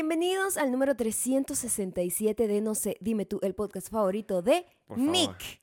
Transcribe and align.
Bienvenidos 0.00 0.58
al 0.58 0.70
número 0.70 0.94
367 0.94 2.46
de 2.46 2.60
No 2.60 2.74
sé, 2.74 2.98
dime 3.00 3.24
tú, 3.24 3.40
el 3.42 3.54
podcast 3.54 3.88
favorito 3.90 4.42
de 4.42 4.66
Por. 4.84 4.98
Nick. 4.98 5.62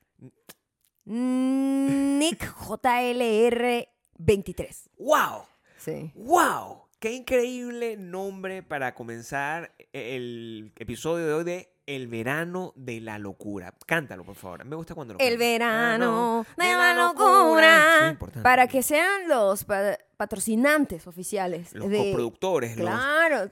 Nick 1.06 2.52
JLR 2.68 3.88
23. 4.18 4.90
¡Wow! 4.98 5.44
Sí. 5.78 6.12
¡Wow! 6.16 6.80
¡Qué 6.98 7.12
increíble 7.12 7.96
nombre 7.96 8.64
para 8.64 8.96
comenzar 8.96 9.72
el 9.94 10.72
episodio 10.78 11.28
de 11.28 11.34
hoy 11.36 11.44
de 11.44 11.70
El 11.86 12.08
verano 12.08 12.74
de 12.76 13.02
la 13.02 13.20
locura! 13.20 13.76
Cántalo, 13.86 14.24
por 14.24 14.34
favor. 14.36 14.66
Me 14.66 14.76
gusta 14.76 14.96
cuando 14.96 15.14
lo 15.14 15.20
El 15.20 15.38
verano 15.38 15.94
Ah, 15.94 15.98
no. 16.00 16.46
de 16.58 16.66
De 16.66 16.72
la 16.74 16.94
la 16.96 17.04
locura. 17.04 18.18
Para 18.42 18.68
que 18.68 18.82
sean 18.82 19.28
los 19.28 19.64
pa- 19.66 20.00
patrocinantes 20.18 21.06
oficiales. 21.06 21.72
Los 21.74 21.90
de- 21.90 21.98
coproductores, 22.12 22.78
los 22.78 22.88
Claro, 22.88 23.50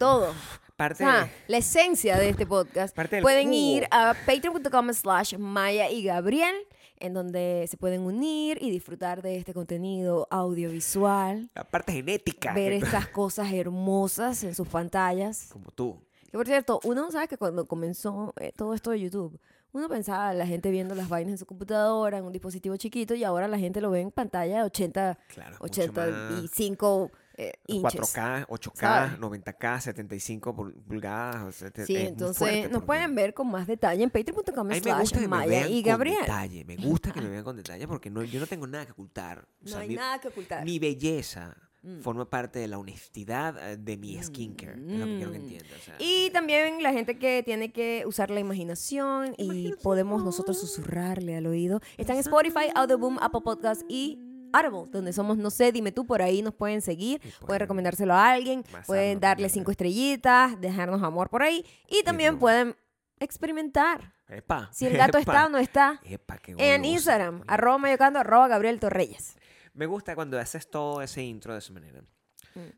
O 0.81 0.87
parte 0.87 1.03
sea, 1.03 1.25
de- 1.25 1.31
la 1.47 1.57
esencia 1.57 2.17
de 2.17 2.29
este 2.29 2.45
podcast. 2.45 2.97
Pueden 3.21 3.53
ir 3.53 3.87
a 3.91 4.15
patreon.com 4.25 4.93
slash 4.93 5.37
Maya 5.37 5.89
y 5.89 6.03
Gabriel, 6.03 6.55
en 6.99 7.13
donde 7.13 7.65
se 7.69 7.77
pueden 7.77 8.01
unir 8.01 8.57
y 8.61 8.71
disfrutar 8.71 9.21
de 9.21 9.37
este 9.37 9.53
contenido 9.53 10.27
audiovisual. 10.29 11.49
la 11.55 11.63
parte 11.63 11.93
genética. 11.93 12.53
Ver 12.53 12.73
estas 12.73 13.07
cosas 13.07 13.51
hermosas 13.53 14.43
en 14.43 14.55
sus 14.55 14.67
pantallas. 14.67 15.49
Como 15.51 15.71
tú. 15.71 15.99
Que 16.31 16.37
por 16.37 16.47
cierto, 16.47 16.79
uno 16.83 17.11
sabe 17.11 17.27
que 17.27 17.37
cuando 17.37 17.65
comenzó 17.65 18.33
eh, 18.39 18.53
todo 18.55 18.73
esto 18.73 18.91
de 18.91 19.01
YouTube, 19.01 19.37
uno 19.73 19.87
pensaba 19.89 20.33
la 20.33 20.45
gente 20.47 20.69
viendo 20.71 20.95
las 20.95 21.09
vainas 21.09 21.33
en 21.33 21.37
su 21.37 21.45
computadora, 21.45 22.17
en 22.17 22.25
un 22.25 22.31
dispositivo 22.33 22.75
chiquito, 22.77 23.15
y 23.15 23.23
ahora 23.23 23.47
la 23.47 23.57
gente 23.57 23.81
lo 23.81 23.89
ve 23.91 24.01
en 24.01 24.11
pantalla 24.11 24.57
de 24.57 24.63
80, 24.63 25.17
Claro. 25.27 25.57
mucho 25.61 25.81
más. 25.93 26.07
85 26.43 27.11
eh, 27.37 27.53
inches. 27.67 28.01
4K, 28.15 28.47
8K, 28.47 28.71
¿sabes? 28.75 29.19
90K, 29.19 29.79
75 29.81 30.55
pul- 30.55 30.73
pulgadas. 30.83 31.55
Sí, 31.55 31.95
es 31.95 32.09
entonces 32.09 32.37
fuerte 32.37 32.69
nos 32.69 32.83
pueden 32.83 33.15
ver 33.15 33.33
con 33.33 33.49
más 33.49 33.67
detalle 33.67 34.03
en 34.03 34.09
patreon.com 34.09 34.67
slash 34.71 34.99
gusta 34.99 35.15
que 35.17 35.21
me 35.21 35.27
Maya 35.27 35.49
vean 35.49 35.71
y 35.71 35.81
con 35.83 35.89
Gabriel. 35.91 36.17
detalle. 36.21 36.65
Me 36.65 36.75
gusta 36.77 37.11
que 37.11 37.21
me 37.21 37.29
vean 37.29 37.43
con 37.43 37.55
detalle 37.55 37.87
porque 37.87 38.09
no, 38.09 38.23
yo 38.23 38.39
no 38.39 38.47
tengo 38.47 38.67
nada 38.67 38.85
que 38.85 38.91
ocultar. 38.91 39.47
O 39.65 39.69
No 39.69 39.77
hay 39.77 39.87
mi, 39.89 39.95
nada 39.95 40.19
que 40.19 40.27
ocultar. 40.27 40.65
mi 40.65 40.79
belleza 40.79 41.55
Mm. 41.83 42.01
forma 42.01 42.29
parte 42.29 42.59
de 42.59 42.67
la 42.67 42.77
honestidad 42.77 43.57
eh, 43.71 43.75
de 43.75 43.97
mi 43.97 44.21
skincare. 44.21 44.73
Es 44.73 44.99
lo 44.99 45.05
que 45.07 45.15
quiero 45.15 45.31
que 45.31 45.39
Mm. 45.39 45.41
entiendas. 45.41 45.79
o 45.79 45.83
sea, 45.83 45.95
Y 45.97 46.29
también 46.29 46.83
la 46.83 46.93
gente 46.93 47.17
que 47.17 47.41
tiene 47.43 47.71
que 47.71 48.03
usar 48.05 48.29
la 48.29 48.39
imaginación 48.39 49.33
y 49.35 49.73
podemos 49.81 50.23
nosotros 50.23 50.59
susurrarle 50.59 51.35
al 51.37 51.47
oído. 51.47 51.81
Está 51.97 52.13
en 52.13 52.19
Spotify, 52.19 52.69
Audioboom, 52.75 53.17
Apple 53.19 53.41
Podcasts 53.43 53.83
y 53.89 54.19
Audible, 54.53 54.89
donde 54.91 55.13
somos, 55.13 55.37
no 55.37 55.49
sé, 55.49 55.71
dime 55.71 55.91
tú, 55.91 56.05
por 56.05 56.21
ahí 56.21 56.41
nos 56.41 56.53
pueden 56.53 56.81
seguir, 56.81 57.19
pueden- 57.21 57.39
pueden 57.45 57.59
recomendárselo 57.61 58.13
a 58.13 58.31
alguien, 58.31 58.63
pueden 58.85 59.19
darle 59.19 59.43
también, 59.43 59.49
cinco 59.51 59.71
estrellitas, 59.71 60.59
dejarnos 60.61 61.01
amor 61.03 61.29
por 61.29 61.43
ahí 61.43 61.65
y 61.89 62.03
también 62.03 62.37
pueden 62.39 62.75
experimentar 63.19 64.13
epa, 64.27 64.69
si 64.73 64.85
el 64.87 64.97
gato 64.97 65.17
epa, 65.17 65.31
está 65.31 65.45
o 65.45 65.49
no 65.49 65.57
está 65.57 65.99
epa, 66.03 66.37
qué 66.37 66.53
en. 66.57 66.85
Instagram, 66.85 67.43
arroba 67.47 67.77
mayocando, 67.77 68.19
arroba 68.19 68.47
Gabriel 68.47 68.79
Torreyes. 68.79 69.35
Me 69.73 69.85
gusta 69.85 70.15
cuando 70.15 70.37
haces 70.39 70.69
todo 70.69 71.01
ese 71.01 71.21
intro 71.21 71.53
de 71.53 71.59
esa 71.59 71.71
manera. 71.73 72.01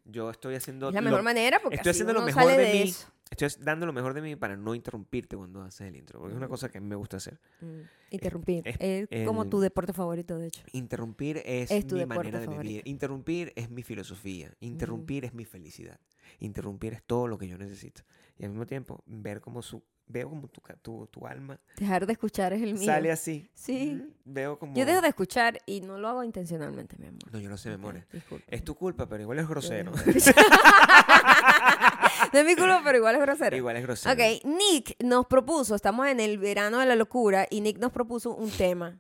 Yo 0.06 0.30
estoy 0.30 0.54
haciendo. 0.56 0.90
Es 0.90 0.94
la 0.94 1.02
lo- 1.02 1.06
mejor 1.10 1.24
manera 1.24 1.60
porque 1.60 1.78
Estoy 1.78 1.90
así 1.90 1.98
haciendo 2.02 2.14
lo 2.14 2.22
mejor 2.22 2.44
sale 2.44 2.58
de, 2.58 2.64
de 2.68 2.74
mí. 2.74 2.90
eso. 2.90 3.08
Estoy 3.32 3.50
dando 3.64 3.86
lo 3.88 3.94
mejor 3.94 4.14
de 4.14 4.22
mí 4.22 4.36
para 4.36 4.56
no 4.56 4.76
interrumpirte 4.76 5.36
cuando 5.36 5.64
haces 5.64 5.88
el 5.88 5.96
intro. 5.96 6.20
Porque 6.20 6.34
es 6.34 6.38
una 6.38 6.48
cosa 6.48 6.70
que 6.70 6.78
a 6.78 6.82
mí 6.82 6.88
me 6.88 6.96
gusta 6.96 7.18
hacer. 7.18 7.40
Mm, 7.62 7.80
Interrumpir. 8.12 8.62
es 8.68 9.08
Es, 9.10 9.26
como 9.28 9.42
el- 9.44 9.50
tu 9.50 9.60
deporte 9.60 9.92
favorito, 9.92 10.38
de 10.38 10.48
hecho. 10.48 10.62
Interrumpir 10.72 11.42
es, 11.44 11.72
Es 11.72 11.88
tu 11.88 11.96
mi 11.96 12.06
manera 12.06 12.40
de 12.40 12.46
vivir. 12.46 12.50
favorito. 12.58 12.90
Interrumpir 12.90 13.52
es 13.56 13.72
mi 13.72 13.82
filosofía. 13.82 14.52
Interrumpir 14.60 15.26
es 15.26 15.34
mi 15.34 15.46
felicidad. 15.46 16.00
Interrumpir 16.40 16.94
es 16.94 17.02
todo 17.04 17.28
lo 17.28 17.38
que 17.40 17.48
yo 17.48 17.58
necesito. 17.58 18.04
Y 18.38 18.44
al 18.46 18.52
mismo 18.52 18.68
tiempo, 18.68 19.02
ver 19.08 19.42
cómo 19.42 19.62
su, 19.64 19.82
veo 20.08 20.30
como 20.30 20.48
tu, 20.48 20.62
tu, 20.82 21.08
tu 21.08 21.26
alma 21.26 21.60
Dejar 21.78 22.06
de 22.06 22.14
escuchar 22.14 22.54
es 22.54 22.62
el 22.62 22.74
mío. 22.74 22.86
sale 22.86 23.12
así. 23.12 23.50
Sí. 23.54 24.04
Veo 24.26 24.60
como... 24.60 24.76
Yo 24.76 24.86
dejo 24.86 25.02
de 25.02 25.08
escuchar 25.08 25.58
y 25.66 25.82
no 25.82 25.98
lo 25.98 26.08
hago 26.08 26.24
intencionalmente, 26.24 26.98
mi 27.00 27.08
amor. 27.08 27.32
No, 27.32 27.40
yo 27.40 27.50
no 27.50 27.58
sé, 27.58 27.70
mi 27.70 27.76
amor. 27.76 27.96
Ok, 27.98 28.04
disculpa. 28.14 28.46
Es 28.48 28.64
tu 28.64 28.76
culpa, 28.76 29.08
pero 29.08 29.24
igual 29.24 29.40
es 29.40 29.48
grosero. 29.48 29.92
No 32.34 32.40
es 32.40 32.46
mi 32.46 32.56
culpa, 32.56 32.82
pero 32.84 32.98
igual 32.98 33.16
es 33.16 33.22
grosero. 33.22 33.56
igual 33.56 33.76
es 33.78 33.84
grosero. 33.84 34.14
Ok, 34.14 34.44
Nick 34.46 34.96
nos 35.04 35.26
propuso, 35.28 35.76
estamos 35.76 36.08
en 36.08 36.20
el 36.20 36.38
verano 36.40 36.80
de 36.80 36.86
la 36.88 36.96
locura, 36.96 37.48
y 37.50 37.62
Nick 37.62 37.78
nos 37.78 37.92
propuso 37.92 38.36
un 38.36 38.50
tema 38.50 39.00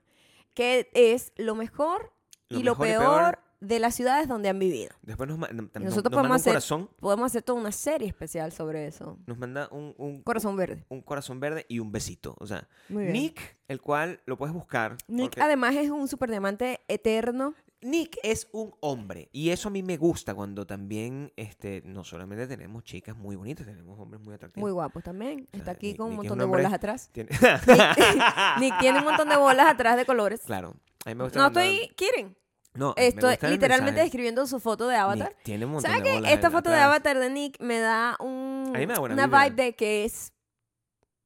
que 0.53 0.89
es 0.93 1.33
lo 1.35 1.55
mejor 1.55 2.13
Lo 2.49 2.59
y 2.59 2.63
lo 2.63 2.73
y 2.73 2.75
peor, 2.75 3.39
de 3.59 3.79
las 3.79 3.95
ciudades 3.95 4.27
donde 4.27 4.49
han 4.49 4.59
vivido. 4.59 4.91
Después 5.01 5.27
nos, 5.29 5.39
nos- 5.39 5.49
nosotros 5.51 5.81
nos 5.81 6.11
podemos 6.11 6.35
hacer, 6.35 6.51
corazón. 6.53 6.89
podemos 6.99 7.25
hacer 7.27 7.43
toda 7.43 7.59
una 7.59 7.71
serie 7.71 8.07
especial 8.09 8.51
sobre 8.51 8.85
eso. 8.87 9.17
Nos 9.25 9.37
manda 9.37 9.69
un, 9.71 9.95
un, 9.97 10.21
Corazón 10.21 10.57
verde. 10.57 10.85
un 10.89 11.01
corazón 11.01 11.39
verde 11.39 11.65
y 11.69 11.79
un 11.79 11.91
besito. 11.91 12.35
O 12.39 12.45
sea. 12.45 12.67
Nick, 12.89 13.57
el 13.69 13.79
cual 13.81 14.19
lo 14.25 14.37
puedes 14.37 14.53
buscar. 14.53 14.97
Nick 15.07 15.29
porque- 15.31 15.41
además 15.41 15.75
es 15.75 15.89
un 15.89 16.07
super 16.09 16.29
diamante 16.29 16.81
eterno. 16.89 17.55
Nick 17.83 18.17
es 18.23 18.47
un 18.51 18.73
hombre 18.81 19.29
y 19.31 19.49
eso 19.49 19.67
a 19.67 19.71
mí 19.71 19.83
me 19.83 19.97
gusta 19.97 20.33
cuando 20.33 20.65
también 20.65 21.31
este 21.35 21.81
no 21.85 22.03
solamente 22.03 22.47
tenemos 22.47 22.83
chicas 22.83 23.15
muy 23.15 23.35
bonitas, 23.35 23.65
tenemos 23.65 23.99
hombres 23.99 24.21
muy 24.21 24.33
atractivos. 24.35 24.61
Muy 24.67 24.71
guapo 24.73 25.01
también. 25.01 25.47
sea, 25.51 25.59
Está 25.59 25.71
aquí 25.71 25.87
Nick- 25.89 25.97
con 25.97 26.05
un 26.07 26.11
Nick 26.11 26.17
montón 26.19 26.33
un 26.33 26.39
de 26.39 26.45
bolas 26.57 26.73
atrás. 26.73 27.09
Tiene- 27.11 27.29
Nick, 27.31 28.59
Nick 28.59 28.79
tiene 28.79 28.99
un 28.99 29.05
montón 29.05 29.29
de 29.29 29.35
bolas 29.37 29.67
atrás 29.67 29.97
de 29.97 30.05
colores. 30.05 30.41
claro. 30.45 30.75
A 31.05 31.09
mí 31.09 31.15
me 31.15 31.23
gusta 31.25 31.39
No 31.39 31.51
cuando- 31.51 31.59
estoy 31.61 31.89
kidding. 31.95 32.35
No, 32.75 32.95
Estoy 32.97 33.37
literalmente 33.51 34.01
describiendo 34.01 34.47
su 34.47 34.59
foto 34.59 34.87
de 34.87 34.95
avatar. 34.95 35.27
Nick 35.29 35.43
tiene 35.43 35.65
un 35.65 35.73
montón 35.73 35.91
¿Sabes 35.91 36.03
de 36.03 36.09
qué? 36.09 36.15
bolas 36.15 36.31
Esta 36.31 36.47
en- 36.47 36.53
foto 36.53 36.69
de 36.71 36.75
atrás. 36.77 36.87
avatar 36.89 37.19
de 37.19 37.29
Nick 37.29 37.61
me 37.61 37.77
da 37.79 38.17
un, 38.19 38.71
A 38.75 38.79
mí 38.79 38.87
me 38.87 38.93
da 38.93 38.99
buena 38.99 39.13
una 39.13 39.27
vibe 39.45 39.55
de 39.63 39.75
que 39.75 40.05
es. 40.05 40.32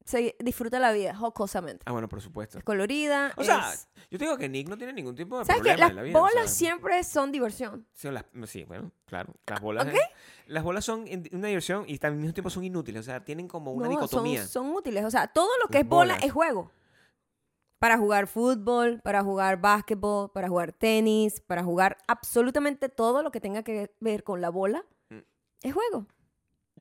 Se 0.08 0.38
disfruta 0.40 0.80
la 0.80 0.94
vida 0.94 1.14
jocosamente. 1.14 1.84
Ah, 1.86 1.92
bueno, 1.92 2.08
por 2.08 2.22
supuesto. 2.22 2.58
Es 2.58 2.64
colorida. 2.64 3.34
O 3.36 3.44
sea, 3.44 3.74
yo 4.10 4.18
te 4.18 4.24
digo 4.24 4.38
que 4.38 4.48
Nick 4.48 4.70
no 4.70 4.78
tiene 4.78 4.94
ningún 4.94 5.16
tipo 5.16 5.38
de 5.38 5.44
¿Sabes 5.44 5.62
problema 5.62 5.80
Las 5.82 5.90
en 5.90 5.96
la 5.98 6.02
vida. 6.04 6.18
o 6.18 6.22
bolas 6.22 6.54
siempre 6.54 7.04
son 7.04 7.32
diversión. 7.34 7.86
Sí, 7.94 8.10
las- 8.10 8.24
sí, 8.46 8.64
bueno, 8.64 8.92
claro. 9.06 9.34
Las 9.46 9.60
bolas, 9.60 9.86
¿Ok? 9.88 9.94
las 10.46 10.64
bolas 10.64 10.86
son 10.86 11.06
una 11.34 11.48
diversión 11.50 11.84
y 11.90 12.00
al 12.06 12.16
mismo 12.16 12.34
tiempo 12.34 12.50
son 12.50 12.64
inútiles. 12.64 13.02
O 13.02 13.04
sea, 13.04 13.26
tienen 13.26 13.50
como 13.50 13.74
una 13.74 13.88
No, 13.88 13.92
dicotomía. 13.92 14.48
son 14.48 14.70
útiles. 14.70 15.04
O 15.04 15.12
sea, 15.12 15.28
todo 15.28 15.50
lo 15.62 15.68
que 15.68 15.80
Las 15.80 15.84
es 15.84 15.90
bola 15.90 16.14
bolas. 16.14 16.26
es 16.26 16.32
juego. 16.32 16.72
Para 17.80 17.98
jugar 17.98 18.28
fútbol, 18.28 19.02
para 19.04 19.24
jugar 19.24 19.60
básquetbol, 19.60 20.32
para 20.32 20.48
jugar 20.48 20.72
tenis, 20.72 21.42
para 21.42 21.64
jugar 21.64 21.98
absolutamente 22.08 22.90
todo 22.90 23.22
lo 23.22 23.30
que 23.32 23.42
tenga 23.42 23.62
que 23.62 23.94
ver 24.00 24.24
con 24.24 24.40
la 24.42 24.50
bola. 24.50 24.84
Mm. 25.10 25.20
Es 25.64 25.74
juego. 25.74 26.08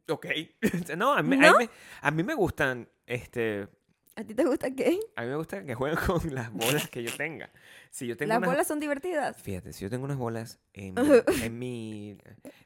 Ok. 0.08 0.26
no, 0.96 1.12
a 1.12 1.22
mí, 1.22 1.36
a 1.36 1.50
¿No? 1.50 1.58
mí 1.58 1.64
me, 1.64 1.70
a 2.00 2.10
mí 2.12 2.22
me 2.22 2.34
gustan, 2.34 2.88
este, 3.06 3.68
¿A 4.16 4.24
ti 4.24 4.34
te 4.34 4.44
gusta 4.44 4.70
qué? 4.74 4.98
a 5.16 5.22
mí 5.22 5.28
me 5.28 5.36
gusta 5.36 5.64
que 5.64 5.74
jueguen 5.74 5.98
con 6.06 6.34
las 6.34 6.52
bolas 6.52 6.88
que 6.88 7.02
yo 7.02 7.14
tenga. 7.16 7.50
Si 7.90 8.06
yo 8.06 8.16
tengo 8.16 8.28
Las 8.30 8.38
unas- 8.38 8.50
bolas 8.50 8.66
son 8.66 8.80
divertidas. 8.80 9.40
Fíjate, 9.42 9.72
si 9.72 9.82
yo 9.84 9.90
tengo 9.90 10.04
unas 10.04 10.16
bolas 10.18 10.58
en, 10.72 10.94
mi- 10.94 11.42
en 11.44 11.58
mi... 11.58 12.18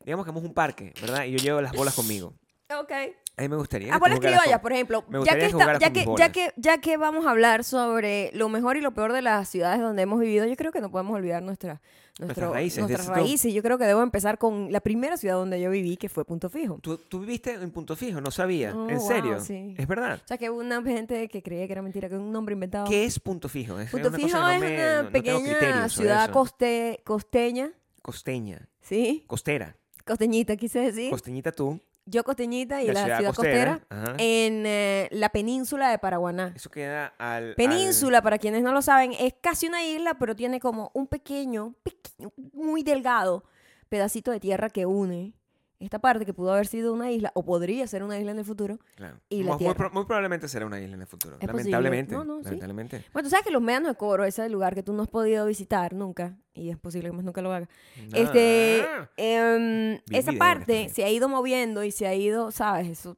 Digamos 0.05 0.25
que 0.25 0.31
vamos 0.31 0.45
a 0.45 0.47
un 0.47 0.55
parque, 0.55 0.93
¿verdad? 1.01 1.25
Y 1.25 1.33
yo 1.33 1.39
llevo 1.39 1.61
las 1.61 1.73
bolas 1.73 1.95
conmigo. 1.95 2.35
Ok. 2.79 2.93
A 3.37 3.43
mí 3.43 3.49
me 3.49 3.57
gustaría... 3.57 3.95
Ah, 3.95 3.99
criollas, 4.01 4.45
con- 4.53 4.61
por 4.61 4.73
ejemplo. 4.73 5.05
Ya 5.25 5.35
que, 5.37 5.47
está- 5.47 5.79
ya, 5.79 5.91
que, 5.93 6.05
ya, 6.19 6.31
que, 6.31 6.53
ya 6.57 6.79
que 6.79 6.97
vamos 6.99 7.27
a 7.27 7.31
hablar 7.31 7.65
sobre 7.65 8.31
lo 8.35 8.49
mejor 8.51 8.77
y 8.77 8.81
lo 8.83 8.93
peor 8.93 9.13
de 9.15 9.23
las 9.23 9.49
ciudades 9.49 9.81
donde 9.81 10.03
hemos 10.03 10.21
vivido, 10.21 10.45
yo 10.47 10.57
creo 10.57 10.71
que 10.71 10.81
no 10.81 10.91
podemos 10.91 11.17
olvidar 11.17 11.43
nuestra, 11.43 11.81
nuestro- 12.19 12.27
Nuestras 12.27 12.51
raíces, 12.53 12.79
nuestras 12.81 13.07
raíces. 13.09 13.55
Yo 13.55 13.63
creo 13.63 13.79
que 13.79 13.85
debo 13.87 14.03
empezar 14.03 14.37
con 14.37 14.71
la 14.71 14.81
primera 14.81 15.17
ciudad 15.17 15.37
donde 15.37 15.59
yo 15.59 15.71
viví, 15.71 15.97
que 15.97 16.11
fue 16.11 16.25
Punto 16.27 16.51
Fijo. 16.51 16.79
¿Tú, 16.83 16.99
tú 16.99 17.21
viviste 17.21 17.55
en 17.55 17.71
Punto 17.71 17.97
Fijo, 17.97 18.21
no 18.21 18.31
sabía. 18.31 18.75
Oh, 18.77 18.89
¿En 18.91 18.99
wow, 18.99 19.09
serio? 19.09 19.41
sí. 19.41 19.75
Es 19.79 19.87
verdad. 19.89 20.21
O 20.23 20.29
sea, 20.29 20.37
que 20.37 20.51
hubo 20.51 20.61
una 20.61 20.83
gente 20.83 21.29
que 21.29 21.43
creía 21.43 21.67
que 21.67 21.73
era 21.73 21.81
mentira, 21.83 22.09
que 22.09 22.17
era 22.17 22.23
un 22.23 22.31
nombre 22.33 22.53
inventado. 22.53 22.87
¿Qué 22.89 23.05
es 23.07 23.19
Punto 23.19 23.49
Fijo? 23.49 23.81
Es 23.81 23.91
Punto 23.91 24.09
una 24.09 24.17
Fijo 24.19 24.29
cosa 24.33 24.55
es 24.57 24.61
no 24.61 24.69
me- 24.69 24.75
una 24.77 25.03
no- 25.05 25.11
pequeña 25.11 25.89
ciudad 25.89 26.31
coste, 26.31 27.01
costeña, 27.05 27.73
Costeña. 28.03 28.69
¿sí? 28.83 29.25
Costera. 29.27 29.77
Costeñita, 30.05 30.57
quise 30.57 30.81
decir. 30.81 31.11
Costeñita 31.11 31.53
tú. 31.53 31.81
Yo 32.11 32.25
costeñita 32.25 32.83
y 32.83 32.89
la 32.89 32.93
la, 32.93 33.05
ciudad 33.05 33.19
ciudad, 33.19 33.35
costera, 33.35 33.81
en 34.19 34.65
eh, 34.67 35.09
la 35.13 35.29
península 35.31 35.91
de 35.91 35.99
Paraguaná. 35.99 36.53
Eso 36.57 36.71
queda 36.71 37.15
al... 37.19 37.55
Península, 37.55 38.23
para 38.23 38.39
quienes 38.39 38.63
no 38.63 38.73
lo 38.73 38.83
saben, 38.83 39.13
es 39.19 39.35
casi 39.41 39.67
una 39.67 39.85
isla, 39.85 40.15
pero 40.19 40.35
tiene 40.35 40.61
como 40.61 40.91
un 40.95 41.07
pequeño, 41.07 41.75
pequeño, 41.83 42.33
muy 42.53 42.83
delgado 42.83 43.45
pedacito 43.89 44.31
de 44.31 44.41
tierra 44.41 44.71
que 44.71 44.87
une 44.87 45.35
esta 45.81 45.99
parte 45.99 46.25
que 46.27 46.33
pudo 46.35 46.53
haber 46.53 46.67
sido 46.67 46.93
una 46.93 47.11
isla, 47.11 47.33
o 47.35 47.43
podría 47.45 47.87
ser 47.87 48.03
una 48.03 48.19
isla 48.19 48.31
en 48.33 48.39
el 48.39 48.45
futuro. 48.45 48.79
claro. 48.97 49.19
y 49.29 49.39
la 49.39 49.43
Muy- 49.43 49.51
muy, 49.53 49.59
tierra. 49.59 49.75
pro- 49.75 49.91
muy 49.91 50.05
probablemente 50.05 50.47
será 50.49 50.67
una 50.67 50.81
isla 50.81 50.95
en 50.95 51.01
el 51.01 51.07
futuro. 51.07 51.37
Es 51.41 51.47
lamentablemente. 51.49 52.15
No, 52.15 52.25
no, 52.25 52.39
sí. 52.39 52.45
lamentablemente. 52.45 53.05
Bueno, 53.13 53.27
tú 53.27 53.31
sabes 53.31 53.45
que 53.47 53.51
los 53.51 53.63
médanos 53.63 53.89
de 53.93 53.97
Coro, 53.97 54.25
ese 54.25 54.49
lugar 54.49 54.75
que 54.75 54.83
tú 54.83 54.93
no 54.93 55.03
has 55.03 55.09
podido 55.09 55.47
visitar 55.47 55.95
nunca, 55.95 56.37
y 56.55 56.71
es 56.71 56.77
posible 56.79 57.09
que 57.11 57.17
más 57.17 57.25
nunca 57.25 57.41
lo 57.43 57.53
hagas. 57.53 57.69
Este, 58.13 58.85
em, 59.17 59.99
esa 60.11 60.33
parte 60.33 60.83
está 60.83 60.95
se 60.95 61.05
ha 61.05 61.11
ido 61.11 61.29
moviendo 61.29 61.83
y 61.85 61.91
se 61.91 62.07
ha 62.07 62.15
ido, 62.15 62.51
¿sabes? 62.51 62.89
Eso, 62.89 63.17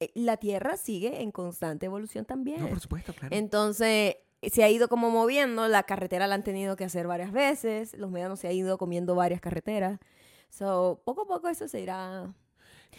eh, 0.00 0.10
la 0.14 0.36
Tierra 0.36 0.76
sigue 0.76 1.22
en 1.22 1.30
constante 1.30 1.86
evolución 1.86 2.24
también. 2.24 2.60
No, 2.60 2.68
por 2.68 2.80
supuesto, 2.80 3.12
claro. 3.14 3.34
Entonces, 3.34 4.16
se 4.42 4.62
ha 4.64 4.68
ido 4.70 4.88
como 4.88 5.10
moviendo, 5.10 5.66
la 5.68 5.84
carretera 5.84 6.26
la 6.26 6.34
han 6.34 6.44
tenido 6.44 6.76
que 6.76 6.84
hacer 6.84 7.06
varias 7.06 7.32
veces, 7.32 7.96
los 7.96 8.10
médanos 8.10 8.40
se 8.40 8.48
han 8.48 8.54
ido 8.54 8.76
comiendo 8.78 9.14
varias 9.14 9.40
carreteras. 9.40 9.98
So, 10.50 11.02
poco 11.04 11.22
a 11.22 11.26
poco 11.26 11.48
eso 11.48 11.68
se 11.68 11.80
irá 11.80 12.32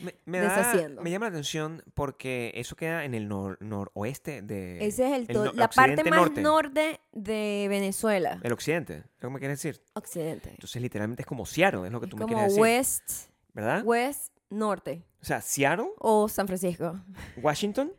Me, 0.01 0.13
me 0.25 0.39
da- 0.39 0.55
deshaciendo. 0.55 1.01
me 1.01 1.09
llama 1.09 1.25
la 1.27 1.31
atención 1.31 1.81
porque 1.95 2.51
eso 2.55 2.75
queda 2.75 3.03
en 3.05 3.13
el 3.15 3.27
nor- 3.29 3.57
noroeste 3.59 4.41
de... 4.44 4.85
Ese 4.85 5.05
es 5.07 5.13
el 5.13 5.25
el 5.29 5.44
no- 5.45 5.53
la 5.53 5.69
parte 5.69 6.03
más 6.03 6.19
norte. 6.19 6.41
norte 6.41 6.99
de 7.13 7.65
Venezuela. 7.69 8.39
El 8.44 8.51
occidente, 8.53 8.97
¿es 8.97 9.03
lo 9.23 9.29
que 9.29 9.33
me 9.33 9.39
quieres 9.39 9.61
decir? 9.61 9.81
Occidente. 9.94 10.49
Entonces 10.51 10.81
literalmente 10.81 11.23
es 11.23 11.27
como 11.27 11.45
Seattle, 11.45 11.85
es 11.88 11.91
lo 11.91 11.99
que 11.99 12.05
Es 12.05 12.09
tú 12.11 12.17
me 12.17 12.23
como 12.25 12.35
quieres 12.35 12.51
decir. 12.53 12.61
west, 12.61 13.11
¿Verdad? 13.53 13.83
west, 13.83 14.33
norte. 14.49 15.03
O 15.19 15.25
sea, 15.25 15.41
Seattle, 15.41 15.89
O 15.97 16.29
San 16.29 16.45
Francisco. 16.47 16.99
Washington. 17.41 17.91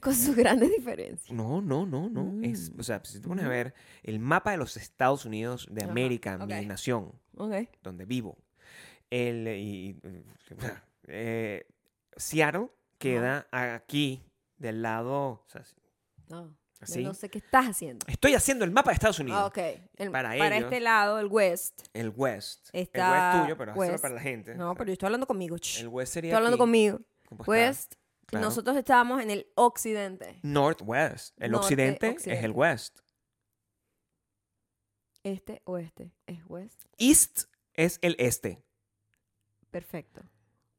Con 0.00 0.14
sus 0.14 0.34
grandes 0.34 0.70
diferencias. 0.70 1.30
No, 1.32 1.60
no, 1.60 1.84
no, 1.86 2.08
no. 2.08 2.44
Es, 2.44 2.70
Mm. 2.72 2.80
o 2.80 2.82
sea, 2.82 3.00
si 3.04 3.20
te 3.20 3.28
pones 3.28 3.44
a 3.44 3.48
ver 3.48 3.72
el 4.02 4.18
mapa 4.18 4.50
de 4.52 4.56
los 4.56 4.76
Estados 4.76 5.24
Unidos 5.24 5.68
de 5.70 5.84
América, 5.84 6.38
mi 6.38 6.66
nación, 6.66 7.12
Ok. 7.36 7.54
donde 7.82 8.04
vivo, 8.04 8.36
el, 9.10 9.48
y, 9.48 10.00
eh, 11.08 11.66
Seattle 12.16 12.68
queda 12.98 13.46
aquí 13.52 14.22
del 14.56 14.82
lado, 14.82 15.16
o 15.16 15.44
sea, 15.48 15.62
No, 16.28 16.54
así. 16.80 17.02
no 17.02 17.14
sé 17.14 17.28
qué 17.30 17.38
estás 17.38 17.66
haciendo. 17.66 18.06
Estoy 18.08 18.34
haciendo 18.34 18.64
el 18.64 18.70
mapa 18.70 18.90
de 18.90 18.94
Estados 18.94 19.18
Unidos. 19.18 19.40
Ah, 19.42 19.46
ok. 19.46 19.58
El- 19.96 20.10
Para 20.10 20.30
para 20.36 20.56
ellos- 20.56 20.64
este 20.70 20.80
lado, 20.80 21.18
el 21.18 21.26
west. 21.26 21.80
El 21.94 22.12
West. 22.14 22.68
el 22.72 22.82
Está 22.82 23.32
West 23.32 23.42
tuyo, 23.44 23.56
pero 23.56 23.72
West. 23.74 24.02
para 24.02 24.14
la 24.14 24.20
gente. 24.20 24.54
No, 24.54 24.66
O 24.66 24.72
sea, 24.72 24.78
pero 24.78 24.88
yo 24.88 24.92
estoy 24.94 25.06
hablando 25.06 25.26
conmigo. 25.26 25.56
El 25.78 25.88
West 25.88 26.12
sería 26.12 26.28
Estoy 26.30 26.36
hablando 26.36 26.54
aquí, 26.56 26.60
conmigo. 26.60 27.00
West. 27.46 27.94
Claro. 28.26 28.46
Nosotros 28.46 28.76
estábamos 28.76 29.20
en 29.22 29.30
el 29.30 29.46
occidente. 29.56 30.38
Northwest. 30.42 31.34
El 31.42 31.50
Norte, 31.52 31.64
occidente, 31.64 32.16
es 32.16 32.26
el 32.44 32.52
West. 32.52 33.00
Este, 35.22 35.60
oeste. 35.64 36.12
Es 36.26 36.38
west. 36.48 36.82
East 36.98 37.44
es 37.74 37.98
el 38.02 38.16
este. 38.18 38.62
Perfecto. 39.70 40.22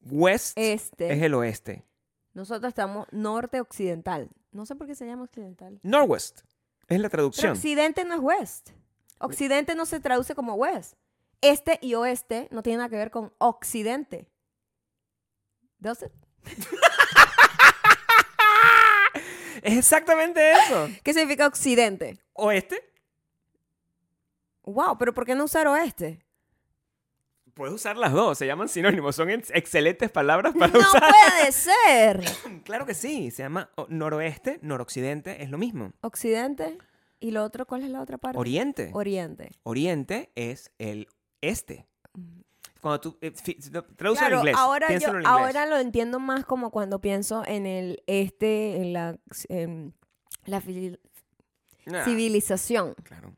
West 0.02 0.54
Este. 0.58 1.14
es 1.14 1.22
el 1.22 1.34
oeste. 1.34 1.86
Nosotros 2.34 2.70
estamos 2.70 3.08
norte 3.12 3.60
occidental. 3.62 4.30
No 4.52 4.66
sé 4.66 4.76
por 4.76 4.88
qué 4.88 4.96
se 4.96 5.06
llama 5.06 5.24
occidental. 5.24 5.80
Northwest 5.84 6.42
es 6.88 7.00
la 7.00 7.10
Pero 7.10 7.24
traducción. 7.24 7.52
occidente 7.54 8.04
no 8.06 8.16
es 8.16 8.20
west. 8.22 8.70
Occidente 9.20 9.76
no 9.76 9.86
se 9.86 10.00
traduce 10.00 10.34
como 10.36 10.56
west. 10.56 10.96
Este 11.42 11.78
y 11.82 11.94
oeste 11.96 12.48
no 12.52 12.64
tienen 12.64 12.80
nada 12.80 12.90
que 12.90 12.96
ver 12.98 13.12
con 13.12 13.34
occidente. 13.38 14.28
¿Does 15.80 16.04
it? 16.04 16.12
Es 19.64 19.78
exactamente 19.78 20.54
eso. 20.54 20.88
¿Qué 21.04 21.14
significa 21.14 21.46
occidente? 21.46 22.18
Oeste. 22.34 22.82
Wow, 24.64 24.98
pero 24.98 25.14
¿por 25.14 25.24
qué 25.26 25.36
no 25.36 25.44
usar 25.44 25.68
oeste? 25.68 26.26
Puedes 27.54 27.74
usar 27.76 27.98
las 27.98 28.14
dos, 28.14 28.38
se 28.38 28.46
llaman 28.48 28.70
sinónimos, 28.70 29.16
son 29.16 29.30
ex- 29.30 29.52
excelentes 29.54 30.10
palabras 30.12 30.54
para 30.58 30.72
No 30.72 30.80
usar. 30.80 31.02
puede 31.02 31.52
ser. 31.52 32.24
Claro 32.64 32.86
que 32.86 32.94
sí, 32.94 33.30
se 33.32 33.44
llama 33.44 33.70
noroeste, 33.90 34.60
noroccidente, 34.62 35.44
es 35.44 35.50
lo 35.50 35.58
mismo. 35.58 35.92
Occidente. 36.02 36.78
¿Y 37.20 37.32
lo 37.32 37.44
otro 37.44 37.66
cuál 37.68 37.84
es 37.84 37.90
la 37.90 38.02
otra 38.02 38.18
parte? 38.18 38.38
Oriente. 38.40 38.90
Oriente. 38.94 39.52
Oriente 39.64 40.32
es 40.36 40.72
el 40.80 41.08
este. 41.42 41.86
Cuando 42.82 43.00
tú 43.00 43.18
eh, 43.22 43.32
Claro, 43.98 44.34
en 44.34 44.38
inglés, 44.40 44.56
ahora, 44.58 44.88
yo, 44.88 44.90
piénsalo 44.90 45.20
en 45.20 45.26
inglés. 45.26 45.32
ahora 45.32 45.66
lo 45.68 45.78
entiendo 45.78 46.20
más 46.20 46.46
como 46.46 46.72
cuando 46.72 47.00
pienso 47.00 47.44
en 47.46 47.68
el 47.68 48.02
este, 48.08 48.78
en 48.78 48.94
la, 48.94 49.20
en 49.50 49.94
la 50.46 50.58
Ah, 50.58 52.06
civilización 52.06 52.96
Claro, 53.04 53.36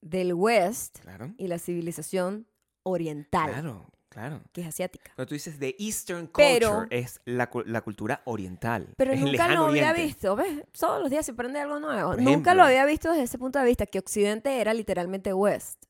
del 0.00 0.32
West 0.34 0.98
claro. 1.00 1.34
y 1.38 1.46
la 1.48 1.58
civilización 1.58 2.46
oriental, 2.82 3.50
Claro, 3.50 3.90
claro. 4.08 4.40
que 4.52 4.60
es 4.62 4.66
asiática. 4.66 5.12
Cuando 5.14 5.28
tú 5.28 5.34
dices 5.34 5.58
the 5.58 5.74
Eastern 5.78 6.26
culture, 6.26 6.58
Pero- 6.58 6.86
es 6.90 7.20
la, 7.24 7.50
la 7.66 7.80
cultura 7.82 8.22
oriental. 8.24 8.88
Pero 8.96 9.12
es 9.12 9.20
nunca 9.20 9.48
lo 9.48 9.66
había 9.66 9.90
oriente. 9.90 10.02
visto, 10.04 10.36
¿ves? 10.36 10.64
Todos 10.78 11.00
los 11.00 11.10
días 11.10 11.26
se 11.26 11.32
aprende 11.32 11.60
algo 11.60 11.78
nuevo. 11.80 12.10
Por 12.10 12.18
nunca 12.18 12.30
ejemplo. 12.30 12.54
lo 12.54 12.62
había 12.64 12.84
visto 12.86 13.10
desde 13.10 13.24
ese 13.24 13.38
punto 13.38 13.58
de 13.58 13.64
vista, 13.64 13.86
que 13.86 13.98
Occidente 13.98 14.60
era 14.60 14.72
literalmente 14.74 15.32
West. 15.32 15.84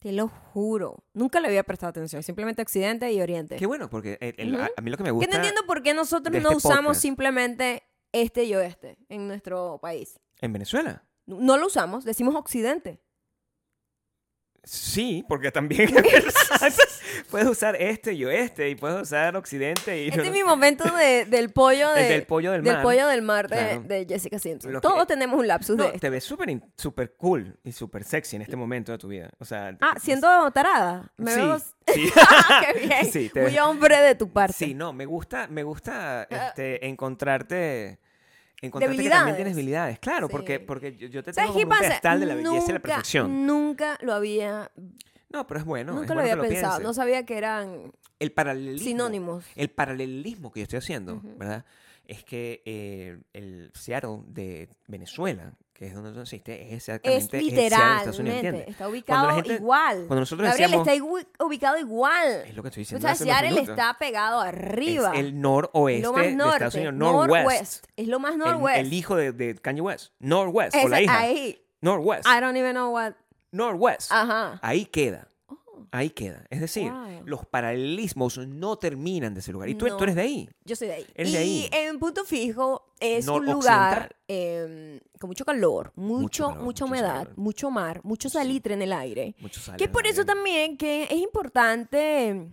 Te 0.00 0.12
lo 0.12 0.28
juro. 0.28 1.04
Nunca 1.12 1.40
le 1.40 1.48
había 1.48 1.62
prestado 1.62 1.90
atención. 1.90 2.22
Simplemente 2.22 2.62
Occidente 2.62 3.12
y 3.12 3.20
Oriente. 3.20 3.56
Qué 3.56 3.66
bueno, 3.66 3.90
porque 3.90 4.16
el- 4.22 4.34
el- 4.38 4.54
Ujú. 4.54 4.62
a, 4.64 4.70
a 4.76 4.80
mí 4.80 4.90
lo 4.90 4.96
que 4.96 5.02
me 5.02 5.08
Que 5.08 5.12
gusta... 5.12 5.30
no 5.30 5.36
entiendo 5.36 5.60
por 5.66 5.82
qué 5.82 5.92
nosotros 5.92 6.32
no 6.42 6.48
este 6.50 6.56
usamos 6.56 6.84
podcast. 6.84 7.02
simplemente 7.02 7.82
este 8.12 8.44
y 8.44 8.54
oeste 8.54 8.96
en 9.10 9.28
nuestro 9.28 9.78
país. 9.82 10.18
En 10.40 10.54
Venezuela. 10.54 11.04
No 11.26 11.58
lo 11.58 11.66
usamos, 11.66 12.04
decimos 12.04 12.34
Occidente. 12.34 13.02
Sí, 14.62 15.24
porque 15.28 15.50
también 15.50 15.90
puedes 17.30 17.48
usar 17.48 17.76
este 17.76 18.12
y 18.12 18.24
oeste 18.24 18.68
y 18.68 18.74
puedes 18.74 19.02
usar 19.02 19.34
occidente 19.36 20.04
y 20.04 20.08
Este 20.08 20.26
es 20.26 20.30
mi 20.32 20.42
momento 20.44 20.84
de- 20.94 21.24
del 21.24 21.50
pollo 21.50 21.94
el 21.94 22.02
de, 22.02 22.08
del 22.10 22.22
pollo 22.26 22.52
del, 22.52 22.62
mar. 22.62 22.82
pollo 22.82 23.06
del 23.08 23.22
mar 23.22 23.48
de, 23.48 23.56
Claro. 23.56 23.82
de 23.82 24.06
Jessica 24.08 24.38
Simpson. 24.38 24.72
Lo 24.72 24.80
que- 24.80 24.86
Todos 24.88 25.06
tenemos 25.06 25.38
un 25.38 25.46
lapsus 25.48 25.76
No, 25.76 25.84
de 25.84 25.88
esto. 25.90 26.00
te 26.00 26.10
ves 26.10 26.24
súper 26.24 26.50
in- 26.50 26.62
súper 26.76 27.14
cool 27.14 27.58
y 27.64 27.72
súper 27.72 28.04
sexy 28.04 28.36
en 28.36 28.42
este 28.42 28.56
momento 28.56 28.92
de 28.92 28.98
tu 28.98 29.08
vida. 29.08 29.30
O 29.38 29.44
sea, 29.44 29.76
Ah, 29.80 29.94
es- 29.96 30.02
siendo 30.02 30.50
tarada. 30.50 31.10
Me 31.16 31.32
sí, 31.32 31.40
veo... 31.40 31.58
sí. 31.58 31.64
Qué 32.72 32.80
bien. 32.86 33.12
Sí, 33.12 33.30
te 33.32 33.40
Muy 33.42 33.52
ves- 33.52 33.60
hombre 33.60 33.96
de 34.00 34.14
tu 34.14 34.30
parte. 34.30 34.52
Sí, 34.56 34.74
no, 34.74 34.92
me 34.92 35.06
gusta, 35.06 35.46
me 35.48 35.62
gusta 35.62 36.22
Ah. 36.30 36.48
este, 36.48 36.86
encontrarte, 36.86 37.98
encontrarte 38.62 39.02
que 39.02 39.08
también 39.10 39.36
tienes 39.36 39.54
habilidades. 39.54 39.98
Claro, 39.98 40.26
Sí. 40.26 40.32
porque, 40.32 40.60
porque 40.60 40.96
yo, 40.96 41.08
yo 41.08 41.22
te 41.22 41.32
¿Sabes 41.32 41.52
tengo 41.52 41.62
como 41.64 41.74
un 41.74 41.80
pedestal 41.80 42.20
de 42.20 42.26
la 42.26 42.34
belleza 42.34 42.70
y 42.70 42.72
la 42.74 42.80
perfección. 42.80 43.46
Nunca 43.46 43.98
lo 44.02 44.12
había, 44.12 44.70
No, 45.30 45.46
pero 45.46 45.60
es 45.60 45.66
bueno. 45.66 45.92
es 45.92 45.98
nunca 46.00 46.14
lo 46.14 46.20
había 46.20 46.40
pensado. 46.40 46.80
No 46.80 46.92
sabía 46.94 47.24
que 47.24 47.38
eran 47.38 47.92
El 48.18 48.32
paralelismo. 48.32 48.86
sinónimos. 48.86 49.44
El 49.56 49.70
paralelismo 49.70 50.50
que 50.52 50.60
yo 50.60 50.64
estoy 50.64 50.78
haciendo. 50.78 51.20
¿verdad? 51.36 51.64
Es 52.06 52.24
que 52.24 52.62
eh, 52.64 53.18
el 53.32 53.70
Seattle 53.74 54.22
de 54.26 54.68
Venezuela, 54.88 55.52
que 55.80 55.86
es 55.86 55.94
donde 55.94 56.12
tú 56.12 56.18
naciste, 56.18 56.66
es 56.66 56.72
exactamente 56.74 57.38
Estados 57.64 58.18
Unidos. 58.18 58.34
¿entiendes? 58.36 58.68
Está 58.68 58.84
Cuando 58.84 58.92
ubicado 58.92 59.26
la 59.28 59.34
gente- 59.34 59.54
igual. 59.54 59.96
Cuando 60.08 60.20
nosotros 60.20 60.48
Gabriel 60.50 60.70
decíamos... 60.84 61.20
está 61.22 61.44
ubicado 61.46 61.78
igual. 61.78 62.28
Es 62.46 62.54
lo 62.54 62.62
que 62.62 62.68
estoy 62.68 62.80
O 62.82 62.84
diciendo 62.84 63.00
sea, 63.00 63.12
hace 63.12 63.24
unos 63.24 63.36
Seattle 63.38 63.60
está 63.62 63.96
pegado 63.98 64.40
arriba. 64.42 65.12
Es 65.14 65.20
el 65.20 65.40
noroeste 65.40 66.02
lo 66.02 66.12
más 66.12 66.24
de 66.26 66.32
norte. 66.34 66.52
Estados 66.52 66.74
Unidos. 66.74 66.94
Northwest. 66.96 67.86
Es 67.96 68.08
lo 68.08 68.20
más 68.20 68.32
El- 68.32 68.38
norwest. 68.40 68.78
El, 68.78 68.92
hijo 68.92 69.16
de, 69.16 69.32
de 69.32 69.54
Kanye 69.54 69.80
West. 69.80 70.12
Northwest. 70.18 70.76
o 70.84 70.86
la 70.86 71.00
hija. 71.00 71.18
Ahí. 71.18 71.64
Northwest. 71.80 72.26
I 72.26 72.40
don't 72.42 72.58
even 72.58 72.72
know 72.72 72.92
what. 72.92 73.14
Northwest. 73.50 74.12
Ajá. 74.12 74.58
Ahí 74.60 74.84
queda. 74.84 75.28
Ahí 75.92 76.10
queda. 76.10 76.44
Es 76.50 76.60
decir, 76.60 76.90
Wow. 76.92 77.22
los 77.26 77.46
paralelismos 77.46 78.38
no 78.38 78.76
terminan 78.78 79.34
de 79.34 79.40
ese 79.40 79.50
lugar. 79.52 79.68
Y 79.68 79.74
tú, 79.74 79.86
tú 79.86 79.96
No. 79.96 80.02
eres 80.04 80.14
de 80.14 80.22
ahí. 80.22 80.48
yo 80.64 80.76
soy 80.76 80.86
de 80.88 80.94
ahí. 80.94 81.06
Eres 81.14 81.30
y 81.30 81.32
de 81.32 81.38
ahí. 81.38 81.70
en 81.72 81.98
Punto 81.98 82.24
Fijo 82.24 82.92
es 83.00 83.26
un 83.26 83.44
lugar 83.46 84.14
eh, 84.28 85.00
con 85.18 85.28
mucho 85.28 85.44
calor, 85.44 85.92
mucho, 85.96 86.20
Mucho 86.22 86.42
calor, 86.44 86.54
mucha 86.56 86.64
mucho 86.64 86.84
humedad, 86.86 87.18
calor. 87.24 87.32
mucho 87.38 87.70
mar, 87.70 88.00
mucho 88.04 88.28
salitre 88.28 88.74
en 88.74 88.82
el 88.82 88.92
aire. 88.92 89.34
Muchos 89.40 89.68
Que 89.76 89.84
es 89.84 89.90
por 89.90 90.06
eso 90.06 90.24
también 90.24 90.76
que 90.76 91.04
es 91.04 91.12
importante 91.18 92.48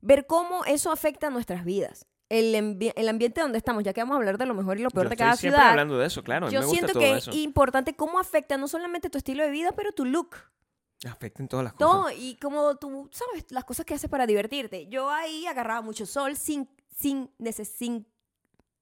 ver 0.00 0.26
cómo 0.26 0.64
eso 0.64 0.90
afecta 0.90 1.26
a 1.26 1.30
nuestras 1.30 1.64
vidas. 1.64 2.06
El, 2.30 2.54
ambi- 2.54 2.92
el 2.94 3.08
ambiente 3.08 3.40
donde 3.40 3.58
estamos, 3.58 3.82
ya 3.82 3.92
que 3.92 4.00
vamos 4.00 4.14
a 4.14 4.18
hablar 4.18 4.38
de 4.38 4.46
lo 4.46 4.54
mejor 4.54 4.78
y 4.78 4.82
lo 4.82 4.90
peor 4.90 5.08
de 5.08 5.16
cada 5.16 5.36
siempre 5.36 5.58
ciudad. 5.58 5.70
hablando 5.72 5.98
de 5.98 6.06
eso, 6.06 6.22
claro. 6.22 6.48
Yo 6.48 6.60
me 6.60 6.66
gusta 6.66 6.78
siento 6.78 6.92
todo 6.92 7.02
que 7.02 7.16
eso. 7.18 7.30
es 7.32 7.36
importante 7.38 7.94
cómo 7.96 8.20
afecta 8.20 8.56
no 8.56 8.68
solamente 8.68 9.10
tu 9.10 9.18
estilo 9.18 9.42
de 9.42 9.50
vida, 9.50 9.72
pero 9.72 9.90
tu 9.92 10.04
look. 10.04 10.36
Afecta 11.08 11.42
en 11.42 11.48
todas 11.48 11.64
las 11.64 11.72
cosas. 11.72 11.90
Todo, 11.92 12.10
y 12.10 12.36
como 12.36 12.76
tú 12.76 13.08
sabes, 13.12 13.46
las 13.50 13.64
cosas 13.64 13.86
que 13.86 13.94
haces 13.94 14.10
para 14.10 14.26
divertirte. 14.26 14.86
Yo 14.88 15.08
ahí 15.10 15.46
agarraba 15.46 15.80
mucho 15.80 16.04
sol 16.06 16.36
sin, 16.36 16.68
sin, 16.94 17.30
neces- 17.38 17.64
sin 17.74 18.06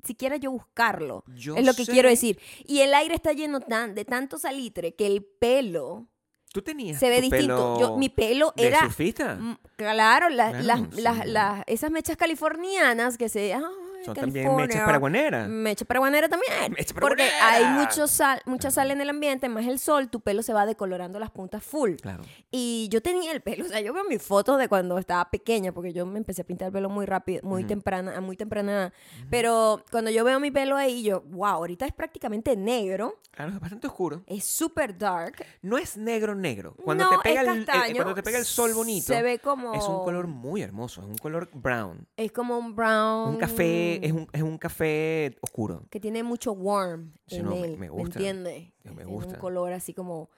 siquiera 0.02 0.36
yo 0.36 0.50
buscarlo. 0.50 1.22
Yo 1.36 1.54
es 1.56 1.64
lo 1.64 1.74
que 1.74 1.84
sé- 1.84 1.92
quiero 1.92 2.08
decir. 2.08 2.40
Y 2.66 2.80
el 2.80 2.92
aire 2.94 3.14
está 3.14 3.32
lleno 3.32 3.60
tan, 3.60 3.94
de 3.94 4.04
tanto 4.04 4.38
salitre 4.38 4.94
que 4.94 5.06
el 5.06 5.24
pelo 5.24 6.08
Tú 6.52 6.62
tenías 6.62 6.98
se 6.98 7.08
ve 7.08 7.20
distinto. 7.20 7.46
pelo 7.74 7.80
Yo, 7.80 7.96
mi 7.98 8.08
pelo 8.08 8.52
de 8.56 8.66
era... 8.66 8.80
surfista. 8.80 9.38
Claro, 9.76 10.28
la- 10.28 10.50
Claro, 10.50 10.64
las, 10.64 10.80
sí. 10.94 11.00
las- 11.00 11.26
las- 11.26 11.62
esas 11.66 11.90
mechas 11.90 12.16
californianas 12.16 13.16
que 13.18 13.28
se... 13.28 13.54
ay, 13.54 13.62
Son 14.04 14.14
también 14.14 14.44
California. 14.46 14.66
mechas 14.66 14.84
paraguaneras. 14.84 15.48
Mecha 15.48 15.84
paraguanera 15.84 16.28
también. 16.28 16.72
Mecha 16.78 16.94
Porque 16.98 17.22
hay 17.42 17.64
mucho 17.64 18.06
sal, 18.06 18.40
mucha 18.46 18.70
sal 18.70 18.90
en 18.90 19.00
el 19.00 19.10
ambiente, 19.10 19.48
más 19.48 19.66
el 19.66 19.78
sol, 19.78 20.08
tu 20.08 20.20
pelo 20.20 20.42
se 20.42 20.52
va 20.52 20.66
decolorando 20.66 21.18
las 21.18 21.30
puntas 21.30 21.62
full. 21.62 21.94
Claro. 21.96 22.22
Y 22.50 22.88
yo 22.90 23.02
tenía 23.02 23.32
el 23.32 23.40
pelo, 23.40 23.64
o 23.64 23.68
sea, 23.68 23.80
yo 23.80 23.92
veo 23.92 24.04
mis 24.04 24.22
fotos 24.22 24.58
de 24.58 24.68
cuando 24.68 24.98
estaba 24.98 25.28
pequeña, 25.30 25.72
porque 25.72 25.92
yo 25.92 26.06
me 26.06 26.18
empecé 26.18 26.42
a 26.42 26.44
pintar 26.44 26.66
el 26.66 26.72
pelo 26.72 26.88
muy 26.88 27.06
rápido, 27.06 27.40
muy 27.42 27.62
Ujú. 27.62 27.68
temprana, 27.68 28.16
a 28.16 28.20
muy 28.20 28.36
temprana 28.36 28.72
edad. 28.72 28.92
Pero 29.30 29.84
cuando 29.90 30.10
yo 30.10 30.24
veo 30.24 30.40
mi 30.40 30.50
pelo 30.50 30.76
ahí, 30.76 31.02
yo, 31.02 31.22
wow, 31.22 31.46
ahorita 31.48 31.86
es 31.86 31.92
prácticamente 31.92 32.56
negro, 32.56 33.18
Claro, 33.30 33.52
es 33.52 33.60
bastante 33.60 33.86
oscuro. 33.86 34.22
es 34.26 34.44
súper 34.44 34.96
dark. 34.98 35.44
No 35.62 35.78
es 35.78 35.96
negro 35.96 36.34
negro. 36.34 36.74
Cuando, 36.84 37.04
no, 37.04 37.10
te 37.10 37.28
pega 37.28 37.42
es 37.42 37.48
el, 37.48 37.58
el- 37.58 37.66
castaño, 37.66 37.94
cuando 37.96 38.14
te 38.14 38.22
pega 38.22 38.38
el 38.38 38.44
sol 38.44 38.74
bonito, 38.74 39.06
Se 39.06 39.22
ve 39.22 39.38
como... 39.38 39.74
es 39.74 39.84
un 39.84 40.02
color 40.04 40.26
muy 40.26 40.62
hermoso. 40.62 41.02
Es 41.02 41.06
un 41.06 41.16
color 41.18 41.48
brown. 41.52 42.06
Es 42.16 42.32
como 42.32 42.58
un 42.58 42.74
brown. 42.74 43.28
Un 43.30 43.36
café, 43.36 43.97
es 44.04 44.12
un, 44.12 44.28
es 44.32 44.42
un 44.42 44.58
café 44.58 45.36
oscuro. 45.40 45.86
Que 45.90 46.00
tiene 46.00 46.22
mucho 46.22 46.52
warm 46.52 47.14
en 47.28 47.44
no, 47.44 47.50
me- 47.52 47.64
él, 47.64 47.70
me 47.72 47.76
me, 47.78 47.88
gusta. 47.90 48.18
entiendes? 48.18 48.54
Sí, 48.64 48.72
me 48.88 48.94
Tiene 48.96 49.04
gusta. 49.04 49.34
un 49.34 49.38
color 49.40 49.72
así 49.72 49.94
como... 49.94 50.30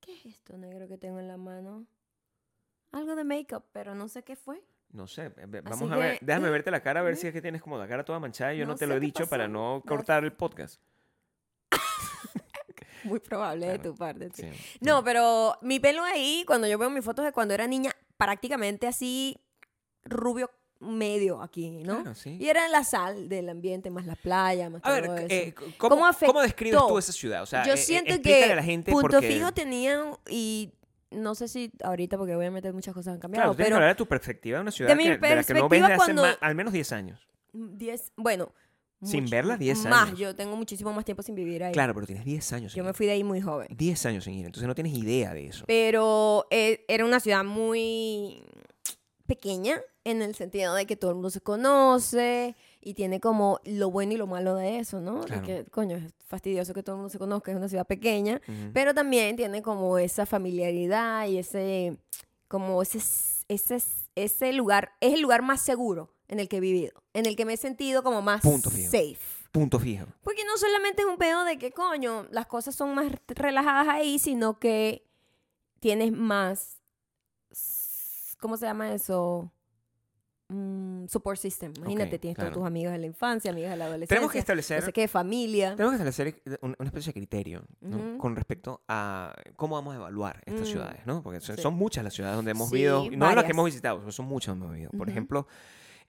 ¿Qué 0.00 0.14
es 0.14 0.26
esto 0.26 0.56
negro 0.56 0.88
que 0.88 0.96
tengo 0.98 1.18
en 1.18 1.28
la 1.28 1.36
mano? 1.36 1.86
Algo 2.92 3.14
de 3.14 3.24
makeup, 3.24 3.64
pero 3.72 3.94
no 3.94 4.08
sé 4.08 4.22
qué 4.22 4.34
fue. 4.36 4.62
No 4.92 5.06
sé, 5.06 5.26
Así 5.26 5.34
vamos 5.62 5.92
a 5.92 5.96
ver. 5.96 6.18
que- 6.18 6.26
Déjame 6.26 6.50
verte 6.50 6.70
la 6.70 6.82
cara 6.82 7.00
a 7.00 7.02
ver 7.04 7.16
si 7.16 7.26
es 7.28 7.32
que 7.32 7.40
tienes 7.42 7.62
como 7.62 7.78
la 7.78 7.86
cara 7.86 8.04
toda 8.04 8.18
manchada. 8.18 8.52
Yo 8.54 8.64
no, 8.66 8.72
No 8.72 8.76
te 8.78 8.86
lo 8.86 8.94
he 8.96 9.00
dicho 9.00 9.26
para 9.28 9.44
pasó. 9.44 9.52
no 9.52 9.74
No. 9.76 9.82
cortar 9.82 10.24
el 10.24 10.32
podcast. 10.32 10.80
Muy 13.04 13.20
probable 13.20 13.66
de 13.66 13.78
tu 13.78 13.94
parte. 13.94 14.30
sí. 14.34 14.42
Sí, 14.52 14.78
No, 14.80 15.02
pero 15.04 15.56
mi 15.62 15.80
pelo 15.80 16.02
ahí, 16.02 16.44
cuando 16.46 16.66
yo 16.66 16.76
veo 16.78 16.90
mis 16.90 17.04
fotos 17.04 17.24
de 17.24 17.32
cuando 17.32 17.54
era 17.54 17.66
niña, 17.66 17.92
prácticamente 18.16 18.86
así 18.86 19.36
rubio 20.04 20.50
medio 20.80 21.42
aquí, 21.42 21.70
¿no? 21.70 22.00
Claro, 22.02 22.14
sí. 22.14 22.36
Y 22.40 22.48
era 22.48 22.66
la 22.68 22.82
sal 22.84 23.28
del 23.28 23.48
ambiente, 23.50 23.90
más 23.90 24.06
la 24.06 24.16
playa, 24.16 24.70
más 24.70 24.80
A 24.84 24.92
ver, 24.92 25.04
todo 25.06 25.16
eso. 25.16 25.26
eh, 25.28 25.54
¿cómo, 25.78 25.96
¿Cómo 25.96 26.10
cómo 26.26 26.40
describes 26.42 26.80
tú 26.88 26.98
esa 26.98 27.12
ciudad? 27.12 27.42
O 27.42 27.46
sea, 27.46 27.64
yo 27.64 27.72
eh, 27.72 27.74
eh, 27.74 27.78
siento 27.78 28.20
que 28.22 28.44
a 28.44 28.54
la 28.54 28.62
gente 28.62 28.90
Punto 28.90 29.08
porque... 29.10 29.28
Fijo 29.28 29.52
tenían 29.52 30.12
y 30.28 30.72
no 31.10 31.34
sé 31.34 31.48
si 31.48 31.70
ahorita 31.82 32.16
porque 32.16 32.34
obviamente 32.34 32.72
muchas 32.72 32.94
cosas 32.94 33.14
han 33.14 33.20
Claro, 33.20 33.20
cambiado, 33.20 33.50
tú 33.52 33.56
tienes 33.56 33.66
que 33.66 33.68
pero 33.68 33.76
hablar 33.76 33.94
de 33.94 33.98
tu 33.98 34.06
perspectiva 34.06 34.56
de 34.58 34.62
una 34.62 34.70
ciudad 34.70 34.88
de 34.90 34.96
mi 34.96 35.04
que, 35.04 35.18
de 35.18 35.34
la 35.36 35.44
que 35.44 35.54
no 35.54 35.68
ves 35.68 35.80
perspectiva 35.80 35.86
hace 35.88 35.96
cuando- 35.96 36.22
ma- 36.22 36.38
al 36.40 36.54
menos 36.54 36.72
10 36.72 36.92
años. 36.92 37.20
10, 37.52 38.12
bueno, 38.16 38.52
Sin 39.02 39.28
verla, 39.28 39.56
10 39.56 39.84
Más, 39.86 40.08
años. 40.08 40.18
yo 40.18 40.36
tengo 40.36 40.54
muchísimo 40.56 40.92
más 40.92 41.04
tiempo 41.04 41.22
sin 41.22 41.34
vivir 41.34 41.64
ahí. 41.64 41.72
Claro, 41.72 41.94
pero 41.94 42.06
tienes 42.06 42.24
10 42.24 42.52
años. 42.52 42.72
Yo 42.72 42.76
sin 42.76 42.84
me 42.84 42.90
ir. 42.90 42.94
fui 42.94 43.06
de 43.06 43.12
ahí 43.12 43.24
muy 43.24 43.40
joven. 43.40 43.66
10 43.70 44.06
años 44.06 44.24
sin 44.24 44.34
ir, 44.34 44.46
entonces 44.46 44.66
no 44.68 44.74
tienes 44.74 44.92
idea 44.94 45.32
de 45.34 45.46
eso. 45.46 45.64
Pero 45.66 46.46
eh, 46.50 46.84
era 46.86 47.04
una 47.04 47.18
ciudad 47.18 47.42
muy 47.44 48.42
pequeña 49.26 49.80
en 50.04 50.22
el 50.22 50.34
sentido 50.34 50.74
de 50.74 50.86
que 50.86 50.96
todo 50.96 51.10
el 51.10 51.16
mundo 51.16 51.30
se 51.30 51.40
conoce 51.42 52.56
y 52.80 52.94
tiene 52.94 53.20
como 53.20 53.60
lo 53.64 53.90
bueno 53.90 54.12
y 54.12 54.16
lo 54.16 54.26
malo 54.26 54.54
de 54.56 54.78
eso, 54.78 55.00
¿no? 55.00 55.20
De 55.20 55.26
Claro. 55.26 55.42
que, 55.42 55.64
coño, 55.66 55.96
es 55.96 56.12
fastidioso 56.26 56.72
que 56.72 56.82
todo 56.82 56.96
el 56.96 57.00
mundo 57.00 57.10
se 57.10 57.18
conozca, 57.18 57.50
es 57.50 57.56
una 57.56 57.68
ciudad 57.68 57.86
pequeña, 57.86 58.40
pero 58.72 58.94
también 58.94 59.36
tiene 59.36 59.60
como 59.62 59.98
esa 59.98 60.24
familiaridad 60.26 61.26
y 61.26 61.38
ese, 61.38 61.98
como 62.48 62.80
ese, 62.80 62.98
ese, 63.48 63.78
ese 64.14 64.52
lugar, 64.54 64.92
es 65.00 65.12
el 65.14 65.20
lugar 65.20 65.42
más 65.42 65.60
seguro 65.60 66.14
en 66.28 66.40
el 66.40 66.48
que 66.48 66.56
he 66.58 66.60
vivido, 66.60 67.02
en 67.12 67.26
el 67.26 67.36
que 67.36 67.44
me 67.44 67.52
he 67.54 67.56
sentido 67.58 68.02
como 68.02 68.22
más 68.22 68.40
Punto 68.40 68.70
fijo. 68.70 68.90
safe. 68.90 69.18
Punto 69.52 69.78
fijo. 69.80 70.06
Porque 70.22 70.44
no 70.44 70.56
solamente 70.56 71.02
es 71.02 71.08
un 71.08 71.18
pedo 71.18 71.44
de 71.44 71.58
que, 71.58 71.72
coño, 71.72 72.26
las 72.30 72.46
cosas 72.46 72.74
son 72.74 72.94
más 72.94 73.12
relajadas 73.26 73.88
ahí, 73.88 74.18
sino 74.18 74.58
que 74.60 75.04
tienes 75.80 76.12
más, 76.12 76.78
¿cómo 78.38 78.56
se 78.56 78.66
llama 78.66 78.94
eso? 78.94 79.52
Mm, 80.50 81.06
support 81.06 81.38
system. 81.38 81.72
Imagínate, 81.78 82.18
tienes 82.18 82.34
claro. 82.36 82.50
todos 82.50 82.62
tus 82.62 82.66
amigos 82.66 82.92
de 82.92 82.98
la 82.98 83.06
infancia, 83.06 83.50
amigas 83.52 83.70
de 83.70 83.76
la 83.76 83.84
adolescencia. 83.86 84.16
Tenemos 84.16 84.32
que 84.32 84.38
establecer 84.40 84.80
No 84.80 84.86
sé 84.86 84.92
qué, 84.92 85.06
familia. 85.08 85.76
Tenemos 85.76 85.92
que 85.98 86.08
establecer 86.08 86.58
un- 86.62 86.74
una 86.78 86.88
especie 86.88 87.12
de 87.12 87.20
criterio 87.20 87.62
con 88.18 88.34
respecto 88.34 88.82
a 88.88 89.34
cómo 89.56 89.76
vamos 89.76 89.94
a 89.94 89.96
evaluar 89.98 90.42
estas 90.46 90.62
Mm. 90.68 90.72
ciudades, 90.72 91.06
¿no? 91.06 91.22
Porque 91.22 91.40
son, 91.40 91.56
Sí. 91.56 91.62
son 91.62 91.74
muchas 91.74 92.02
las 92.04 92.14
ciudades 92.14 92.36
donde 92.36 92.50
hemos 92.50 92.70
vivido, 92.70 93.04
no 93.10 93.32
las 93.34 93.44
que 93.44 93.52
hemos 93.52 93.64
visitado, 93.66 94.10
son 94.10 94.26
muchas 94.26 94.48
donde 94.48 94.64
hemos 94.66 94.74
vivido. 94.74 94.90
Por 94.98 95.08
ejemplo, 95.08 95.46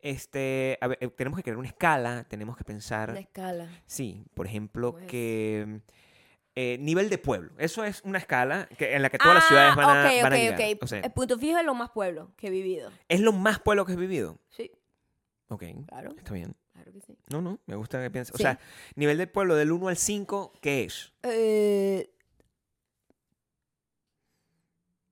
este, 0.01 0.77
a 0.81 0.88
ver, 0.88 0.98
eh, 1.01 1.07
tenemos 1.10 1.38
que 1.38 1.43
crear 1.43 1.57
una 1.57 1.67
escala, 1.67 2.25
tenemos 2.27 2.57
que 2.57 2.63
pensar, 2.63 3.15
escala. 3.17 3.67
sí, 3.86 4.25
por 4.33 4.48
ejemplo, 4.48 4.93
¿Cómo 4.93 5.03
es? 5.03 5.07
que 5.12 5.81
eh, 6.55 6.77
nivel 6.79 7.10
de 7.10 7.17
pueblo, 7.17 7.51
eso 7.58 7.84
es 7.84 8.01
una 8.03 8.17
escala 8.17 8.67
que, 8.77 8.93
en 8.96 9.01
la 9.01 9.10
que 9.10 9.17
todas 9.17 9.36
las 9.36 9.48
ciudades 9.48 9.72
Ah, 9.74 9.75
van 9.75 9.86
a, 9.98 10.10
ok, 10.10 10.24
van 10.24 10.34
a 10.34 10.36
ok, 10.36 10.41
llegar. 10.41 10.74
ok. 10.75 10.84
O 10.84 10.88
sea, 10.88 11.00
El 11.00 11.12
punto 11.12 11.38
fijo 11.39 11.58
es 11.58 11.65
lo 11.65 11.74
más 11.74 11.89
pueblo 11.91 12.34
que 12.36 12.48
he 12.48 12.50
vivido. 12.50 12.91
es 13.08 13.20
lo 13.22 13.31
más 13.31 13.60
pueblo 13.60 13.86
que 13.86 13.93
has 13.93 13.98
vivido. 13.98 14.38
Sí, 14.50 14.70
Ok, 15.48 15.63
claro. 15.88 16.13
está 16.17 16.34
bien. 16.34 16.55
Claro 16.74 16.91
que 16.93 17.01
sí. 17.01 17.17
No, 17.29 17.41
no, 17.41 17.60
me 17.65 17.75
gusta 17.75 18.01
que 18.01 18.10
pienses. 18.10 18.34
O 18.34 18.38
sea, 18.38 18.58
nivel 18.96 19.17
del 19.17 19.29
pueblo 19.29 19.55
del 19.55 19.72
1 19.72 19.88
al 19.89 19.98
5, 19.98 20.53
¿qué 20.62 20.86
es? 20.86 21.13
Eh, 21.24 22.10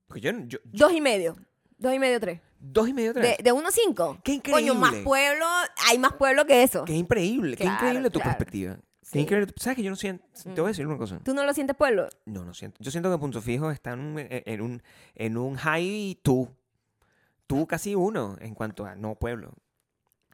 Porque 0.06 0.20
yo, 0.20 0.30
yo, 0.32 0.44
yo- 0.46 0.58
dos 0.86 0.92
y 0.92 1.00
medio. 1.00 1.36
Dos 1.78 1.94
y 1.94 1.98
medio, 1.98 2.20
tres. 2.20 2.40
dos 2.58 2.88
y 2.88 2.92
medio, 2.92 3.14
tres. 3.14 3.38
De, 3.38 3.42
de 3.44 3.52
uno 3.52 3.68
a 3.68 3.70
cinco. 3.70 4.18
Qué 4.22 4.32
increíble. 4.32 4.68
Coño, 4.68 4.74
más 4.78 4.94
pueblo, 4.96 5.46
hay 5.88 5.98
más 5.98 6.12
pueblo 6.14 6.44
que 6.44 6.62
eso. 6.62 6.84
Qué 6.84 6.92
increíble, 6.94 7.56
qué 7.56 7.64
increíble 7.64 8.10
tu 8.10 8.18
claro. 8.18 8.36
perspectiva. 8.36 8.78
Qué 9.12 9.18
Sí. 9.18 9.20
increíble. 9.20 9.52
¿Sabes 9.56 9.76
que 9.76 9.82
yo 9.82 9.90
no 9.90 9.96
siento? 9.96 10.24
Te 10.42 10.48
voy 10.50 10.60
a 10.60 10.62
Mm. 10.64 10.66
decir 10.68 10.86
una 10.86 10.96
cosa. 10.98 11.18
¿Tú 11.24 11.34
no 11.34 11.44
lo 11.44 11.52
sientes 11.52 11.76
pueblo? 11.76 12.08
No, 12.26 12.44
no 12.44 12.54
siento. 12.54 12.76
Yo 12.80 12.90
siento 12.90 13.10
que 13.10 13.18
Punto 13.18 13.40
Fijo 13.42 13.70
está 13.70 13.92
en 13.92 14.00
un, 14.00 14.14
en 14.18 14.60
un, 14.60 14.82
en 15.16 15.36
un 15.36 15.56
high 15.56 16.18
tú. 16.22 16.48
Tú 17.46 17.66
casi 17.66 17.94
uno 17.94 18.36
en 18.40 18.54
cuanto 18.54 18.84
a 18.86 18.94
no 18.94 19.16
pueblo. 19.16 19.52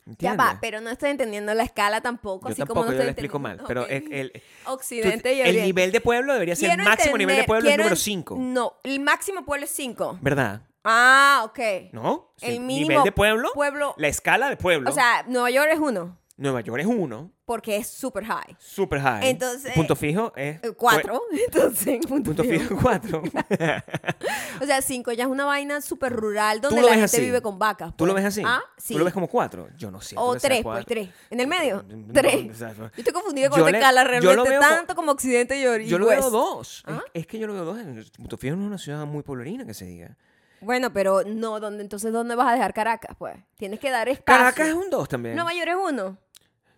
Ya 0.05 0.11
¿Entiendes? 0.13 0.47
va, 0.47 0.59
pero 0.61 0.81
no 0.81 0.91
estoy 0.91 1.11
entendiendo 1.11 1.53
la 1.55 1.65
escala 1.65 2.01
tampoco. 2.01 2.47
Yo 2.49 2.53
así 2.53 2.59
tampoco, 2.61 2.81
como 2.81 2.85
no 2.85 2.93
yo 2.93 2.99
estoy 2.99 3.07
le 3.07 3.11
explico 3.13 3.39
mal. 3.41 3.61
Pero 3.67 3.83
Ok. 3.83 3.89
el, 3.91 4.13
el- 4.13 4.33
tú- 4.33 4.41
Occidente 4.73 5.33
y 5.33 5.41
el 5.41 5.49
Oriente. 5.49 5.63
nivel 5.67 5.91
de 5.93 6.01
pueblo 6.01 6.33
debería 6.35 6.55
ser 6.55 6.71
el 6.79 6.85
máximo 6.85 7.17
nivel 7.19 7.35
de 7.37 7.41
entender- 7.43 7.47
pueblo 7.47 7.69
es 7.69 7.71
quiero 7.71 7.83
número 7.85 7.95
en- 7.97 8.01
5. 8.01 8.37
No, 8.39 8.75
el 8.85 9.01
máximo 9.01 9.45
pueblo 9.45 9.65
es 9.65 9.71
5. 9.73 10.19
¿Verdad? 10.21 10.63
Ah, 10.85 11.43
ok. 11.47 11.59
¿No? 11.93 12.33
El 12.41 12.53
Sí, 12.55 12.61
mínimo 12.61 12.91
nivel 12.91 13.03
de 13.05 13.11
pueblo, 13.13 13.51
Pueblo. 13.55 13.95
la 13.99 14.07
escala 14.07 14.49
de 14.49 14.57
pueblo. 14.57 14.91
O 14.91 14.93
sea, 14.93 15.25
Nueva 15.27 15.51
York 15.51 15.71
es 15.73 15.81
1, 15.81 16.17
Nueva 16.39 16.61
York 16.61 16.81
es 16.81 16.87
1, 16.87 17.31
porque 17.47 17.77
es 17.77 17.87
super 17.87 18.23
high. 18.25 18.57
super 18.59 19.01
high. 19.01 19.31
Entonces- 19.31 19.73
Punto 19.75 19.97
Fijo 19.97 20.33
es 20.37 20.61
4, 20.77 21.23
entonces. 21.47 22.07
Punto, 22.07 22.35
Punto 22.35 22.45
fijo. 22.45 22.69
Fijo 22.69 22.79
4. 22.83 23.23
O 24.61 24.65
sea, 24.67 24.81
5 24.83 25.13
ya 25.13 25.25
es 25.25 25.31
una 25.31 25.45
vaina 25.45 25.81
súper 25.81 26.13
rural 26.13 26.61
donde 26.61 26.81
la 26.83 26.89
gente 26.91 27.05
así? 27.05 27.21
vive 27.21 27.43
con 27.43 27.59
vacas. 27.59 27.95
¿Tú 27.97 28.07
lo 28.07 28.13
pues. 28.13 28.25
ves 28.25 28.35
así? 28.35 28.43
Ah, 28.45 28.63
sí. 28.79 28.95
¿Tú 28.95 28.99
lo 28.99 29.05
ves 29.05 29.15
como 29.15 29.29
4? 29.29 29.69
Yo 29.77 29.91
no 29.91 30.01
sé. 30.01 30.17
O 30.19 30.35
3, 30.37 30.63
pues 30.63 30.87
3. 30.87 31.09
¿En 31.31 31.41
el 31.41 31.47
medio? 31.47 31.85
3. 32.13 32.59
Yo 32.59 32.67
estoy 32.97 33.13
confundida 33.13 33.51
con 33.51 33.65
le- 33.65 33.79
escala 33.79 34.05
realmente, 34.05 34.59
tanto 34.59 34.95
como 34.95 35.13
Occidente 35.13 35.59
y 35.61 35.67
Oriente. 35.67 35.91
Yo 35.91 35.99
lo 35.99 36.07
veo 36.07 36.31
dos. 36.31 36.79
Es- 36.87 36.95
¿Ah? 36.95 37.03
Es, 37.13 37.27
que 37.27 37.39
yo 37.39 37.47
lo 37.47 37.55
veo 37.55 37.65
dos. 37.65 37.79
Punto 38.17 38.37
Fijo 38.39 38.57
no 38.57 38.63
es 38.63 38.69
una 38.69 38.79
ciudad 38.79 39.05
muy 39.07 39.23
pueblerina 39.23 39.67
que 39.67 39.75
se 39.75 39.85
diga. 39.85 40.17
Bueno, 40.61 40.93
pero 40.93 41.23
no, 41.25 41.61
¿dónde, 41.61 41.83
entonces 41.83 42.13
¿dónde 42.13 42.35
vas 42.35 42.49
a 42.49 42.53
dejar 42.53 42.73
Caracas? 42.75 43.15
Pues 43.19 43.37
tienes 43.57 43.79
que 43.81 43.91
dar 43.91 44.09
espacio. 44.09 44.39
Caracas 44.39 44.69
es 44.69 44.75
un 44.75 44.91
2 44.91 45.09
también. 45.09 45.35
Nueva 45.37 45.53
York 45.53 45.69
es 45.69 45.77
uno. 45.77 46.17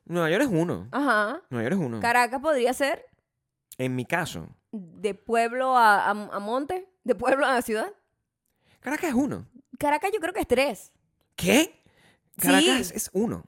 Nueva 0.05 0.31
York 0.31 0.43
es 0.43 0.49
1. 0.51 0.89
Ajá. 0.91 1.43
Nueva 1.51 1.69
York 1.69 1.81
es 1.81 1.87
1. 1.87 2.01
Caracas 2.01 2.41
podría 2.41 2.73
ser 2.73 3.05
En 3.77 3.95
mi 3.95 4.05
caso, 4.05 4.49
de 4.73 5.15
pueblo 5.15 5.77
a, 5.77 6.07
a, 6.07 6.11
a 6.11 6.39
monte, 6.41 6.89
de 7.05 7.15
pueblo 7.15 7.47
a 7.47 7.61
ciudad. 7.63 7.93
Caracas 8.81 9.11
es 9.11 9.15
1. 9.15 9.47
Caracas 9.79 10.11
yo 10.13 10.21
creo 10.21 10.33
que 10.33 10.41
es 10.41 10.49
tres. 10.49 10.93
¿Qué? 11.37 11.83
Sí. 12.37 12.47
Caracas 12.47 12.91
es 12.91 13.11
1. 13.13 13.45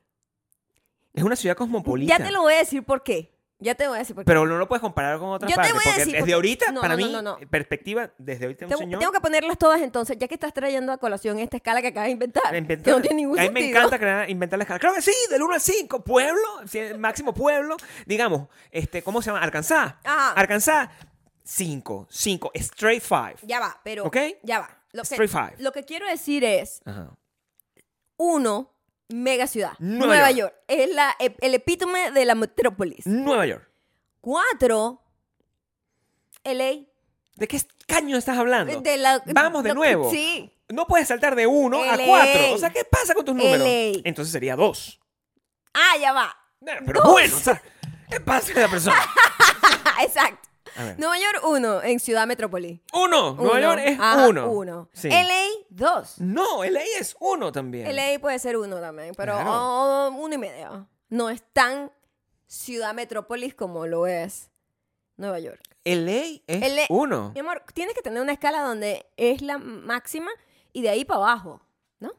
Es 1.15 1.25
una 1.25 1.35
ciudad 1.37 1.57
cosmopolita. 1.57 2.17
Ya 2.19 2.25
te 2.25 2.31
lo 2.31 2.43
voy 2.43 2.55
a 2.55 2.59
decir 2.59 2.85
por 2.85 3.03
qué. 3.03 3.37
Ya 3.63 3.75
te 3.75 3.87
voy 3.87 3.97
a 3.97 3.99
decir 3.99 4.15
por 4.17 4.25
qué. 4.25 4.27
Pero 4.27 4.47
no 4.47 4.57
lo 4.57 4.67
puedes 4.67 4.81
comparar 4.81 5.19
con 5.19 5.29
otras 5.29 5.51
Yo 5.51 5.55
te 5.55 5.57
partes. 5.57 5.75
voy 5.75 5.81
a 5.81 5.85
porque 5.85 5.99
decir 5.99 6.13
desde 6.13 6.19
porque- 6.21 6.33
ahorita, 6.35 6.73
no, 6.73 6.81
para 6.81 6.95
no, 6.97 7.07
mí, 7.07 7.13
no, 7.13 7.21
no. 7.23 7.39
perspectiva, 7.51 8.11
desde 8.19 8.45
ahorita 8.47 8.65
un 8.65 8.69
tengo, 8.71 8.81
señor. 8.81 9.01
tengo 9.01 9.13
que 9.13 9.21
ponerlas 9.21 9.59
todas 9.59 9.81
entonces, 9.83 10.17
ya 10.19 10.27
que 10.29 10.35
estás 10.35 10.53
trayendo 10.55 10.93
a 10.93 10.99
colación 10.99 11.39
esta 11.39 11.59
escala 11.59 11.83
que 11.83 11.89
acabas 11.89 12.07
de 12.07 12.13
inventar. 12.13 12.55
Inventar- 12.57 12.85
que 12.85 12.91
no 12.91 13.01
tiene 13.03 13.17
ningún 13.17 13.39
a 13.39 13.43
mí 13.43 13.47
sentido. 13.49 13.67
me 13.67 13.71
encanta 13.79 13.99
crear, 13.99 14.31
inventar 14.31 14.59
la 14.59 14.63
escala. 14.65 14.81
Claro 14.81 14.95
que 14.97 15.03
sí, 15.03 15.13
del 15.31 15.43
1 15.43 15.55
al 15.55 15.61
5, 15.61 16.03
pueblo, 16.03 16.41
máximo 16.99 17.35
pueblo, 17.35 17.77
digamos, 18.07 18.49
este, 18.71 19.03
¿cómo 19.03 19.21
se 19.21 19.27
llama? 19.31 19.43
Arkansas. 19.43 19.95
Ajá. 20.05 20.33
Arkansas, 20.33 20.89
5, 21.45 22.07
5, 22.11 22.51
straight 22.55 23.03
5. 23.03 23.41
Ya 23.43 23.61
va, 23.61 23.79
pero. 23.85 24.05
¿Ok? 24.05 24.17
Ya 24.43 24.61
va. 24.61 24.71
Lo 24.93 25.03
que, 25.03 25.15
Straight 25.15 25.31
five. 25.31 25.55
lo 25.59 25.71
que 25.73 25.85
quiero 25.85 26.07
decir 26.09 26.43
es: 26.45 26.81
Ajá. 26.85 27.11
uno, 28.17 28.73
mega 29.11 29.47
ciudad. 29.47 29.73
Nueva 29.79 30.07
Nueva, 30.15 30.31
York. 30.31 30.53
York. 30.53 30.65
Es 30.69 30.91
la, 30.95 31.15
el 31.19 31.55
epítome 31.55 32.11
de 32.11 32.25
la 32.25 32.35
metrópolis. 32.35 33.07
Nueva 33.07 33.47
York. 33.47 33.69
Cuatro, 34.21 35.03
LA. 36.45 36.71
¿De 37.37 37.49
qué 37.49 37.61
caño 37.87 38.17
estás 38.17 38.37
hablando? 38.39 38.81
De 38.81 38.97
la- 38.97 39.23
Vamos 39.27 39.63
de 39.63 39.71
lo- 39.71 39.75
nuevo. 39.77 40.11
Sí. 40.11 40.53
No 40.69 40.87
puedes 40.87 41.09
saltar 41.09 41.35
de 41.35 41.47
1 41.47 41.83
a. 41.83 41.97
4. 41.99 42.53
O 42.55 42.59
sea, 42.59 42.71
¿qué 42.71 42.85
pasa 42.85 43.15
con 43.15 43.25
tus 43.25 43.35
números? 43.35 43.67
LA. 43.67 44.01
Entonces 44.05 44.31
sería 44.31 44.57
2. 44.57 45.01
Ah, 45.75 45.97
ya 46.01 46.13
va. 46.13 46.37
Pero 46.87 47.03
bueno, 47.11 47.37
o 47.37 47.41
sea, 47.41 47.61
¿qué 48.11 48.21
pasa 48.21 48.53
con 48.53 48.63
la 48.63 48.69
persona? 48.69 48.97
Exacto. 50.03 50.50
Nueva 50.99 51.17
York, 51.19 51.45
uno. 51.45 51.83
En 51.83 52.01
Ciudad 52.01 52.27
Metrópolis. 52.27 52.81
Uno. 52.93 53.35
Nueva 53.35 53.53
Uno. 53.53 53.61
York 53.61 53.81
es 53.85 53.99
Ajá, 54.01 54.29
uno. 54.29 54.51
uno. 54.51 54.89
Sí. 54.93 55.09
LA, 55.09 55.45
dos. 55.69 56.21
No, 56.21 56.65
LA 56.65 56.81
es 56.99 57.17
uno 57.21 57.53
también. 57.53 57.95
LA 57.95 58.19
puede 58.21 58.39
ser 58.39 58.57
uno 58.57 58.81
también, 58.81 59.15
pero 59.17 59.35
Claro. 59.35 59.51
oh, 59.53 60.11
uno 60.19 60.35
y 60.35 60.39
medio. 60.39 60.89
No 61.09 61.29
es 61.31 61.43
tan 61.53 61.91
ciudad 62.47 62.95
metrópolis 62.95 63.55
como 63.55 63.87
lo 63.87 64.07
es 64.07 64.51
Nueva 65.17 65.39
York. 65.39 65.61
LA 65.85 66.43
es 66.47 66.61
LA 66.61 66.83
uno. 66.89 67.31
Mi 67.35 67.41
amor, 67.41 67.63
tienes 67.75 67.95
que 67.95 68.03
tener 68.03 68.21
una 68.23 68.33
escala 68.33 68.61
donde 68.63 69.07
es 69.17 69.41
la 69.43 69.59
máxima 69.59 70.31
y 70.73 70.83
de 70.83 70.91
ahí 70.91 71.05
para 71.05 71.19
abajo, 71.21 71.63
¿no? 72.01 72.13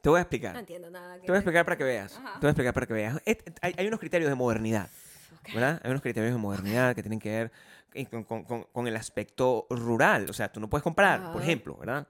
Te 0.00 0.08
voy 0.08 0.16
a 0.18 0.20
No 0.20 0.22
explicar. 0.22 0.56
entiendo 0.56 0.90
nada. 0.90 1.14
Te 1.14 1.26
voy 1.28 1.36
a 1.36 1.38
explicar 1.38 1.64
para 1.64 1.76
que 1.78 1.84
veas. 1.84 2.12
Te 2.12 2.20
voy 2.40 2.46
a 2.48 2.50
explicar 2.50 2.74
para 2.74 2.86
que 2.86 2.92
veas. 2.92 3.20
Et- 3.24 3.58
Hay, 3.62 3.74
hay 3.78 3.86
unos 3.86 4.00
criterios 4.00 4.28
de 4.28 4.34
modernidad, 4.34 4.88
¿verdad? 5.52 5.80
Hay 5.82 5.90
unos 5.90 6.02
criterios 6.02 6.32
de 6.32 6.38
modernidad 6.38 6.94
que 6.94 7.02
tienen 7.02 7.18
que 7.20 7.30
ver 7.30 7.52
con, 8.10 8.24
con- 8.24 8.44
con- 8.44 8.64
con 8.64 8.86
el 8.88 8.96
aspecto 8.96 9.66
rural. 9.70 10.28
O 10.30 10.32
sea, 10.32 10.50
tú 10.50 10.60
no 10.60 10.68
puedes 10.70 10.82
comparar, 10.82 11.20
por 11.24 11.36
Ajá. 11.36 11.42
ejemplo, 11.42 11.76
¿verdad? 11.76 12.06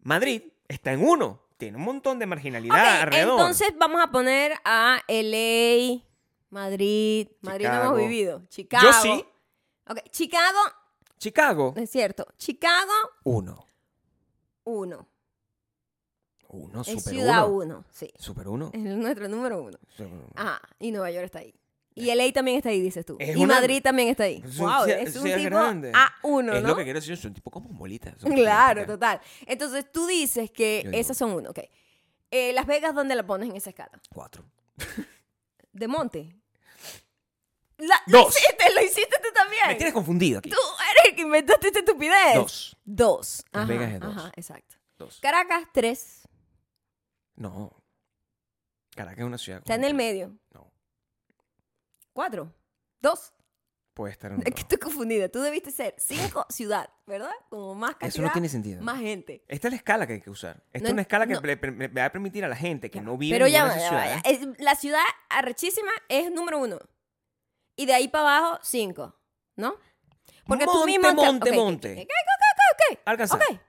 Madrid 0.00 0.42
está 0.68 0.92
en 0.92 1.02
uno. 1.04 1.42
Tiene 1.56 1.76
un 1.76 1.82
montón 1.84 2.18
de 2.20 2.26
marginalidad 2.26 3.02
alrededor. 3.02 3.38
entonces 3.40 3.72
vamos 3.76 4.00
a 4.02 4.10
poner 4.12 4.52
a 4.64 5.00
LA, 5.08 6.00
Madrid. 6.50 7.28
Madrid 7.40 7.66
no 7.66 7.82
hemos 7.82 7.98
vivido. 7.98 8.42
Chicago. 8.48 8.84
Yo 8.86 8.92
sí. 8.92 9.24
Ok, 9.88 9.98
Chicago, 10.10 10.58
Chicago, 11.18 11.74
es 11.76 11.90
cierto. 11.90 12.26
Chicago, 12.36 12.92
uno. 13.24 13.66
uno. 14.64 15.08
Uno, 16.50 16.80
Es 16.80 16.86
super 16.86 17.12
ciudad 17.12 17.46
uno. 17.50 17.56
uno, 17.76 17.84
sí. 17.90 18.10
Super 18.18 18.48
uno. 18.48 18.70
Es 18.72 18.80
nuestro 18.80 19.28
número 19.28 19.60
uno. 19.62 19.76
Super 19.88 20.12
uno. 20.14 20.26
Ajá, 20.36 20.60
y 20.78 20.90
Nueva 20.92 21.10
York 21.10 21.26
está 21.26 21.40
ahí. 21.40 21.54
Y 21.98 22.14
LA 22.14 22.32
también 22.32 22.56
está 22.58 22.68
ahí, 22.70 22.80
dices 22.80 23.04
tú. 23.04 23.16
Es 23.18 23.36
y 23.36 23.40
una- 23.44 23.54
Madrid 23.54 23.82
también 23.82 24.08
está 24.08 24.24
ahí. 24.24 24.42
Es 24.44 24.58
un 24.58 24.66
wow, 24.66 24.84
es 24.86 25.16
un 25.16 25.24
tipo 25.24 25.44
grande. 25.44 25.92
A1, 25.92 26.56
es 26.56 26.62
¿no? 26.62 26.68
lo 26.68 26.76
que 26.76 26.84
quiero 26.84 26.98
decir, 27.00 27.12
es 27.14 27.24
un 27.24 27.34
tipo 27.34 27.50
como 27.50 27.68
bolita. 27.70 28.10
es 28.10 28.22
Claro, 28.24 28.86
total. 28.86 29.20
Entonces 29.46 29.90
tú 29.92 30.06
dices 30.06 30.50
que 30.50 30.82
Yo 30.84 30.90
digo- 30.90 31.00
esas 31.00 31.16
son 31.16 31.32
uno, 31.32 31.50
ok. 31.50 31.60
Eh, 32.30 32.52
Las 32.52 32.66
Vegas, 32.66 32.94
¿dónde 32.94 33.14
la 33.14 33.26
pones 33.26 33.48
en 33.48 33.56
esa 33.56 33.70
escala? 33.70 34.00
Cuatro. 34.12 34.44
De 35.72 35.88
monte. 35.88 36.34
La- 37.78 38.02
Lo 38.06 38.24
Dos. 38.24 38.36
hiciste, 38.36 38.64
lo 38.74 38.80
hiciste 38.82 39.16
tú 39.22 39.28
también. 39.32 39.62
Me 39.68 39.74
tienes 39.76 39.94
confundido 39.94 40.40
aquí. 40.40 40.50
Tú 40.50 40.56
eres 40.90 41.10
el 41.10 41.14
que 41.16 41.22
inventaste 41.22 41.68
esta 41.68 41.78
estupidez. 41.78 42.34
Dos. 42.34 42.76
Dos. 42.84 43.44
Las 43.52 43.62
Ajá, 43.64 43.72
Vegas 43.72 43.92
es 43.92 44.00
dos. 44.00 44.16
Ajá, 44.16 44.32
exacto. 44.34 44.74
Dos. 44.98 45.20
Caracas, 45.20 45.62
tres. 45.72 46.22
No. 47.36 47.72
Caracas 48.96 49.20
es 49.20 49.24
una 49.24 49.38
ciudad. 49.38 49.60
Está 49.60 49.76
en 49.76 49.84
el 49.84 49.94
medio. 49.94 50.36
No. 50.52 50.67
Cuatro. 52.18 52.52
Dos. 53.00 53.32
Puede 53.94 54.10
estar 54.10 54.32
en 54.32 54.38
un 54.38 54.42
Es 54.48 54.52
que 54.52 54.62
estoy 54.62 54.78
confundida. 54.78 55.28
Tú 55.28 55.40
debiste 55.40 55.70
ser 55.70 55.94
cinco 55.98 56.44
ciudad, 56.50 56.90
¿verdad? 57.06 57.30
Como 57.48 57.76
más 57.76 57.90
cantidad, 57.92 58.08
Eso 58.08 58.22
no 58.22 58.32
tiene 58.32 58.48
sentido. 58.48 58.82
más 58.82 58.98
gente. 58.98 59.44
Esta 59.46 59.68
es 59.68 59.72
la 59.72 59.76
escala 59.76 60.04
que 60.04 60.14
hay 60.14 60.20
que 60.20 60.28
usar. 60.30 60.56
Esta 60.72 60.80
No 60.80 60.86
es 60.88 60.92
una 60.94 61.02
escala 61.02 61.28
que 61.28 61.34
no. 61.34 61.40
le 61.42 61.88
va 61.90 62.06
a 62.06 62.10
permitir 62.10 62.44
a 62.44 62.48
la 62.48 62.56
gente 62.56 62.90
que 62.90 63.00
no 63.00 63.16
vive 63.16 63.36
Pero 63.36 63.46
en 63.46 63.52
ya, 63.52 63.78
ya. 63.78 64.16
Es- 64.24 64.40
la 64.58 64.74
ciudad 64.74 65.04
arrechísima 65.30 65.92
es 66.08 66.32
número 66.32 66.58
uno. 66.58 66.80
Y 67.76 67.86
de 67.86 67.94
ahí 67.94 68.08
para 68.08 68.38
abajo, 68.38 68.58
cinco. 68.64 69.14
¿No? 69.54 69.76
Porque 70.44 70.64
tú 70.64 70.86
mismo... 70.86 71.06
te- 71.10 71.14
monte, 71.14 71.50
ok, 71.50 71.56
monte. 71.56 71.92
ok, 71.92 71.98
ok, 72.00 72.08
ok, 72.08 72.42
ok, 72.52 72.94
ok, 72.96 73.00
Alcanzar. 73.04 73.40
ok. 73.48 73.60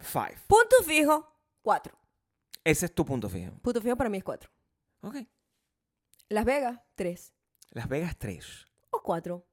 Five. 0.00 0.36
Punto 0.46 0.76
fijo, 0.84 1.34
cuatro. 1.62 1.98
Ese 2.62 2.84
es 2.84 2.94
tu 2.94 3.06
punto 3.06 3.30
fijo. 3.30 3.52
Punto 3.62 3.80
fijo 3.80 3.96
para 3.96 4.10
mí 4.10 4.18
es 4.18 4.24
cuatro. 4.24 4.50
Ok. 5.00 5.16
Las 6.28 6.44
Vegas, 6.44 6.78
tres. 6.94 7.32
Las 7.76 7.88
Vegas, 7.90 8.16
tres. 8.16 8.66
O 8.88 9.02
cuatro. 9.02 9.46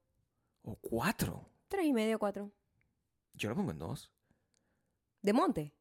O 0.62 0.76
cuatro. 0.76 1.46
Tres 1.68 1.84
y 1.84 1.92
medio, 1.92 2.18
cuatro. 2.18 2.50
Yo 3.34 3.50
lo 3.50 3.54
pongo 3.54 3.70
en 3.70 3.78
dos. 3.78 4.10
¿De 5.20 5.34
monte? 5.34 5.74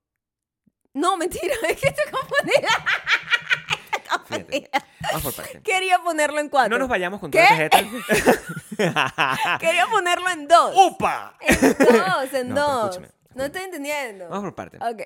No, 0.94 1.16
mentira, 1.16 1.54
es 1.70 1.80
que 1.80 1.88
estoy 1.88 2.12
confundida. 2.12 2.68
Fíjate. 4.26 4.70
Vamos 5.04 5.24
por 5.24 5.34
parte. 5.36 5.62
Quería 5.62 6.00
ponerlo 6.00 6.40
en 6.40 6.50
cuatro. 6.50 6.72
No 6.72 6.80
nos 6.80 6.90
vayamos 6.90 7.22
con 7.22 7.32
¿Qué? 7.32 7.46
toda 7.48 7.70
tarjeta. 7.70 9.58
Quería 9.60 9.88
ponerlo 9.88 10.30
en 10.30 10.46
dos. 10.46 10.76
¡Upa! 10.76 11.38
En 11.40 11.62
dos, 11.78 12.34
en 12.34 12.50
No, 12.50 12.56
dos. 12.88 12.90
escúchame, 12.98 13.14
No 13.36 13.46
estoy 13.46 13.62
entendiendo. 13.62 14.28
Vamos 14.28 14.44
por 14.44 14.56
parte. 14.56 14.80
Ok. 14.80 15.02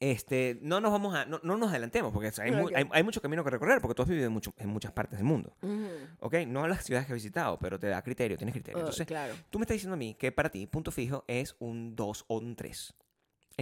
Este, 0.00 0.58
no 0.62 0.80
nos 0.80 0.92
vamos 0.92 1.14
a, 1.14 1.24
no, 1.24 1.40
no 1.42 1.56
nos 1.56 1.70
adelantemos, 1.70 2.12
porque 2.12 2.28
o 2.28 2.32
sea, 2.32 2.44
hay, 2.44 2.52
okay. 2.52 2.62
mu 2.62 2.68
hay, 2.72 2.88
hay, 2.92 3.02
mucho 3.02 3.20
camino 3.20 3.42
que 3.42 3.50
recorrer, 3.50 3.80
porque 3.80 3.96
tú 3.96 4.02
has 4.02 4.08
vivido 4.08 4.28
en, 4.28 4.32
mucho, 4.32 4.54
en 4.56 4.68
muchas 4.68 4.92
partes 4.92 5.18
del 5.18 5.26
mundo. 5.26 5.56
Uh 5.60 5.66
-huh. 5.66 6.08
¿Ok? 6.20 6.34
No 6.46 6.68
las 6.68 6.84
ciudades 6.84 7.06
que 7.06 7.14
has 7.14 7.16
visitado, 7.16 7.58
pero 7.58 7.80
te 7.80 7.88
da 7.88 8.00
criterio, 8.02 8.36
tienes 8.36 8.52
criterio. 8.52 8.78
Uh, 8.78 8.80
Entonces, 8.80 9.06
claro. 9.06 9.34
tú 9.50 9.58
me 9.58 9.64
estás 9.64 9.74
diciendo 9.74 9.94
a 9.94 9.96
mí 9.96 10.14
que 10.14 10.30
para 10.30 10.50
ti 10.50 10.66
punto 10.68 10.92
fijo 10.92 11.24
es 11.26 11.56
un 11.58 11.96
2 11.96 12.24
o 12.28 12.38
un 12.38 12.54
3. 12.54 12.94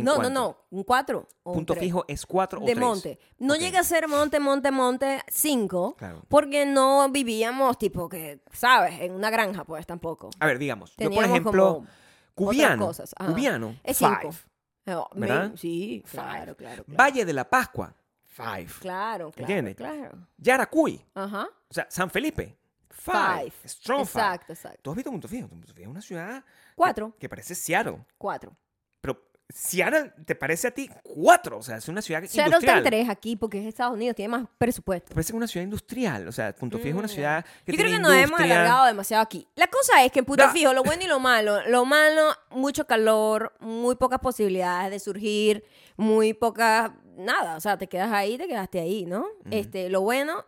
No, 0.02 0.16
no, 0.16 0.22
no, 0.24 0.30
no, 0.30 0.56
un 0.70 0.84
4. 0.84 1.28
Punto 1.42 1.72
tres. 1.72 1.84
fijo 1.84 2.04
es 2.06 2.26
4 2.26 2.60
o 2.60 2.66
De 2.66 2.74
tres. 2.74 2.84
monte. 2.84 3.18
No 3.38 3.54
okay. 3.54 3.66
llega 3.66 3.80
a 3.80 3.84
ser 3.84 4.08
monte, 4.08 4.40
monte, 4.40 4.70
monte 4.70 5.22
5, 5.28 5.94
claro. 5.96 6.22
porque 6.28 6.66
no 6.66 7.08
vivíamos 7.10 7.78
tipo 7.78 8.08
que, 8.08 8.42
¿sabes? 8.52 9.00
En 9.00 9.12
una 9.12 9.30
granja, 9.30 9.64
pues 9.64 9.86
tampoco. 9.86 10.30
A 10.38 10.46
ver, 10.46 10.58
digamos, 10.58 10.94
Teníamos 10.96 11.16
yo 11.16 11.22
por 11.22 11.30
ejemplo, 11.30 11.84
cubiano, 12.34 12.86
cosas. 12.86 13.14
cubiano, 13.14 13.74
es 13.84 13.96
5. 13.96 14.30
Oh, 14.88 15.08
¿Verdad? 15.14 15.52
Sí, 15.56 16.04
claro, 16.10 16.56
claro, 16.56 16.84
Valle 16.86 17.24
de 17.24 17.32
la 17.32 17.48
Pascua, 17.48 17.92
five. 18.24 18.68
Claro, 18.80 19.32
claro. 19.32 20.26
Yaracuy. 20.38 21.04
Ajá. 21.14 21.48
O 21.68 21.74
sea, 21.74 21.86
San 21.90 22.10
Felipe. 22.10 22.56
Five. 22.90 23.52
Strong 23.64 24.00
Exacto, 24.02 24.46
five. 24.46 24.54
exacto. 24.54 24.78
¿Tú 24.82 24.90
has 24.90 24.96
visto 24.96 25.10
Punto 25.10 25.28
Fijo? 25.28 25.48
Es 25.76 25.86
una 25.86 26.00
ciudad. 26.00 26.44
Cuatro. 26.74 27.12
Que, 27.12 27.18
que 27.20 27.28
parece 27.28 27.54
Seattle. 27.54 28.04
Cuatro. 28.18 28.56
Pero 29.00 29.22
Seattle 29.48 30.12
te 30.24 30.34
parece 30.34 30.68
a 30.68 30.70
ti 30.72 30.90
cuatro. 31.02 31.58
O 31.58 31.62
sea, 31.62 31.76
es 31.76 31.88
una 31.88 32.02
ciudad 32.02 32.20
Seattle 32.20 32.42
está 32.42 32.46
industrial. 32.46 32.78
en 32.78 32.84
tres 32.84 33.08
aquí 33.08 33.36
porque 33.36 33.60
es 33.60 33.66
Estados 33.66 33.94
Unidos, 33.94 34.16
tiene 34.16 34.28
más 34.30 34.46
presupuesto. 34.58 35.14
Parece 35.14 35.34
una 35.36 35.46
ciudad 35.46 35.64
industrial. 35.64 36.26
O 36.28 36.32
sea, 36.32 36.52
Punto 36.54 36.78
Fijo 36.78 36.88
es 36.88 36.94
una 36.96 37.06
Mm, 37.06 37.08
ciudad 37.08 37.44
que 37.64 37.72
Yo 37.72 37.78
creo 37.78 37.90
que 37.92 37.98
nos 38.00 38.12
hemos 38.14 38.40
alargado 38.40 38.86
demasiado 38.86 39.22
aquí. 39.22 39.46
La 39.54 39.68
cosa 39.68 40.04
es 40.04 40.10
que 40.12 40.18
en 40.18 40.24
Punto 40.24 40.42
Da- 40.42 40.50
Fijo, 40.50 40.72
lo 40.72 40.82
bueno 40.82 41.04
y 41.04 41.06
lo 41.06 41.20
malo, 41.20 41.62
lo 41.68 41.84
malo, 41.84 42.30
mucho 42.50 42.86
calor, 42.86 43.52
muy 43.60 43.94
pocas 43.94 44.18
posibilidades 44.18 44.90
de 44.90 44.98
surgir, 44.98 45.64
muy 45.96 46.34
pocas, 46.34 46.90
nada, 47.16 47.56
o 47.56 47.60
sea, 47.60 47.78
te 47.78 47.86
quedas 47.88 48.12
ahí, 48.12 48.36
te 48.36 48.48
quedaste 48.48 48.80
ahí, 48.80 49.06
¿no? 49.06 49.26
Este, 49.50 49.88
lo 49.90 50.00
bueno 50.02 50.44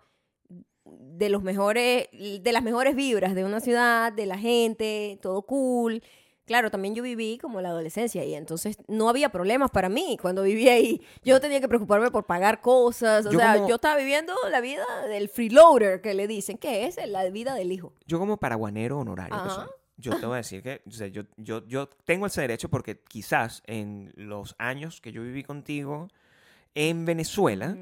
de 0.85 1.29
los 1.29 1.43
mejores, 1.43 2.09
de 2.13 2.51
las 2.53 2.63
mejores 2.63 2.97
vibras 2.97 3.35
de 3.35 3.45
una 3.45 3.61
ciudad, 3.61 4.13
de 4.13 4.27
la 4.27 4.39
gente, 4.39 5.19
todo 5.23 5.43
cool. 5.43 6.03
Claro, 6.49 6.71
también 6.71 6.95
yo 6.95 7.03
viví 7.03 7.39
como 7.39 7.61
la 7.61 7.69
adolescencia 7.69 8.25
y 8.25 8.35
entonces 8.35 8.79
no 8.89 9.09
había 9.09 9.29
problemas 9.29 9.71
para 9.71 9.89
mí 9.89 10.17
cuando 10.21 10.43
vivía 10.43 10.73
ahí. 10.73 11.01
Yo 11.23 11.35
no 11.35 11.41
tenía 11.41 11.61
que 11.61 11.69
preocuparme 11.69 12.11
por 12.11 12.25
pagar 12.25 12.61
cosas. 12.61 13.27
O 13.27 13.31
Yo 13.31 13.39
sea, 13.39 13.55
como- 13.55 13.69
yo 13.69 13.75
estaba 13.77 13.97
viviendo 13.97 14.35
la 14.51 14.61
vida 14.61 14.85
del 15.07 15.29
freeloader 15.29 16.01
que 16.01 16.15
le 16.15 16.27
dicen, 16.27 16.59
que 16.59 16.87
es 16.87 16.97
la 17.07 17.29
vida 17.29 17.55
del 17.55 17.71
hijo. 17.71 17.93
Yo 18.07 18.19
como 18.19 18.39
paraguanero 18.39 18.99
honorario 18.99 19.41
que 19.45 19.51
soy, 19.51 19.67
yo 19.99 20.19
te 20.19 20.25
voy 20.27 20.35
a 20.35 20.39
decir 20.39 20.63
que 20.63 20.81
o 20.87 20.91
sea, 20.91 21.07
yo, 21.09 21.23
yo, 21.37 21.67
yo 21.67 21.89
tengo 22.05 22.27
ese 22.27 22.41
derecho 22.41 22.69
porque 22.71 22.99
quizás 23.01 23.63
en 23.67 24.13
los 24.17 24.55
años 24.59 25.01
que 25.01 25.13
yo 25.13 25.23
viví 25.23 25.43
contigo 25.45 26.09
en 26.75 27.05
Venezuela, 27.05 27.77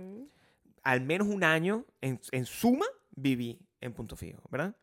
al 0.83 1.01
menos 1.03 1.29
un 1.29 1.45
año 1.45 1.85
en, 2.01 2.21
en 2.33 2.47
suma 2.47 2.87
viví 3.15 3.59
en 3.81 3.93
Punto 3.93 4.17
Fijo, 4.17 4.41
¿verdad? 4.51 4.75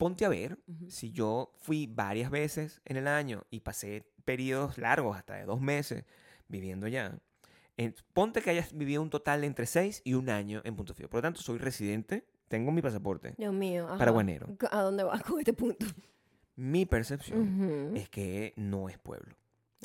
Ponte 0.00 0.24
a 0.24 0.30
ver 0.30 0.58
si 0.88 1.12
yo 1.12 1.52
fui 1.58 1.86
varias 1.86 2.30
veces 2.30 2.80
en 2.86 2.96
el 2.96 3.06
año 3.06 3.44
y 3.50 3.60
pasé 3.60 4.10
periodos 4.24 4.78
largos, 4.78 5.14
hasta 5.14 5.34
de 5.34 5.44
dos 5.44 5.60
meses, 5.60 6.06
viviendo 6.48 6.86
allá. 6.86 7.18
ponte 8.14 8.40
que 8.40 8.48
hayas 8.48 8.72
vivido 8.72 9.02
un 9.02 9.10
total 9.10 9.42
de 9.42 9.46
entre 9.48 9.66
seis 9.66 10.00
y 10.02 10.14
un 10.14 10.30
año 10.30 10.62
en 10.64 10.74
Punto 10.74 10.94
Fijo. 10.94 11.10
Por 11.10 11.18
lo 11.18 11.22
tanto, 11.22 11.42
soy 11.42 11.58
residente, 11.58 12.24
tengo 12.48 12.72
mi 12.72 12.80
pasaporte. 12.80 13.34
Dios 13.36 13.52
mío. 13.52 13.88
ajá. 13.88 13.98
Paraguanero. 13.98 14.56
¿A 14.70 14.80
dónde 14.80 15.04
vas 15.04 15.22
con 15.22 15.38
este 15.38 15.52
punto? 15.52 15.84
Mi 16.56 16.86
percepción 16.86 17.94
es 17.94 18.08
que 18.08 18.54
no 18.56 18.88
es 18.88 18.96
pueblo. 18.96 19.36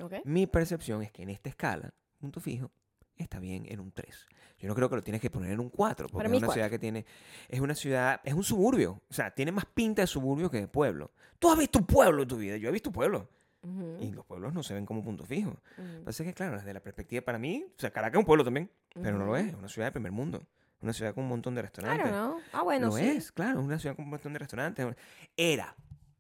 Ok. 0.02 0.14
Mi 0.24 0.48
percepción 0.48 1.02
es 1.02 1.12
que 1.12 1.24
en 1.24 1.30
esta 1.30 1.50
escala, 1.50 1.94
punto 2.22 2.40
fijo, 2.40 2.72
está 3.18 3.40
bien 3.40 3.66
en 3.68 3.80
un 3.80 3.92
3. 3.92 4.28
Yo 4.60 4.68
no 4.68 4.76
creo 4.76 4.90
que 4.90 4.96
lo 4.96 5.04
tienes 5.04 5.22
que 5.22 5.30
poner 5.30 5.52
en 5.52 5.60
un 5.60 5.70
4, 5.70 6.08
porque 6.08 6.18
Para 6.18 6.28
es 6.28 6.32
mí 6.32 6.38
una 6.38 6.48
cuatro. 6.48 6.60
ciudad 6.60 6.70
que 6.70 6.80
tiene, 6.80 7.06
es 7.50 7.60
una 7.60 7.76
ciudad, 7.76 8.22
es 8.24 8.34
un 8.34 8.44
suburbio, 8.44 9.02
o 9.10 9.14
sea, 9.14 9.32
tiene 9.32 9.52
más 9.52 9.66
pinta 9.66 10.02
de 10.02 10.08
suburbio 10.08 10.50
que 10.50 10.60
de 10.62 10.68
pueblo. 10.68 11.12
Tú 11.40 11.52
has 11.52 11.58
visto 11.58 11.80
un 11.80 11.86
pueblo 11.86 12.22
en 12.24 12.28
tu 12.28 12.38
vida, 12.38 12.58
yo 12.58 12.70
he 12.70 12.72
visto 12.72 12.92
pueblo, 12.92 13.30
Ujú. 13.64 13.98
y 14.00 14.12
los 14.12 14.26
pueblos 14.26 14.54
no 14.54 14.64
se 14.64 14.74
ven 14.74 14.86
como 14.86 15.04
punto 15.04 15.26
fijo. 15.26 15.50
Ujú. 15.78 15.88
Lo 15.88 16.00
que 16.00 16.06
pasa 16.06 16.24
es 16.24 16.30
que, 16.30 16.34
claro, 16.34 16.56
desde 16.58 16.74
la 16.74 16.80
perspectiva 16.82 17.22
para 17.24 17.38
mí, 17.38 17.66
o 17.68 17.80
sea, 17.80 17.92
Caracas 17.92 18.16
es 18.18 18.20
un 18.20 18.26
pueblo 18.26 18.44
también, 18.44 18.70
pero 19.02 19.18
no 19.18 19.26
lo 19.26 19.36
es, 19.36 19.48
es 19.48 19.54
una 19.56 19.68
ciudad 19.68 19.88
de 19.88 19.92
primer 19.92 20.12
mundo, 20.12 20.46
una 20.82 20.94
ciudad 20.94 21.14
con 21.14 21.24
un 21.24 21.30
montón 21.30 21.56
de 21.56 21.62
restaurantes. 21.64 22.12
don't 22.12 22.32
know. 22.34 22.42
Ah, 22.54 22.64
bueno, 22.64 22.88
lo 22.88 22.94
sí. 22.94 23.06
es, 23.06 23.32
claro, 23.32 23.60
es 23.60 23.66
una 23.66 23.80
ciudad 23.80 23.96
con 23.96 24.06
un 24.06 24.12
montón 24.12 24.34
de 24.34 24.40
restaurantes. 24.40 24.96
Era. 25.36 25.76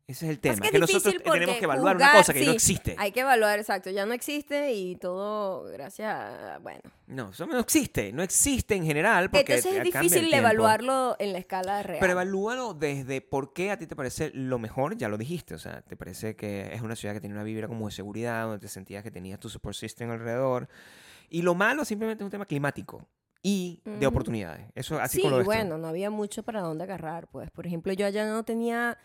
Ese 0.07 0.25
es 0.25 0.31
el 0.31 0.39
tema. 0.39 0.53
Es 0.53 0.61
que 0.61 0.69
que 0.69 0.79
nosotros 0.79 1.15
tenemos 1.23 1.57
que 1.57 1.63
evaluar 1.63 1.95
una 1.95 2.05
juzgar, 2.05 2.21
cosa 2.21 2.33
que 2.33 2.39
no 2.41 2.51
sí, 2.51 2.55
existe. 2.55 2.95
Hay 2.99 3.11
que 3.11 3.21
evaluar, 3.21 3.57
exacto. 3.57 3.89
Ya 3.89 4.05
no 4.05 4.13
existe 4.13 4.71
y 4.73 4.95
todo 4.97 5.63
gracias 5.71 6.15
a, 6.15 6.59
bueno. 6.59 6.81
No, 7.07 7.31
eso 7.31 7.47
no 7.47 7.57
existe. 7.57 8.11
No 8.13 8.21
existe 8.21 8.75
en 8.75 8.85
general. 8.85 9.31
Porque 9.31 9.55
Entonces 9.55 9.77
es 9.77 9.83
difícil 9.83 10.31
evaluarlo 10.31 11.15
en 11.17 11.33
la 11.33 11.39
escala 11.39 11.81
real. 11.81 11.97
Pero 11.99 12.11
evalúalo 12.11 12.75
desde 12.75 13.21
por 13.21 13.53
qué 13.53 13.71
a 13.71 13.77
ti 13.77 13.87
te 13.87 13.95
parece 13.95 14.29
lo 14.35 14.59
mejor, 14.59 14.95
ya 14.95 15.09
lo 15.09 15.17
dijiste. 15.17 15.55
O 15.55 15.59
sea, 15.59 15.81
te 15.81 15.97
parece 15.97 16.35
que 16.35 16.73
es 16.73 16.81
una 16.81 16.95
ciudad 16.95 17.15
que 17.15 17.19
tiene 17.19 17.33
una 17.33 17.43
vibra 17.43 17.67
como 17.67 17.87
de 17.87 17.91
seguridad, 17.91 18.43
donde 18.43 18.59
te 18.59 18.67
sentías 18.67 19.01
que 19.01 19.09
tenías 19.09 19.39
tu 19.39 19.49
support 19.49 19.75
system 19.75 20.11
alrededor. 20.11 20.69
Y 21.29 21.41
lo 21.41 21.55
malo 21.55 21.83
simplemente 21.83 22.23
es 22.23 22.25
un 22.25 22.31
tema 22.31 22.45
climático 22.45 23.07
y 23.41 23.81
de 23.85 24.05
oportunidades. 24.05 24.67
Eso 24.75 24.99
así 24.99 25.17
sí, 25.17 25.21
como 25.23 25.31
lo 25.31 25.37
ves 25.37 25.45
tú. 25.45 25.51
bueno, 25.51 25.77
no 25.79 25.87
había 25.87 26.11
mucho 26.11 26.43
para 26.43 26.61
dónde 26.61 26.83
agarrar. 26.83 27.27
Pues, 27.27 27.49
por 27.49 27.65
ejemplo, 27.65 27.91
yo 27.93 28.05
allá 28.05 28.27
no 28.27 28.43
tenía 28.43 28.97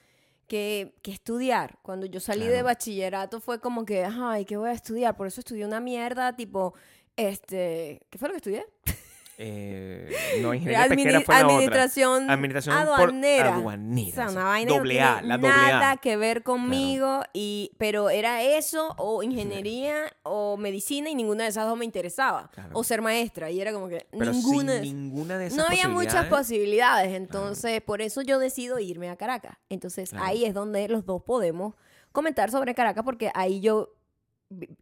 que, 0.50 0.96
que 1.02 1.12
estudiar. 1.12 1.78
Cuando 1.80 2.06
yo 2.06 2.18
salí 2.18 2.48
de 2.48 2.62
bachillerato 2.62 3.40
fue 3.40 3.60
como 3.60 3.84
que, 3.84 4.04
ay, 4.04 4.44
¿qué 4.44 4.56
voy 4.56 4.70
a 4.70 4.72
estudiar? 4.72 5.16
Por 5.16 5.28
eso 5.28 5.40
estudié 5.40 5.64
una 5.64 5.78
mierda, 5.78 6.34
tipo, 6.34 6.74
este, 7.14 8.00
¿qué 8.10 8.18
fue 8.18 8.28
lo 8.28 8.32
que 8.32 8.38
estudié? 8.38 8.66
Eh, 9.42 10.10
no, 10.42 10.52
ingeniería 10.54 10.84
Admini- 10.84 10.88
pesquera 11.04 11.20
fue 11.22 11.34
la 11.34 11.40
otra. 11.46 11.54
administración, 11.54 12.26
por- 12.26 12.76
aduanera. 12.76 13.54
aduanera, 13.54 14.10
O 14.10 14.14
sea, 14.14 14.28
sí. 14.28 14.34
una 14.36 14.44
vaina 14.44 14.68
que 14.68 14.72
no 14.74 14.78
Doble 14.80 15.00
A, 15.00 15.12
tiene 15.14 15.28
la 15.28 15.38
doble 15.38 15.48
nada 15.48 15.90
A. 15.92 15.96
que 15.96 16.16
ver 16.18 16.42
conmigo, 16.42 17.22
y, 17.32 17.70
pero 17.78 18.10
era 18.10 18.42
eso, 18.42 18.94
o 18.98 19.22
ingeniería, 19.22 19.94
o 20.24 20.58
medicina, 20.58 21.08
y 21.08 21.14
ninguna 21.14 21.44
de 21.44 21.50
esas 21.50 21.66
dos 21.66 21.78
me 21.78 21.86
interesaba. 21.86 22.50
Claro. 22.52 22.68
O 22.74 22.84
ser 22.84 23.00
maestra, 23.00 23.50
y 23.50 23.62
era 23.62 23.72
como 23.72 23.88
que 23.88 24.06
Pero 24.10 24.30
ninguna. 24.30 24.74
sin 24.74 24.82
ninguna 24.82 25.38
de 25.38 25.46
esas 25.46 25.56
no 25.56 25.64
había 25.64 25.88
muchas 25.88 26.26
posibilidades, 26.26 27.14
entonces 27.14 27.80
por 27.80 28.02
eso 28.02 28.20
yo 28.20 28.38
decido 28.38 28.78
irme 28.78 29.08
a 29.08 29.16
Caracas. 29.16 29.56
Entonces 29.70 30.12
ahí 30.20 30.44
es 30.44 30.52
donde 30.52 30.86
los 30.88 31.06
dos 31.06 31.22
podemos 31.22 31.74
comentar 32.12 32.50
sobre 32.50 32.74
Caracas, 32.74 33.04
porque 33.04 33.30
ahí 33.34 33.60
yo, 33.62 33.94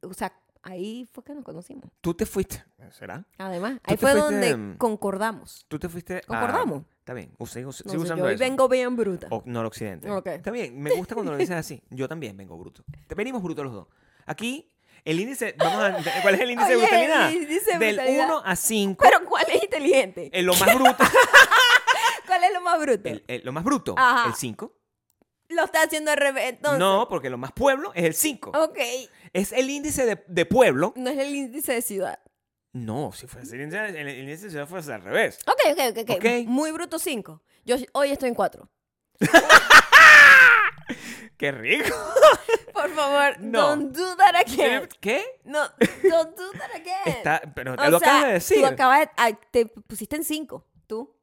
o 0.03 0.15
sea, 0.15 0.33
ahí 0.63 1.09
fue 1.13 1.25
que 1.25 1.35
nos 1.35 1.45
conocimos. 1.45 1.91
Tú 2.01 2.15
te 2.15 2.27
fuiste. 2.27 2.65
¿Será? 2.93 3.25
Además, 3.39 3.81
ahí 3.85 3.97
fue 3.97 4.13
fuiste, 4.13 4.53
donde 4.53 4.79
concordamos. 4.79 5.65
Tú 5.69 5.79
te 5.79 5.89
fuiste 5.89 6.17
a... 6.19 6.21
¿Concordamos? 6.23 6.85
Está 6.99 7.15
bien. 7.15 7.33
Use- 7.39 7.65
use- 7.65 7.85
No 7.85 7.91
sigue 7.91 7.91
sé, 7.91 7.97
usando 8.05 8.25
yo 8.25 8.29
hoy 8.31 8.37
vengo 8.37 8.69
bien 8.69 8.97
bruta. 8.97 9.29
O 9.31 9.43
noroccidente. 9.47 10.11
Ok. 10.11 10.27
Está 10.27 10.51
bien. 10.51 10.81
Me 10.81 10.91
gusta 10.91 11.15
cuando 11.15 11.33
lo 11.33 11.39
dices 11.39 11.57
así. 11.57 11.83
Yo 11.91 12.09
también 12.09 12.37
vengo 12.37 12.57
bruto. 12.59 12.85
Venimos 13.17 13.43
brutos 13.43 13.65
los 13.65 13.73
dos. 13.75 13.87
Aquí, 14.27 14.69
el 15.05 15.19
índice... 15.21 15.55
Vamos 15.59 15.83
a... 15.83 16.21
¿Cuál 16.23 16.35
es 16.35 16.41
el 16.41 16.51
índice 16.51 16.71
de 16.71 16.77
Oye, 16.77 16.85
el 16.85 16.91
brutalidad? 16.91 17.31
índice 17.31 17.73
de 17.73 17.79
Del 17.79 17.97
brutalidad. 17.97 18.27
1 18.27 18.43
a 18.45 18.57
5. 18.57 19.05
Pero 19.05 19.25
¿cuál 19.29 19.45
es 19.49 19.63
inteligente? 19.63 20.31
En 20.33 20.47
lo 20.47 20.55
más 20.55 20.75
bruto... 20.75 20.97
¿Cuál 22.27 22.45
es 22.45 22.53
lo 22.53 22.61
más 22.61 22.79
bruto? 22.81 23.09
el- 23.09 23.25
el- 23.27 23.43
lo 23.45 23.53
más 23.53 23.65
bruto. 23.65 23.95
Ajá. 23.97 24.29
El 24.29 24.35
5. 24.35 24.73
Lo 25.49 25.65
está 25.65 25.83
haciendo 25.83 26.11
al 26.11 26.17
revés. 26.19 26.51
Entonces, 26.51 26.79
No, 26.79 27.07
porque 27.09 27.31
lo 27.31 27.39
más 27.39 27.53
pueblo 27.53 27.93
es 27.95 28.05
el 28.05 28.15
5. 28.15 28.51
Ok. 28.55 28.79
Es 29.33 29.53
el 29.53 29.71
índice 29.71 30.05
de, 30.05 30.23
de 30.27 30.47
pueblo. 30.47 30.93
No 30.97 31.09
es 31.11 31.19
el 31.19 31.35
índice 31.35 31.73
de 31.73 31.83
ciudad. 31.83 32.19
No, 32.73 33.13
si 33.13 33.27
fuese 33.27 33.57
el 33.57 33.63
índice, 33.63 33.87
el 34.01 34.09
índice 34.11 34.45
de 34.45 34.51
ciudad 34.51 34.67
fuese 34.69 34.93
al 34.93 35.03
revés. 35.03 35.39
Ok, 35.47 35.73
ok, 35.73 35.79
ok. 35.99 36.11
ok. 36.11 36.17
Ok. 36.17 36.25
Muy 36.47 36.71
bruto 36.71 36.99
5. 36.99 37.43
Yo 37.65 37.77
hoy 37.93 38.11
estoy 38.11 38.29
en 38.29 38.35
4. 38.35 38.69
¡Qué 41.37 41.53
rico! 41.53 41.95
Por 42.73 42.91
favor, 42.91 43.41
No. 43.41 43.61
don't 43.77 43.95
do 43.97 44.17
that 44.17 44.35
again. 44.37 44.89
¿Qué? 45.01 45.25
No, 45.45 45.61
don't 46.11 46.37
do 46.37 46.51
that 46.53 46.75
again. 46.75 47.03
Está, 47.07 47.41
pero 47.55 47.75
O 47.75 47.91
lo 47.91 47.99
sea, 47.99 48.09
acabas 48.09 48.27
de 48.27 48.33
decir. 48.35 48.59
Tú 48.61 48.67
acabas 48.67 49.01
de, 49.01 49.39
te 49.51 49.67
pusiste 49.67 50.17
en 50.17 50.25
5. 50.25 50.65
Tú. 50.87 51.15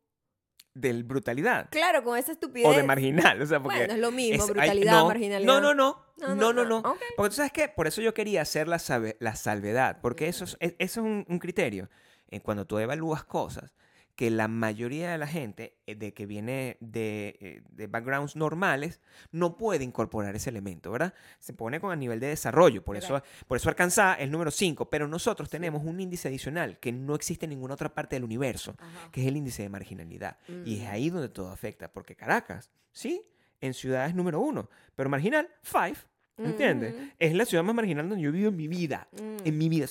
Del 0.76 1.04
brutalidad. 1.06 1.70
Claro, 1.72 2.04
con 2.04 2.18
esa 2.18 2.34
estupidez. 2.34 2.68
O 2.68 2.74
de 2.74 2.84
marginal. 2.84 3.42
O 3.42 3.46
sea, 3.46 3.64
porque 3.64 3.78
Bueno, 3.80 3.94
es 3.94 4.00
lo 4.00 4.12
mismo, 4.12 4.44
hay- 4.44 4.50
brutalidad, 4.52 4.92
no, 5.00 5.08
marginalidad. 5.08 5.48
No, 5.54 5.62
no, 5.62 5.74
no. 5.74 6.06
No, 6.18 6.28
No, 6.30 6.36
no, 6.36 6.54
no, 6.54 6.64
no. 6.66 6.82
no. 6.82 6.90
Ok. 6.92 7.00
Porque 7.16 7.30
tú 7.30 7.36
sabes 7.38 7.52
que 7.54 7.68
por 7.70 7.88
eso 7.88 8.02
yo 8.02 8.14
quería 8.14 8.42
hacer 8.42 8.68
la, 8.68 8.80
la 9.20 9.36
salvedad. 9.36 10.00
Porque 10.02 10.28
eso 10.28 10.44
es, 10.44 10.58
es- 10.60 10.76
eso 10.80 11.00
es 11.02 11.06
un, 11.06 11.26
un 11.30 11.40
criterio. 11.40 11.90
En 12.30 12.42
cuando 12.42 12.66
tú 12.66 12.78
evalúas 12.78 13.24
cosas, 13.24 13.74
que 14.16 14.30
la 14.32 14.48
mayoría 14.48 15.12
de 15.12 15.18
la 15.18 15.28
gente 15.28 15.76
eh, 15.88 15.96
de 15.96 16.14
que 16.14 16.26
viene 16.26 16.78
de, 16.80 17.38
eh, 17.42 17.62
de 17.70 17.88
backgrounds 17.88 18.36
normales 18.38 19.02
no 19.32 19.58
puede 19.58 19.84
incorporar 19.84 20.36
ese 20.36 20.50
elemento, 20.50 20.90
¿verdad? 20.92 21.14
Se 21.40 21.52
pone 21.54 21.80
con 21.82 21.92
el 21.92 22.00
nivel 22.00 22.20
de 22.22 22.28
desarrollo. 22.28 22.84
Por 22.84 22.96
eso, 22.96 23.22
por 23.48 23.58
eso 23.58 23.68
alcanza 23.70 24.14
el 24.16 24.32
número 24.32 24.52
5. 24.52 24.90
Pero 24.90 25.08
nosotros 25.08 25.50
tenemos 25.50 25.84
un 25.84 26.00
índice 26.00 26.30
adicional 26.30 26.80
que 26.80 26.92
no 26.94 27.14
existe 27.16 27.46
en 27.46 27.50
ninguna 27.50 27.74
otra 27.74 27.94
parte 27.94 28.16
del 28.16 28.24
universo 28.24 28.76
Ajá. 28.80 29.12
que 29.12 29.22
es 29.22 29.28
el 29.28 29.36
índice 29.38 29.64
de 29.64 29.70
marginalidad. 29.70 30.38
Y 30.64 30.78
es 30.80 30.84
Mm. 30.88 30.92
ahí 30.92 31.10
donde 31.10 31.30
todo 31.30 31.52
afecta, 31.52 31.92
porque 31.92 32.16
Caracas, 32.16 32.70
sí, 32.94 33.22
en 33.60 33.74
ciudad 33.74 34.08
es 34.08 34.16
número 34.16 34.40
uno, 34.40 34.70
pero 34.96 35.10
marginal, 35.10 35.50
five, 35.62 35.96
¿entiendes? 36.38 36.94
Mm. 36.96 37.10
Es 37.20 37.34
la 37.34 37.46
ciudad 37.46 37.64
más 37.64 37.76
marginal 37.76 38.08
donde 38.08 38.24
yo 38.24 38.32
vivo 38.32 38.50
en 38.50 38.56
mi 38.56 38.68
vida, 38.68 39.08
en 39.44 39.58
mi 39.58 39.68
vida, 39.70 39.88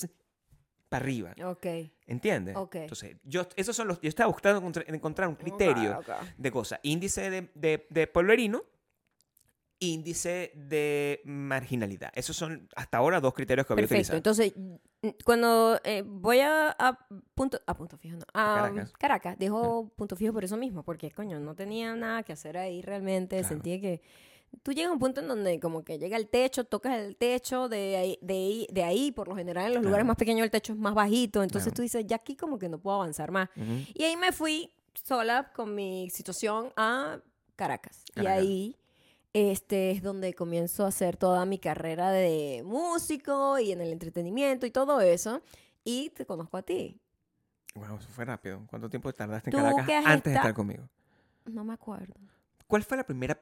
para 0.94 1.04
arriba, 1.04 1.35
Ok. 1.44 1.66
¿entiendes? 2.07 2.57
Ok. 2.57 2.74
Entonces, 2.76 3.16
yo, 3.24 3.46
esos 3.57 3.74
son 3.76 3.88
los, 3.88 4.00
yo 4.00 4.09
estaba 4.09 4.28
buscando 4.30 4.59
encontrar, 4.59 4.85
encontrar 4.88 5.28
un 5.28 5.35
criterio 5.37 5.98
Ok, 5.98 6.09
ok. 6.09 6.14
de 6.37 6.50
cosas, 6.50 6.80
índice 6.83 7.30
de, 7.30 7.50
de, 7.54 7.87
de 7.90 8.07
pueblerino, 8.07 8.62
índice 9.80 10.52
de 10.54 11.20
marginalidad. 11.24 12.11
Esos 12.14 12.37
son 12.37 12.68
hasta 12.76 12.98
ahora 12.98 13.20
dos 13.20 13.35
criterios 13.35 13.66
que 13.66 13.74
voy 13.74 13.83
a 13.85 13.88
Perfecto. 13.88 14.16
utilizar. 14.16 14.16
Entonces, 14.16 14.52
mm, 15.02 15.09
cuando 15.24 15.78
eh, 15.85 16.02
voy 16.07 16.40
a, 16.40 16.70
a 16.78 16.98
punto, 17.35 17.61
a 17.66 17.74
punto 17.76 17.98
fijo, 17.98 18.16
no, 18.16 18.24
a 18.33 18.54
Caracas. 18.54 18.92
Caracas, 18.98 19.38
dejo 19.38 19.92
punto 19.96 20.16
fijo 20.16 20.33
por 20.33 20.44
eso 20.44 20.57
mismo, 20.57 20.83
porque 20.85 21.11
coño, 21.11 21.38
no 21.40 21.54
tenía 21.54 21.94
nada 21.96 22.22
que 22.22 22.33
hacer 22.33 22.57
ahí 22.57 22.80
realmente. 22.83 23.37
Claro. 23.38 23.48
Sentía 23.48 23.80
que 23.80 24.00
tú 24.62 24.72
llegas 24.72 24.90
a 24.90 24.92
un 24.92 24.98
punto 24.98 25.20
en 25.20 25.28
donde 25.28 25.58
como 25.60 25.84
que 25.84 25.98
llega 25.98 26.16
el 26.16 26.28
techo, 26.28 26.64
tocas 26.64 26.98
el 26.98 27.16
techo, 27.16 27.68
de 27.68 27.96
ahí, 27.96 28.18
de 28.20 28.34
ahí, 28.34 28.66
de 28.70 28.82
ahí 28.84 29.12
por 29.12 29.28
lo 29.28 29.36
general 29.36 29.66
en 29.68 29.74
los 29.74 29.82
lugares 29.84 30.06
más 30.06 30.16
pequeños 30.16 30.44
el 30.44 30.50
techo 30.50 30.72
es 30.72 30.78
más 30.78 30.94
bajito, 30.94 31.42
entonces 31.42 31.72
tú 31.72 31.82
dices, 31.82 32.04
ya 32.06 32.16
aquí 32.16 32.36
como 32.36 32.58
que 32.58 32.68
no 32.68 32.78
puedo 32.78 32.96
avanzar 32.96 33.30
más. 33.30 33.48
Ujú. 33.56 33.84
Y 33.94 34.04
ahí 34.04 34.16
me 34.16 34.32
fui 34.32 34.70
sola 34.94 35.52
con 35.54 35.74
mi 35.74 36.08
situación 36.10 36.72
a 36.76 37.18
Caracas. 37.56 38.04
Y 38.16 38.26
ahí 38.26 38.76
este 39.32 39.90
es 39.90 40.02
donde 40.02 40.32
comienzo 40.34 40.84
a 40.84 40.88
hacer 40.88 41.16
toda 41.16 41.44
mi 41.44 41.58
carrera 41.58 42.10
de 42.12 42.62
músico 42.64 43.58
y 43.58 43.72
en 43.72 43.80
el 43.80 43.90
entretenimiento 43.92 44.64
y 44.66 44.70
todo 44.70 45.00
eso. 45.00 45.42
Y 45.82 46.10
te 46.10 46.24
conozco 46.24 46.56
a 46.56 46.62
ti. 46.62 47.00
Wow, 47.74 47.96
eso 47.98 48.08
fue 48.10 48.24
rápido. 48.24 48.62
¿Cuánto 48.70 48.88
tiempo 48.88 49.12
tardaste 49.12 49.50
en 49.50 49.56
Caracas 49.56 49.88
antes 49.90 50.04
de 50.06 50.16
esta- 50.16 50.32
estar 50.34 50.54
conmigo? 50.54 50.88
No 51.46 51.64
me 51.64 51.74
acuerdo. 51.74 52.14
¿Cuál 52.66 52.83
fue 52.83 52.96
la 52.96 53.05
primera 53.05 53.38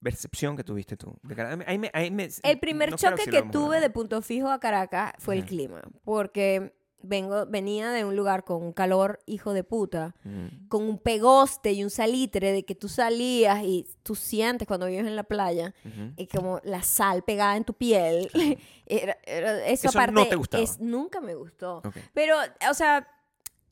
percepción 0.00 0.56
que 0.56 0.64
tuviste 0.64 0.96
tú? 0.96 1.16
De? 1.22 1.62
Ahí 1.66 1.78
me- 1.78 1.90
ahí 1.92 2.10
me- 2.10 2.28
El 2.42 2.58
primer 2.58 2.90
no 2.90 2.96
choque 2.96 3.24
que 3.30 3.42
tuve 3.42 3.80
de 3.80 3.90
punto 3.90 4.20
fijo 4.22 4.48
a 4.50 4.58
Caracas 4.60 5.12
fue 5.18 5.36
el 5.36 5.44
clima. 5.44 5.82
Porque 6.04 6.74
vengo, 7.06 7.44
venía 7.44 7.90
de 7.90 8.06
un 8.06 8.16
lugar 8.16 8.44
con 8.44 8.62
un 8.62 8.72
calor 8.72 9.20
hijo 9.26 9.52
de 9.52 9.62
puta. 9.64 10.14
Mm. 10.24 10.68
Con 10.68 10.84
un 10.84 10.98
pegoste 10.98 11.72
y 11.72 11.84
un 11.84 11.90
salitre 11.90 12.52
de 12.52 12.64
que 12.64 12.74
tú 12.74 12.88
salías 12.88 13.62
y 13.62 13.86
tú 14.02 14.14
sientes 14.14 14.66
cuando 14.66 14.86
vives 14.86 15.06
en 15.06 15.14
la 15.14 15.24
playa 15.24 15.74
Ujú. 15.84 16.14
y 16.16 16.26
como 16.26 16.60
la 16.64 16.82
sal 16.82 17.22
pegada 17.22 17.56
en 17.58 17.64
tu 17.64 17.74
piel. 17.74 18.30
Era- 18.86 19.16
era- 19.24 19.66
eso, 19.66 19.88
Eso 19.88 19.98
no 19.98 20.02
aparte 20.22 20.46
te 20.48 20.62
es- 20.62 20.78
nunca 20.80 21.20
me 21.20 21.34
gustó. 21.34 21.78
Ok. 21.84 21.96
Pero, 22.14 22.36
o 22.70 22.74
sea, 22.74 23.06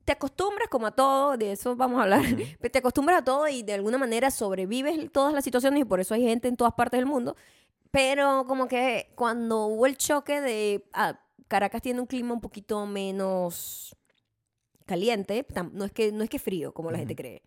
te 0.04 0.12
acostumbras 0.12 0.68
como 0.68 0.86
a 0.86 0.90
todo, 0.90 1.36
de 1.36 1.52
eso 1.52 1.76
vamos 1.76 1.98
a 1.98 2.02
hablar, 2.02 2.22
te 2.72 2.78
acostumbras 2.78 3.20
a 3.20 3.24
todo 3.24 3.48
y 3.48 3.62
de 3.62 3.74
alguna 3.74 3.98
manera 3.98 4.30
sobrevives 4.30 5.10
todas 5.12 5.32
las 5.32 5.44
situaciones 5.44 5.80
y 5.80 5.84
por 5.84 6.00
eso 6.00 6.14
hay 6.14 6.22
gente 6.22 6.48
en 6.48 6.56
todas 6.56 6.74
partes 6.74 6.98
del 6.98 7.06
mundo. 7.06 7.36
Pero 7.90 8.44
como 8.46 8.68
que 8.68 9.12
cuando 9.14 9.66
hubo 9.66 9.86
el 9.86 9.96
choque 9.96 10.40
de 10.40 10.84
ah, 10.94 11.20
Caracas 11.46 11.82
tiene 11.82 12.00
un 12.00 12.06
clima 12.06 12.32
un 12.32 12.40
poquito 12.40 12.86
menos 12.86 13.94
caliente, 14.86 15.46
no 15.72 15.84
es 15.84 15.92
que 15.92 16.10
no 16.10 16.24
es 16.24 16.30
que 16.30 16.38
frío 16.38 16.72
como 16.72 16.90
la 16.90 16.98
gente 16.98 17.14
cree. 17.14 17.42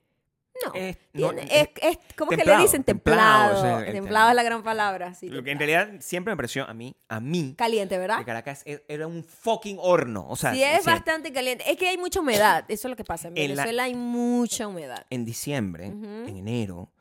No. 0.63 0.73
Es- 0.73 0.97
no, 1.13 1.31
tiene- 1.33 1.43
es- 1.43 1.69
es, 1.75 1.83
es- 1.83 1.99
¿Cómo 2.15 2.29
que 2.31 2.37
le 2.37 2.57
dicen? 2.57 2.83
templado, 2.83 3.53
Templado. 3.61 3.79
es 3.83 3.91
templado 3.93 4.33
la 4.33 4.43
gran 4.43 4.63
palabra. 4.63 5.13
Sí, 5.13 5.27
Lo 5.29 5.43
que 5.43 5.51
en 5.51 5.57
realidad 5.57 5.89
siempre 5.99 6.31
me 6.31 6.37
pareció 6.37 6.67
a 6.69 6.73
mí, 6.73 6.95
a 7.09 7.19
mí, 7.19 7.55
Caliente, 7.57 7.97
¿verdad? 7.97 8.19
que 8.19 8.25
Caracas 8.25 8.63
e- 8.65 8.83
era 8.87 9.05
un 9.07 9.23
fucking 9.23 9.77
horno. 9.81 10.25
O 10.29 10.35
sea, 10.35 10.53
sí, 10.53 10.63
es 10.63 10.85
bastante 10.85 11.33
caliente. 11.33 11.69
Es 11.69 11.77
que 11.77 11.87
hay 11.89 11.97
mucha 11.97 12.21
humedad. 12.21 12.63
Eso 12.69 12.87
es 12.87 12.89
lo 12.89 12.95
que 12.95 13.03
pasa. 13.03 13.27
En 13.27 13.37
En 13.37 13.49
la- 13.49 13.63
Venezuela 13.63 13.83
hay 13.83 13.95
mucha 13.95 14.67
humedad. 14.67 15.05
en 15.09 15.25
diciembre, 15.25 15.87
en 15.87 16.27
enero, 16.37 16.91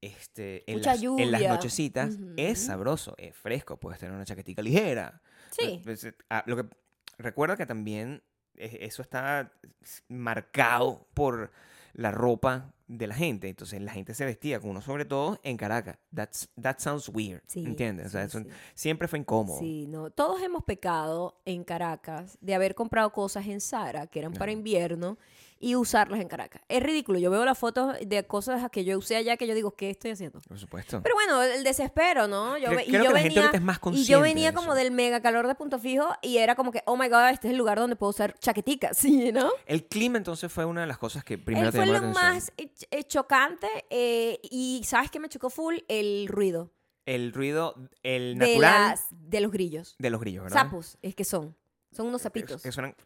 este, 0.00 0.64
en, 0.70 0.78
Mucha 0.78 0.94
las, 0.94 1.02
en 1.02 1.30
las 1.32 1.40
lluvia. 1.40 1.48
nochecitas, 1.54 2.14
es 2.36 2.66
sabroso, 2.66 3.14
es 3.18 3.34
fresco, 3.36 3.78
puedes 3.78 3.98
tener 4.00 4.14
una 4.14 4.24
chaquetita 4.24 4.62
ligera. 4.62 5.20
Sí. 5.50 5.80
Pues, 5.84 6.04
eh, 6.04 6.14
ah, 6.30 6.42
lo 6.46 6.56
que, 6.56 6.64
recuerda 7.18 7.56
que 7.56 7.64
también 7.66 8.22
eh, 8.56 8.78
eso 8.82 9.02
está 9.02 9.50
marcado 10.08 11.06
por 11.14 11.50
la 11.92 12.10
ropa 12.10 12.73
de 12.86 13.06
la 13.06 13.14
gente. 13.14 13.48
Entonces 13.48 13.80
la 13.80 13.92
gente 13.92 14.14
se 14.14 14.24
vestía 14.24 14.60
con 14.60 14.70
uno 14.70 14.80
sobre 14.80 15.04
todo 15.04 15.40
en 15.42 15.56
Caracas. 15.56 15.98
That's, 16.14 16.48
that 16.60 16.78
sounds 16.78 17.08
weird. 17.08 17.42
Sí, 17.46 17.64
¿Entiendes? 17.64 18.06
O 18.06 18.10
sea, 18.10 18.28
sí, 18.28 18.38
eso 18.38 18.40
sí. 18.40 18.54
siempre 18.74 19.08
fue 19.08 19.18
incómodo. 19.18 19.58
Sí, 19.58 19.86
no. 19.88 20.10
Todos 20.10 20.42
hemos 20.42 20.64
pecado 20.64 21.40
en 21.44 21.64
Caracas 21.64 22.38
de 22.40 22.54
haber 22.54 22.74
comprado 22.74 23.12
cosas 23.12 23.46
en 23.46 23.60
Zara 23.60 24.06
que 24.06 24.18
eran 24.18 24.32
para 24.32 24.52
invierno 24.52 25.18
y 25.60 25.76
usarlas 25.76 26.20
en 26.20 26.28
Caracas. 26.28 26.60
Es 26.68 26.82
ridículo. 26.82 27.18
Yo 27.18 27.30
veo 27.30 27.44
las 27.44 27.56
fotos 27.58 27.96
de 28.04 28.26
cosas 28.26 28.68
que 28.70 28.84
yo 28.84 28.98
usé 28.98 29.16
allá 29.16 29.36
que 29.36 29.46
yo 29.46 29.54
digo, 29.54 29.70
¿qué 29.76 29.90
estoy 29.90 30.10
haciendo? 30.10 30.40
Por 30.40 30.58
supuesto. 30.58 31.00
Pero 31.02 31.14
bueno, 31.14 31.42
el 31.42 31.64
desespero, 31.64 32.28
¿no? 32.28 32.58
Yo, 32.58 32.68
Creo- 32.68 32.80
y 32.80 32.84
creo 32.88 33.02
yo 33.04 33.08
que 33.08 33.14
la 33.14 33.20
gente 33.20 33.28
venía, 33.28 33.40
ahorita 33.42 33.56
es 33.58 33.62
más 33.64 33.76
y 33.76 33.80
consciente 33.80 34.10
yo 34.10 34.18
de 34.18 34.22
venía 34.24 34.48
eso. 34.50 34.58
como 34.58 34.74
del 34.74 34.90
mega 34.90 35.20
calor 35.22 35.46
de 35.46 35.54
punto 35.54 35.78
fijo 35.78 36.06
y 36.22 36.38
era 36.38 36.54
como 36.54 36.70
que, 36.72 36.82
oh 36.86 36.96
my 36.96 37.08
god, 37.08 37.30
este 37.30 37.48
es 37.48 37.52
el 37.52 37.58
lugar 37.58 37.78
donde 37.78 37.96
puedo 37.96 38.10
usar 38.10 38.38
chaqueticas, 38.38 38.96
¿sí? 38.98 39.32
¿No? 39.32 39.50
El 39.66 39.86
clima 39.86 40.18
entonces 40.18 40.52
fue 40.52 40.64
una 40.64 40.82
de 40.82 40.86
las 40.86 40.98
cosas 40.98 41.24
que 41.24 41.38
primero 41.38 41.70
te 41.70 41.78
fue 41.78 41.86
lo 41.86 41.92
la 41.94 42.00
más 42.02 42.52
eh, 42.58 42.70
eh, 42.90 43.04
chocante 43.04 43.68
eh, 43.90 44.38
y 44.42 44.82
¿sabes 44.84 45.10
qué 45.10 45.18
me 45.20 45.28
chocó 45.28 45.50
full? 45.50 45.76
El 45.88 46.28
ruido 46.28 46.70
El 47.06 47.32
ruido, 47.32 47.74
el 48.02 48.38
de, 48.38 48.46
natural 48.46 48.90
las, 48.90 49.06
de 49.10 49.40
los 49.40 49.50
grillos. 49.52 49.94
de 49.98 50.10
los 50.10 50.20
grillos, 50.20 50.44
¿verdad? 50.44 50.62
Sapos, 50.64 50.98
es 51.00 51.14
que 51.14 51.24
son. 51.24 51.56
Son 51.92 52.06
unos 52.08 52.22
sapitos. 52.22 52.60
Que 52.60 52.72
suenan... 52.72 52.96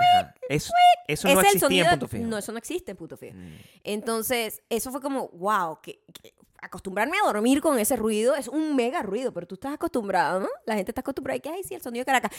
Ajá. 0.00 0.34
Eso, 0.48 0.72
eso 1.06 1.28
no 1.28 1.34
es 1.34 1.38
el 1.38 1.44
existía 1.44 1.60
sonido. 1.60 1.84
en 1.84 1.90
Punto 1.90 2.08
Fijo. 2.08 2.26
No, 2.26 2.36
eso 2.36 2.50
no 2.50 2.58
existe 2.58 2.90
en 2.90 2.96
Punto 2.96 3.16
Fijo. 3.16 3.36
Mm. 3.36 3.56
Entonces, 3.84 4.62
eso 4.68 4.90
fue 4.90 5.00
como, 5.00 5.28
wow, 5.28 5.80
que, 5.80 6.00
que 6.12 6.34
acostumbrarme 6.62 7.16
a 7.18 7.26
dormir 7.26 7.60
con 7.60 7.78
ese 7.78 7.96
ruido 7.96 8.34
es 8.36 8.48
un 8.48 8.74
mega 8.76 9.02
ruido, 9.02 9.32
pero 9.32 9.46
tú 9.46 9.54
estás 9.54 9.74
acostumbrado, 9.74 10.40
¿no? 10.40 10.48
La 10.66 10.74
gente 10.74 10.90
está 10.90 11.00
acostumbrada 11.00 11.36
y 11.36 11.40
que, 11.40 11.48
ay, 11.50 11.62
sí, 11.64 11.74
el 11.74 11.82
sonido 11.82 12.02
de 12.02 12.06
Caracas. 12.06 12.30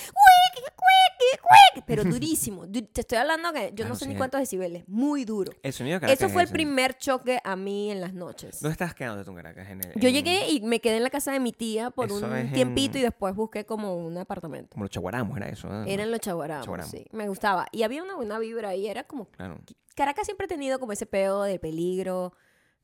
Pero 1.85 2.03
durísimo. 2.03 2.65
Du- 2.67 2.81
Te 2.85 3.01
estoy 3.01 3.17
hablando 3.17 3.51
que 3.53 3.69
yo 3.69 3.75
Claro, 3.75 3.89
no 3.89 3.95
sé 3.95 4.05
sí, 4.05 4.11
ni 4.11 4.17
cuántos 4.17 4.39
decibeles. 4.39 4.83
Muy 4.87 5.25
duro. 5.25 5.51
El 5.63 5.73
sonido 5.73 5.95
de 5.95 6.01
Caracas 6.01 6.21
Eso 6.21 6.29
fue 6.31 6.43
el 6.43 6.49
primer 6.49 6.97
choque 6.97 7.39
a 7.43 7.55
mí 7.55 7.91
en 7.91 8.01
las 8.01 8.13
noches. 8.13 8.59
¿Dónde 8.61 8.73
estás 8.73 8.93
quedando 8.93 9.23
tú 9.23 9.31
en 9.31 9.37
Caracas? 9.37 9.69
En 9.69 9.81
el- 9.83 9.93
Yo 9.99 10.09
llegué 10.09 10.49
y 10.49 10.61
me 10.61 10.79
quedé 10.79 10.97
en 10.97 11.03
la 11.03 11.09
casa 11.09 11.31
de 11.31 11.39
mi 11.39 11.51
tía 11.51 11.89
por 11.91 12.07
Eso 12.07 12.25
un 12.25 12.51
tiempito 12.53 12.97
en- 12.97 13.01
y 13.01 13.03
después 13.03 13.35
busqué 13.35 13.65
como 13.65 13.95
un 13.95 14.17
apartamento. 14.17 14.69
Como 14.73 14.85
los 14.85 14.91
chaguaramos, 14.91 15.37
era 15.37 15.49
eso. 15.49 15.67
¿eh? 15.83 15.85
Eran 15.93 16.11
los 16.11 16.19
chaguaramos, 16.19 16.65
Chaguaramos. 16.65 16.91
sí. 16.91 17.05
Me 17.11 17.27
gustaba. 17.27 17.67
Y 17.71 17.83
había 17.83 18.03
una 18.03 18.15
buena 18.15 18.39
vibra 18.39 18.69
ahí. 18.69 18.87
Era 18.87 19.03
como 19.03 19.25
Claro. 19.31 19.59
Caracas 19.95 20.25
siempre 20.25 20.45
ha 20.45 20.47
tenido 20.47 20.79
como 20.79 20.91
ese 20.93 21.05
pedo 21.05 21.43
de 21.43 21.59
peligro 21.59 22.33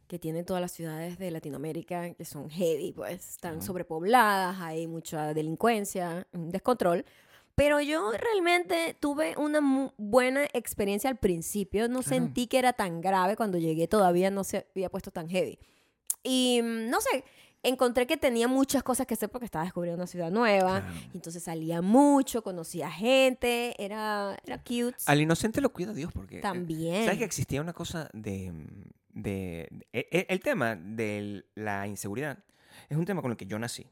que 0.07 0.19
tienen 0.19 0.45
todas 0.45 0.61
las 0.61 0.71
ciudades 0.71 1.17
de 1.19 1.31
Latinoamérica, 1.31 2.13
que 2.13 2.25
son 2.25 2.49
heavy, 2.49 2.93
pues 2.93 3.29
están 3.31 3.57
Ujú. 3.57 3.65
sobrepobladas, 3.67 4.59
hay 4.61 4.87
mucha 4.87 5.33
delincuencia, 5.33 6.25
un 6.33 6.49
descontrol. 6.49 7.05
Pero 7.55 7.81
yo 7.81 8.11
realmente 8.11 8.95
tuve 8.99 9.35
una 9.37 9.91
buena 9.97 10.45
experiencia 10.53 11.09
al 11.09 11.17
principio. 11.17 11.87
No 11.89 12.01
Claro. 12.01 12.09
sentí 12.25 12.45
que 12.47 12.59
era 12.59 12.71
tan 12.73 13.01
grave 13.01 13.35
cuando 13.35 13.57
llegué. 13.57 13.87
Todavía 13.87 14.29
no 14.29 14.43
se 14.43 14.67
había 14.75 14.89
puesto 14.89 15.09
tan 15.11 15.27
heavy. 15.27 15.57
Y 16.23 16.61
mm, 16.61 16.89
no 16.91 17.01
sé, 17.01 17.23
encontré 17.63 18.05
que 18.05 18.15
tenía 18.15 18.47
muchas 18.47 18.83
cosas 18.83 19.07
que 19.07 19.15
hacer 19.15 19.29
porque 19.29 19.45
estaba 19.45 19.65
descubriendo 19.65 19.97
una 19.97 20.05
ciudad 20.07 20.29
nueva. 20.29 20.81
Claro. 20.81 20.95
Entonces 21.15 21.41
salía 21.41 21.81
mucho, 21.81 22.43
conocía 22.43 22.91
gente, 22.91 23.73
era, 23.83 24.37
era 24.45 24.59
cute. 24.59 24.95
Al 25.07 25.19
inocente 25.19 25.59
lo 25.59 25.73
cuida 25.73 25.93
Dios 25.93 26.13
porque... 26.13 26.37
eh, 26.37 26.41
También. 26.41 27.05
¿Sabes 27.05 27.17
que 27.17 27.25
existía 27.25 27.59
una 27.59 27.73
cosa 27.73 28.07
de... 28.13 28.53
de 29.21 29.67
e- 29.93 30.07
e- 30.11 30.25
el 30.29 30.39
tema 30.39 30.75
de 30.75 31.45
la 31.55 31.87
inseguridad 31.87 32.37
es 32.89 32.97
un 32.97 33.05
tema 33.05 33.21
con 33.21 33.31
el 33.31 33.37
que 33.37 33.45
yo 33.45 33.57
nací. 33.59 33.87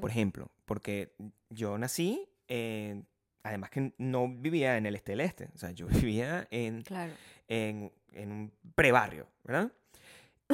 Por 0.00 0.10
ejemplo, 0.10 0.50
porque 0.66 1.14
yo 1.50 1.76
nací, 1.78 2.28
en- 2.48 3.06
además 3.42 3.70
que 3.70 3.92
no 3.98 4.28
vivía 4.28 4.76
en 4.76 4.84
el 4.86 4.94
este 4.94 5.12
del 5.12 5.20
este, 5.22 5.48
o 5.54 5.58
sea, 5.58 5.70
yo 5.72 5.86
vivía 6.12 6.46
en, 6.50 6.82
Claro. 6.82 7.12
en, 7.48 7.90
en 8.12 8.30
un 8.32 8.52
prebarrio, 8.74 9.26
¿verdad? 9.42 9.72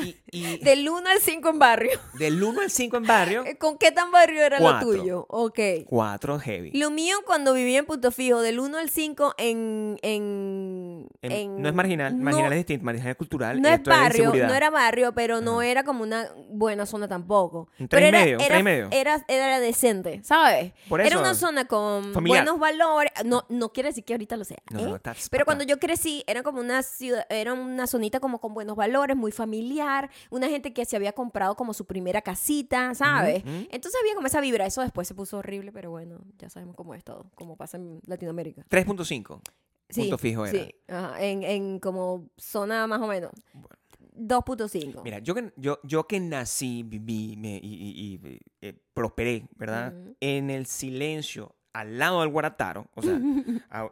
Y, 0.03 0.17
y 0.31 0.59
Del 0.65 0.89
1 0.89 1.09
al 1.11 1.19
5 1.21 1.49
en 1.49 1.59
barrio. 1.59 2.01
del 2.19 2.43
1 2.43 2.61
al 2.61 2.71
5 2.71 2.97
en 2.97 3.03
barrio, 3.05 3.45
Eh, 3.47 3.57
¿Con 3.59 3.79
qué 3.79 3.93
tan 3.93 4.11
barrio 4.11 4.43
era 4.43 4.59
Cuatro. 4.59 4.93
lo 4.93 4.99
tuyo? 4.99 5.27
Ok. 5.29 5.59
4 5.87 6.39
heavy. 6.41 6.71
Lo 6.73 6.91
mío 6.91 7.17
cuando 7.27 7.53
vivía 7.55 7.79
en 7.79 7.87
Punto 7.87 8.11
Fijo, 8.11 8.41
del 8.41 8.61
1 8.61 8.79
al 8.79 8.91
5 8.91 9.35
en... 9.39 9.99
en, 10.03 11.09
En- 11.23 11.33
en- 11.33 11.63
no 11.63 11.69
es 11.69 11.75
marginal, 11.75 12.17
no- 12.17 12.25
marginal 12.25 12.53
es 12.53 12.59
distinto, 12.59 12.85
marginal 12.85 13.11
es 13.11 13.17
cultural. 13.17 13.61
No 13.61 13.69
es 13.69 13.83
barrio, 13.83 14.33
no 14.33 14.55
era 14.55 14.71
barrio, 14.71 15.13
pero 15.15 15.41
no 15.41 15.63
era 15.63 15.85
como 15.85 16.03
una 16.03 16.29
buena 16.49 16.87
zona 16.87 17.09
tampoco. 17.09 17.69
Un 17.79 17.89
Pero 17.89 18.07
era, 18.07 18.19
medio, 18.21 18.39
era, 18.39 18.63
medio. 18.63 18.89
Era, 18.91 19.25
era 19.29 19.61
decente, 19.61 20.21
¿sabes? 20.25 20.73
Por 20.89 21.01
Era 21.01 21.19
una 21.19 21.35
zona 21.35 21.67
con 21.67 22.13
familiar. 22.13 22.45
buenos 22.45 22.61
valores. 22.61 23.13
No, 23.25 23.45
no 23.49 23.73
quiere 23.73 23.89
decir 23.91 24.05
que 24.05 24.15
ahorita 24.15 24.37
lo 24.37 24.45
sea. 24.45 24.59
No, 24.71 24.79
¿eh? 24.81 24.83
no, 24.85 24.99
that's 24.99 25.29
Pero 25.29 25.45
cuando 25.45 25.65
yo 25.65 25.79
crecí, 25.79 26.25
era 26.27 26.43
como 26.43 26.61
una 26.61 26.83
ciudad, 26.83 27.27
era 27.29 27.53
una 27.53 27.87
zonita 27.87 28.21
como 28.21 28.41
con 28.41 28.55
buenos 28.55 28.77
valores, 28.77 29.17
muy 29.17 29.33
familiar, 29.33 29.90
una 30.31 30.49
gente 30.49 30.73
que 30.73 30.85
se 30.85 30.97
había 30.97 31.13
comprado 31.13 31.55
como 31.57 31.73
su 31.75 31.87
primera 31.87 32.23
casita, 32.23 32.95
¿sabes? 32.95 33.43
Entonces 33.45 33.95
había 34.01 34.15
como 34.15 34.27
esa 34.27 34.41
vibra. 34.41 34.67
Eso 34.67 34.83
después 34.83 35.07
se 35.09 35.15
puso 35.15 35.39
horrible, 35.39 35.73
pero 35.73 35.91
bueno, 35.91 36.19
ya 36.39 36.49
sabemos 36.51 36.77
cómo 36.77 36.95
es 36.95 37.05
todo, 37.05 37.31
como 37.35 37.57
pasa 37.57 37.77
en 37.77 38.01
Latinoamérica. 38.07 38.65
3.5. 38.69 39.41
Sí, 39.89 40.03
Punto 40.03 40.19
fijo 40.19 40.47
era. 40.47 40.65
Sí, 40.65 40.75
ajá, 40.87 41.21
en, 41.23 41.43
en 41.43 41.81
como 41.81 42.29
zona 42.37 42.87
más 42.87 43.01
o 43.01 43.07
menos. 43.09 43.33
Bueno. 43.53 43.69
2.5. 44.17 45.03
Mira, 45.03 45.19
yo 45.21 45.35
que, 45.35 45.53
yo, 45.57 45.79
yo 45.83 46.07
que 46.07 46.21
nací, 46.21 46.83
viví 46.83 47.37
me- 47.37 47.59
y, 47.63 47.75
y- 47.75 48.21
y, 48.23 48.39
eh, 48.61 48.75
prosperé, 48.93 49.49
¿verdad? 49.57 49.95
En 50.21 50.51
el 50.51 50.67
silencio, 50.67 51.55
al 51.73 51.99
lado 51.99 52.21
del 52.21 52.31
Guarataro, 52.31 52.89
o 52.95 53.03
sea, 53.03 53.19
a, 53.71 53.89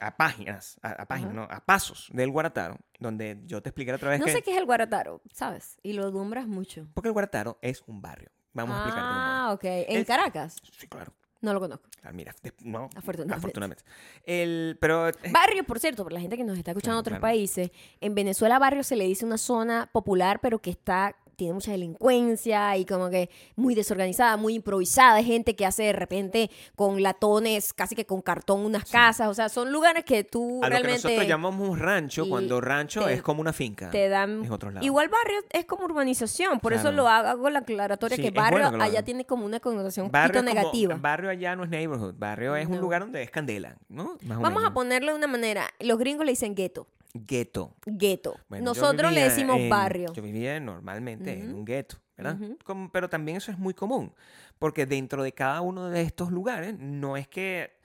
a 0.00 0.16
páginas, 0.16 0.78
a, 0.82 0.90
a 1.02 1.06
páginas, 1.06 1.34
no, 1.34 1.42
a 1.44 1.60
pasos 1.64 2.08
del 2.12 2.30
Guarataro, 2.30 2.76
donde 2.98 3.40
yo 3.46 3.62
te 3.62 3.68
expliqué 3.70 3.92
otra 3.92 4.10
vez 4.10 4.20
No 4.20 4.26
que... 4.26 4.32
sé 4.32 4.42
qué 4.42 4.52
es 4.52 4.58
el 4.58 4.66
Guarataro, 4.66 5.20
¿sabes? 5.32 5.78
Y 5.82 5.92
lo 5.94 6.10
dumbras 6.10 6.46
mucho. 6.46 6.86
Porque 6.94 7.08
el 7.08 7.12
Guarataro 7.12 7.58
es 7.62 7.82
un 7.86 8.00
barrio. 8.02 8.30
Vamos 8.52 8.74
a 8.76 8.78
explicar. 8.80 9.02
Ah, 9.04 9.50
ok. 9.52 9.64
¿En 9.64 10.04
Caracas? 10.04 10.56
Sí, 10.76 10.86
claro. 10.88 11.12
No 11.40 11.54
lo 11.54 11.60
conozco. 11.60 11.88
Ah, 12.02 12.12
mira, 12.12 12.34
de- 12.42 12.52
no, 12.60 12.90
Afortunadamente. 12.96 13.34
afortunadamente. 13.34 13.84
El, 14.24 14.76
pero... 14.80 15.08
eh, 15.08 15.14
Barrio, 15.32 15.64
por 15.64 15.78
cierto, 15.78 16.04
para 16.04 16.14
la 16.14 16.20
gente 16.20 16.36
que 16.36 16.44
nos 16.44 16.58
está 16.58 16.72
escuchando 16.72 16.98
en 16.98 17.02
Claro, 17.04 17.16
otros 17.16 17.20
claro. 17.20 17.32
países, 17.32 17.70
en 18.00 18.14
Venezuela 18.14 18.58
barrio 18.58 18.82
se 18.82 18.96
le 18.96 19.06
dice 19.06 19.24
una 19.24 19.38
zona 19.38 19.88
popular, 19.90 20.40
pero 20.42 20.58
que 20.58 20.70
está 20.70 21.16
tiene 21.40 21.54
mucha 21.54 21.70
delincuencia 21.72 22.76
y 22.76 22.84
como 22.84 23.08
que 23.08 23.30
muy 23.56 23.74
desorganizada, 23.74 24.36
muy 24.36 24.54
improvisada, 24.56 25.14
Hay 25.14 25.24
gente 25.24 25.56
que 25.56 25.64
hace 25.64 25.84
de 25.84 25.92
repente 25.94 26.50
con 26.76 27.02
latones, 27.02 27.72
casi 27.72 27.94
que 27.94 28.04
con 28.04 28.20
cartón 28.20 28.60
unas 28.60 28.84
casas, 28.90 29.28
o 29.28 29.32
sea, 29.34 29.48
son 29.48 29.72
lugares 29.72 30.04
que 30.04 30.22
tú 30.22 30.60
a 30.62 30.68
lo 30.68 30.76
que 30.76 30.82
realmente 30.82 31.08
nosotros 31.08 31.26
llamamos 31.26 31.78
rancho, 31.78 32.26
y 32.26 32.28
cuando 32.28 32.60
rancho 32.60 33.04
te- 33.06 33.14
es 33.14 33.22
como 33.22 33.40
una 33.40 33.54
finca. 33.54 33.90
te 33.90 34.10
dan 34.10 34.44
en 34.44 34.52
otros 34.52 34.74
lados. 34.74 34.84
Igual 34.84 35.08
barrio 35.08 35.38
es 35.50 35.64
como 35.64 35.84
urbanización, 35.86 36.60
por 36.60 36.74
eso 36.74 36.92
lo 36.92 37.08
hago, 37.08 37.48
la 37.48 37.60
aclaratoria 37.60 38.16
Sí, 38.16 38.22
que 38.22 38.30
barrio 38.30 38.68
bueno 38.70 38.84
allá 38.84 39.02
tiene 39.02 39.24
como 39.24 39.46
una 39.46 39.60
connotación 39.60 40.06
un 40.06 40.12
poquito 40.12 40.40
como- 40.40 40.42
negativa. 40.54 40.96
barrio 41.00 41.30
allá 41.30 41.56
no 41.56 41.64
es 41.64 41.70
neighborhood. 41.70 42.14
Barrio 42.18 42.54
es 42.56 42.66
un 42.68 42.78
lugar 42.80 43.00
donde 43.00 43.22
es 43.22 43.30
candela, 43.30 43.76
¿no? 43.88 44.18
Más 44.22 44.38
Vamos 44.40 44.62
a 44.64 44.74
ponerlo 44.74 45.12
de 45.12 45.16
una 45.18 45.26
manera, 45.26 45.64
los 45.80 45.98
gringos 45.98 46.26
le 46.26 46.32
dicen 46.32 46.54
gueto, 46.54 46.86
Gueto. 47.12 47.74
gueto. 47.86 48.36
Bueno, 48.48 48.66
Nosotros 48.66 49.12
le 49.12 49.22
decimos 49.24 49.56
en- 49.58 49.68
barrio. 49.70 50.12
Yo 50.12 50.22
vivía 50.22 50.58
normalmente 50.60 51.32
en 51.32 51.54
un 51.54 51.64
gueto, 51.64 51.96
¿verdad? 52.16 52.38
Como- 52.64 52.90
pero 52.92 53.08
también 53.08 53.36
eso 53.38 53.50
es 53.50 53.58
muy 53.58 53.74
común, 53.74 54.12
porque 54.58 54.86
dentro 54.86 55.22
de 55.22 55.32
cada 55.32 55.60
uno 55.60 55.88
de 55.88 56.02
estos 56.02 56.30
lugares 56.30 56.78
no 56.78 57.16
es 57.16 57.26
que 57.26 57.79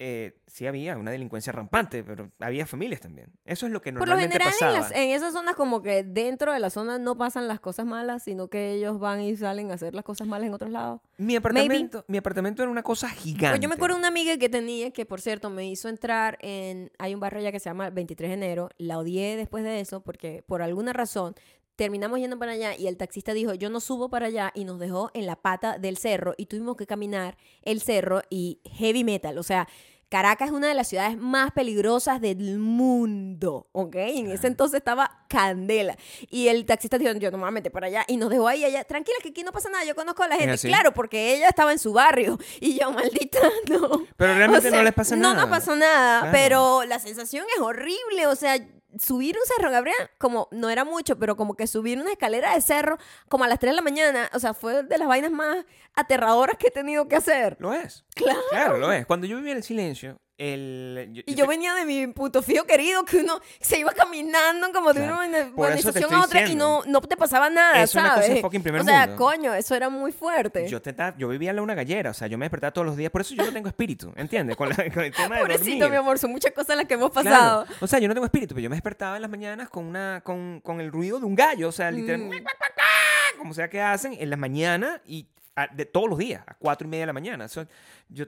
eh, 0.00 0.38
sí 0.46 0.66
había 0.66 0.96
una 0.96 1.10
delincuencia 1.10 1.52
rampante, 1.52 2.04
pero 2.04 2.30
había 2.38 2.66
familias 2.66 3.00
también. 3.00 3.32
Eso 3.44 3.66
es 3.66 3.72
lo 3.72 3.82
que 3.82 3.92
Por 3.92 4.00
lo 4.08 4.14
normalmente 4.14 4.38
general, 4.38 4.74
en, 4.76 4.80
las- 4.80 4.90
en 4.92 5.10
esas 5.10 5.32
zonas 5.32 5.56
como 5.56 5.82
que 5.82 6.04
dentro 6.04 6.52
de 6.52 6.60
la 6.60 6.70
zona 6.70 6.98
no 6.98 7.16
pasan 7.16 7.48
las 7.48 7.58
cosas 7.58 7.84
malas, 7.84 8.22
sino 8.22 8.48
que 8.48 8.72
ellos 8.74 9.00
van 9.00 9.20
y 9.20 9.36
salen 9.36 9.70
a 9.70 9.74
hacer 9.74 9.94
las 9.94 10.04
cosas 10.04 10.28
malas 10.28 10.46
en 10.46 10.54
otros 10.54 10.70
lados. 10.70 11.00
Mi 11.16 11.34
apartamento, 11.36 12.04
mi 12.06 12.18
apartamento 12.18 12.62
era 12.62 12.70
una 12.70 12.82
cosa 12.84 13.08
gigante. 13.10 13.48
Pues 13.50 13.60
yo 13.60 13.68
me 13.68 13.74
acuerdo 13.74 13.96
de 13.96 14.00
una 14.00 14.08
amiga 14.08 14.36
que 14.38 14.48
tenía, 14.48 14.92
que 14.92 15.04
por 15.04 15.20
cierto 15.20 15.50
me 15.50 15.66
hizo 15.68 15.88
entrar 15.88 16.38
en... 16.42 16.92
Hay 16.98 17.12
un 17.14 17.20
barrio 17.20 17.40
allá 17.40 17.50
que 17.50 17.58
se 17.58 17.68
llama 17.68 17.90
23 17.90 18.30
de 18.30 18.34
enero. 18.34 18.68
La 18.78 18.98
odié 18.98 19.36
después 19.36 19.64
de 19.64 19.80
eso 19.80 20.00
porque 20.04 20.44
por 20.46 20.62
alguna 20.62 20.92
razón 20.92 21.34
terminamos 21.78 22.18
yendo 22.18 22.36
para 22.36 22.52
allá 22.52 22.74
y 22.76 22.88
el 22.88 22.96
taxista 22.96 23.32
dijo, 23.32 23.54
yo 23.54 23.70
no 23.70 23.78
subo 23.78 24.10
para 24.10 24.26
allá 24.26 24.50
y 24.52 24.64
nos 24.64 24.80
dejó 24.80 25.12
en 25.14 25.26
la 25.26 25.36
pata 25.36 25.78
del 25.78 25.96
cerro 25.96 26.34
y 26.36 26.46
tuvimos 26.46 26.76
que 26.76 26.88
caminar 26.88 27.36
el 27.62 27.80
cerro 27.80 28.20
y 28.30 28.58
heavy 28.64 29.04
metal. 29.04 29.38
O 29.38 29.44
sea, 29.44 29.68
Caracas 30.08 30.48
es 30.48 30.54
una 30.54 30.66
de 30.66 30.74
las 30.74 30.88
ciudades 30.88 31.16
más 31.18 31.52
peligrosas 31.52 32.20
del 32.20 32.58
mundo, 32.58 33.68
¿ok? 33.70 33.94
En 33.94 34.30
ese 34.32 34.48
entonces 34.48 34.78
estaba 34.78 35.24
candela. 35.28 35.96
Y 36.30 36.48
el 36.48 36.66
taxista 36.66 36.98
dijo, 36.98 37.12
yo 37.12 37.30
no 37.30 37.36
me 37.36 37.42
voy 37.42 37.48
a 37.48 37.52
meter 37.52 37.70
para 37.70 37.86
allá. 37.86 38.04
Y 38.08 38.16
nos 38.16 38.30
dejó 38.30 38.48
ahí, 38.48 38.64
allá, 38.64 38.82
tranquila, 38.82 39.18
que 39.22 39.28
aquí 39.28 39.44
no 39.44 39.52
pasa 39.52 39.68
nada, 39.70 39.84
yo 39.84 39.94
conozco 39.94 40.24
a 40.24 40.28
la 40.28 40.36
gente. 40.36 40.58
Claro, 40.66 40.92
porque 40.92 41.36
ella 41.36 41.46
estaba 41.48 41.70
en 41.72 41.78
su 41.78 41.92
barrio. 41.92 42.38
Y 42.60 42.76
yo, 42.76 42.90
maldita, 42.90 43.38
no. 43.70 44.04
Pero 44.16 44.34
realmente 44.34 44.66
O 44.66 44.70
sea, 44.70 44.78
no 44.78 44.82
les 44.84 44.94
pasa 44.94 45.14
nada. 45.14 45.34
No, 45.34 45.40
no 45.42 45.48
pasó 45.50 45.76
nada, 45.76 46.20
Claro. 46.22 46.32
pero 46.32 46.84
la 46.86 46.98
sensación 46.98 47.44
es 47.54 47.60
horrible. 47.60 48.26
O 48.26 48.34
sea, 48.34 48.56
subir 48.98 49.36
un 49.36 49.46
cerro, 49.56 49.70
Gabriel, 49.70 49.96
como 50.18 50.48
no 50.50 50.70
era 50.70 50.84
mucho, 50.84 51.18
pero 51.18 51.36
como 51.36 51.54
que 51.54 51.66
subir 51.66 51.98
una 51.98 52.12
escalera 52.12 52.54
de 52.54 52.60
cerro 52.60 52.98
como 53.28 53.44
a 53.44 53.48
las 53.48 53.58
3 53.58 53.72
de 53.72 53.76
la 53.76 53.82
mañana, 53.82 54.30
o 54.34 54.38
sea, 54.38 54.54
fue 54.54 54.82
de 54.82 54.98
las 54.98 55.08
vainas 55.08 55.30
más 55.30 55.64
aterradoras 55.94 56.56
que 56.56 56.68
he 56.68 56.70
tenido 56.70 57.08
que 57.08 57.16
hacer. 57.16 57.56
Lo 57.60 57.72
es. 57.72 58.04
Claro. 58.14 58.40
Claro, 58.50 58.78
lo 58.78 58.92
es. 58.92 59.06
Cuando 59.06 59.26
yo 59.26 59.36
vivía 59.36 59.52
en 59.52 59.58
el 59.58 59.64
silencio, 59.64 60.20
el... 60.38 61.22
Y 61.26 61.34
yo 61.34 61.46
venía 61.46 61.74
de 61.74 61.84
mi 61.84 62.06
puto 62.06 62.42
fío 62.42 62.64
querido, 62.64 63.04
que 63.04 63.18
uno 63.18 63.40
se 63.60 63.80
iba 63.80 63.92
caminando 63.92 64.72
como 64.72 64.92
de 64.92 65.00
Claro. 65.00 65.18
una 65.56 65.74
eso 65.74 65.90
estoy 65.90 66.04
a 66.14 66.22
otra 66.22 66.46
y 66.46 66.54
no, 66.54 66.82
no 66.86 67.00
te 67.00 67.16
pasaba 67.16 67.50
nada, 67.50 67.82
Es 67.82 67.94
una 67.94 68.10
cosa 68.10 68.14
¿sabes? 68.22 68.34
de 68.36 68.40
fucking 68.40 68.62
primer 68.62 68.80
o 68.82 68.84
sea, 68.84 69.08
mundo. 69.08 69.24
coño, 69.24 69.52
eso 69.54 69.74
era 69.74 69.88
muy 69.88 70.12
fuerte. 70.12 70.68
Yo, 70.68 70.80
te 70.80 70.92
ta- 70.92 71.14
yo 71.18 71.28
vivía 71.28 71.50
en 71.50 71.58
una 71.60 71.74
gallera, 71.74 72.10
o 72.10 72.14
sea, 72.14 72.28
yo 72.28 72.38
me 72.38 72.44
despertaba 72.44 72.70
todos 72.72 72.86
los 72.86 72.96
días, 72.96 73.10
por 73.10 73.20
eso 73.20 73.34
yo 73.34 73.44
no 73.44 73.52
tengo 73.52 73.68
espíritu, 73.68 74.12
¿entiendes? 74.16 74.56
Con, 74.56 74.68
la- 74.68 74.76
con 74.76 75.04
el 75.04 75.12
tema 75.12 75.34
de 75.36 75.40
Pobrecito, 75.42 75.70
dormir. 75.80 75.90
mi 75.90 75.96
amor, 75.96 76.18
son 76.18 76.30
muchas 76.30 76.52
cosas 76.52 76.76
las 76.76 76.86
que 76.86 76.94
hemos 76.94 77.10
Claro. 77.10 77.28
pasado. 77.30 77.66
O 77.80 77.86
sea, 77.88 77.98
yo 77.98 78.06
no 78.08 78.14
tengo 78.14 78.26
espíritu, 78.26 78.54
pero 78.54 78.62
yo 78.62 78.70
me 78.70 78.76
despertaba 78.76 79.16
en 79.16 79.22
las 79.22 79.30
mañanas 79.30 79.68
con 79.68 79.84
una 79.84 80.20
con, 80.24 80.60
con 80.60 80.80
el 80.80 80.92
ruido 80.92 81.18
de 81.18 81.26
un 81.26 81.34
gallo, 81.34 81.68
o 81.68 81.72
sea, 81.72 81.90
literalmente, 81.90 82.42
Mm. 82.42 83.38
como 83.38 83.54
sea 83.54 83.68
que 83.68 83.80
hacen 83.80 84.14
en 84.18 84.30
las 84.30 84.38
mañanas 84.38 85.00
y 85.04 85.26
a- 85.56 85.66
de 85.66 85.84
todos 85.84 86.08
los 86.08 86.18
días, 86.18 86.42
a 86.46 86.54
cuatro 86.54 86.86
y 86.86 86.90
media 86.90 87.02
de 87.02 87.06
la 87.08 87.12
mañana. 87.12 87.44
O 87.44 87.48
sea, 87.48 87.66
yo, 88.08 88.24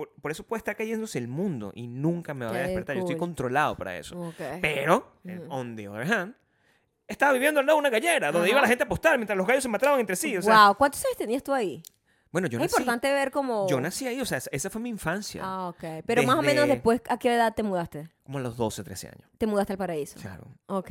por, 0.00 0.10
por 0.22 0.30
eso 0.30 0.44
puede 0.44 0.58
estar 0.58 0.74
cayéndose 0.76 1.18
el 1.18 1.28
mundo 1.28 1.72
y 1.74 1.86
nunca 1.86 2.32
me 2.32 2.46
voy 2.46 2.56
a 2.56 2.60
despertar. 2.62 2.96
Yo 2.96 3.00
estoy 3.00 3.16
cool. 3.16 3.28
controlado 3.28 3.76
para 3.76 3.98
eso. 3.98 4.18
Ok. 4.18 4.40
Pero, 4.62 5.12
eh, 5.26 5.38
Ujú. 5.38 5.52
on 5.52 5.76
the 5.76 5.88
other 5.88 6.10
hand, 6.10 6.34
estaba 7.06 7.32
viviendo 7.34 7.60
al 7.60 7.66
lado 7.66 7.76
de 7.76 7.80
una 7.80 7.90
gallera 7.90 8.32
donde 8.32 8.46
Ajá. 8.48 8.52
iba 8.52 8.62
la 8.62 8.68
gente 8.68 8.84
a 8.84 8.86
apostar 8.86 9.18
mientras 9.18 9.36
los 9.36 9.46
gallos 9.46 9.62
se 9.62 9.68
mataban 9.68 10.00
entre 10.00 10.16
sí. 10.16 10.34
O 10.38 10.42
sea, 10.42 10.68
wow, 10.68 10.76
¿cuántos 10.76 11.04
años 11.04 11.18
tenías 11.18 11.42
tú 11.42 11.52
ahí? 11.52 11.82
Bueno, 12.32 12.46
yo 12.48 12.58
es 12.58 12.62
nací, 12.62 12.74
importante 12.76 13.12
ver 13.12 13.30
cómo... 13.30 13.66
yo 13.68 13.80
nací 13.80 14.06
ahí, 14.06 14.20
o 14.20 14.24
sea, 14.24 14.38
esa- 14.50 14.70
fue 14.70 14.80
mi 14.80 14.88
infancia. 14.88 15.42
Ah, 15.44 15.68
ok. 15.68 16.04
Pero 16.06 16.22
más 16.22 16.36
o 16.36 16.42
menos 16.42 16.68
después, 16.68 17.00
¿a 17.08 17.18
qué 17.18 17.34
edad 17.34 17.54
te 17.54 17.62
mudaste? 17.62 18.08
Como 18.22 18.38
a 18.38 18.40
los 18.40 18.56
12, 18.56 18.84
13 18.84 19.08
años. 19.08 19.28
Te 19.38 19.46
mudaste 19.46 19.72
al 19.72 19.78
paraíso. 19.78 20.18
Claro. 20.20 20.44
Ok. 20.66 20.90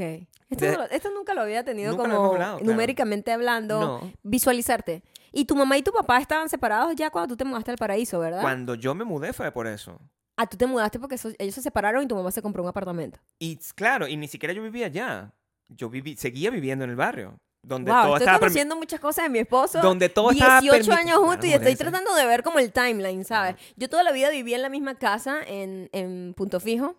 Esto, 0.50 1.10
no 1.10 1.16
nunca 1.20 1.34
lo 1.34 1.42
había 1.42 1.64
tenido 1.64 1.92
Nunca 1.92 2.04
como 2.10 2.34
hablado, 2.34 2.58
claro. 2.58 2.66
numéricamente 2.72 3.32
hablando, 3.32 3.80
No. 3.80 4.14
visualizarte. 4.24 5.04
Y 5.32 5.46
tu 5.46 5.56
mamá 5.56 5.78
y 5.78 5.84
tu 5.84 5.92
papá 5.92 6.18
estaban 6.20 6.50
separados 6.50 6.96
ya 6.96 7.10
cuando 7.12 7.30
tú 7.34 7.38
te 7.38 7.46
mudaste 7.46 7.72
al 7.72 7.78
paraíso, 7.78 8.20
¿verdad? 8.20 8.42
Cuando 8.42 8.76
yo 8.76 8.96
me 8.96 9.04
mudé 9.06 9.32
fue 9.32 9.52
por 9.52 9.68
eso. 9.68 10.00
Ah, 10.38 10.48
tú 10.48 10.58
te 10.58 10.66
mudaste 10.66 11.00
porque 11.00 11.16
ellos 11.38 11.54
se 11.56 11.62
separaron 11.62 12.04
y 12.04 12.08
tu 12.08 12.16
mamá 12.16 12.32
se 12.32 12.42
compró 12.42 12.64
un 12.64 12.70
apartamento. 12.70 13.20
Y 13.38 13.58
claro, 13.76 14.08
y 14.08 14.18
ni 14.18 14.28
siquiera 14.28 14.54
yo 14.54 14.64
vivía 14.64 14.88
allá. 14.88 15.34
Yo 15.68 15.90
viví, 15.90 16.16
seguía 16.16 16.50
viviendo 16.50 16.84
en 16.86 16.90
el 16.90 16.96
barrio. 16.96 17.38
Donde 17.62 17.92
wow, 17.92 18.02
todo 18.04 18.14
estoy 18.16 18.24
estaba 18.26 18.40
conociendo 18.40 18.76
muchas 18.78 19.00
cosas 19.00 19.26
de 19.26 19.30
mi 19.30 19.40
esposo. 19.40 19.82
Donde 19.82 20.08
todo 20.10 20.32
estaba 20.32 20.62
18 20.62 20.88
permitido. 20.90 20.96
años 21.14 21.28
juntos 21.28 21.46
y 21.46 21.54
estoy 21.54 21.76
tratando 21.76 22.16
de 22.16 22.26
ver 22.26 22.42
como 22.44 22.60
el 22.60 22.72
timeline, 22.72 23.26
¿sabes? 23.26 23.56
Yo 23.76 23.90
toda 23.90 24.02
la 24.04 24.12
vida 24.12 24.30
vivía 24.30 24.56
en 24.56 24.62
la 24.62 24.70
misma 24.70 24.96
casa 24.96 25.40
en, 25.46 25.90
en 25.92 26.34
Punto 26.36 26.60
Fijo. 26.60 26.96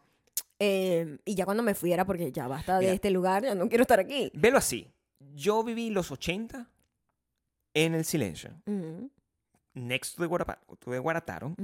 eh, 0.58 1.18
y 1.24 1.34
ya 1.34 1.44
cuando 1.46 1.62
me 1.62 1.74
fui 1.74 1.92
era 1.92 2.04
porque 2.04 2.30
ya 2.30 2.46
basta 2.46 2.74
de 2.74 2.80
Mira. 2.80 2.92
este 2.92 3.10
lugar, 3.10 3.42
ya 3.42 3.54
no 3.54 3.68
quiero 3.68 3.82
estar 3.82 3.98
aquí. 4.00 4.30
Velo 4.34 4.58
así. 4.58 4.86
Yo 5.34 5.64
viví 5.64 5.88
los 5.90 6.10
80 6.10 6.68
en 7.74 7.94
el 7.94 8.04
silencio. 8.04 8.50
Next 9.74 10.16
to 10.16 10.22
the 10.22 10.28
Guarapa- 10.28 10.58
to 10.78 10.90
the 10.90 10.98
Guarataro. 10.98 11.54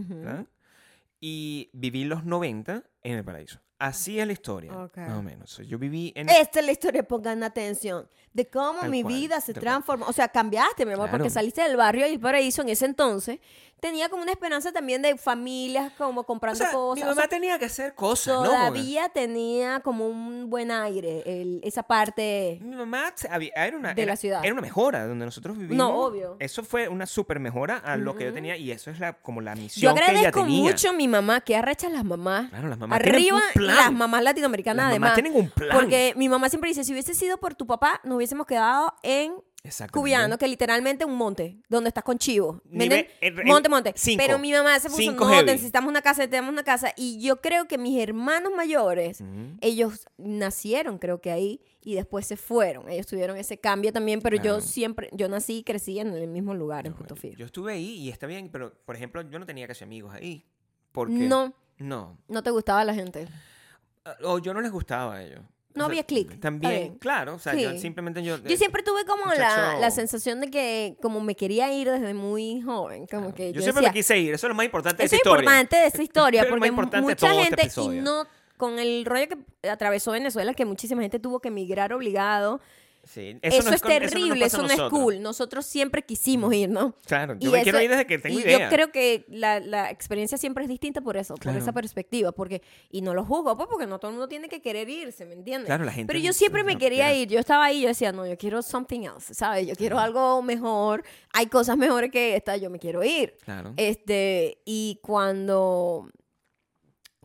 Y 1.20 1.68
viví 1.72 2.04
los 2.04 2.24
90 2.24 2.82
en 3.02 3.16
el 3.18 3.24
paraíso. 3.24 3.60
Así 3.78 4.18
es 4.18 4.26
la 4.26 4.32
historia, 4.32 4.72
Ok. 4.74 4.96
más 4.96 5.18
o 5.18 5.22
menos. 5.22 5.58
Yo 5.66 5.78
viví 5.78 6.12
en... 6.16 6.28
Esta 6.30 6.60
es 6.60 6.66
la 6.66 6.72
historia, 6.72 7.02
pongan 7.02 7.42
atención, 7.42 8.08
de 8.32 8.48
cómo 8.48 8.80
Tal 8.80 8.90
mi 8.90 9.02
cual, 9.02 9.14
vida 9.14 9.40
se 9.42 9.52
cual. 9.52 9.62
transformó. 9.62 10.06
O 10.06 10.12
sea, 10.14 10.28
cambiaste, 10.28 10.86
mi 10.86 10.94
amor, 10.94 11.10
porque 11.10 11.24
Claro. 11.24 11.34
saliste 11.34 11.62
del 11.62 11.76
barrio 11.76 12.06
y 12.06 12.12
el 12.12 12.20
paraíso 12.20 12.62
en 12.62 12.70
ese 12.70 12.86
entonces. 12.86 13.38
Tenía 13.78 14.08
como 14.08 14.22
una 14.22 14.32
esperanza 14.32 14.72
también 14.72 15.02
de 15.02 15.18
familias 15.18 15.92
como 15.98 16.22
O 16.22 16.24
comprando 16.24 16.56
sea, 16.58 16.72
cosas. 16.72 16.96
mi 16.96 17.02
o 17.02 17.06
mamá 17.10 17.20
sea, 17.20 17.28
tenía 17.28 17.58
que 17.58 17.66
hacer 17.66 17.94
cosas, 17.94 18.28
¿no? 18.36 18.40
Porque 18.44 18.56
todavía 18.56 19.08
tenía 19.10 19.80
como 19.80 20.08
un 20.08 20.48
buen 20.48 20.70
aire, 20.70 21.22
el- 21.26 21.60
esa 21.62 21.82
parte. 21.82 22.58
Mi 22.62 22.74
mamá 22.74 23.12
había- 23.28 23.52
era 23.54 23.76
una, 23.76 23.92
De 23.92 24.00
era, 24.02 24.12
la 24.12 24.16
ciudad. 24.16 24.42
era 24.42 24.52
una 24.54 24.62
mejora 24.62 25.06
donde 25.06 25.26
nosotros 25.26 25.58
vivimos. 25.58 25.90
obvio. 25.92 26.36
Eso 26.38 26.64
fue 26.64 26.88
una 26.88 27.04
super 27.04 27.38
mejora 27.38 27.76
a 27.76 27.98
lo 27.98 28.16
que 28.16 28.24
yo 28.24 28.32
tenía 28.32 28.56
y 28.56 28.70
eso 28.70 28.90
es 28.90 28.98
la, 28.98 29.12
como 29.12 29.42
la 29.42 29.54
Yo 29.54 29.60
misión 29.62 29.94
que 29.94 30.00
ella 30.00 30.08
agradezco 30.10 30.40
tenía. 30.44 30.62
mucho 30.72 30.88
a 30.88 30.92
mi 30.94 31.06
mamá, 31.06 31.42
que 31.42 31.54
arrechas 31.54 31.92
las 31.92 32.04
mamás. 32.04 32.48
Claro, 32.48 32.68
las 32.68 32.78
mamás 32.78 32.98
Arriba 32.98 33.42
plan. 33.66 33.76
las 33.76 33.92
mamás 33.92 34.22
latinoamericanas, 34.22 34.84
Las 34.84 34.90
además. 34.92 35.10
mamás 35.10 35.22
tienen 35.22 35.40
un 35.40 35.50
plan. 35.50 35.70
Porque 35.72 36.12
mi 36.16 36.28
mamá 36.28 36.48
siempre 36.48 36.68
dice, 36.68 36.84
si 36.84 36.92
hubiese 36.92 37.14
sido 37.14 37.38
por 37.38 37.54
tu 37.54 37.66
papá, 37.66 38.00
nos 38.04 38.16
hubiésemos 38.16 38.46
quedado 38.46 38.94
en. 39.02 39.34
Cubiano, 39.90 40.38
que 40.38 40.46
literalmente 40.46 41.04
un 41.04 41.16
monte, 41.16 41.58
donde 41.68 41.88
estás 41.88 42.04
con 42.04 42.18
chivo. 42.18 42.60
¿Me 42.66 42.84
Nivel- 42.86 43.08
el- 43.20 43.38
el- 43.40 43.46
monte, 43.46 43.68
monte. 43.68 43.92
cinco. 43.96 44.22
Pero 44.24 44.38
mi 44.38 44.52
mamá 44.52 44.78
se 44.78 44.88
puso, 44.88 45.10
no, 45.10 45.26
heavy". 45.28 45.44
necesitamos 45.44 45.90
una 45.90 46.02
casa, 46.02 46.20
necesitamos 46.22 46.52
una 46.52 46.62
casa. 46.62 46.92
Y 46.96 47.20
yo 47.20 47.40
creo 47.40 47.66
que 47.66 47.76
mis 47.76 48.00
hermanos 48.00 48.52
mayores, 48.54 49.24
ellos 49.60 50.06
nacieron, 50.18 50.98
creo 50.98 51.20
que 51.20 51.32
ahí, 51.32 51.60
y 51.82 51.96
después 51.96 52.28
se 52.28 52.36
fueron. 52.36 52.88
Ellos 52.88 53.06
tuvieron 53.08 53.36
ese 53.38 53.58
cambio 53.58 53.92
también, 53.92 54.20
pero 54.20 54.36
Claro. 54.40 54.58
yo 54.58 54.60
siempre, 54.60 55.08
yo 55.12 55.28
nací 55.28 55.58
y 55.58 55.62
crecí 55.64 55.98
en 55.98 56.14
el 56.14 56.28
mismo 56.28 56.54
lugar, 56.54 56.86
en 56.86 56.92
Punto 56.94 57.16
Fijo. 57.16 57.36
Yo 57.36 57.46
estuve 57.46 57.72
ahí 57.72 57.96
y 57.96 58.10
está 58.10 58.28
bien, 58.28 58.50
pero 58.52 58.72
por 58.84 58.94
ejemplo, 58.94 59.22
yo 59.22 59.38
no 59.40 59.46
tenía 59.46 59.66
casi 59.66 59.82
amigos 59.82 60.14
ahí. 60.14 60.46
Porque 60.92 61.12
No, 61.12 61.52
No. 61.78 62.16
no 62.28 62.42
te 62.44 62.50
gustaba 62.50 62.84
la 62.84 62.94
gente. 62.94 63.26
Ah, 64.06 64.16
O 64.22 64.38
yo 64.38 64.54
no 64.54 64.60
les 64.60 64.70
gustaba 64.70 65.16
a 65.16 65.22
ellos. 65.22 65.40
No 65.74 65.84
O 65.84 65.88
sea, 65.88 65.92
había 65.92 66.04
clic, 66.04 66.40
También, 66.40 66.96
claro. 66.98 67.34
O 67.34 67.38
sea, 67.38 67.54
yo 67.54 67.76
simplemente 67.78 68.22
yo. 68.22 68.38
Yo 68.38 68.56
siempre 68.56 68.82
tuve 68.82 69.04
como 69.04 69.26
la, 69.34 69.76
la 69.78 69.90
sensación 69.90 70.40
de 70.40 70.50
que 70.50 70.96
como 71.02 71.20
me 71.20 71.34
quería 71.36 71.70
ir 71.70 71.90
desde 71.90 72.14
muy 72.14 72.62
joven, 72.62 73.06
como 73.06 73.34
que 73.34 73.48
yo 73.52 73.56
yo, 73.56 73.62
siempre 73.62 73.82
decía, 73.82 73.90
me 73.90 73.94
quise 73.94 74.18
ir. 74.18 74.32
Eso 74.32 74.46
es 74.46 74.48
lo 74.48 74.54
más 74.54 74.64
importante 74.64 75.02
de 75.02 75.06
Eso 75.06 75.16
esta 75.16 75.28
es 75.28 75.32
historia. 75.32 75.42
importante 75.42 75.76
de 75.76 75.86
esta 75.86 76.02
historia, 76.08 76.40
Eso 76.40 76.46
es 76.46 76.50
porque 76.50 76.72
mucha 77.02 77.42
este 77.42 77.68
gente, 77.68 77.80
y 77.82 78.00
no 78.00 78.26
con 78.56 78.78
el 78.78 79.04
rollo 79.04 79.26
que 79.28 79.68
atravesó 79.68 80.12
Venezuela, 80.12 80.54
que 80.54 80.64
muchísima 80.64 81.02
gente 81.02 81.18
tuvo 81.18 81.40
que 81.40 81.48
emigrar 81.48 81.92
obligado, 81.92 82.60
Sí, 83.06 83.38
eso, 83.40 83.68
no 83.70 83.74
es 83.76 83.82
con- 83.82 83.90
terrible, 83.92 84.44
eso 84.44 84.58
no 84.58 84.64
es 84.64 84.76
nosotros. 84.76 84.90
cool. 85.00 85.22
Nosotros 85.22 85.64
siempre 85.64 86.02
quisimos 86.02 86.52
ir, 86.52 86.68
¿no? 86.68 86.96
Claro, 87.06 87.34
yo 87.38 87.48
Y 87.48 87.52
me 87.52 87.62
quiero 87.62 87.78
eso- 87.78 87.84
ir 87.84 87.90
desde 87.90 88.06
que 88.06 88.18
tengo 88.18 88.38
y 88.38 88.42
idea. 88.42 88.58
yo 88.68 88.68
creo 88.74 88.90
que 88.90 89.24
la, 89.28 89.60
la 89.60 89.90
experiencia 89.90 90.36
siempre 90.36 90.64
es 90.64 90.68
distinta 90.68 91.00
por 91.00 91.16
eso, 91.16 91.34
Claro. 91.36 91.54
por 91.56 91.62
esa 91.62 91.72
perspectiva, 91.72 92.32
porque 92.32 92.62
y 92.90 93.02
no 93.02 93.14
lo 93.14 93.24
juzgo, 93.24 93.56
pues 93.56 93.68
porque 93.70 93.86
no 93.86 93.98
todo 94.00 94.10
el 94.10 94.16
mundo 94.16 94.28
tiene 94.28 94.48
que 94.48 94.60
querer 94.60 94.88
irse, 94.88 95.24
¿me 95.24 95.34
entiendes? 95.34 95.66
Claro, 95.66 95.84
la 95.84 95.92
gente 95.92 96.12
Pero 96.12 96.18
yo 96.24 96.32
siempre 96.32 96.64
me 96.64 96.76
quería 96.78 97.14
ir, 97.14 97.28
yo 97.28 97.38
estaba 97.38 97.64
ahí, 97.66 97.82
yo 97.82 97.88
decía, 97.88 98.10
no, 98.12 98.26
yo 98.26 98.36
quiero 98.36 98.60
something 98.60 99.02
else, 99.02 99.32
¿sabes? 99.34 99.66
Yo 99.68 99.74
quiero 99.76 99.98
algo 100.00 100.42
mejor, 100.42 101.04
hay 101.32 101.46
cosas 101.46 101.76
mejores 101.76 102.10
que 102.10 102.34
esta, 102.36 102.56
yo 102.56 102.70
me 102.70 102.78
quiero 102.80 103.04
ir. 103.04 103.36
Claro. 103.44 103.72
Este, 103.76 104.58
y 104.64 104.98
cuando, 105.02 106.10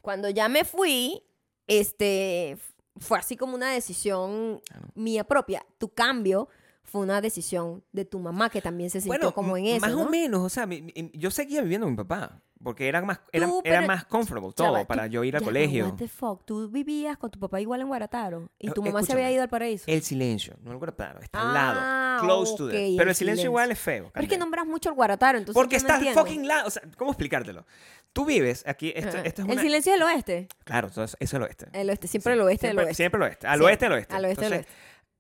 cuando 0.02 0.30
ya 0.30 0.48
me 0.48 0.64
fui, 0.64 1.24
este, 1.68 2.58
fue 2.98 3.18
así 3.18 3.36
como 3.38 3.56
una 3.56 3.72
decisión 3.72 4.62
Claro. 4.68 4.88
mía 4.96 5.24
propia. 5.24 5.66
Tu 5.78 5.90
cambio 5.90 6.50
fue 6.84 7.02
una 7.02 7.22
decisión 7.22 7.84
de 7.92 8.06
tu 8.06 8.20
mamá 8.20 8.50
que 8.50 8.62
también 8.62 8.90
se 8.90 9.00
sintió 9.02 9.18
bueno, 9.20 9.34
como 9.34 9.56
en 9.58 9.66
eso, 9.68 9.82
más 9.82 9.92
¿no? 9.96 10.02
o 10.04 10.10
menos, 10.10 10.42
o 10.42 10.50
sea, 10.50 10.66
mi- 10.66 10.82
mi- 10.82 11.12
yo 11.14 11.32
seguía 11.32 11.62
viviendo 11.62 11.86
con 11.86 11.94
mi 11.94 11.98
papá, 11.98 12.42
porque 12.64 12.88
era 12.88 13.02
más, 13.02 13.20
era, 13.32 13.48
Tú, 13.48 13.62
era 13.64 13.82
más 13.82 14.06
comfortable 14.06 14.54
todo 14.56 14.86
para 14.86 15.06
tú- 15.06 15.12
yo 15.12 15.24
ir 15.24 15.36
al 15.36 15.42
ya 15.42 15.46
colegio. 15.46 15.86
what 15.88 15.96
the 15.96 16.08
fuck, 16.08 16.46
Tú 16.46 16.70
vivías 16.70 17.18
con 17.18 17.32
tu 17.32 17.40
papá 17.40 17.60
igual 17.62 17.82
en 17.82 17.88
Guarataro 17.88 18.50
y 18.60 18.70
Eh, 18.70 18.72
tu 18.72 18.84
mamá 18.84 19.04
se 19.04 19.14
había 19.14 19.32
ido 19.32 19.42
al 19.44 19.50
paraíso. 19.50 19.86
El 19.88 20.02
silencio, 20.04 20.56
no 20.62 20.72
el 20.72 20.78
guardaparo, 20.78 21.22
está 21.22 21.42
al 21.42 21.56
Ah, 21.58 22.18
lado, 22.20 22.24
close 22.28 22.56
to 22.58 22.66
ok, 22.66 22.70
there. 22.72 22.88
el 22.92 22.98
Pero 22.98 23.10
el 23.10 23.16
silencio 23.16 23.46
igual 23.46 23.72
es 23.72 23.80
feo. 23.80 24.12
Pero 24.14 24.24
es 24.24 24.30
que 24.30 24.38
nombras 24.38 24.66
mucho 24.66 24.90
el 24.90 24.96
Guarataro, 24.96 25.38
entonces 25.38 25.60
Porque 25.60 25.76
no 25.78 25.82
está 25.82 25.96
entiendo. 25.98 26.20
fucking 26.22 26.48
lado, 26.48 26.68
o 26.68 26.70
sea, 26.70 26.82
¿cómo 26.98 27.12
explicártelo? 27.12 27.66
Tú 28.14 28.26
vives 28.26 28.64
aquí, 28.68 28.92
esto, 28.96 29.18
es 29.18 29.34
El 29.40 29.60
silencio 29.60 29.94
del 29.94 30.04
oeste. 30.04 30.48
Claro, 30.66 30.90
entonces, 30.90 31.16
eso 31.20 31.38
es 31.38 31.40
el 31.40 31.44
oeste. 31.44 31.66
El 31.74 31.90
oeste, 31.90 32.08
siempre 32.08 32.34
Sí, 32.34 32.40
el 32.40 32.46
oeste 32.46 32.68
del 32.68 32.72
siempre, 32.76 32.86
oeste. 32.86 32.96
Siempre 32.96 33.18
el 33.18 33.24
oeste. 33.24 33.48
Al 33.48 33.62
oeste 33.62 33.86
del 33.86 33.94
oeste. 33.94 34.16
al 34.16 34.26
oeste 34.26 34.46
Entonces, 34.46 34.68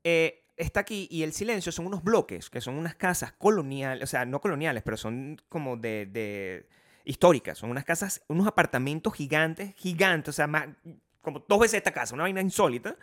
eh, 0.03 0.43
está 0.57 0.81
aquí 0.81 1.07
y 1.09 1.23
el 1.23 1.31
silencio 1.33 1.71
son 1.71 1.87
unos 1.87 2.03
bloques, 2.03 2.49
que 2.49 2.59
son 2.61 2.75
unas 2.75 2.93
casas 2.95 3.31
coloniales, 3.31 4.03
o 4.03 4.07
sea, 4.07 4.25
no 4.25 4.41
coloniales, 4.41 4.83
pero 4.83 4.97
son 4.97 5.41
como 5.49 5.77
de, 5.77 6.05
de 6.05 6.67
históricas. 7.05 7.57
Son 7.57 7.69
unas 7.69 7.83
casas, 7.85 8.21
unos 8.27 8.47
apartamentos 8.47 9.13
gigantes, 9.13 9.73
gigantes, 9.75 10.29
o 10.29 10.33
sea, 10.33 10.47
más, 10.47 10.67
como 11.21 11.43
dos 11.47 11.59
veces 11.59 11.75
esta 11.77 11.91
casa, 11.91 12.13
una 12.13 12.23
vaina 12.23 12.41
insólita. 12.41 12.95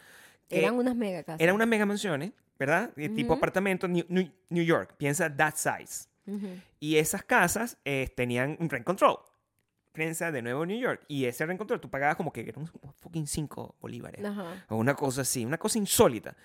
Eran 0.50 0.74
unas 0.74 0.96
mega 0.96 1.22
casas. 1.22 1.40
eran 1.40 1.54
unas 1.54 1.68
mega 1.68 1.84
mansiones, 1.86 2.32
¿verdad? 2.58 2.90
De 2.96 3.08
tipo 3.10 3.34
apartamento, 3.34 3.86
New, 3.88 4.04
New- 4.08 4.32
New 4.50 4.64
York, 4.64 4.94
piensa 4.96 5.34
that 5.36 5.54
size. 5.54 6.08
Y 6.80 6.96
esas 6.96 7.22
casas 7.24 7.78
eh, 7.84 8.12
tenían 8.14 8.56
un 8.60 8.68
rent 8.68 8.84
control. 8.84 9.18
Piensa 9.92 10.30
de 10.30 10.42
nuevo 10.42 10.64
New 10.66 10.78
York. 10.78 11.02
Y 11.08 11.24
ese 11.24 11.44
rent 11.46 11.58
control 11.58 11.80
tú 11.80 11.88
pagabas 11.90 12.16
como 12.16 12.32
que 12.32 12.42
eran 12.48 12.66
fucking 13.00 13.26
5 13.26 13.76
bolívares. 13.80 14.20
O 14.68 14.76
una 14.76 14.94
cosa 14.94 15.22
así, 15.22 15.44
una 15.44 15.58
cosa 15.58 15.78
insólita. 15.78 16.36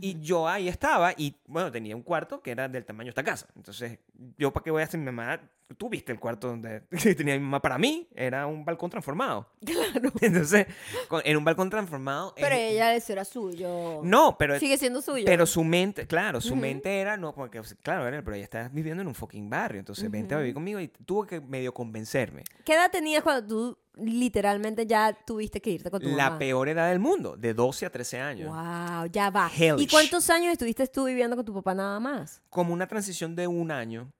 Y 0.00 0.20
yo 0.20 0.48
ahí 0.48 0.68
estaba 0.68 1.12
y, 1.16 1.36
bueno, 1.46 1.70
tenía 1.72 1.94
un 1.96 2.02
cuarto 2.02 2.40
que 2.42 2.50
era 2.50 2.68
del 2.68 2.84
tamaño 2.84 3.06
de 3.06 3.10
esta 3.10 3.24
casa. 3.24 3.46
Entonces, 3.56 3.98
yo 4.38 4.52
para 4.52 4.64
qué 4.64 4.70
voy 4.70 4.82
a 4.82 4.84
hacer 4.84 4.98
mi 5.00 5.06
mamá, 5.06 5.40
tú 5.78 5.88
viste 5.88 6.12
el 6.12 6.20
cuarto 6.20 6.48
donde 6.48 6.80
tenía 7.16 7.34
mi 7.34 7.40
mamá 7.40 7.60
para 7.60 7.78
mí, 7.78 8.08
era 8.14 8.46
un 8.46 8.64
balcón 8.64 8.90
transformado. 8.90 9.48
Claro. 9.66 10.12
Entonces, 10.20 10.66
con- 11.08 11.22
en 11.24 11.36
un 11.36 11.44
balcón 11.44 11.70
transformado... 11.70 12.32
Pero 12.36 12.54
eh, 12.54 12.70
ella 12.72 12.94
eso 12.94 13.12
era 13.12 13.24
suyo. 13.24 14.00
No, 14.04 14.36
pero... 14.38 14.58
Sigue 14.58 14.78
siendo 14.78 15.02
suyo. 15.02 15.24
Pero 15.26 15.44
su 15.46 15.64
mente, 15.64 16.06
claro, 16.06 16.40
su 16.40 16.52
Ujú. 16.52 16.62
mente 16.62 17.00
era, 17.00 17.16
no, 17.16 17.34
porque, 17.34 17.60
claro, 17.82 18.06
era, 18.06 18.22
pero 18.22 18.36
ella 18.36 18.44
está 18.44 18.68
viviendo 18.68 19.02
en 19.02 19.08
un 19.08 19.14
fucking 19.14 19.48
barrio, 19.50 19.78
entonces 19.80 20.10
vente 20.10 20.34
a 20.34 20.38
vivir 20.38 20.54
conmigo 20.54 20.80
y 20.80 20.88
tuvo 20.88 21.26
que 21.26 21.40
medio 21.40 21.72
convencerme. 21.74 22.44
¿Qué 22.64 22.74
edad 22.74 22.90
tenías 22.90 23.22
cuando 23.22 23.46
tú 23.46 23.78
literalmente 23.96 24.86
ya 24.86 25.12
tuviste 25.26 25.60
que 25.60 25.70
irte 25.70 25.90
con 25.90 26.00
tu 26.00 26.08
La 26.08 26.24
mamá? 26.24 26.38
peor 26.38 26.68
edad 26.68 26.88
del 26.88 26.98
mundo, 26.98 27.36
de 27.36 27.54
12 27.54 27.86
a 27.86 27.90
13 27.90 28.20
años. 28.20 28.48
Wow, 28.48 29.06
ya 29.10 29.30
va. 29.30 29.50
¿Y 29.78 29.86
cuántos 29.86 30.28
años 30.30 30.52
estuviste 30.52 30.86
tú 30.86 31.04
viviendo 31.06 31.36
con 31.36 31.44
tu 31.44 31.54
papá 31.54 31.74
nada 31.74 31.98
más? 32.00 32.42
Como 32.50 32.72
una 32.72 32.86
transición 32.86 33.34
de 33.34 33.46
un 33.46 33.70
año. 33.70 34.10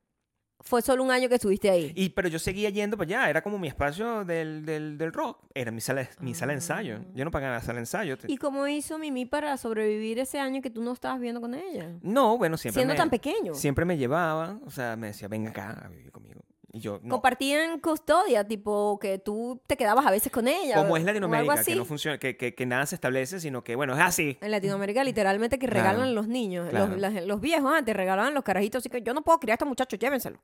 Fue 0.60 0.82
solo 0.82 1.04
un 1.04 1.10
año 1.12 1.28
que 1.28 1.36
estuviste 1.36 1.70
ahí. 1.70 1.92
Y, 1.94 2.08
pero 2.08 2.28
yo 2.28 2.40
seguía 2.40 2.70
yendo 2.70 2.96
para 2.96 3.06
allá, 3.06 3.30
era 3.30 3.42
como 3.42 3.56
mi 3.56 3.68
espacio 3.68 4.24
del, 4.24 4.64
del, 4.64 4.98
del 4.98 5.12
rock, 5.12 5.44
era 5.54 5.70
mi 5.70 5.80
sala, 5.80 6.08
mi 6.18 6.34
sala 6.34 6.52
de 6.52 6.56
ensayo. 6.56 6.98
Ah. 7.02 7.12
Yo 7.14 7.24
no 7.24 7.30
pagaba 7.30 7.54
la 7.56 7.60
sala 7.60 7.74
de 7.74 7.80
ensayo. 7.80 8.16
¿Y 8.26 8.36
cómo 8.36 8.66
hizo 8.66 8.98
Mimi 8.98 9.26
para 9.26 9.56
sobrevivir 9.58 10.18
ese 10.18 10.40
año 10.40 10.60
que 10.62 10.70
tú 10.70 10.82
no 10.82 10.92
estabas 10.94 11.18
viviendo 11.18 11.40
con 11.40 11.54
ella? 11.54 11.92
No, 12.02 12.36
bueno, 12.38 12.56
siempre 12.56 12.80
Siendo 12.80 12.94
me, 12.94 12.98
tan 12.98 13.10
pequeño. 13.10 13.54
siempre 13.54 13.84
me 13.84 13.96
llevaba, 13.96 14.58
o 14.64 14.70
sea, 14.70 14.96
me 14.96 15.08
decía, 15.08 15.28
venga 15.28 15.50
acá 15.50 15.82
a 15.84 15.88
vivir 15.88 16.10
conmigo. 16.10 16.40
Y 16.76 16.80
yo, 16.80 17.00
no. 17.02 17.08
Compartían 17.14 17.80
custodia, 17.80 18.46
tipo 18.46 18.98
que 19.00 19.18
tú 19.18 19.62
te 19.66 19.78
quedabas 19.78 20.04
a 20.04 20.10
veces 20.10 20.30
con 20.30 20.46
ella. 20.46 20.74
Como 20.76 20.98
es 20.98 21.04
Latinoamérica, 21.04 21.64
que 21.64 21.74
no 21.74 21.86
funciona, 21.86 22.18
que, 22.18 22.36
que, 22.36 22.54
que 22.54 22.66
nada 22.66 22.84
se 22.84 22.94
establece, 22.96 23.40
sino 23.40 23.64
que, 23.64 23.76
bueno, 23.76 23.94
es 23.94 24.00
así. 24.02 24.36
En 24.42 24.50
Latinoamérica, 24.50 25.02
literalmente, 25.02 25.58
que 25.58 25.66
Claro. 25.68 25.88
regalan 25.88 26.14
los 26.14 26.28
niños. 26.28 26.68
Claro. 26.68 26.88
Los, 26.88 26.98
las- 26.98 27.24
los 27.24 27.40
viejos 27.40 27.72
antes 27.74 27.96
regalaban 27.96 28.34
los 28.34 28.44
carajitos. 28.44 28.80
Así 28.82 28.90
que 28.90 29.00
yo 29.00 29.14
no 29.14 29.22
puedo 29.22 29.40
criar 29.40 29.52
a 29.52 29.56
estos 29.56 29.68
muchachos, 29.68 29.98
llévenselo. 29.98 30.38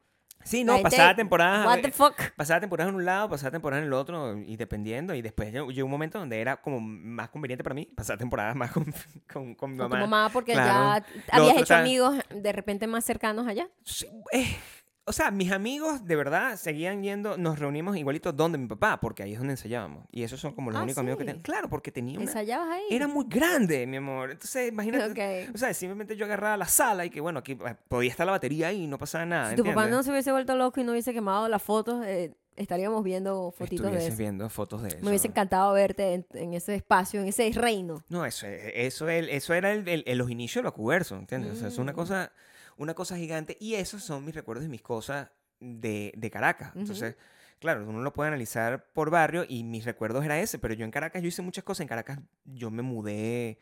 Sí, 0.44 0.64
no, 0.64 0.80
pasaba 0.82 1.14
temporadas. 1.14 1.66
What 1.66 1.82
the 1.82 1.92
fuck? 1.92 2.14
Pasaba 2.34 2.60
temporadas 2.60 2.88
en 2.90 2.96
un 2.96 3.04
lado, 3.04 3.28
pasaba 3.28 3.50
temporadas 3.52 3.82
en 3.82 3.86
el 3.88 3.92
otro, 3.92 4.36
y 4.38 4.56
dependiendo. 4.56 5.14
Y 5.14 5.20
después 5.22 5.52
llegó 5.52 5.84
un 5.84 5.90
momento 5.90 6.18
donde 6.18 6.40
era 6.40 6.56
como 6.62 6.80
más 6.80 7.28
conveniente 7.28 7.62
para 7.62 7.74
mí 7.74 7.84
pasar 7.94 8.16
temporadas 8.18 8.56
más 8.56 8.72
con, 8.72 8.86
con, 9.32 9.54
con 9.54 9.70
mi 9.72 9.78
Con 9.78 9.88
mamá. 9.90 10.02
tu 10.04 10.08
mamá, 10.10 10.30
porque 10.32 10.54
Claro. 10.54 11.04
ya 11.28 11.36
habías 11.36 11.50
otro 11.52 11.62
hecho 11.64 11.74
amigos 11.76 12.16
de 12.34 12.52
repente 12.52 12.86
más 12.88 13.04
cercanos 13.04 13.46
allá. 13.46 13.68
Sí, 13.84 14.06
eh, 14.32 14.56
o 15.04 15.12
sea, 15.12 15.30
mis 15.30 15.50
amigos 15.50 16.04
de 16.04 16.14
verdad 16.16 16.56
seguían 16.56 17.02
yendo, 17.02 17.36
nos 17.36 17.58
reunimos 17.58 17.96
igualito 17.96 18.32
donde 18.32 18.56
mi 18.58 18.66
papá, 18.68 19.00
porque 19.00 19.22
ahí 19.24 19.32
es 19.32 19.38
donde 19.38 19.54
ensayábamos. 19.54 20.06
Y 20.12 20.22
esos 20.22 20.38
son 20.40 20.54
como 20.54 20.70
los 20.70 20.80
Ah, 20.80 20.84
únicos 20.84 20.98
amigos 21.00 21.18
que 21.18 21.24
tenía. 21.24 21.42
Claro, 21.42 21.68
porque 21.68 21.90
tenía 21.90 22.18
una... 22.18 22.26
¿Ensayabas 22.28 22.68
ahí? 22.68 22.82
Era 22.90 23.08
muy 23.08 23.26
grande, 23.28 23.86
mi 23.86 23.96
amor. 23.96 24.30
Entonces, 24.30 24.68
imagínate. 24.70 25.48
Ok. 25.48 25.54
O 25.54 25.58
sea, 25.58 25.74
simplemente 25.74 26.16
yo 26.16 26.24
agarraba 26.26 26.56
la 26.56 26.66
sala 26.66 27.04
y 27.04 27.10
que, 27.10 27.20
bueno, 27.20 27.40
aquí 27.40 27.52
eh, 27.52 27.74
podía 27.88 28.10
estar 28.10 28.24
la 28.26 28.32
batería 28.32 28.68
ahí 28.68 28.84
y 28.84 28.86
no 28.86 28.96
pasaba 28.98 29.26
nada. 29.26 29.50
Si 29.50 29.56
tu 29.56 29.64
papá 29.64 29.88
no 29.88 30.02
se 30.02 30.10
hubiese 30.10 30.30
vuelto 30.30 30.54
loco 30.56 30.80
y 30.80 30.84
no 30.84 30.92
hubiese 30.92 31.12
quemado 31.12 31.48
las 31.48 31.62
fotos, 31.62 32.04
eh, 32.06 32.34
estaríamos 32.54 33.02
viendo 33.02 33.50
fotitos 33.50 33.90
de 33.90 34.06
eso. 34.06 34.16
viendo 34.16 34.48
fotos 34.50 34.82
de 34.82 34.88
eso. 34.88 34.98
Me 35.00 35.08
hubiese 35.08 35.26
encantado 35.26 35.72
verte 35.72 36.14
en, 36.14 36.26
en 36.34 36.54
ese 36.54 36.74
espacio, 36.76 37.20
en 37.22 37.28
ese 37.28 37.50
reino. 37.54 38.04
No, 38.08 38.24
eso, 38.26 38.46
eso, 38.46 39.08
el- 39.08 39.30
eso 39.30 39.52
era 39.54 39.72
el, 39.72 39.88
el- 39.88 40.04
el- 40.06 40.18
los 40.18 40.30
inicios 40.30 40.62
de 40.62 40.64
los 40.64 40.74
cubersos, 40.74 41.18
¿entiendes? 41.18 41.52
O 41.52 41.56
sea, 41.56 41.68
es 41.68 41.78
una 41.78 41.92
Mm. 41.92 41.96
cosa, 41.96 42.32
una 42.76 42.94
cosa 42.94 43.16
gigante. 43.16 43.56
Y 43.60 43.74
esos 43.74 44.02
son 44.02 44.24
mis 44.24 44.34
recuerdos 44.34 44.64
y 44.64 44.68
mis 44.68 44.82
cosas 44.82 45.30
de, 45.60 46.12
de 46.16 46.30
Caracas. 46.30 46.72
Entonces, 46.74 47.16
claro, 47.58 47.88
uno 47.88 48.02
lo 48.02 48.12
puede 48.12 48.28
analizar 48.28 48.90
por 48.92 49.10
barrio 49.10 49.44
y 49.48 49.64
mis 49.64 49.84
recuerdos 49.84 50.24
era 50.24 50.40
ese. 50.40 50.58
Pero 50.58 50.74
yo 50.74 50.84
en 50.84 50.90
Caracas, 50.90 51.22
yo 51.22 51.28
hice 51.28 51.42
muchas 51.42 51.64
cosas. 51.64 51.82
En 51.82 51.88
Caracas 51.88 52.18
yo 52.44 52.70
me 52.70 52.82
mudé 52.82 53.58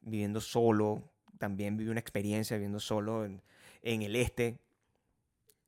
viviendo 0.00 0.40
solo. 0.40 1.10
También 1.38 1.76
viví 1.76 1.90
una 1.90 2.00
experiencia 2.00 2.56
viviendo 2.56 2.80
solo 2.80 3.24
en, 3.24 3.42
en 3.82 4.02
el 4.02 4.16
este. 4.16 4.58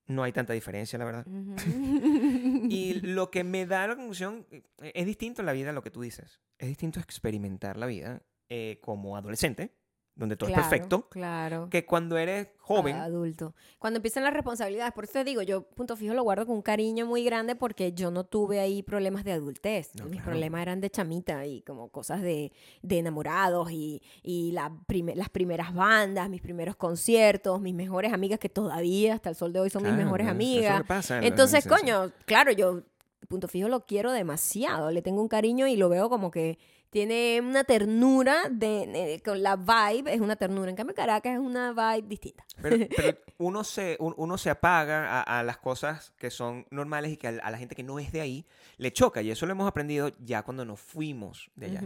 no 0.06 0.22
hay 0.22 0.32
tanta 0.32 0.52
diferencia, 0.52 0.98
la 0.98 1.04
verdad. 1.04 1.26
Y 2.68 2.94
lo 3.02 3.30
que 3.30 3.44
me 3.44 3.66
da 3.66 3.86
la 3.86 3.96
conclusión 3.96 4.46
eh, 4.50 4.92
es 4.94 5.06
distinto 5.06 5.42
la 5.42 5.52
vida 5.52 5.70
a 5.70 5.72
lo 5.72 5.82
que 5.82 5.90
tú 5.90 6.02
dices. 6.02 6.40
Es 6.58 6.68
distinto 6.68 7.00
experimentar 7.00 7.76
la 7.76 7.86
vida 7.86 8.22
eh, 8.48 8.78
como 8.82 9.16
adolescente, 9.16 9.72
donde 10.14 10.36
todo 10.36 10.48
Claro, 10.48 10.62
es 10.62 10.68
perfecto, 10.68 11.08
Claro. 11.08 11.68
que 11.70 11.86
cuando 11.86 12.18
eres 12.18 12.48
joven. 12.58 12.96
Adulto. 12.96 13.54
Cuando 13.78 13.96
empiezan 13.96 14.22
las 14.24 14.34
responsabilidades, 14.34 14.92
por 14.92 15.04
eso 15.04 15.14
te 15.14 15.24
digo, 15.24 15.40
yo 15.42 15.62
punto 15.62 15.96
fijo 15.96 16.12
lo 16.14 16.22
guardo 16.22 16.46
con 16.46 16.56
un 16.56 16.62
cariño 16.62 17.06
muy 17.06 17.24
grande 17.24 17.54
porque 17.56 17.92
yo 17.92 18.10
no 18.10 18.24
tuve 18.24 18.60
ahí 18.60 18.82
problemas 18.82 19.24
de 19.24 19.32
adultez. 19.32 19.90
No, 19.96 20.04
Mis 20.04 20.16
claro. 20.16 20.30
problemas 20.30 20.62
eran 20.62 20.80
de 20.82 20.90
chamita 20.90 21.46
y 21.46 21.62
como 21.62 21.88
cosas 21.88 22.20
de, 22.20 22.52
de 22.82 22.98
enamorados 22.98 23.70
y, 23.72 24.02
y 24.22 24.52
la 24.52 24.70
las 25.14 25.30
primeras 25.30 25.74
bandas, 25.74 26.28
mis 26.28 26.42
primeros 26.42 26.76
conciertos, 26.76 27.60
mis 27.60 27.74
mejores 27.74 28.12
amigas 28.12 28.38
que 28.38 28.48
todavía 28.50 29.14
hasta 29.14 29.30
el 29.30 29.34
sol 29.34 29.52
de 29.52 29.60
hoy 29.60 29.70
son 29.70 29.82
mis 29.82 29.94
mejores 29.94 30.26
eso 30.26 30.30
amigas. 30.30 30.80
que 30.82 30.86
pasa 30.86 31.18
en 31.18 31.24
Entonces, 31.24 31.66
coño, 31.66 32.12
claro, 32.26 32.52
yo 32.52 32.82
punto 33.28 33.48
fijo 33.48 33.68
lo 33.68 33.86
quiero 33.86 34.12
demasiado, 34.12 34.90
le 34.90 35.00
tengo 35.00 35.22
un 35.22 35.28
cariño 35.28 35.66
y 35.66 35.76
lo 35.76 35.88
veo 35.88 36.10
como 36.10 36.30
que 36.30 36.58
tiene 36.92 37.40
una 37.42 37.64
ternura 37.64 38.50
de, 38.50 39.14
eh, 39.14 39.22
con 39.24 39.42
la 39.42 39.56
vibe, 39.56 40.12
es 40.12 40.20
una 40.20 40.36
ternura. 40.36 40.68
En 40.68 40.76
cambio, 40.76 40.94
Caracas 40.94 41.32
es 41.32 41.38
una 41.38 41.72
vibe 41.72 42.06
distinta. 42.06 42.44
Pero, 42.60 42.76
pero 42.96 43.16
uno, 43.38 43.64
se, 43.64 43.96
un- 43.98 44.12
uno 44.18 44.36
se 44.36 44.50
apaga 44.50 45.22
a, 45.22 45.38
a 45.38 45.42
las 45.42 45.56
cosas 45.56 46.10
que 46.18 46.30
son 46.30 46.66
normales 46.70 47.10
y 47.10 47.16
que 47.16 47.28
a, 47.28 47.30
a 47.42 47.50
la 47.50 47.56
gente 47.56 47.74
que 47.74 47.82
no 47.82 47.98
es 47.98 48.12
de 48.12 48.20
ahí 48.20 48.46
le 48.76 48.92
choca. 48.92 49.22
Y 49.22 49.30
eso 49.30 49.46
lo 49.46 49.52
hemos 49.52 49.66
aprendido 49.66 50.12
ya 50.18 50.42
cuando 50.42 50.66
nos 50.66 50.80
fuimos 50.80 51.50
de 51.56 51.66
allá. 51.66 51.82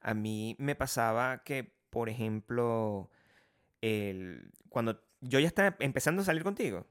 A 0.00 0.14
mí 0.14 0.54
me 0.60 0.76
pasaba 0.76 1.42
que, 1.42 1.74
por 1.90 2.08
ejemplo, 2.08 3.10
el, 3.80 4.52
cuando 4.68 5.00
yo 5.20 5.40
ya 5.40 5.48
estaba 5.48 5.74
empezando 5.80 6.22
a 6.22 6.24
salir 6.24 6.44
contigo, 6.44 6.86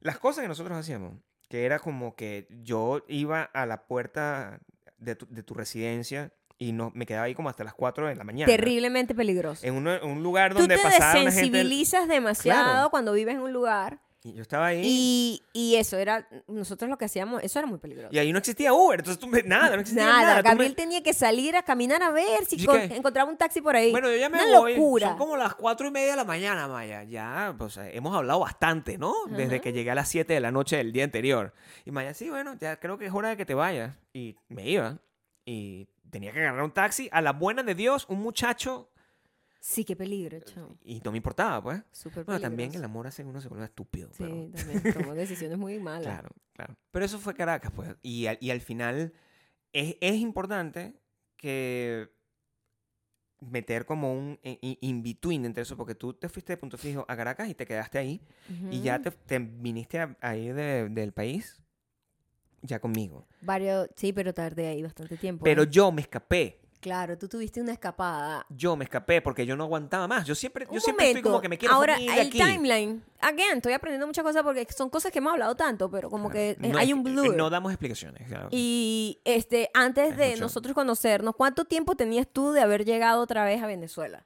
las 0.00 0.20
cosas 0.20 0.42
que 0.42 0.48
nosotros 0.48 0.78
hacíamos, 0.78 1.14
que 1.48 1.64
era 1.64 1.80
como 1.80 2.14
que 2.14 2.46
yo 2.62 3.04
iba 3.08 3.42
a 3.42 3.66
la 3.66 3.86
puerta 3.88 4.60
de 4.98 5.16
tu, 5.16 5.26
de 5.30 5.42
tu 5.42 5.54
residencia 5.54 6.32
y 6.58 6.72
no, 6.72 6.90
me 6.94 7.06
quedaba 7.06 7.24
ahí 7.26 7.34
como 7.34 7.48
hasta 7.48 7.62
las 7.64 7.74
4 7.74 8.08
de 8.08 8.16
la 8.16 8.24
mañana. 8.24 8.46
Terriblemente 8.50 9.14
peligroso. 9.14 9.64
En 9.66 9.74
uno- 9.74 9.98
un 10.02 10.22
lugar 10.22 10.52
Tú 10.54 10.60
donde 10.60 10.76
te 10.76 10.82
pasaba 10.82 11.12
una 11.12 11.30
gente... 11.30 11.36
desensibilizas 11.36 12.08
demasiado 12.08 12.64
Claro. 12.72 12.90
cuando 12.90 13.12
vives 13.12 13.34
en 13.36 13.42
un 13.42 13.52
lugar 13.52 14.00
Y 14.24 14.32
yo 14.34 14.42
estaba 14.42 14.66
ahí... 14.66 14.82
y, 14.84 15.42
y 15.52 15.76
eso 15.76 15.96
era, 15.98 16.26
nosotros 16.48 16.90
lo 16.90 16.98
que 16.98 17.04
hacíamos, 17.04 17.40
eso 17.44 17.60
era 17.60 17.68
muy 17.68 17.78
peligroso. 17.78 18.08
Y 18.12 18.18
ahí 18.18 18.32
no 18.32 18.38
existía 18.38 18.72
Uber, 18.72 18.98
entonces 18.98 19.20
tú 19.20 19.30
nada, 19.46 19.76
no 19.76 19.80
existía 19.82 20.04
Nada, 20.04 20.20
nada. 20.22 20.36
tú 20.38 20.42
me- 20.42 20.50
Gabriel 20.50 20.74
tenía 20.74 21.00
que 21.04 21.14
salir 21.14 21.54
a 21.54 21.62
caminar 21.62 22.02
a 22.02 22.10
ver 22.10 22.44
si 22.44 22.56
¿Y 22.60 22.66
con- 22.66 22.80
encontraba 22.80 23.30
un 23.30 23.36
taxi 23.36 23.60
por 23.60 23.76
ahí. 23.76 23.92
Bueno, 23.92 24.10
yo 24.10 24.16
ya 24.16 24.28
me 24.28 24.42
Una 24.44 24.58
voy. 24.58 24.74
locura. 24.74 25.10
Son 25.10 25.18
como 25.18 25.36
las 25.36 25.54
cuatro 25.54 25.86
y 25.86 25.92
media 25.92 26.10
de 26.10 26.16
la 26.16 26.24
mañana, 26.24 26.66
Maya. 26.66 27.04
Ya, 27.04 27.54
pues 27.56 27.76
eh, 27.76 27.92
hemos 27.94 28.16
hablado 28.16 28.40
bastante, 28.40 28.98
¿no? 28.98 29.14
Desde 29.30 29.60
que 29.60 29.72
llegué 29.72 29.92
a 29.92 29.94
las 29.94 30.08
7 30.08 30.34
de 30.34 30.40
la 30.40 30.50
noche 30.50 30.76
del 30.78 30.92
día 30.92 31.04
anterior. 31.04 31.54
Y 31.84 31.92
Maya, 31.92 32.12
sí, 32.14 32.28
bueno, 32.28 32.56
ya 32.60 32.80
creo 32.80 32.98
que 32.98 33.06
es 33.06 33.14
hora 33.14 33.28
de 33.28 33.36
que 33.36 33.46
te 33.46 33.54
vayas. 33.54 33.94
Y 34.12 34.34
me 34.48 34.68
iba. 34.68 34.98
Y 35.44 35.86
tenía 36.10 36.32
que 36.32 36.40
agarrar 36.40 36.62
un 36.62 36.72
taxi. 36.72 37.08
A 37.12 37.20
la 37.20 37.32
buena 37.32 37.62
de 37.62 37.74
Dios, 37.74 38.06
un 38.08 38.20
muchacho. 38.20 38.90
Sí, 39.60 39.84
qué 39.84 39.96
peligro, 39.96 40.38
chamo. 40.40 40.76
Y 40.84 41.00
no 41.04 41.10
me 41.10 41.16
importaba, 41.16 41.60
pues. 41.62 41.82
Súper 41.92 42.24
Bueno, 42.24 42.40
también 42.40 42.72
el 42.74 42.84
amor 42.84 43.06
hace 43.08 43.22
que 43.24 43.28
uno 43.28 43.40
se 43.40 43.48
vuelva 43.48 43.64
estúpido. 43.66 44.08
pero- 44.16 44.30
Sí, 44.30 44.52
también 44.54 44.94
tomó 44.94 45.14
decisiones 45.14 45.58
muy 45.58 45.78
malas. 45.80 46.02
Claro, 46.04 46.28
claro. 46.54 46.76
Pero 46.92 47.04
eso 47.04 47.18
fue 47.18 47.34
Caracas, 47.34 47.72
pues. 47.74 47.94
Y 48.02 48.26
al, 48.26 48.38
y 48.40 48.50
al 48.50 48.60
final 48.60 49.12
es, 49.72 49.96
es 50.00 50.14
importante 50.16 50.94
que 51.36 52.08
meter 53.40 53.84
como 53.84 54.12
un 54.12 54.38
i- 54.42 54.78
in-between 54.80 55.44
entre 55.44 55.62
eso, 55.62 55.76
porque 55.76 55.94
tú 55.94 56.12
te 56.14 56.28
fuiste 56.28 56.52
de 56.54 56.56
punto 56.56 56.76
fijo 56.76 57.04
a 57.08 57.16
Caracas 57.16 57.48
y 57.48 57.54
te 57.54 57.66
quedaste 57.66 57.98
ahí, 57.98 58.20
y 58.70 58.80
ya 58.80 59.00
te, 59.00 59.10
te 59.12 59.38
viniste 59.38 60.00
a, 60.00 60.16
a 60.20 60.36
ir 60.36 60.54
de- 60.54 60.88
del 60.88 61.12
país 61.12 61.62
ya 62.68 62.78
conmigo. 62.80 63.26
Varios, 63.40 63.88
sí, 63.96 64.12
pero 64.12 64.32
tardé 64.32 64.68
ahí 64.68 64.82
bastante 64.82 65.16
tiempo. 65.16 65.44
Pero 65.44 65.64
¿eh? 65.64 65.68
yo 65.70 65.90
me 65.90 66.02
escapé. 66.02 66.60
Claro, 66.80 67.18
tú 67.18 67.26
tuviste 67.28 67.60
una 67.60 67.72
escapada. 67.72 68.46
Yo 68.50 68.76
me 68.76 68.84
escapé 68.84 69.20
porque 69.20 69.44
yo 69.44 69.56
no 69.56 69.64
aguantaba 69.64 70.06
más. 70.06 70.24
Yo 70.24 70.36
siempre, 70.36 70.64
yo 70.66 70.74
Un 70.74 70.80
siempre 70.80 71.08
estoy 71.08 71.22
como 71.22 71.40
que 71.40 71.48
me 71.48 71.58
quiero 71.58 71.74
Ahora, 71.74 71.96
el 71.96 72.08
aquí. 72.28 72.38
timeline. 72.38 73.02
Again, 73.20 73.56
estoy 73.56 73.72
aprendiendo 73.72 74.06
muchas 74.06 74.22
cosas 74.22 74.44
porque 74.44 74.64
son 74.72 74.88
cosas 74.88 75.10
que 75.10 75.18
hemos 75.18 75.32
hablado 75.32 75.56
tanto, 75.56 75.90
pero 75.90 76.08
como 76.08 76.30
que 76.30 76.54
Claro. 76.54 76.68
eh, 76.68 76.72
No 76.72 76.78
hay 76.78 76.88
es- 76.90 76.94
un 76.94 77.02
blur. 77.02 77.34
No 77.36 77.50
damos 77.50 77.72
explicaciones. 77.72 78.28
claro. 78.28 78.48
Y 78.52 79.20
este, 79.24 79.70
antes 79.74 80.12
Es 80.12 80.16
de 80.16 80.28
mucho. 80.30 80.42
nosotros 80.42 80.72
conocernos, 80.74 81.34
¿cuánto 81.34 81.64
tiempo 81.64 81.96
tenías 81.96 82.28
tú 82.32 82.52
de 82.52 82.60
haber 82.60 82.84
llegado 82.84 83.22
otra 83.22 83.44
vez 83.44 83.60
a 83.60 83.66
Venezuela? 83.66 84.24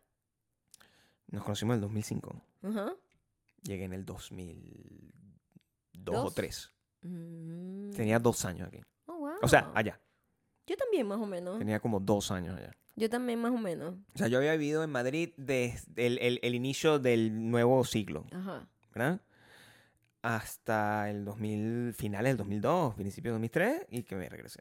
Nos 1.29 1.45
conocimos 1.45 1.73
en 1.73 1.77
el 1.77 1.81
2005. 1.81 2.35
Ajá. 2.65 2.93
Llegué 3.63 3.85
en 3.85 3.95
el 3.95 4.05
2002 4.05 6.17
o 6.19 6.23
Dos. 6.25 6.35
3. 6.35 6.71
Mm. 7.03 7.91
Tenía 7.93 8.19
dos 8.19 8.45
años 8.45 8.69
aquí. 8.69 8.81
Oh, 9.07 9.19
wow. 9.19 9.33
O 9.43 9.49
sea, 9.49 9.71
allá. 9.75 10.01
Yo 10.67 10.77
también, 10.77 11.07
más 11.07 11.19
o 11.19 11.27
menos. 11.27 11.59
Tenía 11.59 11.81
como 11.81 12.01
dos 12.01 12.31
años 12.31 12.57
allá. 12.59 12.73
Yo 12.95 13.09
también, 13.11 13.41
más 13.41 13.53
o 13.53 13.59
menos. 13.59 13.95
O 14.15 14.19
sea, 14.19 14.29
yo 14.29 14.39
había 14.39 14.53
vivido 14.53 14.83
en 14.85 14.91
Madrid 14.91 15.31
desde 15.37 16.07
el, 16.07 16.19
el- 16.21 16.41
el 16.43 16.55
inicio 16.55 16.99
del 16.99 17.51
nuevo 17.51 17.85
siglo, 17.85 18.27
Ajá. 18.33 18.69
¿verdad? 18.95 19.21
Hasta 20.23 21.11
el 21.11 21.25
2000, 21.25 21.95
finales 21.95 22.31
del 22.31 22.37
2002, 22.39 22.95
principios 22.95 23.33
del 23.33 23.41
2003, 23.41 23.87
y 23.91 24.03
que 24.05 24.15
me 24.15 24.29
regresé. 24.29 24.61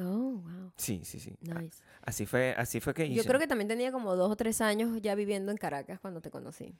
Oh, 0.00 0.40
wow. 0.44 0.72
Sí, 0.76 1.00
sí, 1.04 1.18
sí. 1.18 1.36
Nice. 1.40 1.82
Así 2.02 2.24
fue, 2.24 2.54
así 2.56 2.80
fue 2.80 2.94
que 2.94 3.04
hice. 3.04 3.16
Yo 3.16 3.24
creo 3.24 3.40
que 3.40 3.48
también 3.48 3.66
tenía 3.66 3.90
como 3.90 4.14
dos 4.14 4.30
o 4.30 4.36
tres 4.36 4.60
años 4.60 5.00
ya 5.02 5.16
viviendo 5.16 5.50
en 5.50 5.58
Caracas 5.58 5.98
cuando 5.98 6.20
te 6.20 6.30
conocí. 6.30 6.72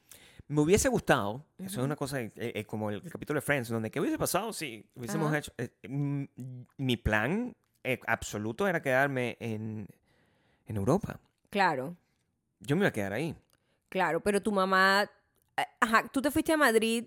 Me 0.47 0.61
hubiese 0.61 0.89
gustado, 0.89 1.45
eso 1.59 1.81
es 1.81 1.85
una 1.85 1.97
cosa, 1.97 2.21
eh, 2.21 2.31
eh, 2.37 2.64
como 2.64 2.91
el, 2.91 3.03
capítulo 3.03 3.39
de 3.39 3.43
Friends, 3.43 3.69
donde 3.69 3.91
¿qué 3.91 4.01
hubiese 4.01 4.19
pasado 4.19 4.53
si 4.53 4.87
hubiésemos 4.95 5.29
Ajá. 5.29 5.39
hecho? 5.39 5.53
eh, 5.59 5.71
mm, 5.89 6.25
mi 6.79 6.97
plan 6.97 7.55
eh, 7.83 7.99
absoluto 8.07 8.69
era 8.69 8.81
quedarme 8.81 9.37
en, 9.41 9.89
en 10.66 10.77
Europa. 10.77 11.21
Claro, 11.51 11.97
Yo 12.61 12.77
me 12.77 12.83
iba 12.83 12.89
a 12.89 12.93
quedar 12.93 13.12
ahí. 13.12 13.35
claro, 13.89 14.21
pero 14.21 14.41
tu 14.41 14.53
mamá, 14.53 15.11
ajá, 15.81 16.09
tú 16.12 16.23
te 16.23 16.31
fuiste 16.31 16.53
a 16.53 16.57
Madrid 16.57 17.05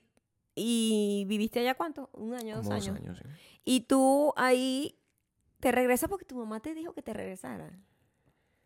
y 0.55 1.24
viviste 1.28 1.62
allá 1.62 1.76
cuánto? 1.76 2.09
Un 2.14 2.34
año, 2.34 2.57
dos 2.57 2.66
Como 2.66 2.76
dos 2.76 2.88
años. 2.88 2.99
años, 2.99 3.18
sí. 3.18 3.24
Y 3.64 3.82
tú 3.82 4.34
ahí 4.36 4.97
te 5.62 5.72
regresas 5.72 6.09
porque 6.09 6.26
tu 6.26 6.36
mamá 6.36 6.59
te 6.59 6.74
dijo 6.74 6.93
que 6.93 7.01
te 7.01 7.14
regresara. 7.14 7.70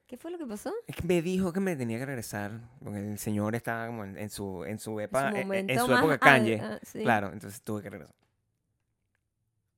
¿Qué 0.08 0.18
fue 0.18 0.30
lo 0.32 0.38
que 0.38 0.46
pasó? 0.46 0.72
Es 0.88 0.96
que 0.96 1.04
me 1.04 1.22
dijo 1.22 1.52
que 1.52 1.60
me 1.60 1.76
tenía 1.76 1.98
que 1.98 2.06
regresar, 2.06 2.52
porque 2.84 3.00
el 3.00 3.18
señor 3.20 3.56
estaba 3.56 3.88
como 3.88 4.04
en, 4.04 4.18
en 4.18 4.30
su, 4.30 4.64
en 4.64 4.78
su, 4.80 5.00
En 5.00 5.10
epa- 5.10 5.32
su 5.32 5.36
en- 5.38 5.54
en, 5.54 5.70
en 5.72 5.80
su 5.80 5.88
más 5.88 6.00
época 6.00 6.14
al- 6.14 6.20
Kanye. 6.20 6.60
ah, 6.62 6.80
sí. 6.84 7.00
Claro, 7.02 7.32
entonces 7.34 7.62
tuve 7.64 7.82
que 7.82 7.90
regresar. 7.90 8.16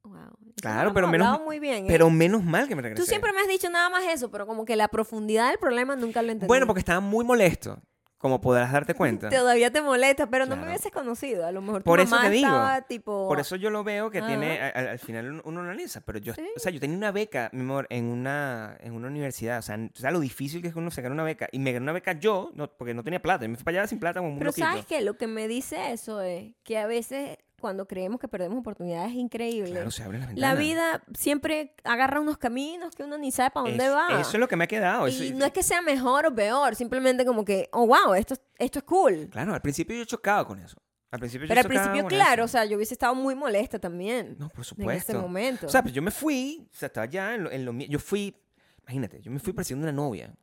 Wow. 0.04 0.16
Claro, 0.62 0.94
pero 0.94 1.08
menos- 1.08 1.28
hablado 1.28 1.44
muy 1.46 1.60
bien. 1.60 1.84
¿eh? 1.86 1.88
Pero 1.88 2.10
menos 2.10 2.44
mal 2.44 2.68
que 2.68 2.76
me 2.76 2.82
regresé. 2.82 3.02
Tú 3.04 3.08
siempre 3.08 3.34
me 3.34 3.40
has 3.42 3.48
dicho 3.48 3.70
nada 3.70 3.90
más 3.90 4.04
eso, 4.06 4.30
pero 4.32 4.46
como 4.48 4.64
que 4.66 4.76
la 4.76 4.88
profundidad 4.88 5.50
del 5.50 5.60
problema 5.60 5.96
nunca 5.96 6.22
lo 6.22 6.32
entendí. 6.32 6.48
Bueno, 6.48 6.66
porque 6.68 6.80
estaba 6.80 7.00
muy 7.02 7.26
molesto, 7.26 7.80
como 8.18 8.42
podrás 8.42 8.72
darte 8.72 8.94
cuenta. 8.96 9.30
Todavía 9.30 9.72
te 9.72 9.82
molesta, 9.82 10.28
pero 10.28 10.46
no 10.48 10.56
me 10.56 10.66
hubieses 10.68 10.92
conocido. 10.92 11.46
A 11.46 11.52
lo 11.52 11.62
mejor 11.62 11.84
tu 11.84 11.86
Por 11.86 12.00
eso 12.00 12.20
te 12.20 12.30
digo. 12.32 12.48
estaba 12.48 12.82
tipo... 12.82 13.28
Por 13.28 13.40
eso 13.40 13.56
yo 13.56 13.70
lo 13.70 13.84
veo 13.84 14.10
que 14.10 14.22
tiene, 14.22 14.60
Ajá. 14.60 14.80
a- 14.80 14.82
a- 14.88 14.92
al 14.94 15.00
final 15.00 15.30
uno, 15.32 15.42
uno 15.46 15.62
analiza, 15.62 16.02
pero 16.02 16.18
yo, 16.20 16.34
Sí. 16.34 16.42
o 16.56 16.60
sea, 16.60 16.72
yo 16.72 16.80
tenía 16.80 16.98
una 16.98 17.12
beca, 17.12 17.50
mi 17.54 17.62
amor, 17.62 17.86
en 17.92 18.06
una, 18.06 18.76
en 18.80 18.94
una 18.94 19.08
universidad, 19.08 19.60
o 19.60 19.62
sea, 19.62 19.76
n- 19.76 19.92
o 19.96 20.00
sea, 20.00 20.10
lo 20.12 20.20
difícil 20.20 20.62
que 20.62 20.70
es 20.70 20.74
que 20.74 20.80
uno 20.80 20.90
sacar 20.92 21.12
una 21.12 21.24
beca, 21.24 21.48
y 21.52 21.60
me 21.60 21.72
gané 21.72 21.84
una 21.84 21.94
beca 21.94 22.14
yo, 22.14 22.52
no, 22.56 22.68
porque 22.72 22.94
no 22.94 23.04
tenía 23.04 23.22
plata, 23.22 23.46
y 23.46 23.50
me 23.50 23.56
fui 23.56 23.64
para 23.64 23.82
allá 23.82 23.88
sin 23.88 24.00
plata 24.00 24.20
como 24.20 24.32
un 24.34 24.40
Pero 24.40 24.50
loquito. 24.50 24.68
¿sabes 24.68 24.86
qué? 24.86 25.02
Lo 25.02 25.16
que 25.18 25.28
me 25.28 25.48
dice 25.48 25.92
eso 25.92 26.22
es 26.22 26.56
que 26.64 26.78
a 26.80 26.88
veces 26.88 27.38
cuando 27.60 27.88
creemos 27.88 28.20
que 28.20 28.28
perdemos 28.28 28.60
oportunidades 28.60 29.14
increíbles, 29.14 29.72
Claro, 29.72 29.92
se 29.92 30.04
abren 30.04 30.22
las 30.22 30.30
la 30.38 30.54
ventanas. 30.54 30.60
vida 30.60 31.04
siempre 31.18 31.74
agarra 31.84 32.20
unos 32.20 32.38
caminos 32.38 32.96
que 32.96 33.04
uno 33.04 33.18
ni 33.18 33.32
sabe 33.32 33.52
para 33.52 33.70
dónde 33.70 33.86
Es- 33.86 33.92
va. 33.92 34.08
Eso 34.22 34.32
es 34.34 34.40
lo 34.40 34.48
que 34.48 34.56
me 34.56 34.66
ha 34.66 34.68
quedado. 34.68 35.08
eso- 35.08 35.24
y 35.24 35.32
no 35.32 35.46
es 35.46 35.52
que 35.52 35.64
sea 35.64 35.82
mejor 35.82 36.26
o 36.28 36.36
peor, 36.36 36.76
simplemente 36.76 37.26
como 37.26 37.44
que, 37.44 37.68
oh, 37.72 37.88
wow, 37.88 38.14
esto, 38.14 38.36
esto 38.60 38.80
es 38.80 38.86
cool. 38.86 39.28
Claro, 39.32 39.54
al 39.54 39.62
principio 39.62 39.96
yo 39.96 40.06
chocaba 40.06 40.46
con 40.46 40.60
eso. 40.60 40.78
Al 41.10 41.20
principio 41.20 41.46
yo 41.46 41.50
Pero 41.50 41.62
al 41.62 41.68
principio, 41.68 42.06
claro, 42.08 42.44
o 42.44 42.48
sea, 42.48 42.66
yo 42.66 42.76
hubiese 42.76 42.94
estado 42.94 43.16
muy 43.16 43.34
molesta 43.34 43.80
también 43.80 44.36
No, 44.38 44.50
por 44.50 44.60
en 44.60 44.64
supuesto. 44.66 45.12
ese 45.14 45.22
momento. 45.22 45.66
O 45.66 45.70
sea, 45.70 45.82
pues 45.82 45.94
yo 45.94 46.02
me 46.02 46.12
fui, 46.12 46.68
o 46.72 46.76
sea, 46.76 46.88
estaba 46.88 47.06
ya 47.08 47.34
en 47.36 47.46
lo, 47.46 47.52
en 47.52 47.64
lo 47.66 47.72
mío. 47.74 47.88
Yo 47.90 47.98
fui, 47.98 48.36
imagínate, 48.84 49.22
yo 49.22 49.32
me 49.32 49.40
fui 49.40 49.54
persiguiendo 49.54 49.86
una 49.86 49.94
novia. 49.96 50.34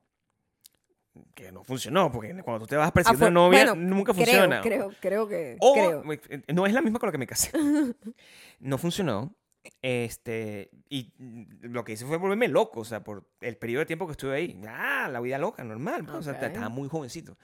Que 1.34 1.52
no 1.52 1.62
funcionó, 1.62 2.10
porque 2.10 2.34
cuando 2.42 2.60
tú 2.60 2.66
te 2.66 2.76
vas 2.76 2.90
persiguiendo 2.90 3.26
Ah, 3.26 3.28
una 3.30 3.40
novia, 3.40 3.72
bueno, 3.72 3.94
nunca 3.96 4.12
creo, 4.12 4.24
funciona. 4.26 4.60
creo, 4.60 4.90
creo 5.00 5.28
que... 5.28 5.56
O, 5.60 5.72
creo. 5.74 6.02
eh, 6.12 6.42
no 6.52 6.66
es 6.66 6.72
la 6.72 6.82
misma 6.82 6.98
con 6.98 7.06
la 7.08 7.12
que 7.12 7.18
me 7.18 7.26
casé. 7.26 7.52
no 8.60 8.78
funcionó. 8.78 9.34
Este, 9.80 10.70
y 10.88 11.12
lo 11.60 11.84
que 11.84 11.92
hice 11.92 12.04
fue 12.04 12.16
volverme 12.18 12.48
loco, 12.48 12.80
o 12.80 12.84
sea, 12.84 13.02
por 13.04 13.28
el 13.40 13.56
periodo 13.56 13.80
de 13.80 13.86
tiempo 13.86 14.06
que 14.06 14.12
estuve 14.12 14.34
ahí. 14.34 14.60
Ah, 14.68 15.08
la 15.10 15.20
vida 15.20 15.38
loca, 15.38 15.62
normal. 15.64 16.04
pues, 16.04 16.16
O 16.18 16.22
sea, 16.22 16.32
estaba 16.34 16.68
muy 16.68 16.88
jovencito. 16.88 17.38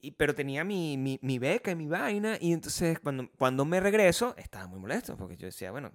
Y, 0.00 0.12
pero 0.12 0.34
tenía 0.34 0.64
mi, 0.64 0.96
mi, 0.96 1.18
mi 1.22 1.38
beca 1.38 1.70
y 1.70 1.76
mi 1.76 1.86
vaina. 1.88 2.38
Y 2.40 2.52
entonces 2.52 2.98
cuando, 3.00 3.28
cuando 3.36 3.64
me 3.64 3.80
regreso, 3.80 4.34
estaba 4.36 4.66
muy 4.66 4.80
molesto. 4.80 5.16
Porque 5.16 5.36
yo 5.36 5.46
decía, 5.46 5.70
bueno, 5.70 5.92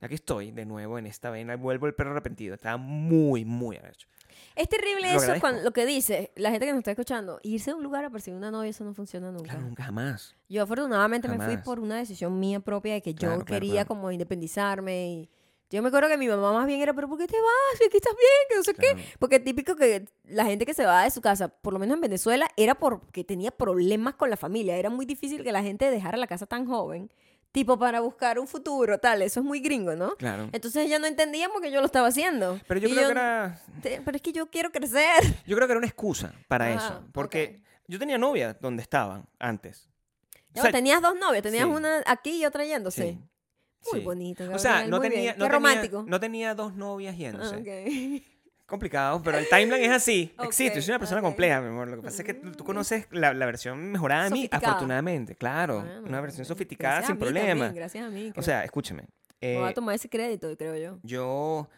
aquí 0.00 0.14
estoy 0.14 0.50
de 0.52 0.66
nuevo 0.66 0.98
en 0.98 1.06
esta 1.06 1.30
vaina. 1.30 1.56
Vuelvo 1.56 1.86
el 1.86 1.94
perro 1.94 2.10
arrepentido. 2.12 2.54
Estaba 2.54 2.76
muy, 2.76 3.44
muy 3.44 3.76
arrecho. 3.76 4.06
Es 4.56 4.68
terrible 4.68 5.14
eso 5.14 5.32
cuando 5.40 5.62
lo 5.62 5.72
que 5.72 5.86
dice 5.86 6.32
la 6.36 6.50
gente 6.50 6.66
que 6.66 6.72
nos 6.72 6.78
está 6.80 6.90
escuchando. 6.90 7.38
Irse 7.42 7.70
a 7.70 7.76
un 7.76 7.82
lugar 7.82 8.04
a 8.04 8.10
perseguir 8.10 8.36
una 8.36 8.50
novia, 8.50 8.70
eso 8.70 8.84
no 8.84 8.94
funciona 8.94 9.30
nunca. 9.30 9.50
Claro, 9.50 9.60
nunca 9.62 9.84
jamás. 9.84 10.34
Yo 10.48 10.62
afortunadamente 10.62 11.28
me 11.28 11.38
fui 11.44 11.56
por 11.58 11.80
una 11.80 11.96
decisión 11.96 12.38
mía 12.38 12.60
propia 12.60 12.94
de 12.94 13.02
que 13.02 13.14
yo 13.14 13.28
Claro, 13.28 13.44
quería 13.44 13.84
como 13.84 14.10
independizarme 14.10 15.08
y 15.10 15.30
yo 15.70 15.80
me 15.82 15.88
acuerdo 15.88 16.08
que 16.08 16.16
mi 16.18 16.26
mamá 16.26 16.52
más 16.52 16.66
bien 16.66 16.80
era, 16.80 16.92
pero 16.92 17.08
¿por 17.08 17.16
qué 17.16 17.28
te 17.28 17.36
vas? 17.36 17.80
Aquí 17.86 17.96
estás 17.96 18.14
bien, 18.16 18.28
que 18.48 18.56
no 18.56 18.62
sé 18.64 18.74
Claro. 18.74 18.96
qué. 18.96 19.04
Porque 19.20 19.38
típico 19.38 19.76
que 19.76 20.04
la 20.24 20.44
gente 20.44 20.66
que 20.66 20.74
se 20.74 20.84
va 20.84 21.04
de 21.04 21.10
su 21.12 21.20
casa, 21.20 21.48
por 21.48 21.72
lo 21.72 21.78
menos 21.78 21.94
en 21.94 22.00
Venezuela, 22.00 22.48
era 22.56 22.74
porque 22.74 23.22
tenía 23.22 23.52
problemas 23.52 24.14
con 24.16 24.30
la 24.30 24.36
familia. 24.36 24.76
Era 24.76 24.90
muy 24.90 25.06
difícil 25.06 25.44
que 25.44 25.52
la 25.52 25.62
gente 25.62 25.88
dejara 25.90 26.16
la 26.18 26.26
casa 26.26 26.46
tan 26.46 26.66
joven, 26.66 27.12
tipo 27.52 27.78
para 27.78 28.00
buscar 28.00 28.38
un 28.38 28.46
futuro, 28.46 28.98
tal. 28.98 29.22
Eso 29.22 29.40
es 29.40 29.46
muy 29.46 29.60
gringo, 29.60 29.94
¿no? 29.96 30.16
Claro. 30.16 30.48
Entonces 30.52 30.86
ella 30.86 30.98
no 30.98 31.06
entendía 31.06 31.48
porque 31.48 31.70
yo 31.70 31.80
lo 31.80 31.86
estaba 31.86 32.08
haciendo. 32.08 32.60
Pero 32.68 32.80
yo 32.80 32.88
Y 32.88 32.92
creo 32.92 33.06
que 33.06 33.10
era. 33.12 33.60
"Te- 33.82 34.00
Pero 34.04 34.16
es 34.16 34.22
que 34.22 34.32
yo 34.32 34.46
quiero 34.50 34.70
crecer. 34.70 35.20
Yo 35.46 35.56
creo 35.56 35.66
que 35.66 35.72
era 35.72 35.78
una 35.78 35.86
excusa 35.88 36.32
para 36.48 36.66
Ah, 36.66 36.74
eso. 36.74 37.04
Porque 37.12 37.62
yo 37.88 37.98
tenía 37.98 38.18
novia 38.18 38.56
donde 38.60 38.82
estaban 38.82 39.24
antes. 39.38 39.88
O 40.56 40.60
sea, 40.62 40.70
tenías 40.72 41.00
dos 41.02 41.14
novias, 41.18 41.42
tenías 41.42 41.64
sí. 41.64 41.70
una 41.70 42.02
aquí 42.06 42.42
y 42.42 42.44
otra 42.44 42.64
yéndose. 42.64 43.18
sí, 43.82 43.90
Muy 43.92 44.00
sí. 44.00 44.04
bonito. 44.04 44.50
O 44.52 44.58
sea, 44.58 44.86
no 44.86 45.00
tenía, 45.00 45.32
no, 45.32 45.38
tenía, 45.38 45.48
romántico. 45.48 46.04
no 46.06 46.20
tenía 46.20 46.54
dos 46.54 46.74
novias 46.74 47.14
Ah, 47.14 47.18
yéndose. 47.18 47.56
ok. 47.56 48.24
Complicado, 48.70 49.20
pero 49.22 49.36
el 49.38 49.48
timeline 49.48 49.82
es 49.84 49.90
así. 49.90 50.32
Existe. 50.42 50.76
Yo 50.76 50.82
soy 50.82 50.92
una 50.92 50.98
persona 51.00 51.20
compleja, 51.20 51.60
mi 51.60 51.68
amor. 51.68 51.88
Lo 51.88 51.96
que 51.96 52.02
pasa 52.02 52.22
es 52.22 52.26
que 52.26 52.34
tú, 52.34 52.52
tú 52.52 52.64
conoces 52.64 53.06
la, 53.10 53.34
la 53.34 53.44
versión 53.46 53.90
mejorada 53.90 54.24
de 54.24 54.30
mí, 54.30 54.48
afortunadamente. 54.50 55.34
Claro. 55.34 55.80
Bueno, 55.80 56.02
una 56.08 56.20
versión 56.20 56.46
sofisticada 56.46 57.02
sin 57.02 57.16
problema. 57.18 57.48
también, 57.48 57.74
gracias 57.74 58.04
a 58.06 58.10
mí. 58.10 58.32
O 58.36 58.42
sea, 58.42 58.64
escúchame. 58.64 59.02
Me 59.40 59.56
voy 59.58 59.66
eh, 59.66 59.70
a 59.70 59.74
tomar 59.74 59.94
ese 59.94 60.08
crédito, 60.08 60.54
creo 60.56 60.76
yo. 60.76 60.98
yo 61.02 61.68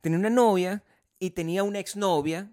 tenía 0.00 0.18
una 0.18 0.30
novia 0.30 0.82
y 1.18 1.30
tenía 1.30 1.62
una 1.62 1.78
exnovia 1.78 2.50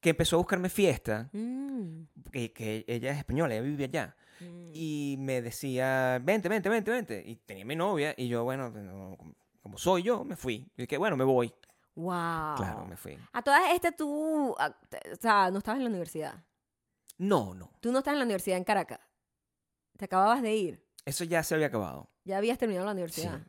que 0.00 0.10
empezó 0.10 0.36
a 0.36 0.38
buscarme 0.38 0.68
fiesta, 0.68 1.28
Mm, 1.32 2.02
que, 2.30 2.52
que 2.52 2.84
ella 2.86 3.10
es 3.12 3.18
española, 3.18 3.54
ella 3.54 3.62
vive 3.62 3.84
allá. 3.84 4.14
mm. 4.40 4.70
Y 4.74 5.16
me 5.18 5.40
decía, 5.42 6.20
vente, 6.22 6.48
vente, 6.48 6.68
vente, 6.68 6.90
vente. 6.90 7.22
Y 7.26 7.36
tenía 7.36 7.64
mi 7.64 7.74
novia 7.76 8.14
y 8.16 8.28
yo, 8.28 8.44
bueno, 8.44 8.70
no, 8.70 9.16
como- 9.16 9.34
como 9.62 9.78
soy 9.78 10.02
yo, 10.02 10.24
me 10.24 10.36
fui. 10.36 10.66
Y 10.76 10.86
que 10.86 10.98
bueno, 10.98 11.16
me 11.16 11.24
voy. 11.24 11.52
Wow. 11.94 12.56
Claro, 12.56 12.86
me 12.86 12.96
fui. 12.96 13.18
A 13.32 13.42
todas 13.42 13.62
estas 13.74 13.96
tú, 13.96 14.52
o 14.52 14.56
sea, 15.20 15.50
no 15.50 15.58
estabas 15.58 15.78
en 15.78 15.84
la 15.84 15.90
universidad. 15.90 16.42
No, 17.18 17.54
no. 17.54 17.70
Tú 17.80 17.92
no 17.92 17.98
estás 17.98 18.12
en 18.12 18.18
la 18.18 18.24
universidad 18.24 18.56
en 18.56 18.64
Caracas. 18.64 19.00
Te 19.98 20.06
acababas 20.06 20.42
de 20.42 20.54
ir. 20.54 20.86
Eso 21.04 21.24
ya 21.24 21.42
se 21.42 21.54
había 21.54 21.66
acabado. 21.66 22.10
Ya 22.24 22.38
habías 22.38 22.58
terminado 22.58 22.86
la 22.86 22.92
universidad. 22.92 23.40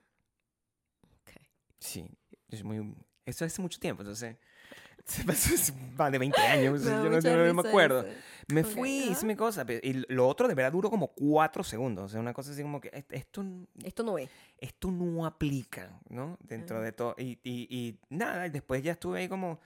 Ok. 1.22 1.32
Sí. 1.80 2.10
Soy 2.50 2.64
muy... 2.64 2.96
Eso 3.26 3.46
hace 3.46 3.62
mucho 3.62 3.80
tiempo, 3.80 4.02
entonces... 4.02 4.38
Se 5.06 5.24
pasó 5.26 5.74
más 5.98 6.12
de 6.14 6.18
20 6.18 6.40
años, 6.42 6.82
Me 6.82 6.90
da 6.90 7.04
yo 7.04 7.10
no, 7.10 7.16
mucha 7.18 7.30
yo 7.30 7.38
no 7.38 7.44
me 7.54 7.62
risa 7.62 7.68
acuerdo. 7.70 8.02
eso. 8.04 8.18
Me 8.50 8.62
Ok, 8.62 8.68
fui, 8.68 9.02
ajá. 9.04 9.12
hice 9.12 9.26
mi 9.26 9.36
cosa. 9.36 9.66
Y 9.82 9.94
lo 10.14 10.28
otro 10.28 10.48
de 10.48 10.56
verdad 10.56 10.72
duró 10.72 10.90
como 10.90 11.08
4 11.14 11.64
segundos. 11.64 12.06
O 12.06 12.08
sea, 12.10 12.20
una 12.20 12.34
cosa 12.34 12.52
así 12.52 12.62
como 12.62 12.82
que 12.82 12.90
"Est- 12.94 13.12
esto, 13.14 13.44
Esto 13.84 14.04
no 14.04 14.18
es. 14.18 14.30
esto 14.58 14.92
no 14.92 15.26
aplica, 15.26 16.00
¿no? 16.10 16.38
Dentro 16.42 16.78
Ajá. 16.78 16.86
de 16.86 16.92
todo. 16.92 17.16
Y, 17.18 17.40
y, 17.44 17.68
y 17.70 18.00
nada, 18.10 18.48
y 18.48 18.50
después 18.50 18.82
ya 18.84 18.94
estuve 18.94 19.20
ahí 19.20 19.28
como... 19.30 19.60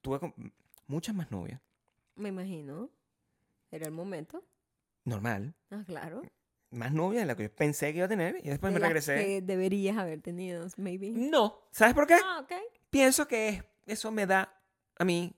Tuve 0.00 0.20
como 0.20 0.34
muchas 0.86 1.14
más 1.14 1.30
novias. 1.30 1.60
Me 2.16 2.28
imagino. 2.30 2.90
Era 3.70 3.86
el 3.86 3.92
momento. 3.92 4.44
Normal. 5.04 5.54
Ah, 5.70 5.82
claro. 5.86 6.22
Más 6.70 6.92
novias 6.92 7.22
de 7.22 7.26
la 7.26 7.36
que 7.36 7.44
yo 7.44 7.54
pensé 7.54 7.92
que 7.92 7.98
iba 7.98 8.06
a 8.06 8.08
tener. 8.08 8.36
Y 8.44 8.48
después 8.48 8.72
De 8.74 8.78
me 8.80 8.84
regresé. 8.86 9.16
que 9.24 9.42
deberías 9.42 9.96
haber 9.96 10.20
tenido, 10.20 10.66
maybe. 10.76 11.10
No. 11.10 11.60
¿Sabes 11.70 11.94
por 11.94 12.06
qué? 12.06 12.14
Ah, 12.22 12.40
ok. 12.42 12.52
Pienso 12.90 13.26
que 13.28 13.48
es- 13.48 13.64
eso 13.86 14.10
me 14.10 14.26
da 14.26 14.60
a 14.98 15.04
mí... 15.04 15.34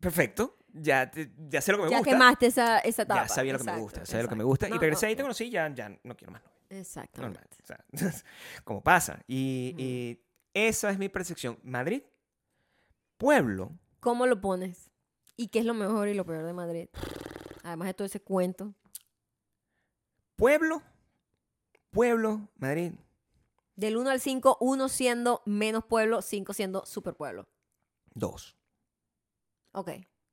Perfecto. 0.00 0.56
Ya, 0.80 1.10
te- 1.10 1.30
ya 1.48 1.60
sé 1.60 1.72
lo 1.72 1.78
que 1.78 1.84
me 1.84 1.90
ya 1.90 1.98
gusta. 1.98 2.12
quemaste 2.12 2.46
esa, 2.46 2.78
esa 2.80 3.02
etapa. 3.02 3.22
ya 3.22 3.28
sabía 3.28 3.52
lo 3.52 3.58
que 3.58 3.64
me 3.64 3.70
Exacto, 3.72 3.82
gusta. 3.84 4.06
Sabía 4.06 4.22
lo 4.22 4.28
que 4.28 4.34
me 4.34 4.42
exacto. 4.42 4.48
gusta. 4.48 4.68
No, 4.68 4.74
y 4.76 4.78
regresé 4.78 5.06
ahí 5.06 5.12
ok. 5.12 5.16
te 5.16 5.22
conocí 5.22 5.50
ya, 5.50 5.74
ya 5.74 5.88
no 6.02 6.16
quiero 6.16 6.32
más 6.32 6.42
novias. 6.42 6.58
Exactamente. 6.70 7.40
Normal. 7.40 7.84
O 7.92 7.98
sea, 7.98 8.24
como 8.64 8.82
pasa. 8.82 9.20
Y, 9.26 9.74
y 9.78 10.20
esa 10.54 10.90
es 10.90 10.98
mi 10.98 11.08
percepción. 11.08 11.58
Madrid, 11.62 12.02
pueblo. 13.16 13.72
¿Cómo 14.00 14.26
lo 14.26 14.40
pones? 14.40 14.90
¿Y 15.36 15.48
qué 15.48 15.60
es 15.60 15.64
lo 15.64 15.74
mejor 15.74 16.08
y 16.08 16.14
lo 16.14 16.24
peor 16.24 16.44
de 16.44 16.52
Madrid? 16.52 16.88
Además 17.62 17.88
de 17.88 17.94
todo 17.94 18.06
ese 18.06 18.20
cuento. 18.20 18.74
Pueblo, 20.36 20.82
pueblo, 21.90 22.48
Madrid. 22.56 22.92
Del 23.76 23.96
1 23.96 24.10
al 24.10 24.20
5, 24.20 24.58
1 24.60 24.88
siendo 24.88 25.42
menos 25.46 25.84
pueblo, 25.84 26.22
5 26.22 26.52
siendo 26.52 26.84
super 26.86 27.14
pueblo. 27.14 27.48
Dos. 28.14 28.56
Ok. 29.72 29.90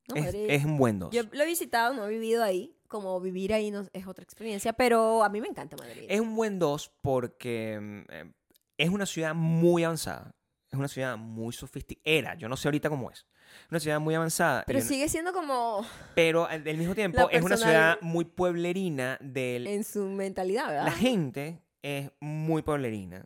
No, 0.10 0.16
Es, 0.16 0.26
Madrid- 0.26 0.46
es 0.50 0.66
un 0.66 0.78
buen 0.78 1.00
dos. 1.00 1.12
Yo 1.12 1.24
lo 1.32 1.44
he 1.44 1.46
visitado, 1.48 1.94
no 1.94 2.06
he 2.06 2.10
vivido 2.10 2.44
ahí. 2.44 2.72
Como 2.88 3.20
vivir 3.20 3.54
ahí 3.54 3.72
no, 3.72 3.86
es 3.94 4.06
otra 4.08 4.24
experiencia, 4.24 4.72
pero 4.74 5.24
a 5.24 5.30
mí 5.30 5.42
me 5.42 5.48
encanta 5.48 5.76
Madrid. 5.76 6.06
Es 6.08 6.20
un 6.22 6.36
buen 6.36 6.60
dos 6.60 6.92
porque 7.02 7.80
mm, 7.82 8.12
eh, 8.12 8.32
es 8.78 8.90
una 8.90 9.06
ciudad 9.08 9.34
muy 9.34 9.84
avanzada. 9.84 10.36
Es 10.72 10.78
una 10.78 10.88
ciudad 10.88 11.18
muy 11.18 11.52
sofisticada. 11.54 12.02
Era, 12.06 12.36
yo 12.36 12.48
no 12.48 12.56
sé 12.56 12.68
ahorita 12.68 12.90
cómo 12.90 13.10
es. 13.10 13.26
Una 13.72 13.80
ciudad 13.80 14.00
muy 14.00 14.14
avanzada. 14.16 14.64
pero 14.68 14.80
una- 14.80 14.88
sigue 14.88 15.10
siendo 15.10 15.34
como 15.34 15.86
pero 16.14 16.46
al 16.46 16.68
al 16.68 16.78
mismo 16.78 16.94
tiempo 16.96 17.28
es 17.32 17.42
una 17.44 17.58
ciudad 17.58 17.98
muy 18.02 18.26
pueblerina 18.26 19.18
del... 19.22 19.66
en 19.68 19.84
su 19.84 20.06
mentalidad, 20.06 20.68
¿verdad? 20.68 20.86
La 20.86 20.92
gente 20.92 21.62
es 21.82 22.12
muy 22.20 22.62
pueblerina 22.62 23.26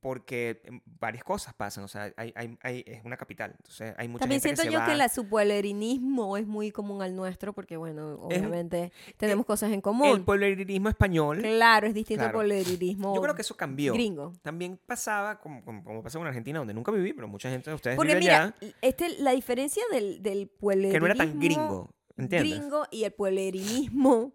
porque 0.00 0.60
em, 0.64 0.80
varias 0.84 1.22
cosas 1.24 1.54
pasan. 1.54 1.84
O 1.84 1.88
sea, 1.88 2.12
hay, 2.16 2.32
hay- 2.36 2.58
hay- 2.62 2.84
es 2.86 3.04
una 3.04 3.16
capital. 3.16 3.54
Entonces 3.56 3.94
hay 3.96 4.08
mucha 4.08 4.20
También 4.20 4.40
gente 4.40 4.56
siento 4.56 4.62
que 4.62 4.68
se 4.68 4.72
yo 4.72 4.78
va. 4.80 4.86
que 4.86 4.94
la, 4.96 5.08
su 5.08 5.28
pueblerinismo 5.28 6.36
es 6.36 6.46
muy 6.46 6.70
común 6.72 7.02
al 7.02 7.14
nuestro, 7.14 7.52
porque 7.52 7.76
bueno, 7.76 8.14
obviamente 8.20 8.92
tenemos 9.16 9.46
cosas 9.46 9.68
en 9.68 9.76
El 9.76 9.82
común. 9.82 10.24
pueblerinismo 10.24 10.88
español. 10.88 11.40
Claro, 11.42 11.86
es 11.86 11.94
distinto 11.94 12.22
Claro. 12.24 12.40
al 12.40 12.46
pueblerinismo 12.46 13.14
Yo 13.14 13.22
creo 13.22 13.34
que 13.34 13.42
eso 13.42 13.56
cambió. 13.56 13.92
gringo. 13.92 14.32
También 14.42 14.78
pasaba, 14.86 15.40
como, 15.40 15.64
como, 15.64 15.84
como 15.84 16.02
pasa 16.02 16.18
con 16.18 16.26
Argentina, 16.26 16.58
donde 16.58 16.74
nunca 16.74 16.90
viví, 16.92 17.12
pero 17.12 17.28
mucha 17.28 17.50
gente 17.50 17.70
de 17.70 17.74
ustedes 17.76 17.96
Porque 17.96 18.14
vive 18.14 18.20
mira, 18.20 18.54
allá, 18.60 18.74
este, 18.82 19.08
la 19.20 19.32
diferencia 19.32 19.82
del, 19.92 20.22
del 20.22 20.48
pueblerinismo 20.48 20.94
que 20.94 21.00
no 21.00 21.06
era 21.06 21.14
tan 21.14 21.38
gringo. 21.40 21.90
¿Entiendes? 22.18 22.58
gringo 22.58 22.86
y 22.90 23.04
el 23.04 23.12
pueblerinismo 23.12 24.32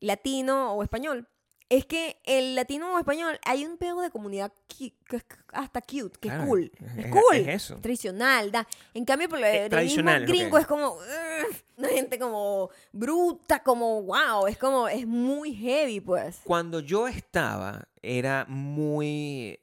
latino 0.00 0.72
o 0.72 0.82
español 0.82 1.28
es 1.76 1.86
que 1.86 2.18
el 2.24 2.54
latino 2.54 2.94
o 2.94 2.98
español 2.98 3.38
hay 3.44 3.64
un 3.64 3.78
pego 3.78 4.02
de 4.02 4.10
comunidad 4.10 4.52
que 4.68 4.92
es 5.10 5.24
hasta 5.52 5.80
cute, 5.80 6.18
que 6.20 6.28
Claro, 6.28 6.42
es 6.42 6.48
cool. 6.48 6.72
es- 6.74 7.04
Es, 7.04 7.10
cool. 7.10 7.36
es 7.36 7.48
eso. 7.48 7.76
Tradicional, 7.76 8.50
da. 8.52 8.66
En 8.94 9.04
cambio, 9.04 9.24
el 9.26 9.30
pueblerinismo 9.30 9.68
tradicional, 9.70 10.26
gringo 10.26 10.56
ok. 10.56 10.60
es 10.60 10.66
como 10.66 10.96
una 11.78 11.88
gente 11.88 12.18
como 12.18 12.70
bruta, 12.92 13.62
como 13.62 14.02
wow, 14.02 14.46
es 14.46 14.58
como 14.58 14.88
es 14.88 15.06
muy 15.06 15.54
heavy, 15.54 16.00
pues. 16.00 16.40
Cuando 16.44 16.80
yo 16.80 17.08
estaba, 17.08 17.88
era 18.02 18.44
muy... 18.48 19.58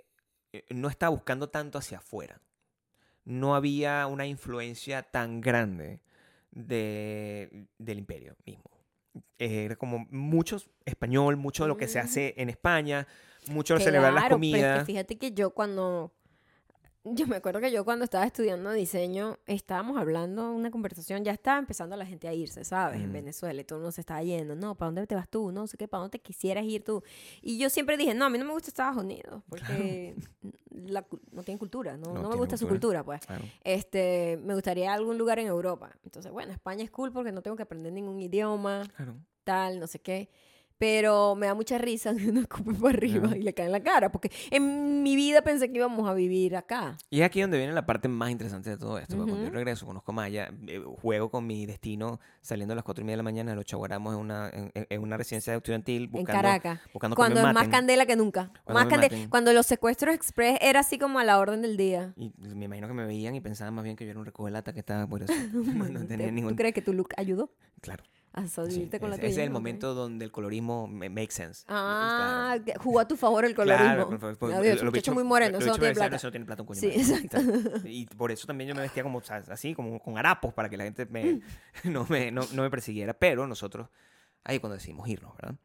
eh, 0.54 0.64
No 0.70 0.90
estaba 0.90 1.12
buscando 1.12 1.50
tanto 1.50 1.78
hacia 1.78 2.00
afuera. 2.00 2.42
No 3.26 3.54
había 3.56 4.08
una 4.08 4.26
influencia 4.26 5.04
tan 5.04 5.42
grande 5.42 6.00
de, 6.52 7.68
del 7.78 8.00
imperio 8.00 8.36
mismo. 8.46 8.64
Era 9.38 9.76
como 9.76 10.06
mucho 10.10 10.58
español, 10.86 11.38
mucho 11.38 11.64
de 11.64 11.70
lo 11.70 11.78
que 11.78 11.88
se 11.88 12.00
hace 12.00 12.34
en 12.38 12.50
España, 12.50 13.08
mucho 13.48 13.76
de 13.76 13.80
celebrar 13.82 14.14
las 14.14 14.24
Claro, 14.26 14.38
pero 14.40 14.46
es 14.46 14.52
que 14.52 14.58
comidas. 14.60 14.86
fíjate 14.86 15.18
que 15.18 15.32
yo 15.32 15.52
cuando 15.52 16.14
yo 17.06 17.28
me 17.28 17.38
acuerdo 17.38 17.60
que 17.62 17.72
yo 17.72 17.86
cuando 17.86 18.04
estaba 18.04 18.26
estudiando 18.26 18.72
diseño 18.72 19.38
estábamos 19.48 19.98
hablando 19.98 20.52
una 20.52 20.70
conversación, 20.70 21.24
ya 21.24 21.32
estaba 21.32 21.58
empezando 21.58 21.96
la 21.96 22.06
gente 22.06 22.28
a 22.28 22.34
irse, 22.34 22.64
¿sabes? 22.64 23.02
En. 23.02 23.12
Venezuela 23.14 23.62
y 23.62 23.64
todo 23.64 23.78
el 23.80 23.82
mundo 23.84 23.92
se 23.92 24.02
estaba 24.02 24.22
yendo, 24.22 24.56
no, 24.56 24.76
¿para 24.76 24.88
dónde 24.88 25.08
te 25.08 25.16
vas 25.16 25.30
tú? 25.30 25.52
No 25.52 25.66
sé 25.68 25.78
qué, 25.78 25.88
¿para 25.88 26.02
dónde 26.02 26.18
te 26.18 26.22
quisieras 26.22 26.66
ir 26.66 26.84
tú? 26.84 27.02
Y 27.42 27.58
yo 27.58 27.70
siempre 27.70 27.98
dije, 27.98 28.14
no, 28.14 28.26
a 28.26 28.30
mí 28.30 28.38
no 28.38 28.46
me 28.46 28.52
gusta 28.54 28.70
Estados 28.70 28.98
Unidos 29.02 29.42
porque 29.50 30.16
la 30.72 31.06
no 31.32 31.44
tienen 31.44 31.58
cultura, 31.58 31.98
no, 31.98 32.14
No 32.14 32.22
no 32.22 32.30
me 32.30 32.36
gusta 32.36 32.58
su 32.58 32.68
cultura. 32.68 33.02
cultura, 33.02 33.04
pues. 33.04 33.26
Claro. 33.26 33.44
Este, 33.64 34.38
me 34.44 34.54
gustaría 34.54 34.94
algún 34.94 35.18
lugar 35.18 35.40
en 35.40 35.48
Europa. 35.48 35.92
Entonces, 36.04 36.32
bueno, 36.32 36.52
España 36.52 36.84
es 36.84 36.92
cool 36.92 37.12
porque 37.12 37.32
no 37.32 37.42
tengo 37.42 37.56
que 37.58 37.64
aprender 37.64 37.92
ningún 37.94 38.20
idioma 38.20 38.84
Claro. 38.96 39.16
tal, 39.44 39.80
no 39.80 39.88
sé 39.88 40.00
qué. 40.00 40.30
Pero 40.80 41.36
me 41.36 41.46
da 41.48 41.54
mucha 41.54 41.78
risa 41.78 42.16
que 42.16 42.30
uno 42.30 42.40
escupe 42.40 42.74
para 42.74 42.90
arriba 42.90 43.28
Ajá. 43.28 43.38
y 43.38 43.42
le 43.44 43.54
cae 43.54 43.66
en 43.68 43.74
la 43.74 43.84
cara. 43.84 44.12
Porque 44.12 44.32
en 44.50 45.04
mi 45.04 45.16
vida 45.18 45.42
pensé 45.42 45.70
que 45.70 45.78
íbamos 45.78 46.10
a 46.10 46.14
vivir 46.14 46.56
acá. 46.56 46.98
Y 47.10 47.20
es 47.20 47.26
aquí 47.26 47.42
donde 47.42 47.58
viene 47.58 47.74
la 47.74 47.86
parte 47.86 48.08
más 48.08 48.32
interesante 48.32 48.70
de 48.70 48.78
todo 48.78 48.98
esto. 48.98 49.16
porque 49.18 49.32
Cuando 49.32 49.50
yo 49.50 49.54
regreso, 49.54 49.86
conozco 49.86 50.14
Maya, 50.14 50.52
eh, 50.68 50.82
juego 51.02 51.30
con 51.30 51.46
mi 51.46 51.66
destino 51.66 52.20
saliendo 52.42 52.72
a 52.72 52.76
las 52.76 52.86
4 52.86 53.02
y 53.02 53.06
media 53.06 53.14
de 53.14 53.18
la 53.18 53.24
mañana, 53.24 53.56
los 53.56 53.66
chaguaramos 53.66 54.14
en 54.16 54.20
una, 54.22 54.50
en, 54.50 54.72
en- 54.74 55.02
una 55.02 55.18
residencia 55.18 55.54
estudiantil 55.54 56.08
buscando, 56.08 56.32
en 56.32 56.36
Caracas. 56.42 56.80
buscando 56.94 57.16
que 57.16 57.20
Cuando 57.20 57.42
me 57.44 57.48
es 57.50 57.54
más 57.54 57.68
candela 57.68 58.06
que 58.06 58.16
nunca. 58.16 58.52
Cuando 58.64 58.80
más 58.86 58.88
candela. 58.88 59.30
Cuando 59.30 59.52
los 59.52 59.66
secuestros 59.66 60.16
express 60.16 60.58
era 60.62 60.80
así 60.80 60.98
como 60.98 61.20
a 61.20 61.26
la 61.26 61.40
orden 61.40 61.62
del 61.62 61.76
día. 61.76 62.14
Y 62.16 62.32
me 62.56 62.66
imagino 62.66 62.88
que 62.88 62.94
me 62.94 63.06
veían 63.06 63.36
y 63.36 63.42
pensaban 63.42 63.74
más 63.74 63.84
bien 63.84 63.98
que 63.98 64.06
yo 64.06 64.12
era 64.12 64.20
un 64.20 64.26
recogelata 64.26 64.72
que 64.72 64.80
estaba 64.80 65.06
por 65.08 65.24
eso. 65.24 65.34
no 65.54 66.00
¿Te- 66.00 66.06
tenía 66.08 66.32
ningún... 66.32 66.52
¿Tú 66.52 66.56
crees 66.56 66.74
que 66.74 66.82
tu 66.82 66.94
look 66.94 67.10
ayudó? 67.18 67.52
Claro. 67.82 68.04
A 68.34 68.44
Sí, 68.44 68.50
salirte 68.50 69.00
con 69.00 69.10
la 69.10 69.16
ese, 69.16 69.22
tuya. 69.22 69.32
ese 69.32 69.42
es 69.42 69.48
el 69.48 69.52
momento 69.52 69.94
donde 69.94 70.26
el 70.26 70.32
colorismo 70.32 70.88
ma- 70.88 71.10
makes 71.10 71.32
sense. 71.34 71.64
Ah, 71.68 72.52
Claro. 72.58 72.64
que 72.66 72.74
jugó 72.84 73.00
a 73.00 73.08
tu 73.08 73.16
favor 73.18 73.44
el 73.46 73.56
colorismo. 73.56 73.86
Claro, 73.86 74.20
por 74.20 74.38
por- 74.38 74.54
Adiós, 74.54 74.76
los 74.76 74.84
muchacho 74.86 75.12
bichos- 75.12 75.14
muy 75.16 75.24
moreno, 75.24 75.58
eso 75.58 75.68
no 75.68 75.76
tiene 75.78 75.94
plata. 75.96 76.16
"Eso 76.16 76.32
tiene 76.32 76.46
plata, 76.46 76.62
un 76.62 76.68
coño 76.68 76.80
Sí, 76.80 76.90
de 76.90 76.98
madre". 76.98 77.14
exacto. 77.14 77.38
Y 77.90 78.06
por 78.06 78.32
eso 78.32 78.46
también 78.48 78.68
yo 78.70 78.76
me 78.76 78.82
vestía 78.82 79.04
como 79.04 79.22
así, 79.50 79.74
como 79.74 80.00
con 80.00 80.18
harapos, 80.18 80.54
para 80.54 80.70
que 80.70 80.78
la 80.78 80.84
gente 80.84 81.06
me, 81.08 81.42
no, 81.84 82.06
me, 82.10 82.32
no, 82.32 82.42
no 82.54 82.62
me 82.64 82.70
persiguiera. 82.70 83.14
Pero 83.14 83.48
nosotros, 83.48 83.90
ahí 84.44 84.60
cuando 84.60 84.76
decidimos 84.76 85.08
irnos, 85.10 85.36
¿verdad? 85.36 85.56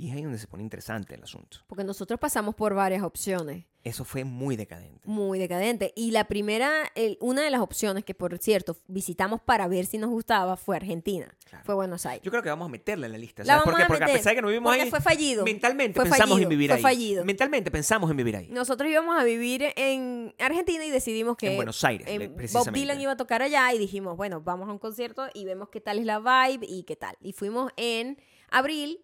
Y 0.00 0.10
es 0.10 0.14
ahí 0.16 0.22
donde 0.22 0.38
se 0.38 0.46
pone 0.46 0.62
interesante 0.62 1.16
el 1.16 1.24
asunto. 1.24 1.58
Porque 1.66 1.82
nosotros 1.82 2.20
pasamos 2.20 2.54
por 2.54 2.72
varias 2.72 3.02
opciones. 3.02 3.64
Eso 3.82 4.04
fue 4.04 4.22
muy 4.22 4.54
decadente. 4.54 5.00
Muy 5.08 5.40
decadente. 5.40 5.92
Y 5.96 6.12
la 6.12 6.28
primera, 6.28 6.70
el- 6.94 7.16
una 7.20 7.42
de 7.42 7.50
las 7.50 7.60
opciones 7.60 8.04
que, 8.04 8.14
por 8.14 8.38
cierto, 8.38 8.76
visitamos 8.86 9.40
para 9.40 9.66
ver 9.66 9.86
si 9.86 9.98
nos 9.98 10.10
gustaba 10.10 10.56
fue 10.56 10.76
Argentina. 10.76 11.34
Claro. 11.44 11.64
Fue 11.64 11.74
Buenos 11.74 12.06
Aires. 12.06 12.22
Yo 12.22 12.30
creo 12.30 12.44
que 12.44 12.48
vamos 12.48 12.66
a 12.66 12.68
meterla 12.68 13.06
en 13.06 13.12
la 13.12 13.18
lista. 13.18 13.42
La 13.42 13.54
¿Sabes 13.54 13.64
por 13.64 13.72
vamos 13.72 13.78
qué? 13.78 13.84
a 13.84 13.88
Porque 13.88 14.04
a 14.04 14.06
meter, 14.06 14.20
pesar 14.20 14.30
de 14.32 14.36
que 14.36 14.42
no 14.42 14.48
vivimos 14.48 14.72
ahí, 14.72 14.88
fue 14.90 15.00
fallido. 15.00 15.44
mentalmente 15.44 15.96
Fue 15.96 16.04
pensamos 16.04 16.28
fallido, 16.28 16.42
en 16.44 16.48
vivir 16.48 16.70
fue 16.70 16.76
ahí. 16.76 16.82
fallido. 16.82 17.24
Mentalmente 17.24 17.70
pensamos 17.72 18.08
en 18.10 18.16
vivir 18.16 18.36
ahí. 18.36 18.48
Nosotros 18.52 18.88
íbamos 18.88 19.18
a 19.20 19.24
vivir 19.24 19.64
en 19.74 20.32
Argentina 20.38 20.84
y 20.84 20.90
decidimos 20.90 21.36
que 21.36 21.50
En 21.50 21.56
Buenos 21.56 21.82
Aires, 21.82 22.06
en 22.06 22.18
le- 22.20 22.28
Bob 22.28 22.36
precisamente. 22.36 22.78
Dylan 22.78 23.00
iba 23.00 23.12
a 23.12 23.16
tocar 23.16 23.42
allá 23.42 23.72
y 23.72 23.78
dijimos, 23.78 24.16
bueno, 24.16 24.40
vamos 24.42 24.68
a 24.68 24.72
un 24.72 24.78
concierto 24.78 25.26
y 25.34 25.44
vemos 25.44 25.70
qué 25.70 25.80
tal 25.80 25.98
es 25.98 26.04
la 26.06 26.20
vibe 26.20 26.66
y 26.68 26.84
qué 26.84 26.94
tal. 26.94 27.16
Y 27.20 27.32
fuimos 27.32 27.72
en 27.76 28.16
abril, 28.50 29.00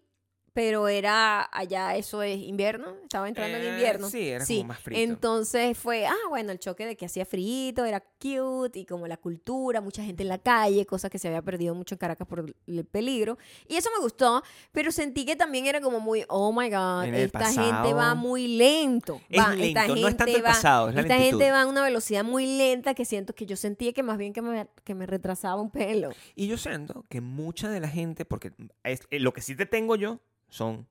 pero 0.55 0.87
era 0.89 1.49
allá, 1.53 1.97
eso 1.97 2.23
es 2.23 2.39
invierno, 2.39 2.95
estaba 3.03 3.29
entrando 3.29 3.59
en 3.59 3.65
Eh, 3.65 3.69
invierno. 3.71 4.09
sí, 4.09 4.29
era 4.29 4.47
como 4.47 4.65
más 4.65 4.79
frito. 4.79 5.01
Entonces 5.03 5.77
fue, 5.77 6.07
ah, 6.07 6.15
bueno, 6.31 6.53
el 6.53 6.61
choque 6.61 6.87
de 6.87 6.97
que 6.97 7.07
hacía 7.07 7.27
frío, 7.27 7.85
era 7.85 8.01
cute 8.01 8.79
y 8.79 8.87
como 8.87 9.07
la 9.09 9.17
cultura, 9.17 9.81
mucha 9.81 10.03
gente 10.05 10.23
en 10.23 10.29
la 10.29 10.39
calle, 10.39 10.87
cosa 10.87 11.11
que 11.11 11.19
se 11.19 11.27
había 11.29 11.43
perdido 11.43 11.75
mucho 11.75 11.97
en 11.97 11.99
Caracas 11.99 12.27
por 12.29 12.47
el 12.67 12.85
peligro. 12.87 13.37
Y 13.69 13.75
eso 13.77 13.91
me 13.97 14.01
gustó, 14.03 14.43
pero 14.73 14.93
sentí 14.93 15.25
que 15.27 15.35
también 15.37 15.67
era 15.67 15.81
como 15.81 15.99
muy, 16.01 16.25
oh 16.29 16.53
my 16.53 16.71
God, 16.71 17.05
En 17.05 17.15
esta 17.17 17.47
gente 17.47 17.61
pasado- 17.61 17.97
va 17.97 18.15
muy 18.15 18.47
lento. 18.57 19.21
Es 19.29 19.41
va, 19.43 19.51
lento, 19.55 19.65
esta 19.81 19.89
no 19.89 19.95
es 19.97 20.03
tanto 20.17 20.25
gente 20.25 20.39
el 20.39 20.45
va- 20.45 20.49
pasado, 20.51 20.89
es 20.89 20.95
la 20.95 21.01
Esta 21.03 21.15
lentitud. 21.17 21.39
gente 21.41 21.53
va 21.53 21.63
a 21.63 21.67
una 21.67 21.83
velocidad 21.83 22.23
muy 22.25 22.47
lenta 22.47 22.95
que 22.95 23.05
siento 23.05 23.35
que 23.35 23.45
yo 23.45 23.57
sentía 23.57 23.93
que 23.93 24.05
más 24.05 24.19
bien 24.19 24.33
que 24.33 24.41
me, 24.41 24.69
que 24.85 24.95
me 24.95 25.05
retrasaba 25.07 25.61
un 25.61 25.71
pelo. 25.71 26.11
Y 26.37 26.47
yo 26.47 26.57
siento 26.59 27.05
que 27.09 27.21
mucha 27.21 27.69
de 27.71 27.81
la 27.81 27.89
gente, 27.89 28.25
porque 28.25 28.53
es- 28.85 29.01
eh, 29.11 29.19
lo 29.19 29.33
que 29.33 29.41
sí 29.41 29.57
te 29.57 29.67
tengo 29.67 29.97
yo 29.97 30.21
son 30.49 30.87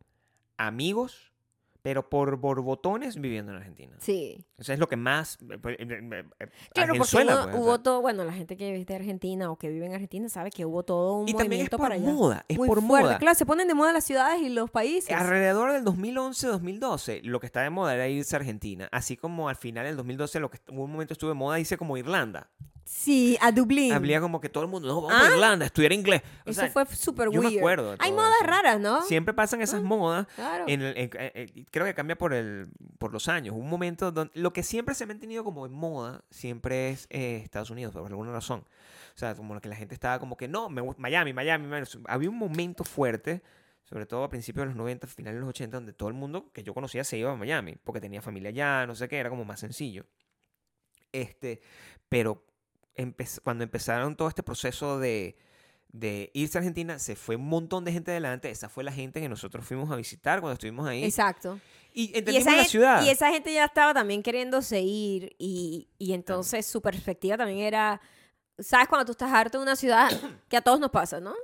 amigos, 0.58 1.32
pero 1.82 2.10
por 2.10 2.38
borbotones 2.38 3.20
viviendo 3.20 3.52
en 3.52 3.58
Argentina. 3.58 3.98
Sí. 4.00 4.46
Eso 4.58 4.72
es 4.72 4.80
lo 4.80 4.88
que 4.88 4.96
más... 4.96 5.38
eh, 5.50 5.58
pues, 5.58 5.76
eh, 5.80 5.86
eh, 5.90 6.50
Claro, 6.74 6.94
porque 6.96 7.00
pues, 7.00 7.14
hubo 7.14 7.74
sea. 7.76 7.84
todo, 7.84 8.02
bueno, 8.02 8.24
la 8.24 8.32
gente 8.32 8.56
que 8.56 8.86
de 8.86 8.96
Argentina 8.96 9.52
o 9.52 9.58
que 9.58 9.68
vive 9.68 9.86
en 9.88 9.94
Argentina 9.94 10.30
sabe 10.30 10.50
que 10.50 10.66
hubo 10.66 10.84
todo 10.84 11.16
un 11.16 11.28
Y 11.28 11.34
también 11.34 11.64
es 11.64 11.70
movimiento 11.72 11.78
por 11.78 11.86
para 11.90 11.96
allá. 11.96 12.10
moda, 12.10 12.46
es 12.48 12.58
Muy 12.58 12.70
por 12.70 12.82
fuerte. 12.82 13.04
moda. 13.08 13.18
Claro, 13.20 13.36
se 13.36 13.46
ponen 13.46 13.68
de 13.68 13.74
moda 13.74 13.92
las 13.92 14.06
ciudades 14.06 14.42
y 14.42 14.48
los 14.48 14.72
países. 14.72 15.12
Alrededor 15.14 15.74
del 15.74 15.84
2011-2012, 15.84 17.22
lo 17.24 17.42
que 17.42 17.48
estaba 17.48 17.66
de 17.66 17.70
moda 17.70 17.94
era 17.96 18.08
irse 18.08 18.36
a 18.36 18.40
Argentina. 18.40 18.88
Así 18.94 19.18
como 19.18 19.50
al 19.50 19.58
final 19.58 19.86
del 19.86 19.98
2012, 19.98 20.40
lo 20.40 20.50
que 20.50 20.60
hubo 20.72 20.86
un 20.86 20.92
momento 20.92 21.14
estuvo 21.14 21.32
de 21.32 21.36
moda, 21.36 21.60
irse 21.60 21.78
como 21.78 21.98
Irlanda. 21.98 22.50
Sí, 22.86 23.38
a 23.42 23.52
Dublín. 23.52 23.94
Había 23.94 24.20
como 24.20 24.42
que 24.42 24.50
todo 24.50 24.64
el 24.64 24.70
mundo, 24.70 24.88
no, 24.88 25.02
vamos 25.02 25.12
Ah. 25.14 25.28
a 25.28 25.34
Irlanda, 25.34 25.66
estudiar 25.66 25.94
inglés. 25.94 26.22
O 26.46 26.50
Eso 26.50 26.62
sea, 26.62 26.70
fue 26.70 26.86
súper 26.88 27.30
yo 27.32 27.40
weird. 27.40 27.54
me 27.54 27.58
acuerdo 27.60 27.92
de 27.92 27.98
Hay 28.00 28.12
modas 28.12 28.34
eso. 28.40 28.48
raras, 28.48 28.80
¿no? 28.80 29.02
Siempre 29.04 29.34
pasan 29.34 29.62
esas 29.62 29.80
Ah, 29.82 29.84
modas. 29.86 30.28
Claro. 30.36 30.66
En 30.68 30.82
el- 30.82 30.98
en- 30.98 31.10
eh, 31.14 31.32
eh, 31.56 31.66
creo 31.72 31.86
que 31.86 31.94
cambia 31.94 32.18
por, 32.18 32.34
el, 32.34 32.68
por 33.00 33.14
los 33.14 33.28
años. 33.30 33.56
Un 33.56 33.70
momento 33.70 34.12
donde 34.12 34.32
lo 34.40 34.52
que 34.54 34.64
siempre 34.64 34.96
se 34.96 35.06
ha 35.06 35.08
mantenido 35.08 35.44
como 35.44 35.66
en 35.66 35.72
moda 35.74 36.24
siempre 36.30 36.90
es 36.90 37.08
eh, 37.10 37.42
Estados 37.44 37.70
Unidos, 37.70 37.94
por 37.94 38.06
alguna 38.08 38.32
razón. 38.32 38.60
O 39.16 39.18
sea, 39.18 39.36
como 39.36 39.60
que 39.62 39.70
la 39.70 39.76
gente 39.76 39.94
estaba 39.94 40.20
como 40.20 40.36
que 40.36 40.48
no, 40.48 40.70
me 40.70 40.82
Miami, 40.98 41.34
Miami, 41.34 41.68
Miami. 41.68 41.88
Había 42.08 42.30
un 42.30 42.38
momento 42.38 42.84
fuerte, 42.84 43.44
sobre 43.84 44.06
todo 44.06 44.24
a 44.24 44.30
principios 44.30 44.64
de 44.64 44.68
los 44.70 44.76
90, 44.76 45.08
finales 45.08 45.36
de 45.36 45.42
los 45.42 45.50
80, 45.50 45.78
donde 45.78 45.94
todo 45.94 46.10
el 46.10 46.16
mundo 46.16 46.52
que 46.52 46.64
yo 46.64 46.74
conocía 46.74 47.04
se 47.04 47.18
iba 47.18 47.32
a 47.32 47.36
Miami, 47.36 47.78
porque 47.84 48.02
tenía 48.02 48.22
familia 48.22 48.50
allá, 48.50 48.88
no 48.88 48.96
sé 48.96 49.08
qué, 49.08 49.20
era 49.20 49.30
como 49.30 49.46
más 49.46 49.60
sencillo. 49.60 50.06
Este, 51.12 51.62
pero 52.10 52.44
empe- 52.96 53.42
cuando 53.44 53.64
empezaron 53.64 54.16
todo 54.16 54.28
este 54.28 54.44
proceso 54.44 55.00
de, 55.00 55.38
de 55.90 56.32
irse 56.34 56.58
a 56.58 56.60
Argentina, 56.60 57.00
se 57.00 57.16
fue 57.16 57.36
un 57.36 57.48
montón 57.48 57.86
de 57.86 57.92
gente 57.92 58.12
adelante. 58.12 58.50
Esa 58.50 58.70
fue 58.70 58.84
la 58.84 58.92
gente 58.92 59.22
que 59.22 59.30
nosotros 59.30 59.66
fuimos 59.66 59.92
a 59.92 59.96
visitar 59.96 60.40
cuando 60.42 60.54
estuvimos 60.54 60.88
ahí. 60.88 61.04
Exacto. 61.04 61.60
Y 61.94 62.06
Y 62.06 62.18
entendimos 62.18 62.42
esa, 62.42 62.50
la 62.52 62.56
gente, 62.58 62.70
ciudad. 62.72 63.04
y 63.06 63.10
esa 63.10 63.30
gente 63.32 63.54
ya 63.54 63.66
estaba 63.66 63.94
también 63.94 64.24
queriéndose 64.24 64.82
ir 64.82 65.36
y, 65.38 65.90
y 66.00 66.14
entonces 66.14 66.66
su 66.66 66.82
perspectiva 66.82 67.38
también 67.38 67.60
era, 67.60 68.02
¿sabes? 68.58 68.88
Cuando 68.88 69.06
tú 69.06 69.12
estás 69.12 69.32
harto 69.32 69.60
de 69.60 69.64
una 69.64 69.76
ciudad, 69.76 70.10
que 70.50 70.58
a 70.58 70.62
todos 70.62 70.80
nos 70.80 70.90
pasa, 70.90 71.20
¿no? 71.20 71.36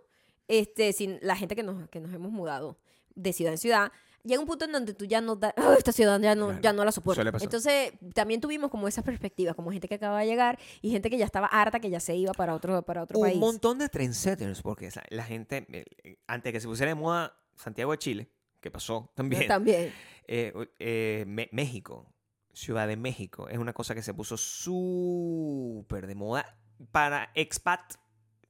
Este, 0.48 0.94
sin 0.94 1.20
la 1.22 1.36
gente 1.36 1.56
que 1.56 1.62
nos, 1.62 1.88
que 1.90 2.00
nos 2.00 2.12
hemos 2.12 2.32
mudado 2.32 2.80
de 3.14 3.34
ciudad 3.34 3.54
en 3.54 3.60
ciudad, 3.60 3.92
llega 4.24 4.40
un 4.42 4.48
punto 4.48 4.66
en 4.66 4.72
donde 4.72 4.94
tú 4.94 5.06
ya 5.06 5.22
no 5.22 5.36
da, 5.36 5.54
"Ah, 5.58 5.76
esta 5.84 5.92
ciudad 5.92 6.20
ya 6.20 6.36
no, 6.36 6.48
Claro, 6.48 6.62
ya 6.62 6.74
no 6.74 6.86
la 6.86 6.92
soporto. 6.92 7.24
pasar. 7.32 7.42
Entonces, 7.44 7.94
también 8.14 8.42
tuvimos 8.42 8.70
como 8.70 8.88
esas 8.88 9.04
perspectivas, 9.04 9.56
como 9.56 9.72
gente 9.72 9.88
que 9.88 9.96
acaba 9.96 10.20
de 10.20 10.26
llegar 10.28 10.60
y 10.82 10.92
gente 10.92 11.10
que 11.10 11.18
ya 11.18 11.26
estaba 11.26 11.48
harta, 11.48 11.80
que 11.80 11.90
ya 11.90 12.00
se 12.00 12.16
iba 12.16 12.34
para 12.34 12.54
otro, 12.56 12.82
para 12.84 13.04
otro 13.04 13.18
un 13.20 13.26
país. 13.26 13.38
montón 13.40 13.78
de 13.80 13.90
trendsetters, 13.90 14.62
porque 14.62 14.90
la 15.10 15.24
gente, 15.24 15.66
eh, 15.72 15.86
eh, 16.04 16.18
antes 16.28 16.46
de 16.46 16.54
que 16.54 16.60
se 16.60 16.68
pusiera 16.68 16.90
de 16.90 16.96
moda 16.96 17.36
Santiago 17.56 17.92
de 17.92 17.98
Chile, 17.98 18.30
que 18.62 18.72
pasó 18.72 19.12
también, 19.16 19.48
También. 19.48 19.94
eh, 20.28 20.54
eh, 20.80 21.26
México, 21.52 22.14
Ciudad 22.54 22.88
de 22.88 22.98
México, 22.98 23.48
es 23.48 23.58
una 23.58 23.74
cosa 23.74 23.96
que 23.96 24.02
se 24.02 24.14
puso 24.14 24.36
súper 24.38 26.08
de 26.08 26.16
moda 26.16 26.58
para 26.92 27.30
expat 27.36 27.94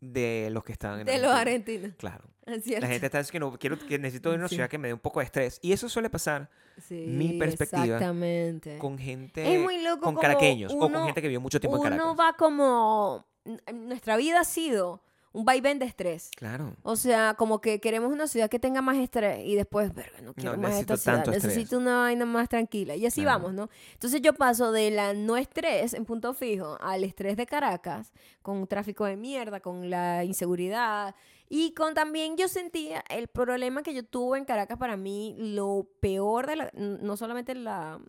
de 0.02 0.50
los 0.52 0.64
que 0.64 0.72
estaban 0.72 1.02
en 1.02 1.06
De 1.06 1.18
los 1.20 1.32
argentinos. 1.32 1.92
Claro. 1.98 2.24
La 2.46 2.88
gente 2.88 3.06
está 3.06 3.20
diciendo 3.20 3.52
que, 3.58 3.70
no, 3.70 3.78
quiero, 3.78 3.88
que 3.88 4.00
necesito 4.00 4.30
ir 4.30 4.36
a 4.36 4.40
una 4.40 4.48
Sí. 4.48 4.56
ciudad 4.56 4.70
que 4.70 4.78
me 4.78 4.88
dé 4.88 4.94
un 4.94 5.00
poco 5.00 5.20
de 5.20 5.26
estrés. 5.26 5.60
Y 5.62 5.72
eso 5.72 5.88
suele 5.90 6.10
pasar 6.10 6.50
Sí, 6.82 7.06
mi 7.08 7.38
perspectiva 7.38 7.84
Exactamente. 7.84 8.78
con 8.78 8.98
gente, 8.98 9.54
es 9.56 9.62
muy 9.62 9.84
loco 9.84 10.02
con 10.02 10.16
caraqueños 10.16 10.74
o 10.74 10.80
con 10.80 10.94
gente 11.06 11.22
que 11.22 11.28
vivió 11.28 11.42
mucho 11.42 11.60
tiempo 11.60 11.78
en 11.78 11.84
Caracas. 11.84 12.06
Uno 12.06 12.16
va 12.16 12.34
como... 12.34 13.26
Nuestra 13.74 14.16
vida 14.18 14.42
ha 14.42 14.44
sido 14.46 15.02
un 15.32 15.46
vaivén 15.46 15.78
de 15.80 15.86
estrés. 15.86 16.32
Claro. 16.36 16.76
O 16.82 16.96
sea, 16.96 17.36
como 17.36 17.62
que 17.62 17.80
queremos 17.80 18.12
una 18.12 18.28
ciudad 18.28 18.50
que 18.50 18.60
tenga 18.60 18.82
más 18.82 18.98
estrés 18.98 19.46
y 19.46 19.56
después, 19.56 19.94
verga, 19.94 20.22
no 20.22 20.34
quiero 20.34 20.58
más 20.58 20.72
necesito 20.72 20.94
esta 20.94 21.04
ciudad, 21.04 21.18
tanto 21.18 21.32
estrés. 21.32 21.54
necesito 21.54 21.78
una 21.78 21.98
vaina 22.00 22.26
más 22.26 22.50
tranquila. 22.50 22.96
Y 22.96 23.06
así 23.06 23.22
Claro. 23.22 23.40
vamos, 23.40 23.54
¿no? 23.54 23.70
Entonces 23.94 24.22
yo 24.22 24.34
paso 24.34 24.72
de 24.72 24.92
la 24.92 25.14
no 25.14 25.38
estrés 25.38 25.94
en 25.94 26.06
punto 26.06 26.34
fijo 26.34 26.78
al 26.82 27.04
estrés 27.04 27.38
de 27.38 27.46
Caracas, 27.46 28.12
con 28.42 28.66
tráfico 28.68 29.06
de 29.06 29.18
mierda, 29.18 29.60
con 29.60 29.90
la 29.90 30.24
inseguridad 30.24 31.16
y 31.48 31.74
con 31.74 31.94
también 31.94 32.38
yo 32.38 32.48
sentía 32.48 33.04
el 33.10 33.28
problema 33.28 33.82
que 33.84 33.94
yo 33.94 34.04
tuve 34.04 34.38
en 34.38 34.46
Caracas 34.46 34.78
para 34.78 34.98
mí, 34.98 35.36
lo 35.38 35.88
peor 36.00 36.48
de 36.48 36.56
la, 36.56 36.72
no 36.74 37.18
solamente 37.18 37.56
la 37.56 38.00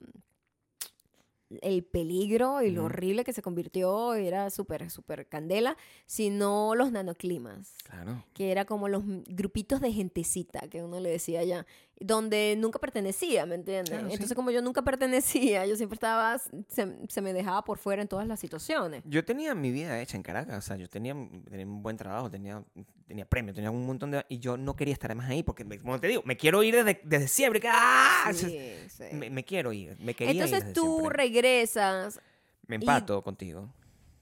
el 1.62 1.82
peligro 1.84 2.62
y 2.62 2.70
lo 2.70 2.84
horrible 2.84 3.24
que 3.24 3.32
se 3.32 3.42
convirtió, 3.42 4.14
era 4.14 4.50
súper, 4.50 4.90
súper 4.90 5.26
candela, 5.26 5.76
sino 6.06 6.74
los 6.76 6.92
nanoclimas 6.92 7.74
Claro. 7.84 8.24
que 8.34 8.52
era 8.52 8.64
como 8.64 8.88
los 8.88 9.02
grupitos 9.26 9.80
de 9.80 9.92
gentecita 9.92 10.60
que 10.68 10.82
uno 10.82 11.00
le 11.00 11.10
decía 11.10 11.40
allá, 11.40 11.66
donde 12.02 12.54
nunca 12.58 12.78
pertenecía, 12.78 13.44
¿me 13.46 13.54
entiendes? 13.56 13.90
Claro, 13.90 14.06
sí. 14.08 14.14
Entonces 14.14 14.34
como 14.34 14.50
yo 14.50 14.62
nunca 14.62 14.82
pertenecía, 14.82 15.66
yo 15.66 15.76
siempre 15.76 15.94
estaba, 15.96 16.38
se, 16.38 16.96
se 17.08 17.20
me 17.20 17.32
dejaba 17.34 17.62
por 17.62 17.76
fuera 17.78 18.00
en 18.02 18.08
todas 18.08 18.26
las 18.26 18.40
situaciones. 18.40 19.02
Yo 19.04 19.24
tenía 19.24 19.54
mi 19.54 19.70
vida 19.70 20.00
hecha 20.00 20.16
en 20.16 20.22
Caracas, 20.22 20.58
o 20.58 20.62
sea, 20.66 20.76
yo 20.76 20.88
tenía, 20.88 21.14
tenía 21.48 21.66
un 21.66 21.82
buen 21.82 21.96
trabajo, 21.98 22.30
tenía, 22.30 22.64
tenía 23.06 23.26
premios, 23.26 23.54
tenía 23.54 23.70
un 23.70 23.84
montón 23.86 24.10
de... 24.12 24.24
Y 24.30 24.38
yo 24.38 24.56
no 24.56 24.74
quería 24.74 24.94
estar 24.94 25.14
más 25.14 25.28
ahí 25.28 25.42
porque, 25.42 25.64
como 25.80 26.00
te 26.00 26.08
digo, 26.08 26.22
me 26.24 26.36
quiero 26.36 26.62
ir 26.62 26.74
desde, 26.74 27.00
desde 27.04 27.28
siempre. 27.28 27.60
¡ah! 27.70 28.30
Sí, 28.32 28.58
sí. 28.88 29.04
Me, 29.12 29.28
me 29.28 29.44
quiero 29.44 29.72
ir, 29.72 29.98
me 30.00 30.14
quería 30.14 30.32
ir 30.32 30.40
Entonces 30.42 30.60
desde 30.60 30.74
tú 30.74 30.98
siempre. 31.00 31.16
regresas, 31.24 32.18
Me 32.66 32.76
empato 32.76 33.22
contigo. 33.22 33.68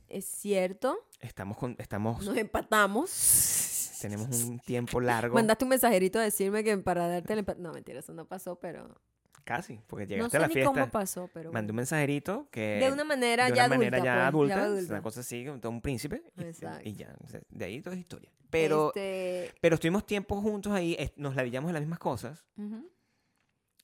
es 0.08 0.24
cierto, 0.24 0.98
Estamos, 1.20 1.56
con, 1.56 1.76
estamos 1.78 2.24
nos 2.24 2.36
empatamos. 2.36 3.10
tenemos 4.00 4.42
un 4.44 4.58
tiempo 4.60 5.00
largo. 5.00 5.34
Mandaste 5.34 5.64
un 5.64 5.70
mensajerito 5.70 6.18
a 6.18 6.22
decirme 6.22 6.62
que 6.64 6.76
para 6.78 7.08
darte 7.08 7.32
el 7.34 7.44
No, 7.58 7.72
mentira, 7.72 8.00
eso 8.00 8.12
no 8.14 8.26
pasó, 8.26 8.56
pero... 8.58 9.00
Casi, 9.44 9.80
porque 9.86 10.04
No 10.04 10.08
llegaste 10.28 10.30
sé 10.30 10.36
a 10.36 10.40
la 10.40 10.48
fiesta. 10.50 10.72
cómo 10.72 10.90
pasó, 10.90 11.30
pero... 11.32 11.50
Mandé 11.52 11.70
un 11.72 11.76
mensajerito 11.76 12.48
que... 12.50 12.78
De 12.80 12.92
una 12.92 13.04
manera 13.04 13.46
de 13.46 13.56
ya 13.56 13.64
una 13.66 13.76
manera 13.78 13.96
adulta, 13.98 14.04
ya 14.04 14.14
pues, 14.14 14.28
adulta, 14.28 14.54
ya 14.56 14.64
adulta. 14.64 14.92
una 14.94 15.02
cosa 15.02 15.20
así, 15.20 15.46
todo 15.60 15.70
un 15.70 15.80
príncipe. 15.80 16.22
y- 16.36 16.42
Exacto. 16.42 16.80
Y, 16.84 16.92
ya, 16.94 17.14
de 17.48 17.64
ahí 17.64 17.80
toda 17.80 17.94
es 17.96 18.00
historia. 18.00 18.30
Pero, 18.50 18.88
Este, 18.88 19.54
pero 19.62 19.74
estuvimos 19.76 20.04
tiempo 20.04 20.38
juntos 20.42 20.72
ahí, 20.72 20.96
nos 21.16 21.34
ladillamos 21.34 21.70
en 21.70 21.74
las 21.74 21.82
mismas 21.82 21.98
cosas. 21.98 22.44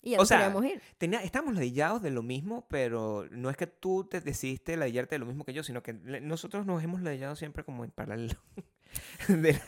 Y 0.02 0.10
ya 0.10 0.18
O 0.18 0.20
no 0.20 0.26
sea, 0.26 0.54
ir. 0.70 0.82
Tenía, 0.98 1.22
estamos 1.22 1.54
ladillados 1.54 2.02
de 2.02 2.10
lo 2.10 2.22
mismo, 2.22 2.66
pero 2.68 3.26
no 3.30 3.48
es 3.48 3.56
que 3.56 3.66
tú 3.66 4.04
te 4.04 4.20
decidiste 4.20 4.76
ladillarte 4.76 5.14
de 5.14 5.18
lo 5.20 5.24
mismo 5.26 5.44
que 5.46 5.54
yo, 5.54 5.62
sino 5.62 5.82
que 5.82 5.94
nosotros 5.94 6.66
nos 6.66 6.82
hemos 6.82 7.00
ladillado 7.00 7.36
siempre 7.36 7.64
como 7.64 7.84
en 7.84 7.90
paralelo. 7.90 8.34
De- 9.28 9.52
La 9.54 9.60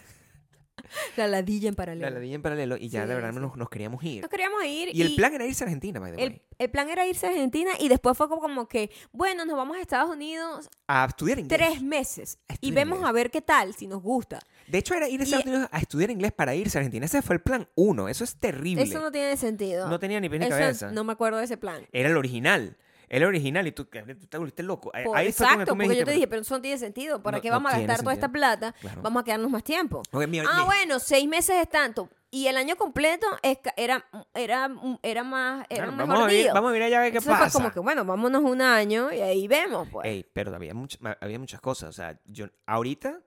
ladilla 1.16 1.68
en 1.68 1.72
la 1.74 1.76
paralelo. 1.76 2.10
ladilla 2.10 2.34
en 2.34 2.42
paralelo 2.42 2.76
y 2.76 2.88
ya 2.88 3.02
Sí, 3.02 3.08
de 3.08 3.14
verdad 3.14 3.32
sí. 3.32 3.38
nos, 3.40 3.56
nos 3.56 3.68
queríamos 3.68 4.02
ir. 4.04 4.20
Nos 4.22 4.30
queríamos 4.30 4.64
ir 4.64 4.94
Y 4.94 5.02
el 5.02 5.14
plan 5.16 5.34
era 5.34 5.46
irse 5.46 5.64
a 5.64 5.66
Argentina, 5.66 6.00
by 6.00 6.12
the 6.14 6.22
el, 6.22 6.28
way. 6.30 6.42
el 6.58 6.70
plan 6.70 6.88
era 6.88 7.06
irse 7.06 7.26
a 7.26 7.30
Argentina 7.30 7.70
y 7.78 7.88
después 7.88 8.16
fue 8.16 8.28
como, 8.28 8.68
que, 8.68 8.90
bueno, 9.12 9.44
nos 9.44 9.56
vamos 9.56 9.76
a 9.76 9.80
Estados 9.80 10.10
Unidos 10.10 10.68
A 10.86 11.06
estudiar 11.08 11.38
inglés. 11.38 11.58
tres 11.58 11.82
meses 11.82 12.38
y 12.60 12.72
vemos 12.72 12.98
inglés. 12.98 13.08
a 13.08 13.12
ver 13.12 13.30
qué 13.30 13.40
tal, 13.42 13.74
si 13.74 13.86
nos 13.86 14.02
gusta. 14.02 14.40
De 14.66 14.78
hecho, 14.78 14.94
era 14.94 15.08
ir 15.08 15.20
a 15.20 15.22
Y- 15.22 15.26
Estados 15.26 15.46
Unidos 15.46 15.68
a 15.70 15.78
estudiar 15.78 16.10
inglés 16.10 16.32
para 16.32 16.54
irse 16.54 16.78
a 16.78 16.80
Argentina. 16.80 17.06
Ese 17.06 17.22
fue 17.22 17.36
el 17.36 17.42
plan 17.42 17.68
uno. 17.74 18.08
Eso 18.08 18.24
es 18.24 18.36
terrible. 18.36 18.82
Eso 18.82 19.00
no 19.00 19.10
tiene 19.12 19.36
sentido. 19.36 19.88
No 19.88 19.98
tenía 19.98 20.20
ni 20.20 20.28
pie 20.28 20.38
ni 20.40 20.48
cabeza. 20.48 20.90
No 20.92 21.04
me 21.04 21.12
acuerdo 21.12 21.38
de 21.38 21.44
ese 21.44 21.56
plan. 21.56 21.86
Era 21.92 22.08
el 22.10 22.16
original. 22.16 22.76
El 23.08 23.22
original 23.24 23.66
y 23.66 23.72
tú, 23.72 23.84
tú 23.84 24.26
te 24.28 24.36
volviste 24.38 24.62
loco. 24.62 24.90
Ahí- 24.92 25.04
Por- 25.04 25.16
Ahí 25.16 25.32
fue 25.32 25.46
cuando 25.46 25.62
exacto, 25.62 25.78
porque 25.78 25.96
yo 25.98 26.04
te 26.04 26.10
dije, 26.12 26.26
pero 26.26 26.42
eso 26.42 26.54
no 26.56 26.60
tiene 26.62 26.76
sentido. 26.78 27.22
¿Para 27.22 27.38
No- 27.38 27.42
qué 27.42 27.48
no 27.50 27.54
vamos 27.54 27.72
a 27.72 27.78
gastar 27.78 28.00
toda 28.00 28.12
esta 28.14 28.28
plata? 28.28 28.72
Claro. 28.80 29.02
Vamos 29.02 29.20
a 29.20 29.24
quedarnos 29.24 29.50
más 29.50 29.62
tiempo. 29.62 30.02
Mi- 30.12 30.40
Ah, 30.40 30.58
mi- 30.58 30.64
bueno, 30.64 30.98
seis 30.98 31.28
meses 31.28 31.56
es 31.60 31.68
tanto. 31.68 32.08
Y 32.30 32.48
el 32.48 32.56
año 32.56 32.74
completo 32.76 33.26
es 33.42 33.58
era, 33.76 34.04
era, 34.34 34.68
era 35.02 35.22
más, 35.24 35.64
era 35.70 35.84
Claro, 35.86 35.96
vamos, 35.96 36.24
a 36.24 36.26
deal. 36.26 36.52
vamos 36.52 36.70
a 36.70 36.72
ver 36.72 36.82
allá 36.82 36.98
a 36.98 37.02
ver 37.02 37.12
qué 37.12 37.18
Entonces 37.18 37.38
pasa. 37.38 37.50
fue 37.50 37.60
como 37.60 37.72
que, 37.72 37.80
bueno, 37.80 38.04
vámonos 38.04 38.42
un 38.42 38.60
año 38.60 39.12
y 39.12 39.20
ahí 39.20 39.46
vemos, 39.46 39.88
pues. 39.90 40.06
Ey, 40.08 40.26
pero 40.32 40.52
había, 40.54 40.72
había 41.20 41.38
muchas 41.38 41.60
cosas. 41.60 41.88
O 41.90 41.92
sea, 41.92 42.20
yo 42.26 42.48
ahorita, 42.66 43.20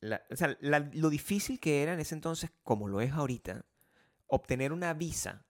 la- 0.00 0.22
o 0.30 0.36
sea, 0.36 0.56
la- 0.60 0.88
lo 0.92 1.08
difícil 1.10 1.58
que 1.58 1.82
era 1.82 1.94
en 1.94 2.00
ese 2.00 2.14
entonces, 2.14 2.50
como 2.62 2.86
lo 2.88 3.00
es 3.00 3.12
ahorita, 3.12 3.64
obtener 4.26 4.72
una 4.74 4.92
visa 4.94 5.44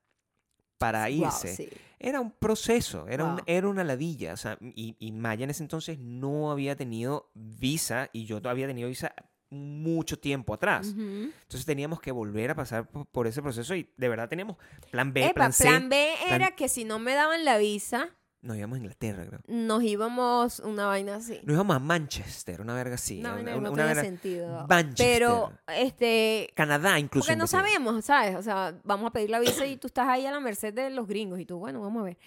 para 0.79 1.03
Wow, 1.03 1.11
irse, 1.27 1.55
sí. 1.55 1.69
era 1.99 2.19
un 2.19 2.31
proceso, 2.31 3.07
era, 3.07 3.25
un- 3.25 3.41
era 3.45 3.67
una 3.67 3.83
ladilla. 3.83 4.33
O 4.33 4.37
sea, 4.37 4.57
y, 4.61 4.95
y 4.97 5.11
Maya 5.11 5.43
en 5.43 5.51
ese 5.51 5.61
entonces 5.61 5.99
no 5.99 6.51
había 6.51 6.75
tenido 6.75 7.29
visa 7.35 8.09
y 8.13 8.25
yo 8.25 8.39
había 8.45 8.65
tenido 8.65 8.89
visa 8.89 9.13
mucho 9.51 10.17
tiempo 10.19 10.53
atrás. 10.53 10.93
Entonces 10.95 11.65
teníamos 11.65 11.99
que 12.01 12.11
volver 12.11 12.51
a 12.51 12.55
pasar 12.55 12.87
por, 12.87 13.05
por 13.07 13.27
ese 13.27 13.41
proceso 13.41 13.75
y 13.75 13.91
de 13.97 14.07
verdad 14.09 14.29
teníamos 14.29 14.57
plan 14.91 15.11
B, 15.11 15.25
Epa, 15.25 15.33
plan 15.33 15.53
C. 15.53 15.63
plan 15.65 15.89
B 15.89 16.13
plan- 16.27 16.35
era 16.41 16.51
que 16.55 16.69
si 16.69 16.85
no 16.85 16.99
me 16.99 17.13
daban 17.15 17.43
la 17.45 17.57
visa, 17.57 18.09
Nos 18.41 18.55
íbamos 18.55 18.75
a 18.75 18.79
Inglaterra, 18.79 19.25
creo. 19.25 19.39
nos 19.47 19.83
íbamos 19.83 20.59
una 20.59 20.85
vaina 20.85 21.15
así. 21.15 21.41
Nos 21.43 21.55
íbamos 21.55 21.75
a 21.75 21.79
Manchester, 21.79 22.61
una 22.61 22.73
verga 22.73 22.95
así. 22.95 23.19
Una- 23.19 23.35
no 23.35 23.57
una 23.57 23.69
tenía 23.71 23.85
verga- 23.85 24.01
sentido. 24.01 24.65
Manchester. 24.69 25.05
Pero, 25.13 25.51
este, 25.67 26.49
Canadá 26.55 26.97
incluso. 26.99 27.25
Porque 27.27 27.37
no 27.37 27.47
sabemos, 27.47 28.05
¿sabes? 28.05 28.37
O 28.37 28.41
sea, 28.41 28.79
vamos 28.85 29.07
a 29.09 29.11
pedir 29.11 29.29
la 29.29 29.39
visa 29.39 29.65
y 29.65 29.75
tú 29.75 29.87
estás 29.87 30.07
ahí 30.07 30.25
a 30.25 30.31
la 30.31 30.39
merced 30.39 30.73
de 30.73 30.89
los 30.89 31.05
gringos 31.05 31.37
y 31.39 31.45
tú, 31.45 31.57
bueno, 31.59 31.81
vamos 31.81 31.99
a 32.01 32.05
ver. 32.05 32.17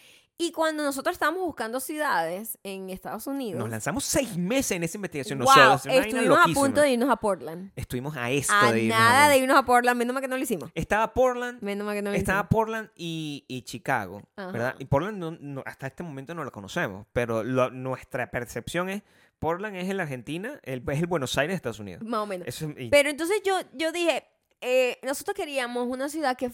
Y 0.45 0.51
cuando 0.51 0.83
nosotros 0.83 1.13
estábamos 1.15 1.43
buscando 1.43 1.79
ciudades 1.79 2.59
en 2.65 2.91
Estados 2.91 3.27
Unidos, 3.29 3.61
Nos 3.61 3.71
lanzamos 3.71 4.03
seis 4.05 4.37
meses 4.37 4.73
en 4.73 4.83
esa 4.83 4.97
investigación. 4.99 5.39
wow, 5.39 5.47
nosotros, 5.55 5.95
estuvimos 5.95 6.39
a 6.39 6.45
punto 6.53 6.81
de 6.81 6.91
irnos 6.91 7.11
a 7.11 7.17
Portland. 7.17 7.71
Estuvimos 7.77 8.17
a 8.17 8.29
esto 8.31 8.53
A 8.53 8.73
de 8.73 8.83
irnos 8.83 8.99
nada 8.99 9.27
a- 9.27 9.29
de 9.29 9.39
irnos 9.39 9.57
a 9.57 9.63
Portland, 9.65 9.97
menos 9.99 10.15
mal 10.15 10.21
que 10.21 10.27
no 10.29 10.37
lo 10.37 10.43
hicimos. 10.43 10.71
Estaba 10.75 11.15
Portland, 11.15 11.63
Menos 11.63 11.85
mal 11.87 11.95
que 11.95 12.03
no 12.03 12.11
lo 12.11 12.17
estaba 12.17 12.41
hicimos. 12.41 12.51
Portland 12.51 12.91
y, 12.97 13.45
y 13.47 13.63
Chicago, 13.63 14.23
¿verdad? 14.37 14.75
Y 14.81 14.85
Portland 14.87 15.19
no- 15.19 15.37
no- 15.41 15.63
hasta 15.65 15.87
este 15.87 16.03
momento 16.03 16.35
no 16.35 16.43
lo 16.43 16.51
conocemos, 16.51 17.07
pero 17.13 17.45
lo- 17.45 17.71
nuestra 17.71 18.31
percepción 18.33 18.89
es 18.89 19.03
Portland 19.39 19.77
es 19.77 19.89
en 19.89 19.97
la 19.97 20.03
Argentina, 20.05 20.59
el, 20.65 20.83
es 20.89 20.99
el 20.99 21.07
Buenos 21.07 21.39
Aires 21.39 21.53
de 21.53 21.57
Estados 21.57 21.79
Unidos. 21.79 22.03
Más 22.05 22.21
o 22.21 22.27
menos. 22.27 22.49
Eso 22.49 22.67
es- 22.69 22.87
y- 22.87 22.89
Pero 22.91 23.11
entonces 23.11 23.41
yo, 23.45 23.61
yo 23.75 23.93
dije, 23.93 24.25
eh, 24.61 24.99
nosotros 25.05 25.37
queríamos 25.37 25.87
una 25.89 26.09
ciudad 26.09 26.37
que... 26.37 26.51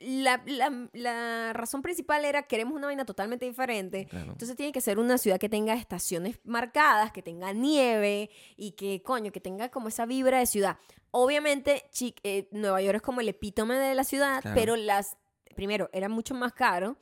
La, 0.00 0.42
la- 0.46 0.88
la 0.94 1.52
razón 1.52 1.82
principal 1.82 2.24
era 2.24 2.42
queremos 2.44 2.74
una 2.74 2.86
vaina 2.86 3.04
totalmente 3.04 3.44
diferente. 3.46 4.06
claro. 4.06 4.32
Entonces 4.32 4.56
tiene 4.56 4.72
que 4.72 4.80
ser 4.80 4.98
una 4.98 5.18
ciudad 5.18 5.38
que 5.38 5.48
tenga 5.50 5.74
estaciones 5.74 6.40
marcadas, 6.44 7.12
que 7.12 7.22
tenga 7.22 7.52
nieve 7.52 8.30
y 8.56 8.72
que, 8.72 9.02
coño, 9.02 9.30
que 9.30 9.40
tenga 9.40 9.68
como 9.70 9.88
esa 9.88 10.06
vibra 10.06 10.38
de 10.38 10.46
ciudad. 10.46 10.78
Obviamente, 11.10 11.84
chi- 11.90 12.14
eh, 12.22 12.48
Nueva 12.52 12.80
York 12.80 12.96
es 12.96 13.02
como 13.02 13.20
el 13.20 13.28
epítome 13.28 13.74
de 13.76 13.94
la 13.94 14.04
ciudad, 14.04 14.40
Claro. 14.40 14.54
pero 14.58 14.76
las, 14.76 15.16
primero, 15.54 15.90
era 15.92 16.08
mucho 16.08 16.34
más 16.34 16.52
caro 16.54 16.96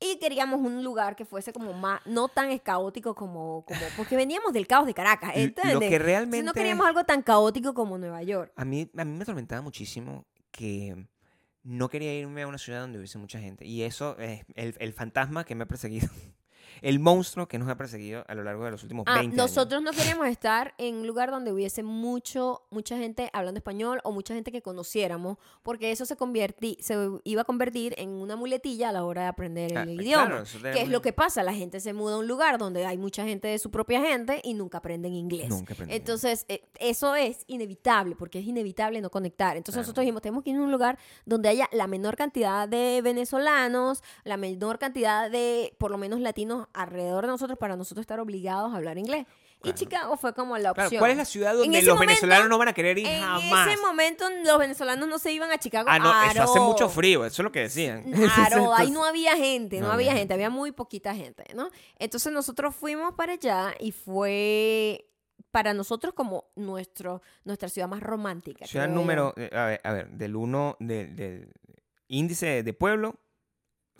y 0.00 0.18
queríamos 0.18 0.58
un 0.60 0.82
lugar 0.82 1.14
que 1.14 1.24
fuese 1.24 1.52
como 1.52 1.72
más, 1.74 2.00
no 2.06 2.26
tan 2.26 2.58
caótico 2.58 3.14
como, 3.14 3.64
como 3.64 3.80
porque 3.96 4.16
veníamos 4.16 4.52
del 4.52 4.66
caos 4.66 4.86
de 4.86 4.94
Caracas, 4.94 5.30
¿entiendes? 5.36 5.74
Lo 5.74 5.78
que 5.80 5.86
Entonces, 5.86 6.02
realmente... 6.02 6.42
no 6.44 6.52
queríamos 6.54 6.86
algo 6.86 7.04
tan 7.04 7.22
caótico 7.22 7.72
como 7.72 7.98
Nueva 7.98 8.20
York. 8.24 8.52
A 8.56 8.64
mí, 8.64 8.90
a 8.96 9.04
mí 9.04 9.12
me 9.16 9.22
atormentaba 9.22 9.62
muchísimo 9.62 10.26
que 10.50 11.06
no 11.64 11.88
quería 11.88 12.14
irme 12.14 12.42
a 12.42 12.48
una 12.48 12.58
ciudad 12.58 12.80
donde 12.80 12.98
hubiese 12.98 13.18
mucha 13.18 13.40
gente. 13.40 13.66
Y 13.66 13.82
eso 13.82 14.18
es 14.18 14.44
el, 14.54 14.74
el 14.78 14.92
fantasma 14.92 15.44
que 15.44 15.54
me 15.54 15.64
ha 15.64 15.68
perseguido. 15.68 16.08
El 16.80 16.98
monstruo 17.00 17.46
que 17.48 17.58
nos 17.58 17.68
ha 17.68 17.76
perseguido 17.76 18.24
a 18.28 18.34
lo 18.34 18.42
largo 18.42 18.64
de 18.64 18.70
los 18.70 18.82
últimos 18.82 19.04
Ah, 19.06 19.18
20 19.20 19.34
años. 19.34 19.36
nosotros 19.50 19.82
no 19.82 19.90
queríamos 19.92 20.26
estar 20.28 20.74
en 20.78 20.96
un 20.96 21.06
lugar 21.06 21.30
donde 21.30 21.52
hubiese 21.52 21.82
mucho, 21.82 22.62
mucha 22.70 22.96
gente 22.96 23.30
hablando 23.32 23.58
español 23.58 24.00
o 24.04 24.12
mucha 24.12 24.34
gente 24.34 24.50
que 24.52 24.62
conociéramos, 24.62 25.38
porque 25.62 25.90
eso 25.92 26.06
se, 26.06 26.16
convertí, 26.16 26.76
se 26.80 26.96
iba 27.24 27.42
a 27.42 27.44
convertir 27.44 27.94
en 27.98 28.08
una 28.10 28.36
muletilla 28.36 28.88
a 28.88 28.92
la 28.92 29.04
hora 29.04 29.22
de 29.22 29.28
aprender 29.28 29.76
Ah, 29.76 29.82
el 29.82 29.98
claro, 29.98 30.02
idioma. 30.02 30.42
eso 30.42 30.58
¿Qué 30.62 30.82
es 30.82 30.88
lo 30.88 31.02
que 31.02 31.12
pasa? 31.12 31.42
La 31.42 31.52
gente 31.54 31.80
se 31.80 31.92
muda 31.92 32.14
a 32.14 32.18
un 32.18 32.26
lugar 32.28 32.58
donde 32.58 32.86
hay 32.86 32.98
mucha 32.98 33.24
gente 33.24 33.48
de 33.48 33.58
su 33.58 33.70
propia 33.70 34.00
gente 34.00 34.40
y 34.44 34.54
nunca 34.54 34.78
aprenden 34.78 35.12
inglés. 35.14 35.48
Nunca 35.48 35.74
aprendí. 35.74 35.94
Entonces, 35.94 36.44
eh, 36.48 36.62
eso 36.78 37.14
es 37.14 37.44
inevitable, 37.46 38.16
porque 38.16 38.38
es 38.38 38.46
inevitable 38.46 39.00
no 39.00 39.10
conectar. 39.10 39.56
Entonces, 39.56 39.74
Claro. 39.74 39.82
nosotros 39.86 40.02
dijimos, 40.04 40.22
tenemos 40.22 40.44
que 40.44 40.50
ir 40.50 40.56
a 40.56 40.60
un 40.62 40.72
lugar 40.72 40.98
donde 41.26 41.48
haya 41.48 41.68
la 41.72 41.86
menor 41.86 42.16
cantidad 42.16 42.68
de 42.68 43.00
venezolanos, 43.02 44.02
la 44.24 44.36
menor 44.36 44.78
cantidad 44.78 45.30
de, 45.30 45.74
por 45.78 45.90
lo 45.90 45.98
menos, 45.98 46.20
latinos 46.20 46.61
alrededor 46.72 47.24
de 47.24 47.28
nosotros 47.32 47.58
para 47.58 47.76
nosotros 47.76 48.02
estar 48.02 48.20
obligados 48.20 48.72
a 48.72 48.76
hablar 48.76 48.98
inglés. 48.98 49.26
Y 49.58 49.62
Claro. 49.70 49.78
Chicago 49.78 50.16
fue 50.16 50.34
como 50.34 50.56
la 50.58 50.72
Claro, 50.74 50.88
opción. 50.88 50.98
¿Cuál 51.00 51.12
es 51.12 51.16
la 51.18 51.24
ciudad 51.24 51.52
En 51.52 51.58
donde 51.58 51.82
los 51.82 51.94
momento- 51.94 52.06
venezolanos 52.08 52.48
no 52.48 52.58
van 52.58 52.68
a 52.68 52.72
querer 52.72 52.98
ir 52.98 53.06
En 53.06 53.20
jamás? 53.20 53.68
ese 53.68 53.80
momento 53.80 54.24
los 54.44 54.58
venezolanos 54.58 55.08
no 55.08 55.18
se 55.20 55.32
iban 55.32 55.52
a 55.52 55.58
Chicago. 55.58 55.88
ah, 55.88 55.98
no, 56.00 56.22
eso 56.30 56.42
hace 56.42 56.58
mucho 56.60 56.88
frío, 56.88 57.24
eso 57.24 57.42
es 57.42 57.44
lo 57.44 57.52
que 57.52 57.60
decían. 57.60 58.02
Claro, 58.10 58.74
ahí 58.74 58.90
no 58.90 59.04
había 59.04 59.36
gente, 59.36 59.78
no, 59.80 59.86
no 59.86 59.92
había 59.92 60.14
gente, 60.14 60.34
había 60.34 60.50
muy 60.50 60.72
poquita 60.72 61.14
gente, 61.14 61.44
¿no? 61.54 61.70
Entonces 61.98 62.32
nosotros 62.32 62.74
fuimos 62.74 63.14
para 63.14 63.34
allá 63.34 63.72
y 63.78 63.92
fue 63.92 65.06
para 65.52 65.74
nosotros 65.74 66.12
como 66.14 66.46
nuestro, 66.56 67.22
nuestra 67.44 67.68
ciudad 67.68 67.86
más 67.86 68.02
romántica. 68.02 68.66
Ciudad 68.66 68.88
número, 68.88 69.32
eh, 69.36 69.50
a 69.54 69.66
ver, 69.66 69.80
a 69.84 69.92
ver, 69.92 70.08
del 70.10 70.34
1, 70.34 70.76
del, 70.80 71.14
del 71.14 71.52
índice 72.08 72.62
de 72.64 72.72
pueblo, 72.74 73.14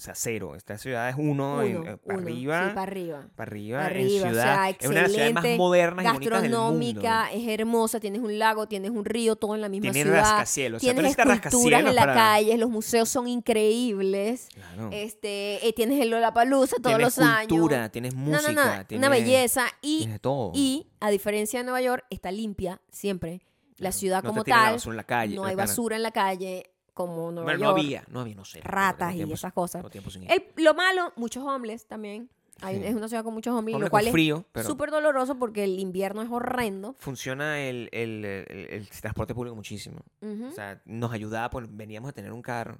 sea, 0.03 0.14
cero. 0.14 0.55
Esta 0.57 0.76
ciudad 0.78 1.09
es 1.09 1.14
1 1.16 1.30
Uno, 1.30 1.57
para 1.57 2.18
uno, 2.18 2.18
arriba. 2.26 2.68
sí, 2.68 2.74
para 2.74 2.82
arriba. 2.82 3.28
para 3.34 3.50
arriba, 3.50 3.78
Para 3.78 3.90
en 3.90 3.96
arriba, 4.07 4.26
o 4.26 4.28
ciudad. 4.30 4.42
sea, 4.44 4.70
es 4.70 4.86
una 4.86 4.94
de 4.96 5.03
las 5.03 5.12
ciudades 5.12 5.34
más 5.34 5.44
modernas 5.57 6.05
y 6.05 6.09
bonitas 6.12 6.42
del 6.42 6.50
mundo. 6.50 6.59
Gastronómica, 6.59 7.32
es 7.32 7.48
hermosa, 7.48 8.00
tienes 8.00 8.20
un 8.22 8.38
lago, 8.38 8.66
tienes 8.68 8.90
un 8.90 9.05
río, 9.05 9.36
todo 9.36 9.55
en 9.55 9.61
la 9.61 9.68
misma 9.68 9.92
Tiene 9.92 10.11
ciudad. 10.11 10.20
rascacielos. 10.22 10.82
O 10.82 10.84
sea, 10.84 10.92
Tienes 10.94 11.11
esculturas 11.12 11.42
rascacielos 11.42 11.80
en 11.90 11.94
la 11.94 12.03
para- 12.03 12.14
calle, 12.14 12.59
los 12.59 12.70
museos 12.70 13.09
son 13.09 13.28
increíbles. 13.28 14.48
Claro. 14.55 14.90
Este, 14.92 15.66
eh, 15.66 15.72
tienes 15.72 16.00
el 16.00 16.11
Lollapalooza 16.11 16.76
todos 16.76 16.96
tienes 16.96 17.16
los 17.16 17.18
años. 17.26 17.48
cultura, 17.48 17.88
tienes 17.90 18.14
No, 18.14 18.20
música, 18.20 18.53
no, 18.53 18.76
no, 18.78 18.86
tienes, 18.86 18.98
una 19.07 19.09
belleza 19.09 19.66
y 19.80 19.98
tienes 20.00 20.20
todo. 20.20 20.53
Y 20.55 20.88
a 21.00 21.11
diferencia 21.11 21.61
de 21.61 21.64
Nueva 21.64 21.80
York, 21.80 22.05
está 22.11 22.30
limpia 22.30 22.80
siempre. 22.90 23.42
La 23.78 23.90
ciudad 23.90 24.22
No 24.22 24.28
como 24.30 24.44
tiran 24.44 24.61
la 24.61 24.64
tal, 24.66 24.74
basura 24.74 24.92
en 24.92 24.96
la 24.96 25.05
calle, 25.05 25.34
no 25.34 25.42
la 25.42 25.48
hay 25.48 25.57
cara. 25.57 25.66
basura 25.66 25.96
en 25.96 26.03
la 26.03 26.11
calle 26.12 26.70
como 26.95 27.30
Nueva 27.32 27.45
Bueno, 27.53 27.64
no 27.64 27.70
había, 27.70 28.05
no 28.09 28.20
había, 28.20 28.34
no 28.34 28.45
sé. 28.45 28.61
ratas 28.62 29.14
y 29.14 29.22
esas 29.32 29.53
cosas. 29.53 29.84
El- 30.28 30.45
lo 30.64 30.74
malo, 30.74 31.12
muchos 31.16 31.43
homeless 31.45 31.86
también. 31.86 32.28
Hay- 32.61 32.76
Sí. 32.76 32.84
Es 32.84 32.95
una 32.95 33.09
ciudad 33.09 33.24
con 33.24 33.34
muchos 33.34 33.53
homeless, 33.55 33.74
Hombre, 33.74 33.86
lo 33.86 33.90
cual 33.90 34.09
frío, 34.11 34.36
es 34.38 34.45
pero 34.53 34.68
súper 34.68 34.90
doloroso 34.90 35.36
porque 35.38 35.64
el 35.64 35.80
invierno 35.80 36.22
es 36.22 36.30
horrendo. 36.30 36.95
funciona 36.99 37.59
el, 37.61 37.88
el- 37.93 38.24
el- 38.24 38.88
transporte 39.01 39.34
público 39.34 39.57
muchísimo. 39.57 39.99
O 40.22 40.53
sea, 40.53 40.80
nos 40.84 41.11
ayudaba, 41.12 41.51
pues 41.51 41.66
veníamos 41.70 42.11
a 42.11 42.12
tener 42.12 42.30
un 42.32 42.43
carro, 42.43 42.78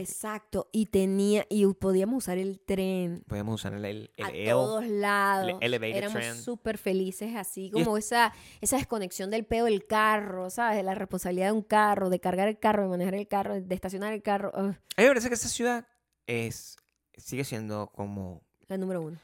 Exacto. 0.00 0.68
Y 0.72 0.86
tenía, 0.86 1.44
y 1.48 1.66
podíamos 1.74 2.24
usar 2.24 2.38
el 2.38 2.60
tren 2.60 3.24
podíamos 3.26 3.54
usar 3.56 3.74
el, 3.74 3.84
el, 3.84 4.10
el 4.16 4.24
a 4.24 4.28
L, 4.30 4.50
todos 4.50 4.86
lados. 4.86 5.58
el 5.60 5.74
Éramos 5.84 6.24
súper 6.42 6.78
felices 6.78 7.34
así, 7.36 7.66
es- 7.66 7.72
como 7.72 7.96
esa, 7.96 8.32
esa 8.60 8.76
desconexión 8.76 9.30
del 9.30 9.44
peo 9.44 9.64
del 9.66 9.86
carro, 9.86 10.50
¿sabes? 10.50 10.76
De 10.78 10.82
la 10.82 10.94
responsabilidad 10.94 11.46
de 11.46 11.52
un 11.52 11.62
carro, 11.62 12.10
de 12.10 12.20
cargar 12.20 12.48
el 12.48 12.58
carro, 12.58 12.82
de 12.84 12.88
manejar 12.88 13.14
el 13.14 13.28
carro, 13.28 13.60
de 13.60 13.74
estacionar 13.74 14.12
el 14.12 14.22
carro. 14.22 14.50
ugh, 14.54 14.60
A 14.60 14.62
mí 14.68 14.74
me 14.98 15.08
parece 15.08 15.28
que 15.28 15.34
esa 15.34 15.48
ciudad 15.48 15.86
es, 16.26 16.76
sigue 17.16 17.44
siendo 17.44 17.88
como... 17.94 18.42
la 18.68 18.76
número 18.76 19.00
uno. 19.02 19.18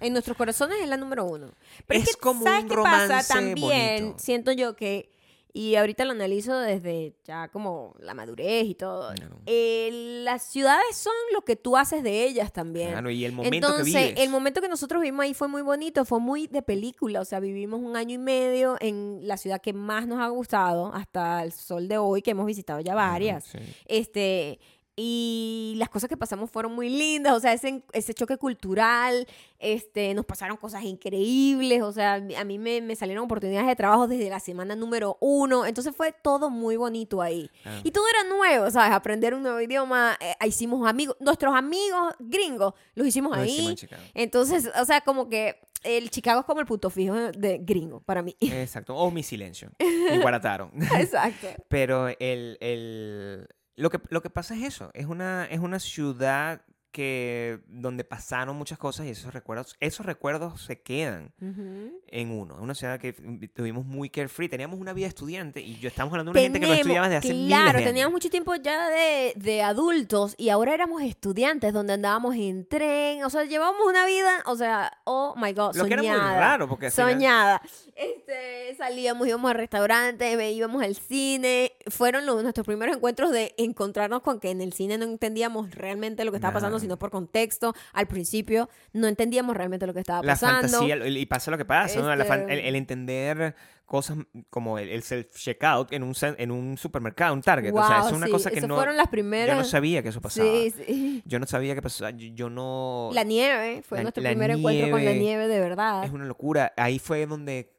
En 0.00 0.12
nuestros 0.12 0.36
corazones 0.36 0.78
es 0.82 0.88
la 0.88 0.96
número 0.96 1.24
uno. 1.24 1.52
Pero 1.86 2.00
es, 2.00 2.08
Es 2.08 2.16
que, 2.16 2.20
como 2.20 2.42
¿sabes 2.44 2.64
un 2.64 2.68
qué 2.68 2.74
pasa? 2.76 3.06
romance 3.06 3.32
También 3.32 4.00
bonito. 4.02 4.18
siento 4.18 4.52
yo 4.52 4.76
que, 4.76 5.10
y 5.56 5.76
ahorita 5.76 6.04
lo 6.04 6.10
analizo 6.10 6.58
desde 6.58 7.14
ya 7.24 7.46
como 7.48 7.94
la 8.00 8.12
madurez 8.12 8.64
y 8.66 8.74
todo, 8.74 9.14
Claro. 9.14 9.36
eh, 9.46 10.20
las 10.24 10.42
ciudades 10.42 10.96
son 10.96 11.12
lo 11.32 11.42
que 11.42 11.54
tú 11.54 11.76
haces 11.76 12.02
de 12.02 12.24
ellas 12.24 12.52
también. 12.52 12.90
Claro, 12.90 13.08
y 13.08 13.24
el 13.24 13.30
momento 13.32 13.54
Entonces, 13.68 13.94
que 13.94 14.00
vives. 14.08 14.20
el 14.20 14.30
momento 14.30 14.60
que 14.60 14.68
nosotros 14.68 15.00
vivimos 15.00 15.22
ahí 15.24 15.32
fue 15.32 15.46
muy 15.46 15.62
bonito, 15.62 16.04
fue 16.04 16.18
muy 16.18 16.48
de 16.48 16.60
película, 16.62 17.20
o 17.20 17.24
sea, 17.24 17.38
vivimos 17.38 17.80
un 17.80 17.94
año 17.96 18.16
y 18.16 18.18
medio 18.18 18.76
en 18.80 19.20
la 19.28 19.36
ciudad 19.36 19.60
que 19.60 19.72
más 19.72 20.08
nos 20.08 20.18
ha 20.20 20.26
gustado 20.28 20.92
hasta 20.92 21.42
el 21.44 21.52
sol 21.52 21.86
de 21.86 21.98
hoy, 21.98 22.20
que 22.20 22.32
hemos 22.32 22.46
visitado 22.46 22.80
ya 22.80 22.96
varias. 22.96 23.44
Sí. 23.44 23.58
Este, 23.86 24.58
y 24.96 25.74
las 25.76 25.88
cosas 25.88 26.08
que 26.08 26.16
pasamos 26.16 26.50
fueron 26.50 26.72
muy 26.74 26.88
lindas, 26.88 27.32
o 27.34 27.40
sea, 27.40 27.52
ese, 27.52 27.82
ese 27.92 28.14
choque 28.14 28.36
cultural, 28.36 29.26
este, 29.58 30.14
nos 30.14 30.24
pasaron 30.24 30.56
cosas 30.56 30.84
increíbles, 30.84 31.82
o 31.82 31.92
sea, 31.92 32.14
a 32.14 32.44
mí 32.44 32.58
me, 32.58 32.80
me 32.80 32.94
salieron 32.94 33.24
oportunidades 33.24 33.66
de 33.66 33.76
trabajo 33.76 34.06
desde 34.06 34.30
la 34.30 34.40
semana 34.40 34.76
número 34.76 35.16
uno, 35.20 35.66
entonces 35.66 35.94
fue 35.96 36.12
todo 36.12 36.48
muy 36.50 36.76
bonito 36.76 37.22
ahí. 37.22 37.50
Ah. 37.64 37.80
Y 37.82 37.90
todo 37.90 38.04
era 38.08 38.28
nuevo, 38.28 38.70
¿sabes? 38.70 38.92
Aprender 38.92 39.34
un 39.34 39.42
nuevo 39.42 39.60
idioma, 39.60 40.16
eh, 40.20 40.34
hicimos 40.46 40.88
amigos, 40.88 41.16
nuestros 41.20 41.54
amigos 41.54 42.14
gringos 42.20 42.74
los 42.94 43.06
hicimos 43.06 43.36
Lo 43.36 43.42
ahí. 43.42 43.50
hicimos 43.50 43.70
en 43.70 43.76
Chicago. 43.76 44.02
Entonces, 44.14 44.70
o 44.80 44.84
sea, 44.84 45.00
como 45.00 45.28
que 45.28 45.56
el 45.82 46.08
Chicago 46.10 46.40
es 46.40 46.46
como 46.46 46.60
el 46.60 46.66
punto 46.66 46.88
fijo 46.88 47.14
de 47.14 47.58
gringo 47.58 48.00
para 48.00 48.22
mí. 48.22 48.34
Exacto. 48.40 48.96
O 48.96 49.10
mi 49.10 49.22
silencio. 49.22 49.70
Me 49.80 50.18
guarataron. 50.20 50.70
Exacto. 50.98 51.48
Pero 51.68 52.08
el, 52.08 52.56
el- 52.60 53.48
lo, 53.76 53.90
que, 53.90 54.00
lo 54.08 54.22
que 54.22 54.30
pasa 54.30 54.54
es 54.54 54.62
eso. 54.62 54.90
Es 54.94 55.06
una, 55.06 55.46
es 55.46 55.60
una 55.60 55.78
ciudad 55.78 56.62
que 56.94 57.58
donde 57.66 58.04
pasaron 58.04 58.56
muchas 58.56 58.78
cosas 58.78 59.04
y 59.06 59.10
esos 59.10 59.34
recuerdos, 59.34 59.74
esos 59.80 60.06
recuerdos 60.06 60.62
se 60.62 60.80
quedan 60.80 61.32
Ujú. 61.42 62.00
en 62.06 62.30
uno. 62.30 62.54
Una 62.60 62.72
ciudad 62.76 63.00
que 63.00 63.12
tuvimos 63.52 63.84
muy 63.84 64.10
carefree. 64.10 64.48
Teníamos 64.48 64.78
una 64.78 64.92
vida 64.92 65.08
estudiante 65.08 65.60
y 65.60 65.76
yo 65.80 65.88
estamos 65.88 66.12
hablando 66.12 66.30
de 66.32 66.38
una 66.38 66.42
gente 66.44 66.60
que 66.60 66.66
no 66.66 66.72
Tenemos- 66.72 66.80
estudiaba 66.86 67.08
desde 67.08 67.16
hace 67.18 67.34
miles 67.34 67.48
Claro, 67.48 67.78
de 67.80 67.84
teníamos 67.84 68.10
años. 68.10 68.12
mucho 68.12 68.30
tiempo 68.30 68.54
ya 68.54 68.88
de, 68.90 69.32
de 69.34 69.62
adultos 69.62 70.34
y 70.38 70.50
ahora 70.50 70.72
éramos 70.72 71.02
estudiantes 71.02 71.72
donde 71.72 71.94
andábamos 71.94 72.36
en 72.36 72.64
tren, 72.68 73.24
o 73.24 73.30
sea, 73.30 73.42
llevábamos 73.44 73.82
una 73.88 74.06
vida, 74.06 74.30
o 74.46 74.54
sea, 74.54 74.96
oh 75.02 75.34
my 75.36 75.52
god, 75.52 75.74
Lo 75.74 75.86
que 75.86 75.94
era 75.94 76.02
muy 76.02 76.12
soñada. 76.12 76.38
raro 76.38 76.68
porque 76.68 76.92
soñada. 76.92 77.60
Este, 77.96 78.74
salíamos, 78.76 79.26
íbamos 79.26 79.50
al 79.50 79.56
restaurante, 79.56 80.36
ve- 80.36 80.52
íbamos 80.52 80.80
al 80.82 80.94
cine. 80.94 81.72
Fueron 81.88 82.24
los- 82.24 82.42
nuestros 82.42 82.64
primeros 82.66 82.96
encuentros 82.96 83.32
de 83.32 83.52
encontrarnos 83.58 84.22
con 84.22 84.38
que 84.38 84.50
en 84.50 84.60
el 84.60 84.72
cine 84.72 84.96
no 84.96 85.04
entendíamos 85.04 85.72
realmente 85.72 86.24
lo 86.24 86.30
que 86.30 86.36
estaba 86.36 86.54
pasando. 86.54 86.83
Sino 86.84 86.98
por 86.98 87.10
contexto. 87.10 87.74
Al 87.92 88.06
principio 88.06 88.68
no 88.92 89.06
entendíamos 89.08 89.56
realmente 89.56 89.86
lo 89.86 89.94
que 89.94 90.00
estaba 90.00 90.22
la 90.22 90.32
pasando. 90.34 90.68
fantasía 90.68 90.94
el- 90.94 91.16
y 91.16 91.26
pasa 91.26 91.50
lo 91.50 91.58
que 91.58 91.64
pasa, 91.64 92.00
¿no? 92.00 92.14
La 92.14 92.24
fan- 92.24 92.40
Este- 92.42 92.52
el, 92.54 92.58
el 92.60 92.76
entender 92.76 93.54
cosas 93.86 94.16
como 94.48 94.78
el, 94.78 94.88
el 94.88 95.02
self-checkout 95.02 95.88
en 95.92 96.02
un, 96.02 96.14
en 96.38 96.50
un 96.50 96.78
supermercado, 96.78 97.34
un 97.34 97.42
Target. 97.42 97.72
o 97.74 97.86
sea, 97.86 98.06
es 98.06 98.12
una 98.12 98.26
sí, 98.26 98.32
cosa 98.32 98.50
que 98.50 98.60
no, 98.62 98.76
fueron 98.76 98.96
las 98.96 99.06
yo 99.06 99.10
primeras. 99.10 99.58
no 99.58 99.64
sabía 99.64 100.02
que 100.02 100.08
eso 100.08 100.20
pasaba. 100.22 100.48
Sí, 100.48 100.70
sí. 100.86 101.22
Yo 101.26 101.38
no 101.38 101.46
sabía 101.46 101.74
que 101.74 101.82
pasaba. 101.82 102.10
Yo, 102.10 102.28
yo 102.34 102.48
no... 102.48 103.10
La 103.12 103.24
nieve, 103.24 103.82
fue 103.82 103.98
La- 103.98 104.04
nuestro 104.04 104.22
la 104.22 104.30
primer 104.30 104.52
encuentro 104.52 104.90
con 104.90 105.04
la 105.04 105.12
nieve 105.12 105.48
de 105.48 105.60
verdad. 105.60 106.02
Es 106.04 106.10
una 106.12 106.24
locura. 106.24 106.72
Ahí 106.78 106.98
fue 106.98 107.26
donde 107.26 107.73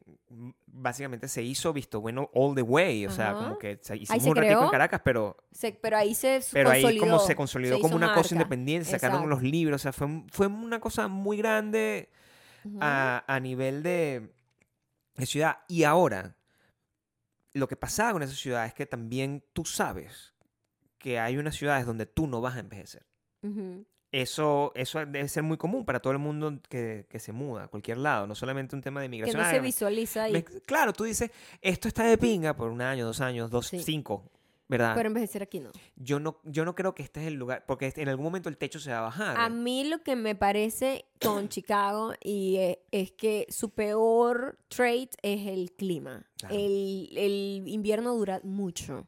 básicamente 0.78 1.28
se 1.28 1.42
hizo 1.42 1.72
visto 1.72 2.00
bueno 2.00 2.30
all 2.34 2.54
the 2.54 2.62
way. 2.62 3.06
O 3.06 3.10
sea, 3.10 3.30
Ajá. 3.30 3.38
como 3.44 3.58
que 3.58 3.78
se- 3.82 3.96
hicimos 3.96 4.22
se 4.22 4.28
un 4.30 4.36
ratico 4.36 4.64
en 4.64 4.70
Caracas, 4.70 5.00
pero, 5.04 5.36
Se- 5.52 5.72
pero 5.72 5.96
ahí 5.96 6.14
se 6.14 6.40
pero 6.52 6.70
ahí 6.70 6.82
consolidó. 6.82 7.04
como 7.06 7.18
se 7.20 7.36
consolidó 7.36 7.76
se 7.76 7.82
como 7.82 7.96
una 7.96 8.14
cosa 8.14 8.34
independiente. 8.34 8.88
Sacaron 8.90 9.16
Exacto. 9.22 9.34
los 9.34 9.42
libros. 9.42 9.80
O 9.80 9.82
sea, 9.82 9.92
fue, 9.92 10.08
fue 10.30 10.46
una 10.46 10.78
cosa 10.80 11.08
muy 11.08 11.36
grande 11.38 12.10
a, 12.80 13.24
a 13.26 13.40
nivel 13.40 13.82
de, 13.82 14.32
de 15.16 15.26
ciudad. 15.26 15.58
Y 15.68 15.84
ahora, 15.84 16.36
lo 17.54 17.68
que 17.68 17.76
pasaba 17.76 18.12
con 18.12 18.22
esa 18.22 18.34
ciudad 18.34 18.66
es 18.66 18.74
que 18.74 18.86
también 18.86 19.42
tú 19.52 19.64
sabes 19.64 20.34
que 20.98 21.18
hay 21.20 21.36
unas 21.38 21.54
ciudades 21.54 21.86
donde 21.86 22.04
tú 22.06 22.26
no 22.26 22.40
vas 22.40 22.56
a 22.56 22.60
envejecer. 22.60 23.06
Eso, 24.12 24.72
eso 24.74 24.98
debe 25.00 25.28
ser 25.28 25.42
muy 25.42 25.56
común 25.56 25.84
para 25.84 26.00
todo 26.00 26.12
el 26.12 26.18
mundo 26.20 26.58
que, 26.68 27.06
que 27.08 27.18
se 27.18 27.32
muda 27.32 27.64
a 27.64 27.68
cualquier 27.68 27.98
lado, 27.98 28.26
no 28.26 28.34
solamente 28.34 28.74
un 28.76 28.82
tema 28.82 29.00
de 29.00 29.06
Que 29.06 29.10
migración. 29.10 29.40
no 29.42 29.46
Ah, 29.46 29.50
se 29.50 29.60
visualiza 29.60 30.24
ahí. 30.24 30.32
me- 30.32 30.44
claro, 30.44 30.92
tú 30.92 31.04
dices, 31.04 31.30
esto 31.60 31.88
está 31.88 32.04
de 32.04 32.16
pinga 32.16 32.54
por 32.54 32.70
un 32.70 32.80
año, 32.80 33.04
dos 33.04 33.20
años, 33.20 33.50
dos, 33.50 33.66
Sí. 33.66 33.80
cinco, 33.80 34.30
¿verdad? 34.68 34.94
Pero 34.94 35.08
envejecer 35.08 35.42
aquí 35.42 35.58
no. 35.60 35.70
yo, 35.96 36.18
no, 36.20 36.38
yo 36.44 36.64
no 36.64 36.74
creo 36.74 36.94
que 36.94 37.02
este 37.02 37.20
es 37.20 37.26
el 37.26 37.34
lugar, 37.34 37.64
porque 37.66 37.92
en 37.96 38.08
algún 38.08 38.24
momento 38.24 38.48
el 38.48 38.56
techo 38.56 38.78
se 38.78 38.90
va 38.92 38.98
a 38.98 39.02
bajar. 39.02 39.36
A 39.38 39.48
mí 39.48 39.84
lo 39.84 39.98
que 40.02 40.14
me 40.16 40.34
parece 40.36 41.04
con 41.20 41.48
Chicago 41.48 42.14
y 42.22 42.56
eh, 42.56 42.78
es 42.92 43.10
que 43.12 43.46
su 43.50 43.70
peor 43.70 44.56
trait 44.68 45.14
es 45.22 45.46
el 45.48 45.72
clima. 45.72 46.24
Claro. 46.38 46.54
El, 46.54 47.08
el 47.16 47.64
invierno 47.66 48.14
dura 48.14 48.40
mucho. 48.44 49.06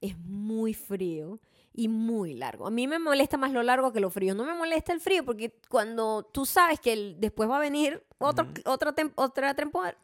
Es 0.00 0.18
muy 0.18 0.72
frío 0.74 1.40
y 1.72 1.88
muy 1.88 2.34
largo. 2.34 2.66
A 2.66 2.70
mí 2.70 2.86
me 2.88 2.98
molesta 2.98 3.36
más 3.36 3.52
lo 3.52 3.62
largo 3.62 3.92
que 3.92 4.00
lo 4.00 4.10
frío. 4.10 4.34
No 4.34 4.44
me 4.44 4.54
molesta 4.54 4.92
el 4.92 5.00
frío 5.00 5.24
porque 5.24 5.54
cuando 5.68 6.24
tú 6.24 6.44
sabes 6.46 6.80
que 6.80 6.92
el- 6.92 7.16
después 7.20 7.48
va 7.48 7.56
a 7.58 7.60
venir 7.60 8.02
otro, 8.18 8.44
Ujú. 8.44 8.54
otra, 8.70 8.94
tem- 8.94 9.12
otra 9.14 9.54
temporada. 9.54 9.96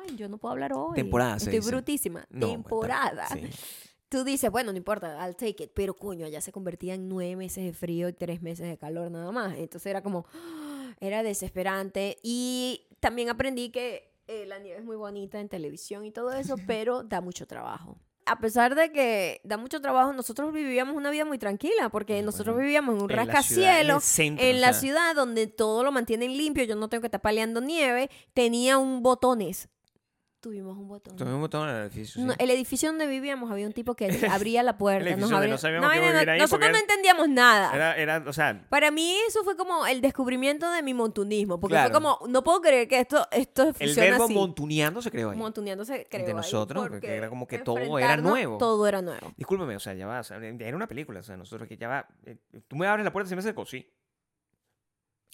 Ay, 0.00 0.16
yo 0.16 0.28
no 0.28 0.38
puedo 0.38 0.52
hablar 0.52 0.72
hoy. 0.74 0.94
Temporada, 0.94 1.36
Estoy 1.36 1.54
dice. 1.54 1.70
brutísima. 1.70 2.26
No, 2.30 2.48
temporada. 2.48 3.26
sí. 3.28 3.40
Tú 4.10 4.24
dices, 4.24 4.50
bueno, 4.50 4.72
no 4.72 4.78
importa, 4.78 5.18
I'll 5.26 5.36
take 5.36 5.64
it. 5.64 5.70
Pero 5.74 5.92
coño, 5.92 6.24
allá 6.24 6.40
se 6.40 6.50
convertía 6.50 6.94
en 6.94 7.10
nueve 7.10 7.36
meses 7.36 7.62
de 7.62 7.74
frío 7.74 8.08
y 8.08 8.14
tres 8.14 8.40
meses 8.40 8.66
de 8.66 8.78
calor 8.78 9.10
nada 9.10 9.30
más. 9.32 9.54
Entonces 9.58 9.86
era 9.90 10.02
como, 10.02 10.24
era 11.00 11.22
desesperante. 11.22 12.16
Y 12.22 12.86
también 13.00 13.28
aprendí 13.28 13.68
que 13.70 14.10
eh, 14.28 14.46
la 14.46 14.58
nieve 14.60 14.78
es 14.78 14.84
muy 14.84 14.96
bonita 14.96 15.40
en 15.40 15.48
televisión 15.50 16.04
y 16.06 16.10
todo 16.10 16.32
eso, 16.32 16.54
pero 16.66 17.02
da 17.02 17.20
mucho 17.20 17.46
trabajo. 17.46 17.98
A 18.28 18.38
pesar 18.38 18.74
de 18.74 18.92
que 18.92 19.40
da 19.44 19.56
mucho 19.56 19.80
trabajo, 19.80 20.12
nosotros 20.12 20.52
vivíamos 20.52 20.94
una 20.96 21.10
vida 21.10 21.24
muy 21.24 21.38
tranquila, 21.38 21.88
porque 21.88 22.14
Bueno, 22.14 22.26
nosotros 22.26 22.56
vivíamos 22.56 22.96
en 22.96 23.02
un 23.02 23.10
En 23.10 23.16
la 23.16 23.24
ciudad, 23.42 23.80
en 23.80 23.88
rascacielos, 23.88 24.04
centro, 24.04 24.44
en 24.44 24.56
o 24.56 24.60
la 24.60 24.72
ciudad 24.72 25.14
donde 25.14 25.46
todo 25.46 25.82
lo 25.84 25.92
mantienen 25.92 26.36
limpio, 26.36 26.64
yo 26.64 26.76
no 26.76 26.88
tengo 26.88 27.00
que 27.00 27.06
estar 27.08 27.20
paleando 27.20 27.60
nieve, 27.60 28.10
tenía 28.34 28.78
un 28.78 29.02
botones. 29.02 29.68
Tuvimos 30.40 30.78
un 30.78 30.86
botón. 30.86 31.16
Tomé 31.16 31.34
un 31.34 31.40
botón 31.40 31.68
en 31.68 31.74
el 31.74 31.82
edificio. 31.86 32.24
No, 32.24 32.32
sí. 32.32 32.38
el 32.40 32.50
edificio 32.50 32.88
donde 32.90 33.08
vivíamos 33.08 33.50
había 33.50 33.66
un 33.66 33.72
tipo 33.72 33.96
que 33.96 34.28
abría 34.30 34.62
la 34.62 34.78
puerta. 34.78 35.16
nos 35.16 35.32
abría- 35.32 35.50
no 35.50 35.58
sabíamos 35.58 35.88
no, 35.88 35.92
vivir 36.00 36.14
ahí 36.16 36.38
nosotros 36.38 36.50
porque 36.50 36.70
no 36.70 36.78
entendíamos 36.78 37.28
nada. 37.28 37.74
Era, 37.74 37.96
era, 37.96 38.24
o 38.24 38.32
sea, 38.32 38.64
Para 38.68 38.92
mí 38.92 39.16
eso 39.26 39.42
fue 39.42 39.56
como 39.56 39.84
el 39.86 40.00
descubrimiento 40.00 40.70
de 40.70 40.82
mi 40.84 40.94
montunismo, 40.94 41.58
porque 41.58 41.74
Claro. 41.74 41.90
fue 41.90 41.94
como, 42.00 42.20
no 42.28 42.44
puedo 42.44 42.60
creer 42.60 42.86
que 42.86 43.00
esto, 43.00 43.26
esto 43.32 43.64
el 43.68 43.74
funciona 43.74 44.10
verbo 44.10 44.24
así. 44.26 44.34
montuneando 44.34 45.02
se 45.02 45.10
creó 45.10 45.30
ahí. 45.30 45.36
Montuneándose, 45.36 46.06
creo, 46.08 46.24
De 46.24 46.30
ahí, 46.30 46.36
nosotros, 46.36 46.88
porque 46.88 47.16
era 47.16 47.28
como 47.28 47.48
que 47.48 47.58
todo 47.58 47.98
era 47.98 48.16
nuevo. 48.16 48.58
Todo 48.58 48.86
era 48.86 49.02
nuevo. 49.02 49.32
Discúlpeme, 49.36 49.74
o 49.74 49.80
sea, 49.80 49.94
ya 49.94 50.06
va, 50.06 50.20
o 50.20 50.24
sea, 50.24 50.36
era 50.38 50.76
una 50.76 50.86
película, 50.86 51.18
o 51.18 51.22
sea, 51.24 51.36
nosotros 51.36 51.68
que 51.68 51.76
ya 51.76 51.88
va, 51.88 52.06
eh, 52.24 52.36
tú 52.68 52.76
me 52.76 52.86
abres 52.86 53.04
la 53.04 53.12
puerta 53.12 53.26
y 53.26 53.30
se 53.30 53.34
me 53.34 53.40
acerco, 53.40 53.66
sí. 53.66 53.90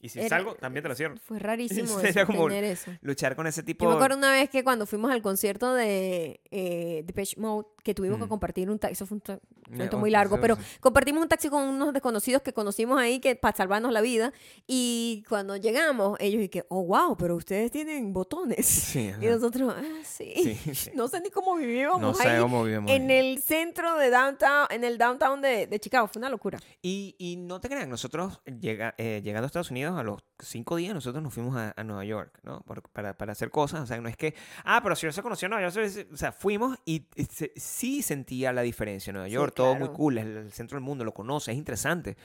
Y 0.05 0.11
si 0.11 0.19
Era- 0.21 0.29
salgo, 0.29 0.55
también 0.57 0.83
te 0.83 0.91
la 0.91 0.95
cierro. 0.95 1.15
Fue 1.17 1.39
rarísimo 1.39 1.99
eso, 1.99 2.27
como- 2.27 2.49
tener 2.49 2.65
eso. 2.65 2.91
Luchar 3.01 3.35
con 3.35 3.47
ese 3.47 3.63
tipo 3.63 3.87
Yo 3.87 3.89
me 3.89 3.97
acuerdo 3.97 4.19
una 4.19 4.31
vez 4.33 4.51
que 4.51 4.63
cuando 4.63 4.85
fuimos 4.85 5.11
al 5.11 5.23
concierto 5.23 5.73
de 5.73 6.41
eh, 6.51 7.03
Depeche 7.07 7.41
Mode, 7.41 7.67
que 7.85 7.95
tuvimos 7.95 8.19
que 8.19 8.25
Mm. 8.25 8.29
compartir 8.29 8.71
un 8.71 8.79
taxi, 8.81 8.95
eso 8.95 9.07
fue 9.07 9.17
un 9.19 9.23
Eh, 9.35 9.77
cuento 9.77 9.97
oh, 9.97 10.01
muy 10.01 10.11
largo, 10.11 10.41
pero 10.41 10.59
compartimos 10.81 11.23
un 11.23 11.29
taxi 11.29 11.49
con 11.49 11.63
unos 11.63 11.93
desconocidos 11.93 12.43
que 12.43 12.53
conocimos 12.53 12.99
ahí 12.99 13.21
que 13.21 13.37
para 13.37 13.57
salvarnos 13.57 13.93
la 13.93 14.01
vida 14.01 14.33
y 14.67 15.23
cuando 15.29 15.57
llegamos 15.57 16.17
ellos 16.21 16.43
y 16.43 16.49
que, 16.49 16.65
oh 16.69 16.83
wow, 16.85 17.17
pero 17.17 17.37
ustedes 17.37 17.71
tienen 17.71 18.13
botones. 18.13 18.67
Sí, 18.67 19.11
Y 19.21 19.27
nosotros, 19.27 19.75
ah, 19.77 19.83
sí. 20.05 20.59
Sí. 20.75 20.91
No 20.95 21.09
sé 21.09 21.21
ni 21.21 21.31
cómo 21.31 21.55
vivíamos 21.57 22.01
No 22.01 22.09
ahí 22.11 22.37
sé 22.37 22.41
cómo 22.41 22.65
vivíamos 22.65 22.91
en 22.91 23.11
ahí. 23.11 23.17
el 23.19 23.43
centro 23.43 23.97
de 23.99 24.11
downtown, 24.11 24.67
en 24.71 24.83
el 24.85 24.99
downtown 24.99 25.41
de, 25.43 25.67
de 25.67 25.79
Chicago, 25.81 26.09
fue 26.09 26.21
una 26.21 26.29
locura. 26.31 26.59
Y, 26.83 27.15
y 27.19 27.37
no 27.37 27.61
te 27.61 27.69
crean, 27.69 27.89
nosotros 27.91 28.41
llega, 28.61 28.95
eh, 28.99 29.21
llegando 29.23 29.45
a 29.45 29.49
Estados 29.49 29.71
Unidos 29.71 29.99
a 29.99 30.03
los 30.03 30.23
cinco 30.41 30.77
días, 30.77 30.95
nosotros 30.95 31.23
nos 31.23 31.33
fuimos 31.35 31.57
a, 31.57 31.75
a 31.77 31.85
Nueva 31.85 32.05
York, 32.05 32.41
¿no? 32.43 32.61
Por- 32.63 32.83
para, 32.91 33.17
para 33.17 33.33
hacer 33.33 33.51
cosas. 33.51 33.83
O 33.83 33.87
sea, 33.87 34.01
no 34.01 34.09
es 34.09 34.17
que, 34.17 34.35
ah, 34.65 34.81
pero 34.83 34.97
si 34.97 35.07
yo 35.07 35.13
se 35.13 35.23
conoció 35.23 35.47
en 35.47 35.51
Nueva 35.51 35.69
York, 35.71 35.89
se- 35.89 36.09
o 36.13 36.17
sea, 36.17 36.33
fuimos 36.33 36.79
y 36.85 37.07
se- 37.31 37.53
sí 37.75 38.03
sentía 38.03 38.53
la 38.53 38.63
diferencia 38.63 39.11
en 39.11 39.15
Nueva 39.15 39.29
Sí, 39.29 39.35
York, 39.35 39.55
todo 39.55 39.75
muy 39.75 39.89
cool, 39.89 40.19
es 40.19 40.25
el, 40.25 40.53
centro 40.53 40.77
del 40.77 40.85
mundo, 40.85 41.05
lo 41.05 41.13
conoce, 41.13 41.53
es 41.53 41.59
interesante. 41.59 42.17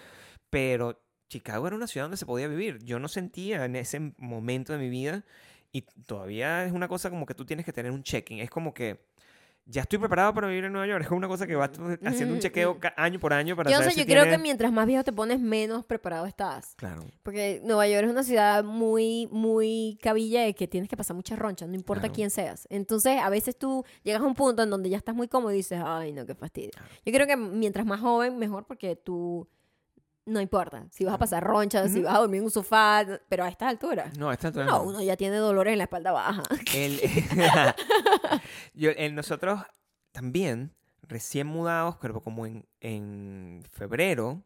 Pero 0.49 1.01
Chicago 1.27 1.67
era 1.67 1.75
una 1.75 1.87
ciudad 1.87 2.05
donde 2.05 2.17
se 2.17 2.25
podía 2.25 2.47
vivir. 2.47 2.79
Yo 2.83 2.99
no 2.99 3.07
sentía 3.07 3.65
en 3.65 3.75
ese 3.75 4.13
momento 4.17 4.73
de 4.73 4.79
mi 4.79 4.89
vida 4.89 5.23
y 5.71 5.81
todavía 5.81 6.65
es 6.65 6.71
una 6.71 6.87
cosa 6.87 7.09
como 7.09 7.25
que 7.25 7.35
tú 7.35 7.45
tienes 7.45 7.65
que 7.65 7.73
tener 7.73 7.91
un 7.91 8.03
checking. 8.03 8.39
Es 8.39 8.49
como 8.49 8.73
que 8.73 8.99
ya 9.71 9.81
estoy 9.81 9.99
preparado 9.99 10.33
para 10.33 10.47
vivir 10.47 10.65
en 10.65 10.73
Nueva 10.73 10.87
York. 10.87 11.05
Es 11.05 11.11
una 11.11 11.27
cosa 11.27 11.45
que 11.45 11.55
vas 11.55 11.69
haciendo 12.03 12.33
un 12.33 12.39
chequeo 12.39 12.79
año 12.97 13.19
por 13.19 13.33
año 13.33 13.55
para 13.55 13.69
Yo 13.69 13.77
saber 13.77 13.91
sé, 13.91 13.95
si 13.95 14.05
yo 14.05 14.11
creo 14.11 14.25
que 14.25 14.37
mientras 14.37 14.71
más 14.71 14.87
viejo 14.87 15.03
te 15.03 15.13
pones, 15.13 15.39
menos 15.39 15.85
preparado 15.85 16.25
estás. 16.25 16.73
Claro. 16.75 17.03
Porque 17.21 17.61
Nueva 17.63 17.87
York 17.87 18.05
es 18.05 18.11
una 18.11 18.23
ciudad 18.23 18.63
muy, 18.63 19.27
muy 19.31 19.99
cabilla 20.01 20.41
de 20.41 20.55
que 20.55 20.67
tienes 20.67 20.89
que 20.89 20.97
pasar 20.97 21.15
muchas 21.15 21.37
ronchas, 21.37 21.69
no 21.69 21.75
importa 21.75 22.01
Claro. 22.01 22.13
quién 22.15 22.29
seas. 22.31 22.67
Entonces, 22.69 23.19
a 23.21 23.29
veces 23.29 23.57
tú 23.57 23.85
llegas 24.03 24.21
a 24.21 24.25
un 24.25 24.33
punto 24.33 24.63
en 24.63 24.69
donde 24.69 24.89
ya 24.89 24.97
estás 24.97 25.13
muy 25.13 25.27
cómodo 25.27 25.53
y 25.53 25.57
dices, 25.57 25.81
ay, 25.85 26.13
no, 26.13 26.25
qué 26.25 26.33
fastidio. 26.33 26.71
Claro. 26.71 26.87
Yo 27.05 27.13
creo 27.13 27.27
que 27.27 27.37
mientras 27.37 27.85
más 27.85 27.99
joven, 27.99 28.37
mejor 28.37 28.65
porque 28.65 28.95
tú 28.95 29.47
no 30.25 30.39
importa. 30.41 30.85
Si 30.91 31.03
vas 31.05 31.15
a 31.15 31.17
pasar 31.17 31.43
ronchas, 31.43 31.91
si 31.91 32.01
vas 32.01 32.15
a 32.15 32.19
dormir 32.19 32.39
en 32.39 32.45
un 32.45 32.51
sofá, 32.51 33.05
pero 33.29 33.43
a 33.43 33.49
estas 33.49 33.69
alturas. 33.69 34.17
No, 34.17 34.31
esta 34.31 34.47
altura 34.47 34.65
No, 34.65 34.77
no. 34.79 34.83
uno 34.83 35.01
ya 35.01 35.17
tiene 35.17 35.37
dolores 35.37 35.71
en 35.71 35.77
la 35.79 35.85
espalda 35.85 36.11
baja. 36.11 36.43
El- 36.75 36.99
Yo- 38.73 38.91
el- 38.91 39.15
nosotros 39.15 39.61
también, 40.11 40.73
recién 41.03 41.47
mudados, 41.47 41.97
pero 42.01 42.21
como 42.21 42.45
en, 42.45 42.65
en 42.81 43.63
febrero 43.71 44.43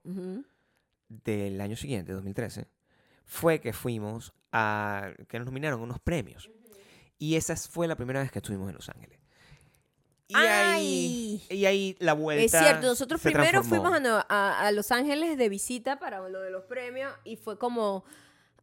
del 1.09 1.61
año 1.61 1.75
siguiente, 1.75 2.11
2013, 2.13 2.67
fue 3.25 3.59
que 3.59 3.73
fuimos 3.73 4.33
a... 4.51 5.11
que 5.27 5.37
nos 5.39 5.45
nominaron 5.45 5.81
unos 5.81 5.99
premios. 5.99 6.49
Y 7.17 7.35
esa 7.35 7.55
fue 7.55 7.87
la 7.87 7.95
primera 7.95 8.21
vez 8.21 8.31
que 8.31 8.39
estuvimos 8.39 8.67
en 8.69 8.75
Los 8.75 8.89
Ángeles. 8.89 9.19
Y 10.33 10.45
ahí, 10.47 11.43
y 11.49 11.65
ahí 11.65 11.95
la 11.99 12.13
vuelta. 12.13 12.43
Es 12.45 12.51
cierto, 12.65 12.87
nosotros 12.87 13.21
se 13.21 13.29
primero 13.31 13.51
transformó. 13.51 13.83
fuimos 13.83 13.97
a, 13.97 13.99
Nueva- 14.01 14.25
a- 14.29 14.67
a 14.67 14.71
Los 14.71 14.91
Ángeles 14.91 15.37
de 15.37 15.49
visita 15.49 15.99
para 15.99 16.27
lo 16.29 16.39
de 16.41 16.49
los 16.49 16.63
premios 16.65 17.13
y 17.23 17.35
fue 17.37 17.57
como, 17.57 18.03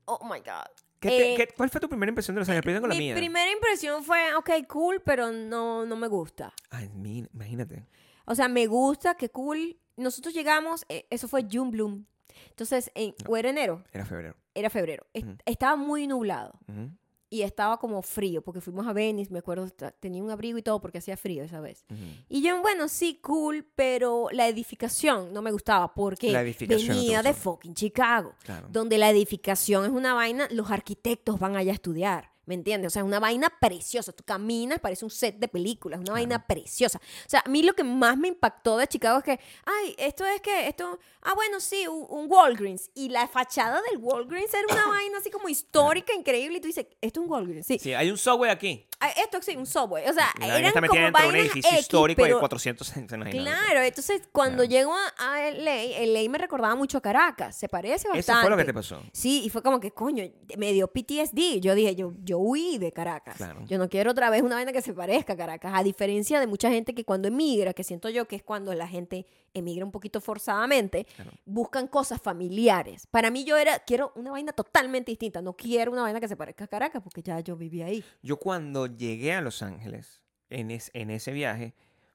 oh 0.06 0.24
my 0.24 0.38
God. 0.40 0.70
¿Qué 1.00 1.08
te- 1.08 1.32
Eh, 1.32 1.36
qué- 1.36 1.48
¿Cuál 1.56 1.70
fue 1.70 1.80
tu 1.80 1.88
primera 1.88 2.10
impresión 2.10 2.34
de 2.34 2.40
Los 2.40 2.48
Ángeles? 2.48 2.62
Primero 2.62 2.80
con 2.82 2.90
la 2.90 2.96
Mi 2.96 3.04
mía. 3.06 3.14
primera 3.14 3.50
impresión 3.50 4.04
fue, 4.04 4.34
ok, 4.34 4.50
cool, 4.68 5.00
pero 5.04 5.32
no, 5.32 5.86
no 5.86 5.96
me 5.96 6.08
gusta. 6.08 6.52
Ay, 6.70 6.88
mi- 6.90 7.26
imagínate. 7.32 7.86
O 8.26 8.34
sea, 8.34 8.48
me 8.48 8.66
gusta, 8.66 9.14
que 9.14 9.30
cool. 9.30 9.78
Nosotros 9.96 10.34
llegamos, 10.34 10.84
eh, 10.88 11.06
eso 11.10 11.26
fue 11.28 11.46
June 11.50 11.70
Bloom. 11.70 12.04
Entonces, 12.50 12.90
en, 12.94 13.14
o 13.28 13.36
era 13.36 13.50
enero, 13.50 13.82
Era 13.92 14.04
febrero. 14.04 14.36
era 14.54 14.68
febrero. 14.70 15.06
Es- 15.14 15.24
Ujú. 15.24 15.36
Estaba 15.46 15.76
muy 15.76 16.06
nublado 16.06 16.52
Ujú, 16.68 16.90
y 17.32 17.42
estaba 17.42 17.78
como 17.78 18.02
frío, 18.02 18.42
porque 18.42 18.60
fuimos 18.60 18.86
a 18.88 18.92
Venice, 18.92 19.32
me 19.32 19.38
acuerdo, 19.38 19.68
tenía 20.00 20.20
un 20.22 20.30
abrigo 20.30 20.58
y 20.58 20.62
todo 20.62 20.80
porque 20.80 20.98
hacía 20.98 21.16
frío 21.16 21.44
esa 21.44 21.60
vez. 21.60 21.84
Y 22.28 22.42
yo, 22.42 22.60
bueno, 22.60 22.88
sí, 22.88 23.20
cool, 23.22 23.64
pero 23.76 24.26
la 24.32 24.48
edificación 24.48 25.32
no 25.32 25.40
me 25.40 25.52
gustaba 25.52 25.94
porque 25.94 26.32
venía 26.68 27.22
de 27.22 27.32
fucking 27.32 27.74
Chicago, 27.74 28.34
Claro. 28.42 28.66
donde 28.70 28.98
la 28.98 29.10
edificación 29.10 29.84
es 29.84 29.90
una 29.90 30.12
vaina, 30.14 30.48
los 30.50 30.70
arquitectos 30.70 31.38
van 31.38 31.54
allá 31.56 31.70
a 31.70 31.74
estudiar. 31.74 32.30
¿Me 32.50 32.56
entiendes? 32.56 32.88
O 32.88 32.90
sea, 32.90 33.02
es 33.02 33.06
una 33.06 33.20
vaina 33.20 33.48
preciosa. 33.60 34.10
Tú 34.12 34.24
caminas, 34.24 34.80
parece 34.80 35.04
un 35.04 35.10
set 35.12 35.36
de 35.38 35.46
películas, 35.46 36.00
una 36.00 36.14
vaina 36.14 36.44
preciosa. 36.48 36.98
O 36.98 37.30
sea, 37.30 37.44
a 37.46 37.48
mí 37.48 37.62
lo 37.62 37.74
que 37.74 37.84
más 37.84 38.16
me 38.18 38.26
impactó 38.26 38.76
de 38.76 38.88
Chicago 38.88 39.18
es 39.18 39.24
que, 39.24 39.38
ay, 39.64 39.94
esto 39.98 40.26
es 40.26 40.40
que, 40.40 40.66
esto, 40.66 40.98
ah, 41.22 41.34
bueno, 41.36 41.60
sí, 41.60 41.86
un, 41.86 42.04
un 42.08 42.26
Walgreens. 42.28 42.90
Y 42.96 43.08
la 43.10 43.28
fachada 43.28 43.80
del 43.88 43.98
Walgreens 44.00 44.52
era 44.52 44.64
una 44.68 44.86
vaina 44.96 45.18
así 45.18 45.30
como 45.30 45.48
histórica, 45.48 46.12
increíble. 46.12 46.58
Y 46.58 46.60
tú 46.60 46.66
dices, 46.66 46.86
esto 47.00 47.20
es 47.20 47.24
un 47.24 47.30
Walgreens. 47.30 47.66
Sí, 47.68 47.78
Sí, 47.78 47.94
hay 47.94 48.10
un 48.10 48.18
subway 48.18 48.50
aquí. 48.50 48.84
Ah, 49.02 49.08
esto 49.16 49.40
sí, 49.40 49.56
un 49.56 49.64
Subway. 49.64 50.06
O 50.10 50.12
sea, 50.12 50.28
La 50.40 50.58
eran 50.58 50.72
como 50.72 50.92
de 50.92 51.06
un 51.06 51.12
vainas 51.12 51.34
edificio 51.36 51.70
X, 51.70 51.80
histórico 51.80 52.20
de 52.20 52.28
pero- 52.28 52.38
400 52.40 52.96
años. 52.98 53.10
imagínate. 53.14 53.38
Claro, 53.38 53.80
entonces 53.80 54.22
cuando 54.30 54.56
Claro. 54.64 54.70
llego 54.70 54.92
a, 54.94 55.36
a 55.36 55.50
LA, 55.52 56.00
LA 56.04 56.28
me 56.28 56.36
recordaba 56.36 56.74
mucho 56.74 56.98
a 56.98 57.00
Caracas, 57.00 57.56
se 57.56 57.66
parece 57.66 58.08
bastante. 58.08 58.18
Eso 58.32 58.40
fue 58.42 58.50
lo 58.50 58.56
que 58.58 58.64
te 58.66 58.74
pasó. 58.74 59.00
Sí, 59.12 59.42
y 59.42 59.48
fue 59.48 59.62
como 59.62 59.80
que, 59.80 59.92
coño, 59.92 60.24
me 60.58 60.74
dio 60.74 60.86
PTSD. 60.88 61.60
Yo 61.62 61.74
dije, 61.74 61.94
yo, 61.94 62.12
yo 62.22 62.39
huí 62.40 62.78
de 62.78 62.92
Caracas. 62.92 63.36
Claro. 63.36 63.64
Yo 63.66 63.78
no 63.78 63.88
quiero 63.88 64.10
otra 64.10 64.30
vez 64.30 64.42
una 64.42 64.56
vaina 64.56 64.72
que 64.72 64.82
se 64.82 64.92
parezca 64.94 65.34
a 65.34 65.36
Caracas. 65.36 65.72
A 65.74 65.82
diferencia 65.82 66.40
de 66.40 66.46
mucha 66.46 66.70
gente 66.70 66.94
que 66.94 67.04
cuando 67.04 67.28
emigra, 67.28 67.72
que 67.74 67.84
siento 67.84 68.08
yo 68.08 68.26
que 68.26 68.36
es 68.36 68.42
cuando 68.42 68.72
la 68.74 68.88
gente 68.88 69.26
emigra 69.54 69.84
un 69.84 69.92
poquito 69.92 70.20
forzadamente, 70.20 71.06
Claro. 71.16 71.30
buscan 71.44 71.86
cosas 71.86 72.20
familiares. 72.20 73.06
Para 73.06 73.30
mí 73.30 73.44
yo 73.44 73.56
era, 73.56 73.78
quiero 73.80 74.12
una 74.16 74.30
vaina 74.30 74.52
totalmente 74.52 75.10
distinta. 75.12 75.42
No 75.42 75.52
quiero 75.54 75.92
una 75.92 76.02
vaina 76.02 76.20
que 76.20 76.28
se 76.28 76.36
parezca 76.36 76.64
a 76.64 76.68
Caracas 76.68 77.02
porque 77.02 77.22
ya 77.22 77.38
yo 77.40 77.56
viví 77.56 77.82
ahí. 77.82 78.04
Yo 78.22 78.38
cuando 78.38 78.86
llegué 78.86 79.32
a 79.34 79.40
Los 79.40 79.62
Ángeles, 79.62 80.20
en, 80.48 80.70
es- 80.70 80.90
en 80.94 81.10
ese 81.10 81.32
viaje, 81.32 81.74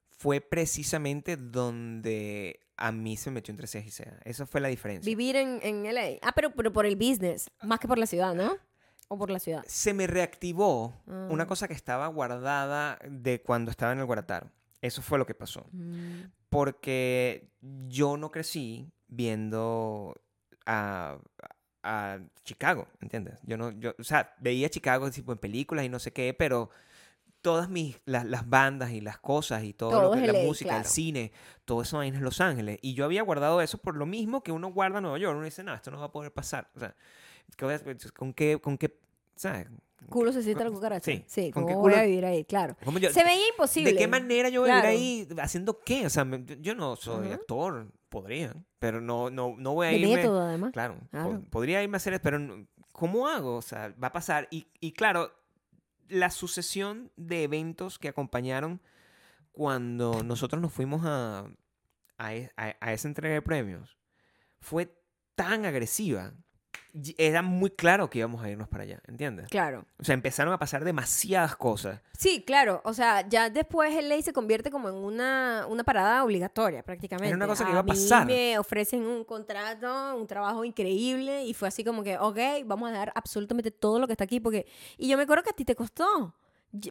fue 0.10 0.40
precisamente 0.42 1.38
donde 1.38 2.60
a 2.78 2.92
mí 2.92 3.16
se 3.18 3.30
me 3.30 3.36
metió 3.36 3.52
entre 3.52 3.68
ceja 3.68 3.88
y 3.88 3.92
ceja. 3.92 4.20
Esa 4.26 4.46
fue 4.46 4.60
la 4.62 4.68
diferencia. 4.68 5.06
Vivir 5.10 5.36
en, 5.36 5.60
en 5.62 5.84
LA. 5.94 6.18
Ah, 6.22 6.32
pero, 6.36 6.52
pero 6.52 6.72
por 6.74 6.86
el 6.86 6.96
business, 6.96 7.50
más 7.64 7.80
que 7.80 7.88
por 7.88 7.98
la 7.98 8.06
ciudad, 8.06 8.34
¿no? 8.36 8.58
O 9.08 9.18
por 9.18 9.30
la 9.30 9.40
ciudad. 9.40 9.64
Se 9.68 9.94
me 9.94 10.08
reactivó 10.08 10.94
Ah. 11.08 11.28
una 11.30 11.46
cosa 11.48 11.68
que 11.68 11.74
estaba 11.74 12.08
guardada 12.08 13.00
de 13.08 13.42
cuando 13.42 13.72
estaba 13.72 13.92
en 13.94 14.00
el 14.00 14.06
Guarataro. 14.06 14.50
Eso 14.82 15.02
fue 15.02 15.18
lo 15.18 15.26
que 15.26 15.36
pasó. 15.36 15.66
Mm. 15.72 16.24
Porque 16.50 17.50
yo 17.88 18.18
no 18.18 18.32
crecí 18.32 18.90
viendo 19.08 20.16
a, 20.66 21.18
a 21.84 22.20
Chicago, 22.44 22.88
¿entiendes? 23.02 23.40
Yo 23.44 23.58
no, 23.58 23.72
yo, 23.72 23.94
o 24.00 24.04
sea, 24.04 24.34
veía 24.40 24.70
Chicago 24.70 25.10
tipo 25.12 25.32
en 25.32 25.38
películas 25.38 25.86
y 25.86 25.90
no 25.90 26.00
sé 26.00 26.12
qué, 26.14 26.34
pero 26.34 26.70
todas 27.46 27.70
mis, 27.70 28.02
las, 28.06 28.26
las 28.26 28.50
bandas 28.50 28.90
y 28.90 29.02
las 29.02 29.20
cosas 29.20 29.64
y 29.64 29.74
todo, 29.74 29.92
Todo 29.92 30.02
lo 30.02 30.12
que, 30.20 30.26
es 30.26 30.34
la 30.34 30.40
música, 30.44 30.72
el 30.72 30.82
claro. 30.82 30.90
cine, 30.90 31.32
todo 31.64 31.84
eso 31.84 32.00
ahí 32.00 32.10
en 32.10 32.24
Los 32.24 32.42
Ángeles. 32.42 32.80
Y 32.82 32.96
yo 32.96 33.06
había 33.06 33.22
guardado 33.22 33.62
eso 33.62 33.78
por 33.78 33.96
lo 33.96 34.08
mismo 34.08 34.42
que 34.42 34.52
uno 34.52 34.70
guarda 34.72 34.98
en 34.98 35.04
Nueva 35.04 35.20
York. 35.20 35.36
Uno 35.36 35.46
dice, 35.46 35.64
no, 35.64 35.72
esto 35.76 35.92
no 35.92 36.00
va 36.00 36.06
a 36.06 36.12
poder 36.12 36.32
pasar. 36.34 36.72
O 36.76 36.80
sea, 36.80 36.96
¿qué 37.56 37.66
voy 37.66 37.76
a- 37.76 37.82
¿con 38.18 38.34
qué, 38.34 38.60
con 38.60 38.80
qué, 38.80 38.98
sabes? 39.36 39.68
Culo 40.10 40.32
se 40.32 40.42
siente 40.42 40.64
la 40.64 40.72
cucaracha. 40.72 41.06
Sí, 41.06 41.24
Sí, 41.28 41.52
¿con 41.52 41.64
¿cómo 41.66 41.68
qué 41.68 41.80
voy 41.80 41.94
a 41.94 42.04
vivir 42.04 42.26
ahí? 42.26 42.46
Claro. 42.46 42.76
¿Cómo 42.84 42.98
yo- 42.98 43.12
Se 43.12 43.24
veía 43.24 43.48
imposible. 43.50 43.92
¿De 43.94 43.98
qué 44.00 44.08
manera 44.08 44.50
yo 44.50 44.62
voy 44.62 44.72
a 44.72 44.82
Claro. 44.82 44.90
vivir 44.98 45.28
ahí 45.32 45.38
haciendo 45.40 45.80
qué? 45.82 46.08
O 46.08 46.10
sea, 46.10 46.26
yo- 46.60 46.74
no 46.74 46.96
soy 46.96 47.26
Ujú. 47.28 47.34
actor, 47.36 47.92
podría, 48.10 48.56
pero 48.80 49.02
no, 49.02 49.30
no, 49.30 49.54
no 49.58 49.74
voy 49.76 49.88
a 49.88 49.92
irme. 49.94 50.16
método, 50.16 50.42
además. 50.42 50.72
Claro, 50.74 50.98
Claro. 51.12 51.42
podría 51.52 51.84
irme 51.84 51.96
a 51.96 51.98
hacer 51.98 52.14
eso, 52.14 52.22
pero 52.24 52.40
¿cómo 52.92 53.28
hago? 53.28 53.58
O 53.58 53.62
sea, 53.62 53.94
va 54.02 54.08
a 54.08 54.12
pasar. 54.12 54.48
Y, 54.50 54.68
y 54.80 54.94
claro, 54.94 55.32
la 56.08 56.30
sucesión 56.30 57.12
de 57.16 57.44
eventos 57.44 58.00
que 58.00 58.08
acompañaron 58.10 58.82
cuando 59.52 60.24
nosotros 60.24 60.62
nos 60.62 60.74
fuimos 60.74 61.04
a, 61.06 61.46
a, 62.18 62.36
e- 62.36 62.52
a- 62.58 62.94
esa 62.94 63.08
entrega 63.08 63.34
de 63.36 63.42
premios 63.42 63.98
fue 64.60 64.96
tan 65.36 65.66
agresiva. 65.66 66.34
Era 67.18 67.42
muy 67.42 67.72
claro 67.72 68.10
que 68.10 68.20
íbamos 68.20 68.44
a 68.44 68.50
irnos 68.50 68.68
para 68.68 68.84
allá, 68.84 69.02
¿entiendes? 69.08 69.48
Claro. 69.50 69.86
O 70.00 70.04
sea, 70.04 70.14
empezaron 70.14 70.54
a 70.54 70.60
pasar 70.60 70.84
demasiadas 70.86 71.56
cosas. 71.56 72.00
Sí, 72.18 72.44
claro. 72.46 72.82
O 72.86 72.94
sea, 72.94 73.28
ya 73.28 73.50
después 73.50 73.94
el 73.96 74.08
ley 74.08 74.22
se 74.22 74.32
convierte 74.32 74.72
como 74.72 74.88
en 74.88 74.96
una, 74.96 75.66
una 75.68 75.84
parada 75.84 76.24
obligatoria 76.24 76.84
prácticamente. 76.84 77.28
Era 77.28 77.36
una 77.36 77.48
cosa 77.48 77.66
que 77.66 77.72
iba 77.72 77.82
a 77.82 77.84
mí 77.84 77.90
pasar. 77.90 78.26
me 78.26 78.58
ofrecen 78.58 79.06
un 79.06 79.26
contrato, 79.26 80.16
un 80.16 80.26
trabajo 80.26 80.64
increíble 80.64 81.44
y 81.44 81.54
fue 81.54 81.68
así 81.68 81.84
como 81.84 82.02
que, 82.04 82.18
ok, 82.18 82.38
vamos 82.66 82.90
a 82.90 82.94
dar 82.94 83.12
absolutamente 83.16 83.72
todo 83.72 84.00
lo 84.00 84.08
que 84.08 84.14
está 84.14 84.24
aquí 84.24 84.40
porque... 84.40 84.66
Y 84.98 85.10
yo 85.10 85.18
me 85.18 85.24
acuerdo 85.24 85.44
que 85.44 85.50
a 85.50 85.54
ti 85.54 85.66
te 85.66 85.76
costó. 85.76 86.34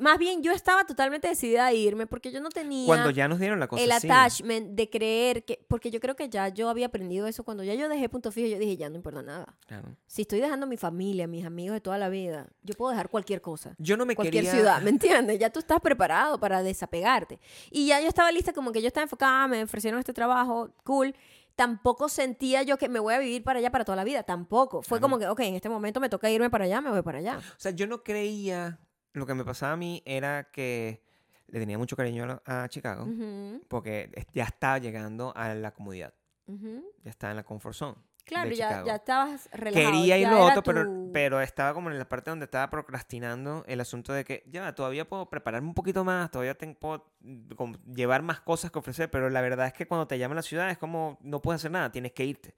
Más 0.01 0.18
bien, 0.18 0.43
yo 0.43 0.53
estaba 0.53 0.85
totalmente 0.85 1.28
decidida 1.28 1.66
a 1.66 1.72
irme 1.72 2.07
porque 2.07 2.30
yo 2.32 2.41
no 2.41 2.49
tenía... 2.49 2.87
Cuando 2.87 3.11
ya 3.11 3.28
nos 3.28 3.39
dieron 3.39 3.61
la 3.61 3.66
cosa 3.68 3.82
el 3.82 3.91
attachment 3.93 4.70
de 4.70 4.89
creer 4.91 5.45
que, 5.45 5.64
porque 5.68 5.91
yo 5.91 6.01
creo 6.01 6.16
que 6.16 6.28
ya 6.28 6.49
yo 6.49 6.68
había 6.68 6.87
aprendido 6.87 7.26
eso 7.26 7.45
cuando 7.45 7.64
ya 7.64 7.74
yo 7.74 7.89
dejé 7.89 8.09
punto 8.09 8.32
fijo, 8.32 8.47
yo 8.49 8.59
dije, 8.59 8.76
ya 8.76 8.89
no 8.89 8.97
importa 8.97 9.22
nada. 9.22 9.57
Claro. 9.66 9.97
Si 10.07 10.22
estoy 10.22 10.41
dejando 10.41 10.66
mi 10.66 10.76
familia, 10.76 11.26
mis 11.26 11.45
amigos 11.45 11.74
de 11.74 11.80
toda 11.80 11.99
la 11.99 12.09
vida, 12.09 12.49
yo 12.62 12.74
puedo 12.74 12.91
dejar 12.91 13.09
cualquier 13.11 13.41
cosa. 13.41 13.74
Yo 13.78 13.97
no 13.97 14.07
me 14.07 14.14
Cualquier 14.14 14.45
quería... 14.45 14.59
ciudad, 14.59 14.82
¿me 14.82 14.91
entiendes? 14.91 15.39
Ya 15.39 15.51
tú 15.51 15.59
estás 15.61 15.80
preparado 15.80 16.39
para 16.39 16.62
desapegarte. 16.62 17.41
Y 17.70 17.87
ya 17.89 18.01
yo 18.01 18.09
estaba 18.09 18.30
lista, 18.32 18.53
como 18.53 18.72
que 18.72 18.80
yo 18.80 18.89
estaba 18.89 19.03
enfocada, 19.05 19.49
me 19.49 19.62
ofrecieron 19.64 19.99
este 19.99 20.12
trabajo, 20.12 20.70
cool. 20.85 21.14
Tampoco 21.57 22.09
sentía 22.09 22.62
yo 22.64 22.78
que 22.78 22.89
me 22.89 22.99
voy 22.99 23.14
a 23.14 23.18
vivir 23.18 23.45
para 23.45 23.61
allá 23.61 23.70
para 23.70 23.85
toda 23.85 23.95
la 23.97 24.03
vida, 24.05 24.24
tampoco. 24.24 24.82
Fue 24.82 24.99
Claro. 24.99 25.03
como 25.03 25.18
que, 25.20 25.28
ok, 25.28 25.41
en 25.41 25.55
este 25.55 25.68
momento 25.68 26.01
me 26.01 26.09
toca 26.09 26.28
irme 26.28 26.51
para 26.51 26.64
allá, 26.64 26.80
me 26.80 26.91
voy 26.91 27.03
para 27.03 27.18
allá. 27.18 27.39
O 27.39 27.55
sea, 27.59 27.70
yo 27.70 27.87
no 27.87 28.03
creía... 28.03 28.78
Lo 29.14 29.26
que 29.26 29.34
me 29.34 29.44
pasaba 29.44 29.72
a 29.72 29.76
mí 29.76 30.02
era 30.04 30.50
que 30.50 31.02
le 31.46 31.60
tenía 31.60 31.78
mucho 31.78 31.96
cariño 31.96 32.42
a, 32.44 32.68
Chicago 32.68 33.08
porque 33.68 34.10
ya 34.32 34.44
estaba 34.44 34.78
llegando 34.78 35.32
a 35.36 35.54
la 35.54 35.72
comodidad. 35.72 36.12
Ya 36.46 37.10
estaba 37.10 37.30
en 37.30 37.36
la 37.38 37.44
comfort 37.44 37.74
zone. 37.74 37.96
Claro, 38.24 38.48
de 38.48 38.56
ya, 38.56 38.82
ya 38.84 38.94
estabas 38.96 39.48
relajado. 39.52 39.92
Quería 39.92 40.16
ir 40.18 40.28
lo 40.28 40.40
otro, 40.44 40.62
pero, 40.62 40.84
tu- 40.84 41.10
pero 41.12 41.40
estaba 41.42 41.74
como 41.74 41.90
en 41.90 41.98
la 41.98 42.08
parte 42.08 42.30
donde 42.30 42.44
estaba 42.46 42.70
procrastinando 42.70 43.64
el 43.68 43.80
asunto 43.80 44.12
de 44.12 44.24
que 44.24 44.42
ya 44.46 44.74
todavía 44.74 45.06
puedo 45.06 45.28
prepararme 45.28 45.68
un 45.68 45.74
poquito 45.74 46.04
más, 46.04 46.30
todavía 46.30 46.54
tengo, 46.54 46.78
puedo 46.78 47.12
mm, 47.20 47.50
como 47.54 47.76
llevar 47.94 48.22
más 48.22 48.40
cosas 48.40 48.70
que 48.70 48.78
ofrecer, 48.78 49.10
pero 49.10 49.28
la 49.30 49.40
verdad 49.42 49.66
es 49.66 49.72
que 49.74 49.86
cuando 49.86 50.06
te 50.06 50.18
llaman 50.18 50.36
a 50.36 50.40
la 50.40 50.42
ciudad 50.42 50.70
es 50.70 50.78
como 50.78 51.18
no 51.22 51.42
puedes 51.42 51.60
hacer 51.60 51.70
nada, 51.70 51.92
tienes 51.92 52.12
que 52.12 52.24
irte. 52.24 52.54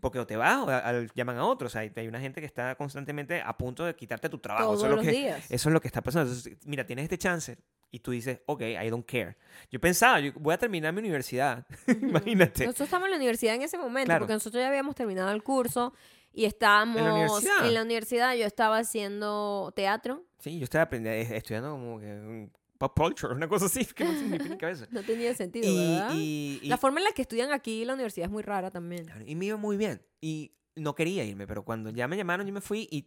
Porque 0.00 0.18
o 0.18 0.26
te 0.26 0.36
vas 0.36 0.56
o 0.58 0.70
a- 0.70 0.78
al- 0.78 1.10
llaman 1.14 1.38
a 1.38 1.44
otros. 1.44 1.70
O 1.70 1.72
sea, 1.72 1.82
hay 1.82 1.92
hay 1.96 2.08
una 2.08 2.20
gente 2.20 2.40
que 2.40 2.46
está 2.46 2.74
constantemente 2.76 3.42
a 3.44 3.56
punto 3.58 3.84
de 3.84 3.94
quitarte 3.94 4.28
tu 4.28 4.38
trabajo. 4.38 4.66
Todos 4.66 4.78
eso, 4.78 4.86
es 4.86 4.90
lo 4.90 4.96
los 4.96 5.04
que, 5.06 5.12
días. 5.12 5.44
eso 5.50 5.68
es 5.68 5.72
lo 5.72 5.80
que 5.80 5.88
está 5.88 6.00
pasando. 6.02 6.30
Entonces, 6.32 6.56
mira, 6.64 6.86
tienes 6.86 7.02
este 7.04 7.18
chance 7.18 7.58
y 7.92 7.98
tú 7.98 8.12
dices, 8.12 8.40
ok, 8.46 8.62
I 8.62 8.88
don't 8.88 9.04
care. 9.04 9.36
Yo 9.70 9.80
pensaba, 9.80 10.20
yo 10.20 10.32
voy 10.36 10.54
a 10.54 10.58
terminar 10.58 10.92
mi 10.92 11.00
universidad. 11.00 11.66
Imagínate. 12.00 12.64
Nosotros 12.64 12.86
estábamos 12.86 13.06
en 13.08 13.10
la 13.10 13.16
universidad 13.16 13.54
en 13.56 13.62
ese 13.62 13.76
momento, 13.78 14.06
Claro. 14.06 14.20
porque 14.20 14.34
nosotros 14.34 14.62
ya 14.62 14.68
habíamos 14.68 14.94
terminado 15.00 15.30
el 15.32 15.42
curso 15.42 15.92
y 16.32 16.44
estábamos 16.44 17.00
universidad? 17.00 17.66
en 17.66 17.74
la 17.74 17.82
universidad, 17.82 18.34
Yo 18.34 18.46
estaba 18.46 18.78
haciendo 18.78 19.72
teatro. 19.74 20.24
Sí, 20.38 20.58
yo 20.58 20.64
estaba 20.64 20.84
aprendiendo, 20.84 21.34
estudiando 21.34 21.70
como 21.72 21.98
que 22.00 22.06
mm, 22.14 22.50
pop 22.78 22.96
culture, 22.96 23.34
una 23.34 23.48
cosa 23.48 23.66
así, 23.66 23.84
que 23.94 24.04
no 24.04 24.12
tiene 24.12 24.38
ni 24.38 24.56
cabeza. 24.58 24.86
No 24.90 25.02
tenía 25.02 25.34
sentido, 25.34 25.66
Y, 25.68 25.76
¿verdad? 25.76 26.10
y, 26.14 26.60
y- 26.62 26.68
La 26.68 26.76
forma 26.78 27.00
en 27.00 27.04
la 27.04 27.12
que 27.12 27.22
estudian 27.22 27.52
aquí 27.52 27.82
en 27.82 27.88
la 27.88 27.94
universidad 27.94 28.26
es 28.26 28.30
muy 28.32 28.42
rara 28.42 28.70
también. 28.70 29.04
Claro, 29.06 29.24
y 29.26 29.34
me 29.34 29.46
iba 29.46 29.56
muy 29.56 29.76
bien. 29.76 30.02
Y 30.20 30.52
no 30.76 30.94
quería 30.94 31.24
irme, 31.24 31.46
pero 31.46 31.64
cuando 31.64 31.90
ya 31.90 32.06
me 32.08 32.16
llamaron, 32.16 32.46
yo 32.46 32.52
me 32.52 32.60
fui 32.60 32.88
y, 32.90 33.06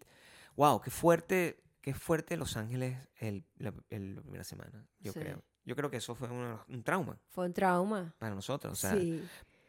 wow, 0.55 0.79
qué 0.81 0.91
fuerte, 0.91 1.63
qué 1.81 1.93
fuerte 1.93 2.37
Los 2.37 2.55
Ángeles 2.57 2.97
el, 3.19 3.45
la, 3.57 3.73
el- 3.89 4.15
la 4.15 4.21
primera 4.21 4.43
semana, 4.43 4.85
yo 4.99 5.11
Sí. 5.13 5.19
creo. 5.19 5.43
Yo 5.65 5.77
creo 5.77 5.89
que 5.89 5.95
eso 5.97 6.13
fue 6.13 6.27
un, 6.29 6.57
un 6.67 6.83
trauma 6.83 7.17
Fue 7.29 7.45
un 7.45 7.53
trauma. 7.53 8.13
para 8.19 8.35
nosotros, 8.35 8.73
o 8.73 8.75
sea, 8.75 8.91
sí. 8.99 9.23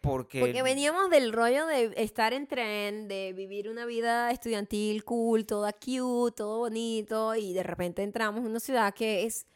Porque... 0.04 0.40
Porque 0.40 0.62
veníamos 0.62 1.08
del 1.08 1.32
rollo 1.32 1.66
de 1.66 1.94
estar 1.96 2.34
en 2.34 2.46
tren, 2.46 3.08
de 3.08 3.32
vivir 3.32 3.70
una 3.70 3.86
vida 3.86 4.30
estudiantil 4.30 5.02
cool, 5.02 5.46
toda 5.46 5.72
cute, 5.72 6.36
todo 6.36 6.58
bonito, 6.58 7.34
y 7.34 7.54
de 7.54 7.62
repente 7.62 8.02
entramos 8.02 8.40
en 8.40 8.50
una 8.50 8.60
ciudad 8.60 8.92
que 8.92 9.24
es 9.24 9.46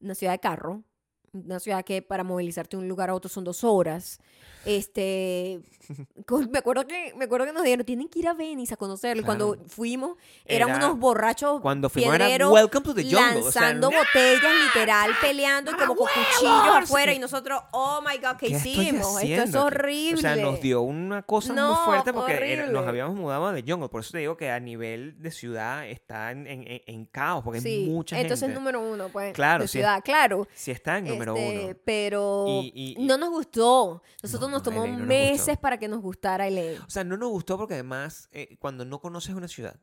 una 0.00 0.14
ciudad 0.14 0.34
de 0.34 0.38
carro, 0.38 0.84
una 1.32 1.58
ciudad 1.60 1.82
que 1.84 2.02
para 2.02 2.24
movilizarte 2.24 2.76
de 2.76 2.82
un 2.82 2.88
lugar 2.88 3.08
a 3.10 3.14
otro 3.14 3.28
son 3.30 3.44
dos 3.44 3.64
horas. 3.64 4.20
Este, 4.64 5.60
con- 6.26 6.48
me 6.52 6.58
acuerdo 6.60 6.86
que 6.86 7.12
me 7.16 7.24
acuerdo 7.24 7.46
que 7.46 7.52
nos 7.52 7.64
dijeron 7.64 7.84
tienen 7.84 8.08
que 8.08 8.20
ir 8.20 8.28
a 8.28 8.34
Venice 8.34 8.74
a 8.74 8.76
conocerlo. 8.76 9.22
Y 9.22 9.24
Cuando 9.24 9.54
Claro. 9.54 9.68
fuimos 9.68 10.16
eran 10.44 10.68
Era- 10.68 10.76
unos 10.78 10.98
borrachos 11.00 11.60
Cuando 11.60 11.88
fuimos 11.90 12.14
era 12.14 12.48
Welcome 12.48 12.84
to 12.84 12.94
the 12.94 13.02
Jungle. 13.02 13.40
o 13.40 13.50
sea, 13.50 13.62
lanzando 13.62 13.90
botellas 13.90 14.52
literal 14.66 15.10
peleando 15.20 15.72
y 15.72 15.74
como 15.74 15.96
con 15.96 16.06
cuchillos 16.06 16.76
afuera 16.76 17.12
y 17.12 17.18
nosotros 17.18 17.60
oh 17.72 18.00
my 18.08 18.18
god 18.18 18.36
¿qué, 18.38 18.46
¿Qué 18.48 18.52
hicimos 18.54 19.20
esto 19.20 19.42
es 19.42 19.54
horrible 19.56 20.14
O 20.18 20.20
sea, 20.20 20.36
nos 20.36 20.60
dio 20.60 20.82
una 20.82 21.22
cosa 21.22 21.52
No, 21.54 21.74
muy 21.74 21.84
fuerte 21.84 22.12
porque 22.12 22.52
era- 22.52 22.66
nos 22.68 22.86
habíamos 22.86 23.16
mudado 23.16 23.50
de 23.50 23.64
Jungle. 23.66 23.88
Por 23.88 24.02
eso 24.02 24.12
te 24.12 24.18
digo 24.18 24.36
que 24.36 24.48
a 24.50 24.60
nivel 24.60 25.20
de 25.20 25.32
ciudad 25.32 25.88
está 25.88 26.30
en, 26.30 26.46
en- 26.46 26.82
en- 26.86 27.06
caos, 27.06 27.42
porque 27.42 27.60
sí 27.60 27.68
hay 27.68 27.86
mucha 27.88 28.16
entonces 28.20 28.46
gente. 28.46 28.54
número 28.60 28.80
uno 28.80 29.08
pues 29.08 29.32
Claro, 29.34 29.64
de 29.64 29.68
ciudad 29.68 30.00
claro 30.04 30.46
Sí 30.54 30.70
está 30.70 30.98
en 30.98 31.08
número 31.26 31.36
Este, 31.36 31.64
uno. 31.66 31.76
pero 31.84 32.46
Y- 32.62 32.94
y- 32.98 33.04
no 33.06 33.16
nos 33.18 33.30
gustó. 33.30 34.02
Nosotros 34.22 34.50
No, 34.50 34.56
nos 34.58 34.64
no, 34.66 34.70
tomó 34.70 34.84
LA 34.84 34.92
no 34.92 34.98
nos 34.98 35.06
meses 35.08 35.58
para 35.58 35.78
que 35.78 35.88
nos 35.88 36.00
gustara 36.00 36.46
LA 36.48 36.82
O 36.86 36.90
sea, 36.90 37.04
no 37.04 37.16
nos 37.16 37.30
gustó 37.30 37.56
porque 37.58 37.74
además 37.74 38.28
eh, 38.32 38.56
cuando 38.58 38.84
no 38.84 39.00
conoces 39.00 39.34
una 39.34 39.48
ciudad 39.48 39.76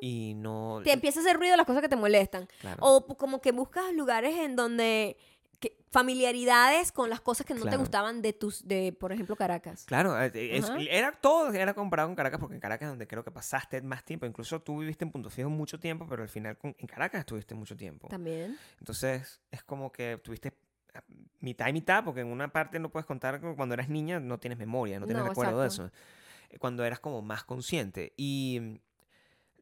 y 0.00 0.34
no... 0.34 0.80
te 0.82 0.92
empieza 0.92 1.20
a 1.20 1.22
hacer 1.22 1.36
ruido 1.36 1.56
las 1.56 1.66
cosas 1.66 1.82
que 1.82 1.88
te 1.88 1.96
molestan. 1.96 2.48
Claro. 2.60 2.78
o 2.80 3.06
como 3.16 3.40
que 3.40 3.52
buscas 3.52 3.92
lugares 3.94 4.36
en 4.36 4.56
donde 4.56 5.16
familiaridades 5.92 6.90
con 6.90 7.10
las 7.10 7.20
cosas 7.20 7.46
que 7.46 7.54
no 7.54 7.66
te 7.66 7.76
gustaban 7.76 8.22
de 8.22 8.32
tus 8.32 8.66
de 8.66 8.92
por 8.98 9.12
ejemplo 9.12 9.36
Caracas. 9.36 9.84
Claro, 9.84 10.20
eh, 10.20 10.30
eh, 10.34 10.56
es- 10.56 10.70
era 10.90 11.12
todo, 11.12 11.52
era 11.52 11.74
comparado 11.74 12.08
con 12.08 12.16
Caracas, 12.16 12.40
porque 12.40 12.54
en 12.54 12.60
Caracas 12.60 12.86
es 12.86 12.90
donde 12.92 13.06
creo 13.06 13.22
que 13.22 13.30
pasaste 13.30 13.80
más 13.82 14.02
tiempo. 14.04 14.24
Incluso 14.26 14.60
tú 14.60 14.78
viviste 14.78 15.04
en 15.04 15.12
Punto 15.12 15.28
Fijo 15.30 15.50
mucho 15.50 15.78
tiempo, 15.78 16.06
pero 16.08 16.22
al 16.22 16.28
final 16.30 16.56
con- 16.56 16.74
en 16.78 16.86
Caracas 16.86 17.20
estuviste 17.20 17.54
mucho 17.54 17.76
tiempo. 17.76 18.08
también. 18.08 18.58
Entonces, 18.78 19.40
es 19.50 19.62
como 19.62 19.92
que 19.92 20.18
tuviste 20.24 20.52
mitad 21.40 21.68
y 21.68 21.72
mitad, 21.72 22.04
porque 22.04 22.20
en 22.20 22.28
una 22.28 22.52
parte 22.52 22.78
no 22.78 22.90
puedes 22.90 23.06
contar 23.06 23.40
cuando 23.56 23.74
eras 23.74 23.88
niña, 23.88 24.20
no 24.20 24.38
tienes 24.38 24.58
memoria, 24.58 25.00
no 25.00 25.06
tienes 25.06 25.22
No, 25.24 25.28
recuerdo 25.28 25.60
de 25.60 25.66
exacto. 25.66 25.86
eso. 25.86 25.92
Eh, 26.50 26.58
Cuando 26.58 26.84
eras 26.84 27.00
como 27.00 27.22
más 27.22 27.44
consciente. 27.44 28.12
Y 28.16 28.58
mm, 28.60 28.74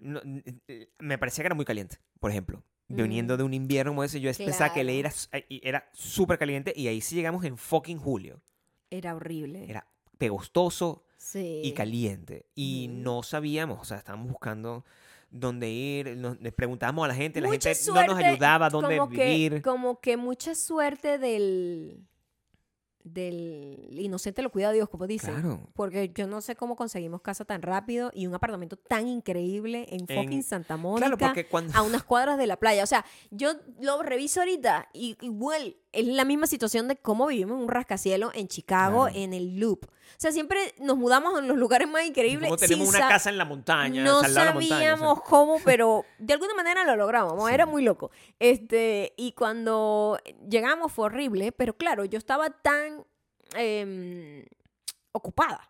no- 0.01 0.23
n- 0.23 0.43
n- 0.67 0.89
me 0.99 1.19
parecía 1.19 1.43
que 1.43 1.47
era 1.47 1.55
muy 1.55 1.65
caliente, 1.65 1.99
por 2.19 2.31
ejemplo. 2.31 2.63
Viniendo 2.89 3.35
Mm. 3.35 3.39
de 3.39 3.43
un 3.45 3.55
invierno 3.55 3.93
como 3.93 4.03
ese, 4.05 4.21
yo 4.21 4.31
pensaba 4.33 4.71
que 4.71 4.81
Claro. 4.83 4.87
le 4.87 4.99
era, 4.99 5.13
eh, 5.33 5.47
y 5.49 5.61
era 5.67 5.89
súper 5.93 6.39
caliente 6.39 6.73
y 6.75 6.89
ahí 6.89 7.01
sí 7.01 7.15
llegamos 7.15 7.45
en 7.45 7.57
fucking 7.57 7.99
julio. 7.99 8.43
era 8.93 9.15
horrible 9.15 9.71
Era 9.71 9.87
pegostoso 10.19 11.05
sí 11.17 11.61
y 11.63 11.73
caliente. 11.75 12.47
Y 12.57 12.89
Ujú. 12.89 12.99
no 12.99 13.23
sabíamos, 13.23 13.79
o 13.81 13.85
sea, 13.85 13.99
estábamos 13.99 14.29
buscando 14.29 14.85
dónde 15.31 15.69
ir, 15.71 16.17
nos, 16.17 16.41
le 16.41 16.51
preguntábamos 16.53 17.05
a 17.05 17.09
la 17.09 17.15
gente, 17.15 17.41
la 17.41 17.49
gente 17.51 17.73
no 17.87 18.05
nos 18.07 18.19
ayudaba 18.19 18.69
dónde 18.69 18.97
como 18.99 19.09
vivir. 19.11 19.55
que 19.55 19.63
como 19.63 20.01
que 20.01 20.17
mucha 20.17 20.55
suerte 20.55 21.19
del 21.19 22.05
del 23.03 23.89
inocente 23.99 24.43
lo 24.43 24.51
cuida 24.53 24.73
Dios 24.73 24.89
como 24.91 25.07
dicen 25.07 25.33
Claro. 25.33 25.61
porque 25.73 26.13
yo 26.15 26.27
no 26.27 26.43
sé 26.43 26.55
cómo 26.55 26.77
conseguimos 26.77 27.23
casa 27.23 27.47
tan 27.47 27.63
rápido 27.63 28.11
y 28.15 28.27
un 28.27 28.35
apartamento 28.35 28.77
tan 28.77 29.09
increíble 29.09 29.87
en 29.89 30.05
En- 30.07 30.23
fucking 30.23 30.43
Santa 30.43 30.77
Mónica 30.77 31.07
Claro, 31.07 31.19
porque 31.19 31.47
cuando... 31.47 31.73
a 31.75 31.81
unas 31.83 32.03
cuadras 32.05 32.37
de 32.37 32.47
la 32.47 32.59
playa. 32.59 32.85
O 32.85 32.87
sea, 32.87 33.07
yo 33.31 33.53
lo 33.81 34.03
reviso 34.03 34.41
ahorita 34.41 34.91
y 34.93 35.17
igual 35.23 35.77
es 35.93 36.07
la 36.07 36.25
misma 36.25 36.47
situación 36.47 36.87
de 36.89 36.97
cómo 36.97 37.27
vivimos 37.27 37.57
en 37.57 37.63
un 37.65 37.69
rascacielos 37.69 38.33
en 38.35 38.47
Chicago, 38.49 39.05
Claro. 39.07 39.17
en 39.19 39.35
el 39.35 39.59
Loop. 39.59 39.85
O 39.87 40.15
sea, 40.19 40.31
siempre 40.33 40.75
nos 40.81 40.97
mudamos 40.97 41.39
a 41.39 41.43
los 41.43 41.57
lugares 41.57 41.89
más 41.89 42.05
increíbles. 42.07 42.49
Como 42.49 42.57
tenemos 42.59 42.89
una 42.89 42.99
sa- 42.99 43.09
casa 43.09 43.31
en 43.31 43.39
la 43.39 43.45
montaña, 43.45 44.05
no 44.05 44.21
al 44.21 44.35
lado 44.35 44.39
de 44.41 44.45
la 44.45 44.53
montaña. 44.53 44.69
sabíamos 44.77 45.23
cómo, 45.23 45.57
pero 45.65 46.05
de 46.19 46.35
alguna 46.35 46.55
manera 46.55 46.85
lo 46.85 46.97
logramos. 46.97 47.49
Sí. 47.49 47.55
Era 47.55 47.67
muy 47.67 47.83
loco. 47.83 48.11
Este, 48.39 49.15
y 49.17 49.33
cuando 49.33 50.19
llegamos 50.49 50.93
fue 50.93 51.07
horrible, 51.07 51.53
pero 51.53 51.75
claro, 51.77 52.05
yo 52.05 52.19
estaba 52.19 52.51
tan 52.51 53.05
em, 53.55 54.45
ocupada 55.13 55.69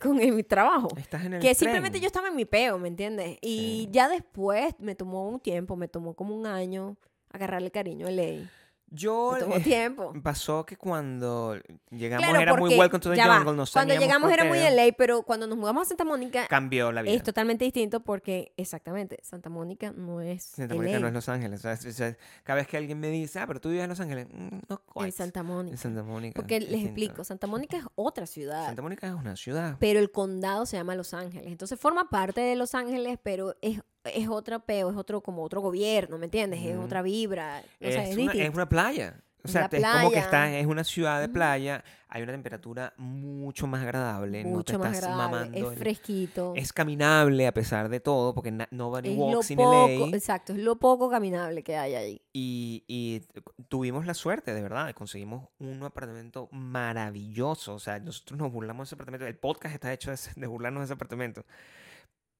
con 0.00 0.16
mi 0.16 0.42
trabajo. 0.42 0.88
Estás 0.96 1.24
en 1.24 1.34
el 1.34 1.40
Que 1.40 1.48
tren. 1.48 1.56
simplemente 1.56 2.00
yo 2.00 2.06
estaba 2.06 2.28
en 2.28 2.36
mi 2.36 2.44
peo, 2.44 2.78
¿me 2.78 2.88
entiendes? 2.88 3.38
Y 3.40 3.84
Sí. 3.86 3.88
ya 3.90 4.08
después 4.08 4.74
me 4.78 4.94
tomó 4.94 5.28
un 5.28 5.40
tiempo, 5.40 5.76
me 5.76 5.88
tomó 5.88 6.14
como 6.14 6.34
un 6.36 6.46
año 6.46 6.96
agarrarle 7.32 7.70
cariño 7.70 8.06
a 8.06 8.10
ley. 8.10 8.48
Yo... 8.88 9.32
Me 9.34 9.40
tomó 9.40 9.56
eh, 9.56 9.60
tiempo. 9.60 10.12
pasó 10.22 10.64
que 10.64 10.76
cuando 10.76 11.56
llegamos 11.90 12.28
Claro, 12.28 12.40
era 12.40 12.54
muy 12.56 12.76
welcome 12.76 13.00
to 13.00 13.10
the 13.10 13.20
jungle, 13.22 13.54
no 13.54 13.64
Cuando 13.72 13.94
llegamos 13.94 14.30
era 14.30 14.44
muy 14.44 14.58
LA, 14.58 14.94
pero 14.96 15.22
cuando 15.22 15.46
nos 15.46 15.58
mudamos 15.58 15.82
a 15.82 15.84
Santa 15.86 16.04
Mónica 16.04 16.46
Cambió 16.48 16.92
la 16.92 17.02
vida. 17.02 17.12
es 17.14 17.22
totalmente 17.22 17.64
distinto 17.64 18.00
porque, 18.00 18.52
exactamente, 18.56 19.18
Santa 19.22 19.50
Mónica 19.50 19.92
no 19.92 20.20
es 20.20 20.44
Santa 20.44 20.74
LA, 20.74 20.80
Mónica 20.80 20.98
no 21.00 21.08
es 21.08 21.14
Los 21.14 21.28
Ángeles. 21.28 21.60
o 21.60 21.62
sea, 21.62 21.72
es- 21.72 21.86
o 21.86 21.92
sea, 21.92 22.16
cada 22.44 22.58
vez 22.58 22.68
que 22.68 22.76
alguien 22.76 23.00
me 23.00 23.08
dice, 23.08 23.40
ah, 23.40 23.46
pero 23.46 23.60
tú 23.60 23.70
vives 23.70 23.84
en 23.84 23.90
Los 23.90 24.00
Ángeles, 24.00 24.26
mm, 24.32 24.58
no 24.68 25.04
es 25.04 25.14
Santa 25.14 25.42
Mónica. 25.42 25.72
En 25.74 25.78
Santa 25.78 26.02
Mónica. 26.02 26.34
Porque 26.36 26.56
es 26.56 26.62
les 26.62 26.70
distinto. 26.70 26.88
explico, 27.00 27.24
Santa 27.24 27.46
Mónica 27.46 27.76
es 27.78 27.84
otra 27.96 28.26
ciudad. 28.26 28.66
Santa 28.66 28.82
Mónica 28.82 29.06
es 29.08 29.14
una 29.14 29.36
ciudad. 29.36 29.76
pero 29.80 29.98
el 29.98 30.10
condado 30.10 30.64
se 30.66 30.76
llama 30.76 30.94
Los 30.94 31.12
Ángeles. 31.12 31.48
Entonces 31.50 31.78
forma 31.78 32.08
parte 32.08 32.40
de 32.40 32.54
Los 32.56 32.74
Ángeles, 32.74 33.18
pero 33.22 33.54
es, 33.62 33.80
es 34.14 34.28
otro 34.28 34.60
peo, 34.60 34.90
es 34.90 34.96
otro 34.96 35.20
como 35.20 35.42
otro 35.42 35.60
gobierno, 35.60 36.18
¿me 36.18 36.26
entiendes? 36.26 36.60
Es 36.64 36.74
Ujú. 36.76 36.84
otra 36.86 37.02
vibra. 37.02 37.62
O 37.80 37.84
es, 37.84 37.94
sea, 37.94 38.04
es 38.08 38.16
una, 38.16 38.32
es 38.32 38.54
una 38.54 38.68
playa. 38.68 39.20
O 39.44 39.48
sea, 39.48 39.66
es 39.66 39.68
como 39.70 40.10
que 40.10 40.16
playa. 40.16 40.18
está, 40.18 40.58
es 40.58 40.66
una 40.66 40.82
ciudad 40.82 41.20
de 41.20 41.28
playa, 41.28 41.84
hay 42.08 42.20
una 42.22 42.32
temperatura 42.32 42.92
mucho 42.96 43.68
más 43.68 43.80
agradable, 43.80 44.42
no 44.42 44.48
te 44.50 44.56
mucho 44.56 44.78
más 44.80 44.92
estás 44.94 45.08
agradable, 45.08 45.38
mamando. 45.50 45.70
es 45.70 45.78
fresquito. 45.78 46.52
es 46.56 46.72
caminable 46.72 47.46
a 47.46 47.54
pesar 47.54 47.88
de 47.88 48.00
todo, 48.00 48.34
porque 48.34 48.50
nobody 48.72 49.10
es 49.12 49.16
walks 49.16 49.52
in 49.52 49.58
poco, 49.58 49.70
LA. 50.08 50.16
exacto, 50.16 50.52
es 50.52 50.58
lo 50.58 50.74
poco 50.80 51.08
caminable 51.08 51.62
que 51.62 51.76
hay 51.76 51.94
ahí. 51.94 52.22
Y, 52.32 52.82
y 52.88 53.22
tuvimos 53.68 54.04
la 54.04 54.14
suerte, 54.14 54.52
de 54.52 54.62
verdad, 54.62 54.92
conseguimos 54.94 55.48
un 55.60 55.80
apartamento 55.84 56.48
maravilloso. 56.50 57.74
O 57.74 57.78
sea, 57.78 58.00
nosotros 58.00 58.36
nos 58.40 58.50
burlamos 58.50 58.86
de 58.86 58.88
ese 58.88 58.94
apartamento. 58.96 59.26
El 59.26 59.36
podcast 59.36 59.74
está 59.74 59.92
hecho 59.92 60.10
de, 60.10 60.18
de 60.34 60.46
burlarnos 60.48 60.80
de 60.80 60.84
ese 60.86 60.94
apartamento. 60.94 61.44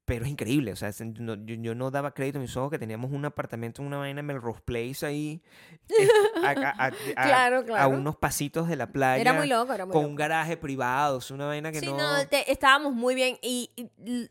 Pero 0.06 0.24
es 0.24 0.30
increíble. 0.30 0.72
O 0.72 0.76
sea, 0.76 0.88
es- 0.88 1.00
no- 1.00 1.34
yo, 1.34 1.56
yo 1.56 1.74
no 1.74 1.90
daba 1.90 2.14
crédito 2.14 2.38
a 2.38 2.40
mis 2.40 2.56
ojos 2.56 2.70
que 2.70 2.78
teníamos 2.78 3.10
un 3.12 3.24
apartamento, 3.24 3.82
una 3.82 3.98
vaina 3.98 4.20
en 4.20 4.26
Melrose 4.26 4.60
Place 4.64 5.04
ahí. 5.04 5.42
es- 5.88 6.08
a, 6.42 6.50
a- 6.50 6.86
a- 6.86 6.92
a- 7.16 7.24
Claro, 7.26 7.58
a 7.58 7.64
claro. 7.64 7.88
unos 7.90 8.16
pasitos 8.16 8.68
de 8.68 8.76
la 8.76 8.86
playa. 8.92 9.20
Era 9.20 9.32
muy 9.34 9.48
loco, 9.48 9.72
era 9.72 9.84
muy 9.84 9.92
Con 9.92 10.02
loco. 10.02 10.10
un 10.10 10.16
garaje 10.16 10.56
privado. 10.56 11.18
Es 11.18 11.30
una 11.30 11.46
vaina 11.46 11.72
que 11.72 11.80
Sí, 11.80 11.86
no. 11.86 11.96
no, 11.98 12.26
te- 12.28 12.50
estábamos 12.50 12.94
muy 12.94 13.14
bien 13.14 13.36
y, 13.42 13.70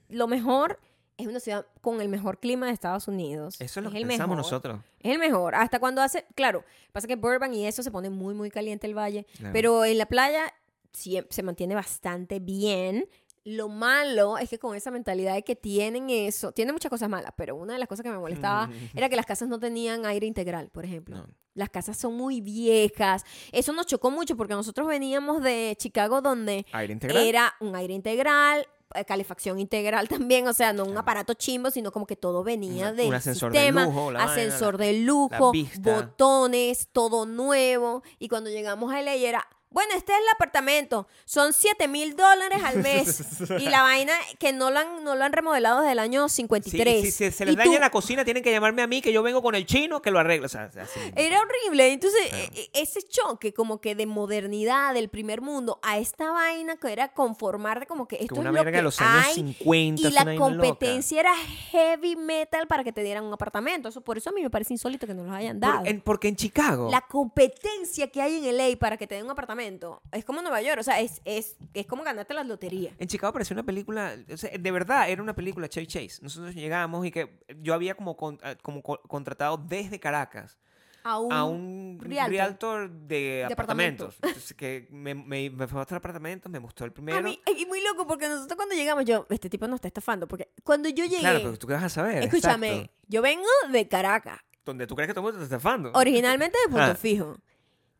lo 0.09 0.27
mejor 0.27 0.79
es 1.17 1.27
una 1.27 1.39
ciudad 1.39 1.65
con 1.81 1.99
el 2.01 2.09
mejor 2.09 2.39
clima 2.39 2.65
de 2.67 2.71
Estados 2.73 3.07
Unidos. 3.07 3.59
Eso 3.61 3.79
es 3.79 3.83
lo 3.83 3.91
que 3.91 3.97
el 3.99 4.07
pensamos 4.07 4.35
mejor. 4.35 4.49
nosotros. 4.51 4.79
Es 5.01 5.11
el 5.11 5.19
mejor. 5.19 5.55
Hasta 5.55 5.79
cuando 5.79 6.01
hace, 6.01 6.25
claro, 6.35 6.63
pasa 6.93 7.07
que 7.07 7.15
Burbank 7.15 7.53
y 7.53 7.65
eso 7.65 7.83
se 7.83 7.91
pone 7.91 8.09
muy, 8.09 8.33
muy 8.33 8.49
caliente 8.49 8.87
el 8.87 8.97
valle. 8.97 9.25
Claro. 9.37 9.53
Pero 9.53 9.85
en 9.85 9.97
la 9.97 10.05
playa 10.07 10.53
siem- 10.93 11.27
se 11.29 11.43
mantiene 11.43 11.75
bastante 11.75 12.39
bien. 12.39 13.07
Lo 13.45 13.69
malo 13.69 14.37
es 14.39 14.49
que 14.49 14.57
con 14.57 14.75
esa 14.75 14.89
mentalidad 14.89 15.35
de 15.35 15.43
que 15.43 15.55
tienen 15.55 16.09
eso, 16.09 16.51
tienen 16.51 16.73
muchas 16.73 16.89
cosas 16.89 17.07
malas, 17.09 17.31
pero 17.37 17.55
una 17.55 17.73
de 17.73 17.79
las 17.79 17.87
cosas 17.87 18.03
que 18.03 18.09
me 18.09 18.17
molestaba 18.17 18.69
era 18.95 19.07
que 19.07 19.15
las 19.15 19.25
casas 19.27 19.47
no 19.47 19.59
tenían 19.59 20.05
aire 20.05 20.25
integral, 20.25 20.69
por 20.71 20.83
ejemplo. 20.83 21.17
No. 21.17 21.27
Las 21.53 21.69
casas 21.69 21.95
son 21.95 22.15
muy 22.17 22.41
viejas. 22.41 23.23
Eso 23.51 23.71
nos 23.71 23.85
chocó 23.85 24.09
mucho 24.11 24.35
porque 24.35 24.55
nosotros 24.55 24.87
veníamos 24.87 25.41
de 25.43 25.75
Chicago 25.79 26.21
donde 26.21 26.65
Aire 26.73 26.93
integral. 26.93 27.23
era 27.23 27.53
un 27.61 27.75
aire 27.75 27.93
integral, 27.93 28.67
eh, 28.95 29.05
calefacción 29.05 29.59
integral 29.59 30.07
también, 30.27 30.47
o 30.47 30.53
sea, 30.53 30.73
no 30.73 30.83
un 30.83 30.97
aparato 30.97 31.35
chimbo, 31.35 31.69
sino 31.69 31.91
como 31.91 32.07
que 32.07 32.15
todo 32.15 32.43
venía 32.43 32.93
del 32.93 33.07
un 33.09 33.13
ascensor 33.13 33.51
de 33.51 33.59
sistema, 33.59 33.85
lujo, 33.85 34.11
la 34.11 34.25
vaina, 34.25 34.31
ascensor 34.33 34.79
la- 34.79 34.85
de 34.87 34.93
lujo, 35.01 35.51
botones, 35.79 36.89
todo 36.91 37.25
nuevo. 37.25 38.03
Y 38.19 38.27
cuando 38.27 38.49
llegamos 38.49 38.91
a 38.93 38.99
LA 39.01 39.13
era, 39.15 39.47
bueno, 39.75 39.93
este 39.93 40.13
es 40.13 40.19
el 40.19 40.25
apartamento, 40.33 41.05
son 41.25 41.51
7 41.51 41.89
mil 41.89 42.15
dólares 42.15 42.63
al 42.63 42.77
mes. 42.81 43.19
y 43.59 43.65
la 43.67 43.81
vaina 43.81 44.13
que 44.39 44.53
no 44.53 44.71
lo 44.71 44.79
han, 44.79 45.03
no 45.03 45.15
lo 45.15 45.23
han 45.25 45.33
remodelado 45.33 45.81
desde 45.81 45.91
el 45.91 45.99
año 45.99 46.29
Sí, 46.29 46.37
53. 46.43 47.01
si 47.01 47.11
se, 47.11 47.31
se 47.33 47.45
les 47.45 47.57
daña 47.57 47.75
tú- 47.75 47.79
la 47.81 47.89
cocina, 47.89 48.23
tienen 48.23 48.41
que 48.41 48.51
llamarme 48.51 48.81
a 48.83 48.87
mí, 48.87 49.01
que 49.01 49.11
yo 49.11 49.21
vengo 49.21 49.41
con 49.41 49.53
el 49.53 49.65
chino 49.65 50.01
que 50.01 50.11
lo 50.11 50.19
arregla. 50.19 50.45
O 50.45 50.49
sea, 50.49 50.63
así 50.81 50.97
mismo. 50.99 51.13
Era 51.17 51.41
horrible. 51.41 51.91
Entonces, 51.91 52.21
Claro. 52.29 52.43
e- 52.55 52.61
e- 52.73 52.81
ese 52.81 53.01
choque 53.01 53.53
como 53.53 53.81
que 53.81 53.95
de 53.95 54.05
modernidad 54.05 54.93
del 54.93 55.09
primer 55.09 55.41
mundo 55.41 55.77
a 55.83 55.97
esta 55.97 56.31
vaina 56.31 56.77
que 56.77 56.93
era 56.93 57.09
conformarte 57.11 57.85
como 57.85 58.07
que 58.07 58.15
que 58.17 58.23
esto 58.23 58.35
una 58.35 58.51
es 58.51 58.55
lo 58.55 58.63
que 58.63 58.71
de 58.71 58.81
los 58.81 59.01
años 59.01 59.25
hay 59.27 59.33
50. 59.33 60.07
y 60.07 60.11
la 60.11 60.23
loca. 60.23 60.37
competencia 60.37 61.19
era 61.19 61.35
heavy 61.71 62.15
metal 62.15 62.65
para 62.67 62.85
que 62.85 62.93
te 62.93 63.03
dieran 63.03 63.25
un 63.25 63.33
apartamento. 63.33 63.89
Eso, 63.89 63.99
por 63.99 64.17
eso 64.17 64.29
a 64.29 64.33
mí 64.33 64.41
me 64.41 64.49
parece 64.49 64.73
insólito 64.73 65.05
que 65.05 65.13
no 65.13 65.25
los 65.25 65.33
hayan 65.35 65.59
Por- 65.59 65.69
dado. 65.73 65.85
en- 65.85 65.99
porque 65.99 66.29
en 66.29 66.37
Chicago. 66.37 66.89
La 66.89 67.01
competencia 67.01 68.07
que 68.09 68.21
hay 68.21 68.37
en 68.37 68.55
LA 68.55 68.77
para 68.79 68.95
que 68.95 69.05
te 69.07 69.15
den 69.15 69.25
un 69.25 69.31
apartamento 69.31 69.64
es 70.11 70.25
como 70.25 70.41
Nueva 70.41 70.61
York. 70.61 70.79
O 70.79 70.83
sea, 70.83 70.99
es, 71.01 71.21
es, 71.25 71.57
es 71.73 71.85
como 71.85 72.03
ganarte 72.03 72.33
la 72.33 72.43
lotería. 72.43 72.91
En 72.97 73.07
Chicago 73.07 73.33
parecía 73.33 73.55
una 73.55 73.63
película, 73.63 74.15
o 74.31 74.37
sea, 74.37 74.51
de 74.57 74.71
verdad 74.71 75.09
era 75.09 75.21
una 75.21 75.35
película 75.35 75.67
Chevy 75.69 75.87
Chase. 75.87 76.19
Nosotros 76.21 76.53
llegamos 76.55 77.05
y 77.05 77.11
que 77.11 77.39
yo 77.61 77.73
había 77.73 77.95
como, 77.95 78.15
con- 78.15 78.39
eh, 78.43 78.55
como 78.61 78.81
co- 78.81 79.01
contratado 79.07 79.57
desde 79.57 79.99
Caracas 79.99 80.57
A 81.03 81.19
un, 81.19 81.31
a 81.33 81.43
un 81.45 81.97
realtor. 82.01 82.29
realtor, 82.31 82.89
de 82.91 83.47
apartamentos. 83.51 84.15
Entonces, 84.21 84.53
que 84.53 84.87
me, 84.91 85.13
me, 85.15 85.49
me 85.49 85.67
fue 85.67 85.77
a 85.77 85.81
mostrar 85.81 85.99
apartamentos, 85.99 86.51
me 86.51 86.59
mostró 86.59 86.85
el 86.85 86.91
primero. 86.91 87.17
A 87.19 87.21
mí, 87.21 87.39
y 87.57 87.65
muy 87.65 87.81
loco 87.83 88.07
porque 88.07 88.27
nosotros 88.27 88.55
cuando 88.55 88.75
llegamos, 88.75 89.05
yo, 89.05 89.25
este 89.29 89.49
tipo 89.49 89.67
nos 89.67 89.75
está 89.77 89.87
estafando. 89.87 90.27
Porque 90.27 90.49
cuando 90.63 90.89
yo 90.89 91.05
llegué, 91.05 91.19
claro, 91.19 91.39
pero 91.43 91.57
tú 91.57 91.67
qué 91.67 91.73
vas 91.73 91.83
a 91.83 91.89
saber. 91.89 92.23
escúchame, 92.23 92.71
Exacto. 92.73 92.93
yo 93.07 93.21
vengo 93.21 93.45
de 93.71 93.87
Caracas. 93.87 94.39
Donde 94.65 94.87
tú 94.87 94.95
crees 94.95 95.07
que 95.07 95.13
todo 95.13 95.21
el 95.27 95.33
mundo 95.33 95.37
te 95.37 95.43
está 95.43 95.57
estafando. 95.57 95.91
originalmente 95.93 96.57
de 96.65 96.69
Punto 96.71 96.81
Ah. 96.91 96.95
Fijo. 96.95 97.37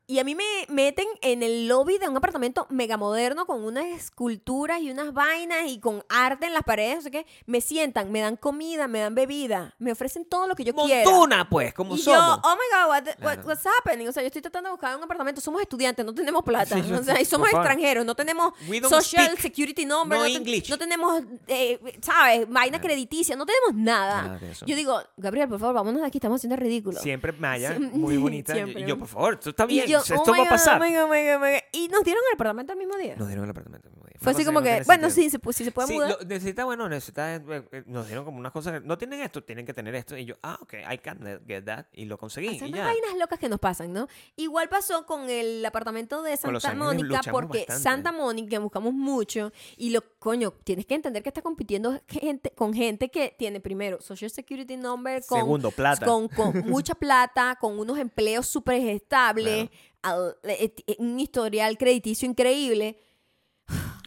Y 0.07 0.19
a 0.19 0.23
mí 0.23 0.35
me 0.35 0.43
meten 0.69 1.05
en 1.21 1.41
el 1.41 1.67
lobby 1.67 1.97
de 1.97 2.07
un 2.07 2.15
apartamento 2.17 2.67
mega 2.69 2.95
moderno 2.97 3.45
con 3.45 3.63
unas 3.63 3.85
esculturas 3.85 4.79
y 4.81 4.91
unas 4.91 5.13
vainas 5.13 5.65
y 5.67 5.79
con 5.79 6.03
arte 6.09 6.45
en 6.45 6.53
las 6.53 6.63
paredes, 6.63 6.97
no 6.97 7.01
sé 7.01 7.11
qué. 7.11 7.25
Me 7.45 7.59
sientan, 7.61 8.11
me 8.11 8.19
dan 8.19 8.35
comida, 8.37 8.87
me 8.87 8.99
dan 8.99 9.15
bebida, 9.15 9.73
me 9.79 9.91
ofrecen 9.91 10.25
todo 10.25 10.47
lo 10.47 10.55
que 10.55 10.63
yo 10.63 10.75
quiera. 10.75 11.09
Montuna, 11.09 11.49
pues, 11.49 11.73
como 11.73 11.95
Y 11.95 12.01
yo, 12.01 12.13
oh 12.13 12.55
my 12.55 13.01
God, 13.03 13.25
what 13.25 13.45
what's 13.45 13.65
happening? 13.65 14.07
O 14.07 14.11
sea, 14.11 14.21
yo 14.21 14.27
estoy 14.27 14.41
tratando 14.41 14.69
de 14.69 14.71
buscar 14.73 14.95
un 14.95 15.03
apartamento. 15.03 15.41
Somos 15.41 15.61
estudiantes, 15.61 16.05
no 16.05 16.13
tenemos 16.13 16.43
plata. 16.43 16.81
Sí, 16.81 16.91
o 16.93 17.03
sea, 17.03 17.19
y 17.19 17.25
somos 17.25 17.49
extranjeros, 17.49 18.05
no 18.05 18.15
tenemos 18.15 18.53
social 18.87 19.25
speak 19.37 19.39
security 19.41 19.85
number, 19.85 20.19
no 20.19 20.25
no, 20.27 20.45
no 20.69 20.77
tenemos, 20.77 21.23
eh, 21.47 21.79
¿sabes? 22.01 22.47
Vaina 22.49 22.75
Claro. 22.77 22.83
crediticia, 22.93 23.35
no 23.35 23.45
tenemos 23.45 23.73
nada. 23.73 24.39
Yo 24.65 24.75
digo, 24.75 25.01
Gabriel, 25.17 25.47
por 25.47 25.59
favor, 25.59 25.75
vámonos 25.75 26.01
de 26.01 26.07
aquí, 26.07 26.17
estamos 26.17 26.39
haciendo 26.39 26.55
ridículo. 26.57 26.99
Siempre 26.99 27.31
Maya, 27.31 27.77
muy 27.79 28.17
bonita. 28.25 28.53
siempre. 28.53 28.81
Y 28.81 28.85
yo, 28.85 28.97
por 28.97 29.07
favor, 29.07 29.33
esto 29.35 29.49
está 29.49 29.63
Y 29.63 29.67
bien. 29.67 29.85
Yo, 30.03 30.15
esto 30.15 30.31
oh 30.31 30.33
my 30.33 30.39
va 30.39 30.45
a 30.45 30.49
pasar. 30.49 30.81
oh 30.81 30.85
my 30.85 30.93
God, 30.93 31.03
oh 31.03 31.07
my 31.07 31.23
God, 31.23 31.35
oh 31.35 31.39
my 31.39 31.51
God. 31.53 31.61
Y 31.71 31.87
nos 31.87 32.03
dieron 32.03 32.23
el 32.29 32.35
apartamento 32.35 32.73
al 32.73 32.79
mismo 32.79 32.95
día. 32.97 33.15
Nos 33.15 33.27
dieron 33.27 33.45
el 33.45 33.51
apartamento. 33.51 33.89
Fue 34.19 34.31
así 34.31 34.45
como 34.45 34.61
que, 34.61 34.81
bueno, 34.85 35.09
sentido. 35.09 35.09
sí, 35.11 35.29
se, 35.29 35.39
pues, 35.39 35.55
sí 35.55 35.63
se 35.63 35.71
puede 35.71 35.87
Sí, 35.89 35.93
mudar. 35.95 36.09
lo- 36.19 36.25
necesita, 36.27 36.65
bueno, 36.65 36.87
necesita, 36.89 37.35
eh, 37.35 37.41
eh, 37.71 37.83
nos 37.85 38.07
dieron 38.07 38.25
como 38.25 38.37
unas 38.39 38.51
cosas, 38.51 38.79
que 38.81 38.87
no 38.87 38.97
tienen 38.97 39.21
esto, 39.21 39.43
tienen 39.43 39.65
que 39.65 39.73
tener 39.73 39.93
esto. 39.95 40.17
Y 40.17 40.25
yo, 40.25 40.35
ah, 40.43 40.57
ok, 40.61 40.73
I 40.91 40.97
can 40.99 41.19
get 41.47 41.63
that. 41.65 41.85
Y 41.93 42.05
lo 42.05 42.17
conseguí. 42.17 42.47
Y 42.57 42.63
unas 42.63 42.85
vainas 42.85 43.17
locas 43.19 43.39
que 43.39 43.49
nos 43.49 43.59
pasan, 43.59 43.93
¿no? 43.93 44.07
Igual 44.35 44.69
pasó 44.69 45.05
con 45.05 45.29
el 45.29 45.65
apartamento 45.65 46.21
de 46.23 46.35
Santa 46.37 46.73
Mónica, 46.75 47.21
porque 47.31 47.59
bastante. 47.59 47.81
Santa 47.83 48.11
Mónica 48.11 48.59
buscamos 48.59 48.93
mucho 48.93 49.51
y 49.77 49.89
lo, 49.91 50.01
coño, 50.19 50.51
tienes 50.63 50.85
que 50.85 50.95
entender 50.95 51.21
que 51.23 51.29
está 51.29 51.41
compitiendo 51.41 51.99
gente, 52.07 52.51
con 52.51 52.73
gente 52.73 53.09
que 53.09 53.35
tiene 53.37 53.59
primero 53.59 54.01
Social 54.01 54.31
Security 54.31 54.77
Number, 54.77 55.23
con, 55.25 55.39
Segundo, 55.39 55.71
plata. 55.71 56.05
con, 56.05 56.27
con 56.29 56.53
mucha 56.65 56.95
plata, 56.95 57.57
con 57.59 57.77
unos 57.79 57.97
empleos 57.99 58.47
súper 58.47 58.81
estables, 58.87 59.69
al- 60.01 60.37
eh, 60.43 60.73
eh, 60.87 60.95
un 60.99 61.19
historial 61.19 61.77
crediticio 61.77 62.29
increíble. 62.29 62.99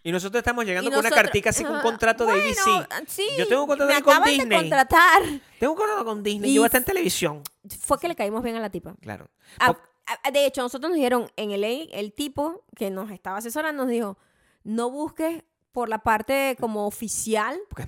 Y 0.08 0.12
nosotros 0.12 0.40
estamos 0.40 0.64
llegando 0.64 0.90
con 0.90 1.00
una 1.00 1.10
cartica 1.10 1.50
así 1.50 1.62
con 1.64 1.72
un 1.74 1.78
Ah, 1.80 1.82
contrato 1.82 2.24
de 2.24 2.32
bueno, 2.32 2.46
ABC. 2.48 3.04
Sí, 3.06 3.26
Yo 3.36 3.46
tengo 3.46 3.62
un 3.64 3.68
contrato 3.68 3.92
me 3.92 4.00
con 4.02 4.12
acaban 4.14 4.26
de 4.26 4.32
Disney. 4.36 4.58
contratar. 4.58 5.22
Tengo 5.60 5.72
un 5.74 5.78
contrato 5.78 6.04
con 6.06 6.22
Disney. 6.22 6.50
Y 6.50 6.54
Yo 6.54 6.62
voy 6.62 6.64
a 6.64 6.68
estar 6.68 6.80
en 6.80 6.84
televisión. 6.86 7.42
Fue 7.78 7.98
que 8.00 8.08
le 8.08 8.16
caímos 8.16 8.42
bien 8.42 8.56
a 8.56 8.60
la 8.60 8.70
tipa. 8.70 8.94
Claro. 9.02 9.28
Ah, 9.58 9.74
Po- 9.74 9.80
ah, 10.06 10.30
de 10.30 10.46
hecho, 10.46 10.62
nosotros 10.62 10.88
nos 10.88 10.96
dijeron 10.96 11.30
en 11.36 11.50
el 11.50 11.62
el 11.62 12.12
tipo 12.14 12.64
que 12.74 12.90
nos 12.90 13.10
estaba 13.10 13.36
asesorando 13.36 13.82
nos 13.84 13.92
dijo, 13.92 14.16
no 14.64 14.90
busques 14.90 15.42
por 15.72 15.90
la 15.90 15.98
parte 15.98 16.56
como 16.58 16.86
oficial, 16.86 17.58
porque 17.68 17.84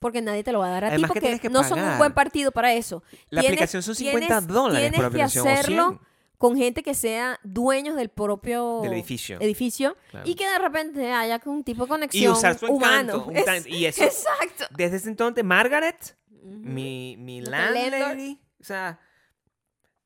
porque 0.00 0.20
nadie 0.20 0.44
te 0.44 0.52
lo 0.52 0.58
va 0.58 0.66
a 0.66 0.70
dar 0.70 0.84
a 0.84 0.88
Además 0.88 0.98
ti, 0.98 1.02
que 1.02 1.08
porque 1.14 1.20
tienes 1.20 1.40
que 1.40 1.48
no 1.48 1.64
son 1.64 1.80
un 1.82 1.96
buen 1.96 2.12
partido 2.12 2.52
para 2.52 2.74
eso. 2.74 3.02
la 3.30 3.40
Tienes- 3.40 3.52
aplicación 3.56 3.82
son 3.82 3.94
50 3.94 4.26
tienes- 4.40 4.46
dólares 4.48 4.92
por 4.92 5.02
la 5.04 5.10
tienes 5.10 5.32
que 5.32 5.38
aplicación. 5.38 5.46
o 5.46 5.50
hacerlo 5.50 5.88
100 5.88 6.13
con 6.44 6.58
gente 6.58 6.82
que 6.82 6.92
sea 6.92 7.40
dueños 7.42 7.96
del 7.96 8.10
propio 8.10 8.80
del 8.82 8.92
edificio. 8.92 9.38
edificio 9.40 9.96
Claro. 10.10 10.28
y 10.28 10.34
que 10.34 10.46
de 10.46 10.58
repente 10.58 11.10
haya 11.10 11.40
un 11.46 11.64
tipo 11.64 11.84
de 11.84 11.86
Y 11.86 11.88
conexión 11.88 12.32
usar 12.34 12.58
su 12.58 12.66
humano. 12.66 13.28
encanto. 13.30 13.30
Es- 13.38 13.44
tan- 13.46 13.62
y 13.72 13.86
eso, 13.86 14.04
Exacto. 14.04 14.66
desde 14.76 14.98
ese 14.98 15.08
entonces, 15.08 15.42
Margaret, 15.42 16.18
Ujú. 16.30 16.46
mi, 16.58 17.16
mi 17.18 17.40
landlady, 17.40 18.38
o 18.60 18.64
sea, 18.64 19.00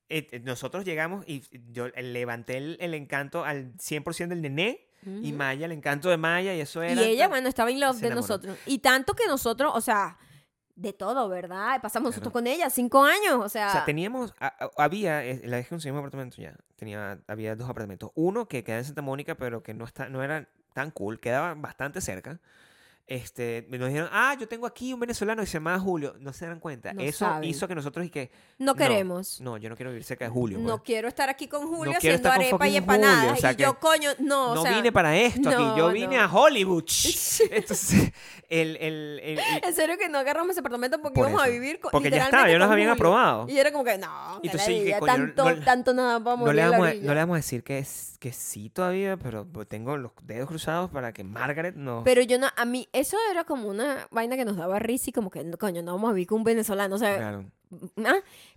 eh, 0.09 0.28
eh, 0.31 0.39
nosotros 0.44 0.85
llegamos 0.85 1.24
y 1.27 1.43
yo 1.73 1.89
levanté 1.89 2.56
el, 2.59 2.77
el 2.81 2.94
encanto 2.94 3.44
al 3.44 3.73
100% 3.78 4.28
del 4.28 4.40
nené 4.40 4.86
y. 5.05 5.32
Maya, 5.32 5.66
el 5.66 5.73
encanto 5.73 6.09
de 6.09 6.19
Maya, 6.19 6.55
y 6.55 6.60
eso 6.60 6.85
Y 6.85 6.89
era... 6.93 7.02
ella, 7.02 7.27
bueno, 7.27 7.48
estaba 7.48 7.70
in 7.73 7.81
love 7.81 7.97
de 8.01 8.06
enamoró. 8.06 8.20
nosotros. 8.20 8.59
Y 8.66 8.78
tanto 8.78 9.15
que 9.15 9.27
nosotros, 9.27 9.73
o 9.74 9.81
sea, 9.81 10.19
de 10.78 10.92
todo, 10.92 11.28
¿verdad? 11.28 11.80
Pasamos 11.82 12.14
Claro. 12.14 12.30
con 12.32 12.46
ella 12.46 12.70
cinco 12.70 13.02
años, 13.05 13.34
o 13.44 13.48
sea. 13.48 13.68
O 13.68 13.72
sea, 13.72 13.84
teníamos, 13.84 14.32
a- 14.38 14.46
a- 14.46 14.70
había, 14.84 15.22
la 15.44 15.56
vez 15.56 15.66
que 15.66 15.70
conseguimos 15.70 15.98
apartamento 16.00 16.36
ya, 16.40 16.55
tenía, 16.76 17.18
había 17.26 17.56
dos 17.56 17.68
apartamentos. 17.68 18.10
Uno 18.14 18.46
que 18.48 18.62
quedaba 18.62 18.78
en 18.78 18.84
Santa 18.84 19.02
Mónica, 19.02 19.34
pero 19.34 19.62
que 19.62 19.74
no, 19.74 19.84
está, 19.84 20.09
no 20.09 20.22
era 20.22 20.48
tan 20.74 20.90
cool, 20.92 21.18
quedaba 21.18 21.55
bastante 21.55 22.00
cerca. 22.00 22.38
Este, 23.10 23.66
nos 23.70 23.89
dijeron, 23.89 24.10
ah, 24.12 24.36
yo 24.39 24.47
tengo 24.47 24.66
aquí 24.66 24.93
un 24.93 25.01
venezolano 25.01 25.43
y 25.43 25.47
se 25.47 25.55
llama 25.55 25.78
Julio. 25.80 26.14
No 26.20 26.35
se 26.35 26.47
dan 26.47 26.60
cuenta. 26.60 26.93
No 26.93 27.01
Eso 27.01 27.20
saben. 27.20 27.48
hizo 27.48 27.66
que 27.66 27.74
nosotros 27.74 28.05
y 28.05 28.10
que, 28.10 28.30
no 28.59 28.74
queremos. 28.74 29.40
no, 29.40 29.56
yo 29.56 29.70
no 29.70 29.76
quiero 29.76 29.90
vivir 29.90 30.05
cerca 30.05 30.26
de 30.26 30.30
Julio. 30.30 30.59
No 30.59 30.76
pues. 30.76 30.82
quiero 30.85 31.09
estar 31.09 31.30
aquí 31.30 31.48
con 31.48 31.66
Julio 31.66 31.94
quiero 32.01 32.16
haciendo 32.16 32.30
arepa 32.30 32.68
y 32.68 32.76
empanadas. 32.76 33.16
Julio, 33.20 33.32
o 33.32 33.36
sea 33.36 33.52
y 33.52 33.56
yo, 33.56 33.72
que 33.74 33.80
coño, 33.80 34.10
no, 34.18 34.55
No 34.55 34.60
o 34.60 34.62
sea. 34.62 34.74
vine 34.74 34.93
para 34.93 35.16
esto 35.16 35.48
aquí, 35.48 35.59
yo 35.59 35.86
no, 35.89 35.93
vine 35.93 36.16
no. 36.18 36.22
a 36.22 36.26
Hollywood. 36.30 36.85
Entonces, 37.51 38.12
el, 38.51 38.76
el, 38.76 39.20
el- 39.22 39.39
el- 39.39 39.64
En 39.64 39.74
serio 39.74 39.97
que 39.97 40.09
no 40.10 40.18
agarramos 40.18 40.51
ese 40.51 40.60
apartamento 40.60 41.01
porque 41.01 41.14
Por 41.14 41.28
íbamos 41.30 41.47
a 41.47 41.48
vivir 41.51 41.80
con 41.80 41.90
Porque 41.90 42.10
ya 42.10 42.24
estaba, 42.26 42.51
ya 42.51 42.59
nos 42.59 42.70
habían 42.70 42.90
aprobado. 42.90 43.47
Y 43.48 43.59
era 43.59 43.72
como 43.72 43.85
que, 43.85 43.97
no, 43.97 44.40
Y 44.43 44.51
que 44.51 44.59
que 44.59 44.97
coño, 44.98 45.06
tanto, 45.14 45.51
no 45.51 45.64
tanto 45.64 45.94
nada 45.94 46.18
vamos 46.18 46.44
no, 46.44 46.51
a 46.51 46.55
le 46.55 46.68
vamos 46.68 46.89
a, 46.89 46.94
no 46.94 47.14
le 47.14 47.20
vamos 47.20 47.35
a 47.35 47.39
decir 47.39 47.62
que, 47.62 47.78
es, 47.78 48.16
que 48.18 48.32
sí 48.32 48.68
todavía, 48.68 49.16
pero 49.16 49.47
tengo 49.66 49.97
los 49.97 50.12
dedos 50.24 50.48
cruzados 50.48 50.90
para 50.90 51.12
que 51.12 51.24
Margaret 51.24 51.74
no... 51.74 52.02
Pero 52.05 52.20
yo 52.22 52.39
no, 52.39 52.48
a 52.55 52.64
mí, 52.64 52.89
eso 52.98 53.16
era 53.30 53.44
como 53.44 53.68
una 53.68 54.06
vaina 54.10 54.36
que 54.36 54.44
nos 54.44 54.56
daba 54.56 54.78
risa 54.78 55.10
y 55.10 55.12
como 55.12 55.30
que, 55.30 55.48
coño, 55.58 55.82
no 55.82 55.92
vamos 55.94 56.10
a 56.10 56.12
vivir 56.12 56.28
con 56.28 56.38
un 56.38 56.44
venezolano, 56.44 56.94
o 56.94 56.98
sea, 56.98 57.16
Claro. 57.16 57.44
¿ah? 58.04 58.16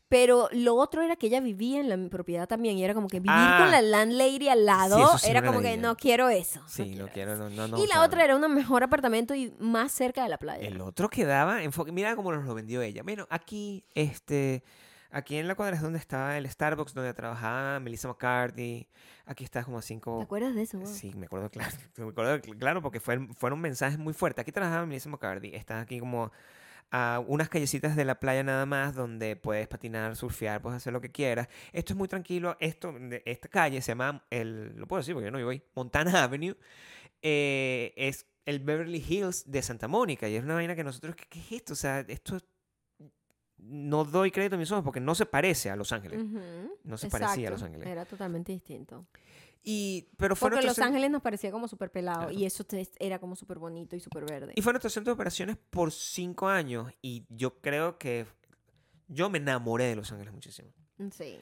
Pero 0.09 0.49
lo 0.51 0.75
otro 0.75 1.01
era 1.01 1.15
que 1.15 1.27
ella 1.27 1.39
vivía 1.39 1.79
en 1.79 1.87
la 1.87 2.09
propiedad 2.09 2.45
también 2.45 2.77
y 2.77 2.83
era 2.83 2.93
como 2.93 3.07
que 3.07 3.19
vivir 3.21 3.31
Ah. 3.33 3.59
con 3.61 3.71
la 3.71 3.81
landlady 3.81 4.49
al 4.49 4.65
lado 4.65 5.17
sí 5.17 5.29
era 5.29 5.41
como 5.41 5.61
que 5.61 5.77
no 5.77 5.95
quiero 5.95 6.27
eso. 6.27 6.59
no 6.59 6.67
Sí, 6.67 6.93
eso. 6.95 7.07
quiero, 7.13 7.37
no, 7.37 7.49
no, 7.49 7.67
no, 7.69 7.77
y 7.77 7.81
la 7.83 7.93
claro. 7.93 8.03
otra 8.07 8.23
era 8.25 8.35
un 8.35 8.53
mejor 8.53 8.83
apartamento 8.83 9.33
y 9.33 9.53
más 9.59 9.93
cerca 9.93 10.23
de 10.23 10.29
la 10.29 10.37
playa. 10.37 10.67
El 10.67 10.81
otro 10.81 11.09
quedaba 11.09 11.63
enfoque. 11.63 11.93
Mira 11.93 12.15
cómo 12.17 12.33
nos 12.33 12.43
lo 12.45 12.53
vendió 12.53 12.81
ella. 12.81 13.03
Bueno, 13.03 13.25
aquí, 13.29 13.85
este, 13.95 14.63
aquí 15.11 15.37
en 15.37 15.47
la 15.47 15.55
cuadra 15.55 15.75
es 15.75 15.81
donde 15.81 15.99
estaba 15.99 16.37
el 16.37 16.49
Starbucks 16.49 16.93
donde 16.93 17.13
trabajaba 17.13 17.79
Melissa 17.79 18.07
McCarthy. 18.07 18.87
Aquí 19.25 19.43
está 19.43 19.63
como 19.63 19.77
a 19.77 19.81
¿Te 19.81 19.87
cinco. 19.87 20.21
acuerdas 20.21 20.55
de 20.55 20.63
eso? 20.63 20.77
Wow. 20.79 20.87
Sí, 20.87 21.13
me 21.15 21.25
acuerdo 21.27 21.49
claro. 21.51 21.75
Me 21.97 22.07
acuerdo 22.09 22.37
cl- 22.39 22.57
claro 22.57 22.81
porque 22.81 22.99
fue- 22.99 23.27
fueron 23.37 23.59
mensajes 23.61 23.97
muy 23.99 24.13
fuertes. 24.13 24.41
Aquí 24.43 24.51
trabajaba 24.51 24.85
Melissa 24.85 25.09
McCarthy. 25.09 25.55
Está 25.55 25.79
aquí 25.81 25.99
como 25.99 26.31
a 26.93 27.23
unas 27.25 27.47
callecitas 27.47 27.95
de 27.95 28.03
la 28.03 28.19
playa 28.19 28.43
nada 28.43 28.65
más 28.65 28.95
donde 28.95 29.37
puedes 29.37 29.65
patinar, 29.69 30.15
surfear, 30.17 30.61
puedes 30.61 30.77
hacer 30.77 30.91
lo 30.91 30.99
que 30.99 31.09
quieras. 31.09 31.47
Esto 31.71 31.93
es 31.93 31.97
muy 31.97 32.07
tranquilo. 32.09 32.57
Esto, 32.59 32.93
esta 33.23 33.47
calle 33.47 33.81
se 33.81 33.91
llama, 33.91 34.25
el, 34.29 34.75
lo 34.75 34.87
puedo 34.87 34.99
decir 34.99 35.13
porque 35.13 35.27
yo 35.27 35.31
no 35.31 35.37
vivo 35.37 35.51
ahí, 35.51 35.63
Montana 35.73 36.23
Avenue. 36.23 36.57
eh, 37.21 37.93
es 37.95 38.25
el 38.45 38.59
Beverly 38.59 38.97
Hills 39.07 39.49
de 39.49 39.61
Santa 39.61 39.87
Mónica 39.87 40.27
y 40.27 40.35
es 40.35 40.43
una 40.43 40.55
vaina 40.55 40.75
que 40.75 40.83
nosotros, 40.83 41.15
¿qué, 41.15 41.25
qué 41.29 41.39
es 41.39 41.51
esto? 41.53 41.73
O 41.73 41.75
sea, 41.75 41.99
esto 42.01 42.37
no 43.61 44.03
doy 44.03 44.31
crédito 44.31 44.55
a 44.55 44.59
mis 44.59 44.71
ojos 44.71 44.83
porque 44.83 44.99
no 44.99 45.15
se 45.15 45.25
parece 45.25 45.69
a 45.69 45.75
Los 45.75 45.91
Ángeles. 45.91 46.19
No 46.83 46.97
se 46.97 47.09
parecía 47.09 47.47
a 47.47 47.51
Los 47.51 47.61
exacto, 47.61 47.65
Ángeles. 47.65 47.87
Era 47.87 48.05
totalmente 48.05 48.51
distinto. 48.51 49.05
Y, 49.63 50.07
pero 50.17 50.35
fue 50.35 50.49
Porque 50.49 50.65
Los 50.65 50.79
Ángeles 50.79 51.11
nos 51.11 51.21
parecía 51.21 51.51
como 51.51 51.67
súper 51.67 51.91
pelado 51.91 52.21
Claro. 52.21 52.31
y 52.33 52.45
eso 52.45 52.63
te- 52.63 52.89
era 52.99 53.19
como 53.19 53.35
súper 53.35 53.59
bonito 53.59 53.95
y 53.95 53.99
súper 53.99 54.25
verde. 54.25 54.53
Y 54.55 54.61
fue 54.63 54.73
nuestro 54.73 54.89
centro 54.89 55.11
de 55.11 55.13
operaciones 55.13 55.55
por 55.69 55.91
cinco 55.91 56.47
años 56.47 56.91
y 57.03 57.25
yo 57.29 57.59
creo 57.61 57.99
que 57.99 58.25
yo 59.07 59.29
me 59.29 59.37
enamoré 59.37 59.83
de 59.85 59.95
Los 59.95 60.11
Ángeles 60.11 60.33
muchísimo. 60.33 60.69
Sí. 61.11 61.37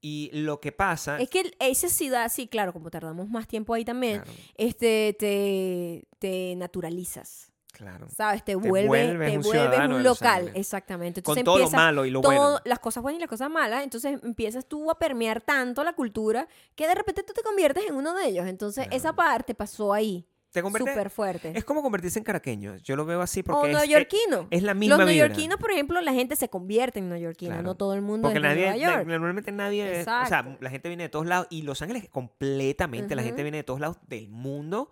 Y 0.00 0.30
lo 0.32 0.60
que 0.60 0.72
pasa... 0.72 1.18
Es 1.20 1.28
que 1.28 1.52
esa 1.58 1.88
ciudad, 1.90 2.30
sí, 2.32 2.46
claro, 2.48 2.72
como 2.72 2.88
tardamos 2.90 3.28
más 3.28 3.46
tiempo 3.48 3.74
ahí 3.74 3.84
también, 3.84 4.22
Claro, 4.22 4.38
este, 4.54 5.14
te, 5.18 6.08
te 6.20 6.54
naturalizas, 6.56 7.47
claro. 7.78 8.06
¿sabes? 8.14 8.44
Te, 8.44 8.54
vuelve, 8.54 8.86
vuelves 8.86 9.30
te 9.30 9.36
un 9.38 9.42
vuelves 9.44 9.80
un 9.88 10.02
local, 10.02 10.50
exactamente. 10.54 11.22
Con 11.22 11.38
Entonces 11.38 11.70
todo 11.70 11.78
lo 11.78 11.82
malo 11.84 12.04
y 12.04 12.10
lo 12.10 12.20
todo- 12.20 12.32
bueno. 12.32 12.60
las 12.64 12.78
cosas 12.80 13.02
buenas 13.02 13.18
y 13.18 13.20
las 13.20 13.30
cosas 13.30 13.50
malas, 13.50 13.84
entonces 13.84 14.18
empiezas 14.22 14.66
tú 14.66 14.90
a 14.90 14.98
permear 14.98 15.40
tanto 15.40 15.82
la 15.84 15.94
cultura 15.94 16.46
que 16.74 16.86
de 16.86 16.94
repente 16.94 17.22
tú 17.22 17.32
te 17.32 17.42
conviertes 17.42 17.84
en 17.88 17.94
uno 17.94 18.14
de 18.14 18.26
ellos. 18.26 18.46
Entonces 18.46 18.86
esa 18.90 19.12
Claro. 19.12 19.16
parte 19.16 19.54
pasó 19.54 19.92
ahí, 19.94 20.26
Te 20.50 20.62
súper 20.62 21.10
fuerte. 21.10 21.52
Es 21.54 21.62
como 21.64 21.82
convertirse 21.82 22.18
en 22.18 22.24
caraqueño. 22.24 22.76
Yo 22.78 22.96
lo 22.96 23.04
veo 23.04 23.20
así 23.20 23.42
porque 23.42 23.60
o 23.60 23.66
es, 23.66 23.72
neoyorquino. 23.76 24.48
es 24.50 24.62
la 24.62 24.72
misma 24.74 24.96
Los 24.96 25.06
neoyorquinos, 25.06 25.58
por 25.58 25.70
ejemplo, 25.70 26.00
la 26.00 26.12
gente 26.14 26.36
se 26.36 26.48
convierte 26.48 26.98
en 27.00 27.10
neoyorquino, 27.10 27.50
Claro. 27.52 27.62
no 27.62 27.74
todo 27.76 27.92
el 27.94 28.00
mundo 28.00 28.28
Porque 28.28 28.38
es 28.38 28.42
de 28.42 28.48
nadie, 28.48 28.66
Nueva 28.72 28.94
York. 28.96 29.06
normalmente 29.08 29.52
nadie, 29.52 30.00
o 30.00 30.04
sea, 30.04 30.22
Exacto. 30.22 30.56
la 30.60 30.70
gente 30.70 30.88
viene 30.88 31.02
de 31.04 31.08
todos 31.10 31.26
lados 31.26 31.46
y 31.50 31.62
Los 31.62 31.82
Ángeles 31.82 32.08
completamente, 32.08 33.14
la 33.14 33.22
gente 33.22 33.42
viene 33.42 33.58
de 33.58 33.62
todos 33.64 33.78
lados 33.78 33.98
del 34.08 34.28
mundo 34.30 34.88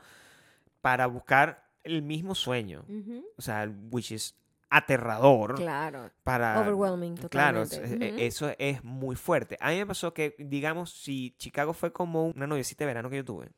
para 0.82 1.06
buscar 1.06 1.65
el 1.86 2.02
mismo 2.02 2.34
sueño, 2.34 2.84
Ujú, 2.88 3.24
o 3.36 3.42
sea, 3.42 3.70
which 3.90 4.10
is 4.12 4.34
aterrador 4.68 5.54
Claro, 5.54 6.10
para 6.24 6.60
overwhelming 6.60 7.14
Claro, 7.28 7.62
totalmente. 7.66 7.76
es- 8.06 8.12
Ujú. 8.12 8.20
e- 8.20 8.26
eso 8.26 8.52
es 8.58 8.82
muy 8.84 9.16
fuerte. 9.16 9.56
A 9.60 9.70
mí 9.70 9.76
me 9.76 9.86
pasó 9.86 10.12
que, 10.12 10.34
digamos, 10.38 10.90
si 10.92 11.34
Chicago 11.38 11.72
fue 11.72 11.92
como 11.92 12.26
una 12.26 12.46
noviecita 12.46 12.84
de 12.84 12.86
verano 12.86 13.08
que 13.08 13.16
yo 13.16 13.24
tuve, 13.24 13.48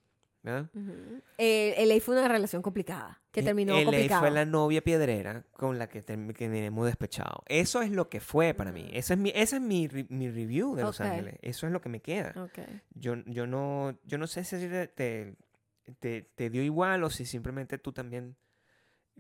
¿verdad? 0.43 0.69
Ujú. 0.75 1.23
Eh, 1.39 1.75
LA 1.79 2.01
fue 2.01 2.15
una 2.19 2.29
relación 2.29 2.61
complicada, 2.63 3.21
que 3.33 3.43
terminó 3.43 3.75
LA 3.75 3.85
complicada. 3.85 4.21
fue 4.21 4.31
la 4.31 4.45
novia 4.45 4.83
piedrera 4.83 5.45
con 5.53 5.79
la 5.79 5.89
que 5.89 6.05
term- 6.05 6.29
que 6.35 6.45
terminamos 6.45 6.87
despechado. 6.87 7.43
Eso 7.47 7.81
es 7.83 7.91
lo 7.91 8.09
que 8.11 8.21
fue 8.21 8.53
para 8.55 8.71
mí. 8.71 8.89
Ese 8.93 9.15
es 9.15 9.19
mi, 9.19 9.31
ese 9.35 9.57
es 9.57 9.63
mi, 9.63 9.89
re- 9.89 10.07
mi 10.11 10.29
review 10.31 10.77
de 10.77 10.83
Los 10.83 11.01
Ok. 11.01 11.07
Ángeles. 11.07 11.37
Eso 11.43 11.67
es 11.67 11.73
lo 11.73 11.81
que 11.81 11.89
me 11.89 12.01
queda. 12.01 12.35
Ok. 12.37 12.59
Yo, 12.95 13.17
yo, 13.27 13.47
no, 13.47 13.99
yo 14.05 14.19
no 14.19 14.27
sé 14.27 14.45
si 14.45 14.59
te, 14.95 15.35
te, 15.99 16.23
te- 16.35 16.51
dio 16.51 16.63
igual 16.63 17.05
o 17.05 17.11
si 17.11 17.25
simplemente 17.27 17.79
tú 17.79 17.93
también 17.93 18.37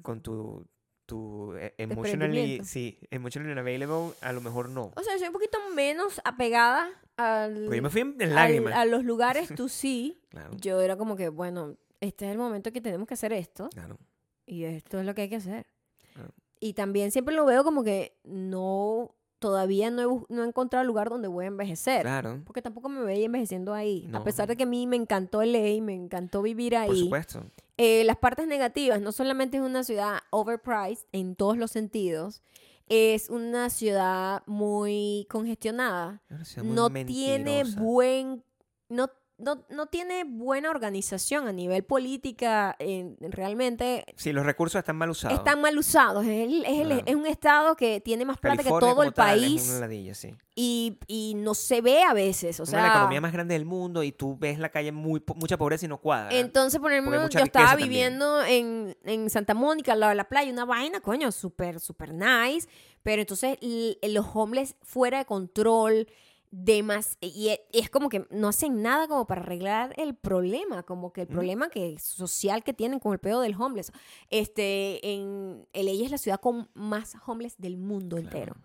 con 0.02 0.20
tu, 0.22 0.66
tu 1.06 1.54
eh, 1.56 1.74
emotionally, 1.78 2.60
sí, 2.64 2.98
emotionally 3.10 3.58
available, 3.58 4.14
a 4.20 4.32
lo 4.32 4.40
mejor 4.40 4.68
no. 4.68 4.92
O 4.96 5.02
sea, 5.02 5.12
yo 5.14 5.18
soy 5.18 5.28
un 5.28 5.32
poquito 5.34 5.58
menos 5.74 6.20
apegada 6.24 6.88
al- 7.16 7.64
Porque 7.64 7.76
yo 7.76 7.82
me 7.82 7.90
fui 7.90 8.00
en, 8.02 8.14
en 8.20 8.28
al- 8.30 8.34
lágrimas. 8.34 8.74
a 8.74 8.84
los 8.84 9.04
lugares 9.04 9.48
tú 9.56 9.68
sí. 9.68 10.20
Claro, 10.28 10.56
Yo 10.60 10.80
era 10.80 10.96
como 10.96 11.16
que, 11.16 11.28
bueno, 11.30 11.76
este 12.00 12.26
es 12.26 12.32
el 12.32 12.38
momento 12.38 12.70
que 12.72 12.80
tenemos 12.80 13.08
que 13.08 13.14
hacer 13.14 13.32
esto 13.32 13.68
claro. 13.70 13.98
y 14.46 14.64
esto 14.64 15.00
es 15.00 15.06
lo 15.06 15.14
que 15.14 15.22
hay 15.22 15.28
que 15.28 15.36
hacer. 15.36 15.66
Claro. 16.14 16.32
Y 16.60 16.74
también 16.74 17.10
siempre 17.10 17.34
lo 17.34 17.44
veo 17.44 17.64
como 17.64 17.82
que 17.84 18.18
no, 18.24 19.14
todavía 19.38 19.90
no 19.90 20.02
he, 20.02 20.34
no 20.34 20.44
he 20.44 20.46
encontrado 20.46 20.84
lugar 20.84 21.08
donde 21.08 21.28
voy 21.28 21.44
a 21.44 21.48
envejecer. 21.48 22.02
Claro, 22.02 22.42
Porque 22.44 22.62
tampoco 22.62 22.88
me 22.88 23.02
veía 23.02 23.26
envejeciendo 23.26 23.74
ahí. 23.74 24.08
A 24.12 24.24
pesar 24.24 24.48
de 24.48 24.56
que 24.56 24.64
a 24.64 24.66
mí 24.66 24.86
me 24.86 24.96
encantó 24.96 25.42
LA, 25.42 25.80
me 25.82 25.94
encantó 25.94 26.42
vivir 26.42 26.76
ahí. 26.76 26.88
por 26.88 26.96
supuesto. 26.96 27.44
Eh, 27.76 28.02
las 28.04 28.16
partes 28.16 28.48
negativas, 28.48 29.00
no 29.00 29.12
solamente 29.12 29.56
es 29.56 29.62
una 29.62 29.84
ciudad 29.84 30.20
overpriced 30.30 31.06
en 31.12 31.36
todos 31.36 31.56
los 31.56 31.70
sentidos, 31.70 32.42
es 32.88 33.30
una 33.30 33.70
ciudad 33.70 34.42
muy 34.46 35.26
congestionada. 35.30 36.20
Una 36.30 36.44
ciudad 36.44 36.64
muy 36.64 36.74
No 36.74 36.90
tiene 36.90 37.62
buen, 37.76 38.42
no, 38.88 39.10
no, 39.38 39.64
no 39.70 39.86
tiene 39.86 40.24
buena 40.24 40.68
organización 40.70 41.46
a 41.48 41.52
nivel 41.52 41.84
política. 41.84 42.74
en- 42.78 43.16
realmente 43.20 44.04
Sí, 44.16 44.32
los 44.32 44.44
recursos 44.44 44.78
están 44.78 44.96
mal 44.96 45.10
usados. 45.10 45.38
están 45.38 45.60
mal 45.60 45.78
usados. 45.78 46.24
Es, 46.26 46.30
el- 46.46 46.64
es, 46.64 46.80
el- 46.80 46.86
Claro. 46.88 47.02
es 47.06 47.14
un 47.14 47.26
estado 47.26 47.76
que 47.76 48.00
tiene 48.00 48.24
más 48.24 48.38
plata 48.38 48.56
California 48.56 48.88
que 48.88 48.92
todo 48.94 49.02
el 49.04 49.12
tal 49.14 49.38
país 49.38 49.68
una 49.70 49.80
ladilla, 49.80 50.14
sí. 50.14 50.34
y, 50.54 50.98
y 51.06 51.34
no 51.36 51.54
se 51.54 51.80
ve 51.80 52.02
a 52.02 52.12
veces. 52.14 52.58
O 52.60 52.66
sea, 52.66 52.82
la 52.82 52.88
economía 52.88 53.20
más 53.20 53.32
grande 53.32 53.54
del 53.54 53.64
mundo 53.64 54.02
y 54.02 54.10
tú 54.12 54.36
ves 54.38 54.58
la 54.58 54.68
calle 54.70 54.90
muy 54.92 55.22
mucha 55.36 55.56
pobreza 55.56 55.86
y 55.86 55.88
no 55.88 55.98
cuadra. 55.98 56.34
Entonces, 56.36 56.80
por 56.80 56.92
ejemplo, 56.92 57.28
yo 57.28 57.38
estaba 57.40 57.76
viviendo 57.76 58.42
en, 58.44 58.96
en 59.04 59.30
Santa 59.30 59.54
Mónica, 59.54 59.92
al 59.92 60.00
lado 60.00 60.10
de 60.10 60.16
la 60.16 60.28
playa, 60.28 60.52
una 60.52 60.64
vaina, 60.64 61.00
coño, 61.00 61.30
súper, 61.32 61.78
súper 61.80 62.12
nice. 62.12 62.68
Pero 63.04 63.22
entonces 63.22 63.56
los 64.02 64.26
homeless 64.34 64.74
fuera 64.82 65.18
de 65.18 65.24
control, 65.24 66.08
demás. 66.50 67.16
Y 67.20 67.48
e- 67.48 67.66
es 67.72 67.90
como 67.90 68.08
que 68.08 68.26
no 68.30 68.48
hacen 68.48 68.82
nada 68.82 69.08
como 69.08 69.26
para 69.26 69.42
arreglar 69.42 69.94
el 69.96 70.14
problema, 70.14 70.82
como 70.82 71.12
que 71.12 71.22
el 71.22 71.26
problema 71.28 71.68
que 71.68 71.98
social 71.98 72.62
que 72.64 72.72
tienen 72.74 72.98
con 73.00 73.12
el 73.12 73.18
pedo 73.18 73.40
del 73.40 73.54
homeless. 73.60 73.92
Este, 74.30 75.06
en 75.12 75.66
LA 75.72 76.04
es 76.04 76.10
la 76.10 76.18
ciudad 76.18 76.40
con 76.40 76.68
más 76.74 77.14
homeless 77.26 77.56
del 77.58 77.76
mundo 77.76 78.16
Claro. 78.16 78.26
entero. 78.28 78.56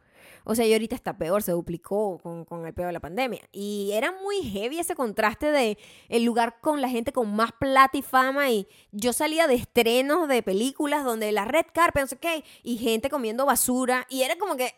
O 0.46 0.56
sea, 0.56 0.66
y 0.66 0.74
ahorita 0.74 0.96
está 0.96 1.18
peor, 1.18 1.42
se 1.42 1.52
duplicó 1.54 2.18
con, 2.20 2.44
con 2.46 2.66
el 2.66 2.74
peor 2.74 2.88
de 2.88 2.94
la 2.94 3.00
pandemia. 3.00 3.42
Y 3.52 3.92
era 3.94 4.12
muy 4.24 4.42
heavy 4.44 4.80
ese 4.80 4.96
contraste 4.96 5.52
de 5.52 5.78
el 6.10 6.24
lugar 6.24 6.60
con 6.62 6.82
la 6.82 6.90
gente 6.90 7.12
con 7.14 7.34
más 7.34 7.52
plata 7.54 7.98
y 7.98 8.02
fama. 8.02 8.50
Y 8.50 8.68
yo 8.92 9.14
salía 9.14 9.48
de 9.48 9.56
estrenos 9.56 10.28
de 10.28 10.42
películas 10.44 11.04
donde 11.06 11.32
la 11.32 11.46
red 11.46 11.66
carpet, 11.74 12.04
no 12.04 12.08
sé 12.08 12.18
qué, 12.18 12.44
y 12.62 12.78
gente 12.78 13.10
comiendo 13.10 13.46
basura. 13.46 14.06
Y 14.10 14.24
era 14.24 14.38
como 14.38 14.56
que 14.58 14.74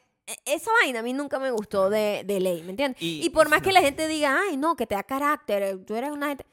esa 0.45 0.71
vaina 0.81 0.99
a 0.99 1.03
mí 1.03 1.13
nunca 1.13 1.39
me 1.39 1.51
gustó 1.51 1.89
de, 1.89 2.23
de 2.25 2.39
ley, 2.39 2.63
¿me 2.63 2.71
entiendes? 2.71 3.01
Y- 3.01 3.25
Y, 3.25 3.29
por 3.29 3.49
más 3.49 3.61
que 3.61 3.71
la 3.71 3.81
gente 3.81 4.07
diga, 4.07 4.39
ay, 4.49 4.57
no, 4.57 4.75
que 4.75 4.87
te 4.87 4.95
da 4.95 5.03
carácter, 5.03 5.77
tú 5.85 5.95
eres 5.95 6.11
una 6.11 6.29
gente... 6.29 6.45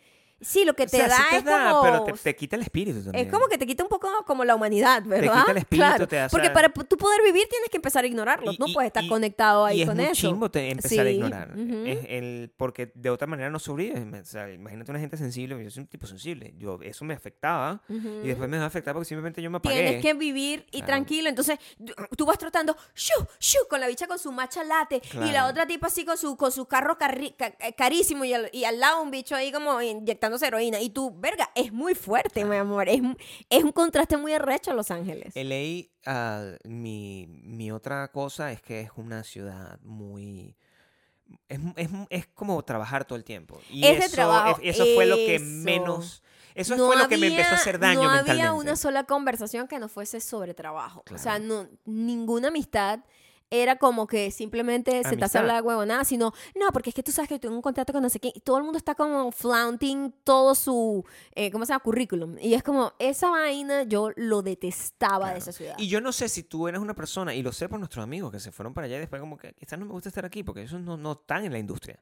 Sí, 0.43 0.65
lo 0.65 0.75
que 0.75 0.83
O 0.83 0.87
te 0.87 0.97
sea, 0.99 1.09
da 1.09 1.17
sí 1.17 1.23
te 1.31 1.37
es 1.39 1.45
da, 1.45 1.71
como... 1.71 1.83
pero 1.83 2.05
te, 2.05 2.13
te 2.13 2.37
quita 2.37 2.57
el 2.57 2.63
espíritu 2.63 3.03
también. 3.03 3.27
Es 3.27 3.33
como 3.33 3.47
que 3.47 3.57
te 3.59 3.67
quita 3.67 3.83
un 3.85 3.89
poco 3.89 4.09
como 4.27 4.45
la 4.45 4.55
humanidad, 4.55 5.03
¿verdad? 5.05 5.41
quita 5.41 5.53
el 5.53 5.57
espíritu, 5.65 5.87
Claro, 5.87 6.09
te 6.09 6.17
da- 6.17 6.27
o 6.27 6.31
Porque 6.31 6.51
para 6.51 6.69
tú 6.69 6.97
poder 6.97 7.23
vivir 7.23 7.47
tienes 7.49 7.71
que 7.71 7.77
empezar 7.77 8.05
a 8.05 8.07
ignorarlo. 8.07 8.53
Y- 8.53 8.57
no 8.59 8.67
puedes 8.75 8.89
estar 8.89 9.05
y- 9.05 9.09
conectado 9.09 9.65
ahí 9.65 9.79
y 9.79 9.83
es 9.83 9.89
con 9.89 9.97
muy 9.97 10.07
eso. 10.07 10.15
chimbo 10.15 10.51
te 10.51 10.71
empezar 10.71 11.07
a 11.07 11.11
Sí, 11.11 11.17
ignorar. 11.17 11.51
ujú. 11.57 11.85
Es 11.87 11.99
el, 12.09 12.53
porque 12.57 12.91
de 12.95 13.11
otra 13.11 13.27
manera 13.27 13.51
no 13.51 13.59
sobrevives. 13.59 14.23
O 14.23 14.25
sea, 14.25 14.51
imagínate 14.53 14.91
una 14.91 15.01
gente 15.01 15.17
sensible. 15.17 15.63
Yo 15.63 15.71
soy 15.71 15.83
un 15.83 15.87
tipo 15.87 16.07
sensible. 16.07 16.55
Yo, 16.59 16.79
eso 16.83 17.05
me 17.05 17.15
afectaba. 17.15 17.81
Ujú. 17.89 18.09
Y 18.25 18.29
después 18.29 18.49
me 18.49 18.57
dejó 18.57 18.63
de 18.63 18.67
afectar 18.67 18.95
porque 18.95 19.07
simplemente 19.07 19.41
yo 19.43 19.51
me 19.51 19.59
apagué. 19.59 19.77
Tienes 19.83 20.03
que 20.03 20.15
vivir 20.15 20.67
y 20.71 20.79
Claro. 20.79 20.87
tranquilo. 20.87 21.29
Entonces, 21.29 21.59
tú- 22.17 22.27
vas 22.27 22.39
trotando, 22.39 22.77
shu, 22.95 23.13
shu, 23.39 23.59
con 23.69 23.81
la 23.81 23.87
bicha 23.87 24.07
con 24.07 24.19
su 24.19 24.33
matcha 24.33 24.65
latte. 24.65 25.01
Y 25.13 25.17
la 25.19 25.29
Claro. 25.31 25.49
otra 25.51 25.67
tipa 25.67 25.87
así 25.87 26.05
con 26.05 26.17
su, 26.19 26.37
con 26.37 26.51
su 26.53 26.67
carro 26.67 26.99
carri- 26.99 27.35
ca- 27.37 27.53
ca- 27.53 27.73
carísimo. 27.73 28.25
Y 28.25 28.33
al, 28.35 28.49
y 28.53 28.65
al 28.65 28.81
lado 28.81 29.03
un 29.03 29.11
bicho 29.11 29.35
ahí 29.37 29.53
como 29.53 29.81
inyectándose 30.33 30.47
heroína. 30.47 30.81
Y 30.81 30.91
tú, 30.91 31.15
verga, 31.19 31.51
es 31.55 31.73
muy 31.73 31.95
fuerte, 31.95 32.45
mi 32.45 32.57
amor. 32.57 32.89
Es, 32.89 33.01
es 33.51 33.65
un 33.65 33.73
contraste 33.73 34.17
muy 34.17 34.33
arrecho 34.33 34.71
a 34.71 34.75
Los 34.75 34.91
Ángeles. 34.91 35.35
LA, 35.35 35.89
ah, 36.07 36.53
mi, 36.65 37.27
mi 37.29 37.71
otra 37.73 38.09
cosa 38.09 38.53
es 38.53 38.61
que 38.63 38.81
es 38.81 38.91
una 38.97 39.23
ciudad 39.25 39.79
muy... 39.83 40.57
Es, 41.49 41.59
es, 41.77 41.89
es 42.11 42.27
como 42.29 42.63
trabajar 42.63 43.05
todo 43.05 43.17
el 43.17 43.25
tiempo. 43.25 43.59
Y 43.71 43.87
eso, 43.87 44.11
trabajo, 44.15 44.61
es- 44.63 44.75
eso 44.77 44.85
fue 44.95 45.07
lo 45.07 45.17
que 45.17 45.37
eso. 45.37 45.45
menos... 45.45 46.23
Eso 46.55 46.77
No 46.77 46.87
fue 46.89 46.99
lo 46.99 47.09
que 47.09 47.17
me 47.17 47.29
empezó 47.29 47.45
a 47.47 47.53
había- 47.53 47.61
hacer 47.63 47.79
daño 47.79 48.03
no 48.03 48.09
mentalmente. 48.11 48.33
había 48.33 48.53
una 48.53 48.77
sola 48.77 49.05
conversación 49.05 49.67
que 49.69 49.79
no 49.79 49.89
fuese 49.89 50.21
sobre 50.21 50.53
trabajo. 50.53 51.03
O 51.11 51.17
sea, 51.17 51.39
Claro. 51.39 51.45
no, 51.63 51.69
ninguna 51.87 52.49
amistad 52.49 53.01
era 53.53 53.77
como 53.77 54.07
que 54.07 54.31
simplemente 54.31 54.93
sentarse 55.05 55.15
Amistad. 55.15 55.37
a 55.37 55.41
hablar 55.41 55.63
de 55.63 55.69
huevonada, 55.69 56.05
sino, 56.05 56.33
no, 56.59 56.73
porque 56.73 56.89
es 56.89 56.95
que 56.97 57.03
tú 57.03 57.13
sabes 57.13 57.29
que 57.29 57.39
tengo 57.39 57.55
un 57.55 57.61
contrato 57.61 57.93
con 57.93 58.03
no 58.03 58.09
sé 58.09 58.19
quién. 58.19 58.33
Y 58.35 58.41
todo 58.41 58.57
el 58.57 58.65
mundo 58.65 58.79
está 58.79 58.95
como 58.95 59.31
flaunting 59.31 60.15
todo 60.25 60.55
su, 60.55 61.05
eh, 61.35 61.51
¿cómo 61.51 61.67
se 61.67 61.73
llama? 61.73 61.83
Currículum. 61.85 62.39
Y 62.41 62.55
es 62.55 62.63
como, 62.63 62.95
esa 62.99 63.29
vaina 63.29 63.83
yo 63.83 64.11
lo 64.17 64.41
detestaba 64.41 65.33
de 65.33 65.39
esa 65.39 65.53
ciudad. 65.53 65.75
Y 65.77 65.89
yo 65.89 66.01
no 66.01 66.13
sé 66.13 66.31
si 66.31 66.45
tú 66.45 66.67
eres 66.67 66.81
una 66.81 66.95
persona, 66.95 67.35
y 67.35 67.43
lo 67.43 67.53
sé 67.53 67.69
por 67.69 67.79
nuestros 67.79 68.03
amigos 68.03 68.33
que 68.33 68.41
se 68.41 68.53
fueron 68.53 68.73
para 68.73 68.87
allá 68.87 68.97
y 68.97 69.01
después 69.01 69.21
como 69.21 69.37
que 69.37 69.53
quizás 69.53 69.79
no 69.79 69.85
me 69.85 69.93
gusta 69.93 70.09
estar 70.09 70.25
aquí 70.25 70.43
porque 70.43 70.63
ellos 70.63 70.81
no, 70.81 70.97
no 70.97 71.13
están 71.13 71.45
en 71.45 71.53
la 71.53 71.59
industria. 71.59 72.01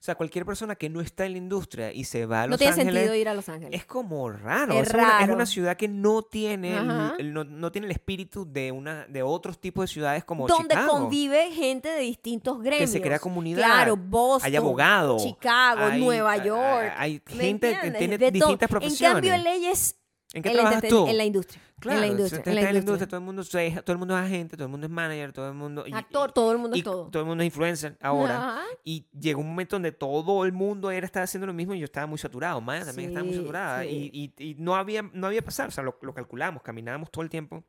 O 0.00 0.04
sea, 0.08 0.14
cualquier 0.14 0.46
persona 0.46 0.76
que 0.76 0.88
no 0.88 1.00
está 1.00 1.26
en 1.26 1.32
la 1.32 1.38
industria 1.38 1.92
y 1.92 2.04
se 2.04 2.24
va 2.24 2.42
a 2.42 2.46
no 2.46 2.50
Los 2.50 2.58
tiene 2.60 2.72
Ángeles 2.72 2.94
sentido 2.94 3.14
ir 3.16 3.28
a 3.28 3.34
Los 3.34 3.48
Ángeles. 3.48 3.80
es 3.80 3.84
como 3.84 4.30
raro. 4.30 4.72
Es 4.74 4.86
Es, 4.88 4.94
Una, 4.94 5.02
es 5.02 5.20
raro. 5.20 5.34
una 5.34 5.44
ciudad 5.44 5.76
que 5.76 5.88
no 5.88 6.22
tiene, 6.22 6.76
el, 7.18 7.32
no, 7.34 7.42
no 7.42 7.72
tiene 7.72 7.86
el 7.88 7.90
espíritu 7.90 8.46
de, 8.50 8.70
una, 8.70 9.06
de 9.08 9.24
otros 9.24 9.58
tipos 9.60 9.82
de 9.82 9.88
ciudades 9.88 10.22
como 10.24 10.46
donde 10.46 10.68
Chicago. 10.74 10.92
convive 10.92 11.50
gente 11.50 11.88
de 11.88 12.00
distintos 12.00 12.62
gremios. 12.62 12.92
crea 13.02 13.18
comunidad. 13.18 13.64
Claro, 13.64 13.96
Boston. 13.96 14.46
Hay 14.48 14.56
abogados. 14.56 15.20
Chicago, 15.24 15.86
hay- 15.86 16.00
Nueva 16.00 16.36
York. 16.44 16.92
Hay 16.96 17.20
¿me 17.34 17.34
gente 17.44 17.76
que 17.82 17.90
tiene 17.90 18.18
De 18.18 18.26
todo. 18.30 18.30
distintas 18.46 18.68
profesiones. 18.70 19.24
En 19.24 19.30
cambio, 19.32 19.50
leyes 19.52 19.96
¿En 20.34 20.42
qué 20.42 20.50
trabajas 20.50 20.82
tú? 20.88 21.06
En 21.06 21.16
la 21.16 21.24
industria. 21.24 21.62
Claro, 21.80 21.96
en 21.96 22.00
la 22.02 22.06
industria. 22.08 22.42
en 22.44 22.54
la 22.54 22.60
está 22.60 22.70
industria. 22.70 22.78
industria, 22.80 23.08
todo 23.08 23.18
el 23.20 23.24
mundo, 23.24 23.42
es- 23.42 23.48
todo 23.84 23.92
el 23.92 23.98
mundo 23.98 24.18
es 24.18 24.24
agente, 24.24 24.56
todo 24.56 24.64
el 24.66 24.70
mundo 24.70 24.86
es 24.86 24.92
manager, 24.92 25.32
todo 25.32 25.48
el 25.48 25.54
mundo... 25.54 25.84
y- 25.86 25.92
Actor, 25.94 26.32
todo 26.32 26.52
el 26.52 26.58
mundo 26.58 26.76
y 26.76 26.80
es 26.80 26.84
todo. 26.84 27.08
todo 27.08 27.22
el 27.22 27.26
mundo 27.28 27.42
es 27.42 27.46
influencer 27.46 27.96
ahora. 28.02 28.36
Ajá. 28.36 28.62
Y 28.84 29.06
llegó 29.18 29.40
un 29.40 29.48
momento 29.48 29.76
donde 29.76 29.92
todo 29.92 30.44
el 30.44 30.52
mundo 30.52 30.90
era 30.90 31.06
estaba 31.06 31.24
haciendo 31.24 31.46
lo 31.46 31.54
mismo 31.54 31.74
y 31.74 31.78
yo 31.78 31.84
estaba 31.84 32.06
muy 32.06 32.18
saturado. 32.18 32.60
Maya 32.60 32.84
también 32.84 33.08
estaba 33.10 33.24
muy 33.24 33.34
Sí, 33.34 33.40
saturada. 33.40 33.82
sí. 33.84 34.10
Y, 34.12 34.32
y- 34.38 34.50
y 34.50 34.54
no 34.56 34.74
había 34.76 35.02
no 35.02 35.28
había 35.28 35.40
pasar. 35.42 35.68
O 35.68 35.70
sea, 35.70 35.82
lo, 35.84 35.96
lo 36.02 36.12
calculamos, 36.12 36.62
caminábamos 36.62 37.10
todo 37.10 37.22
el 37.22 37.30
tiempo 37.30 37.64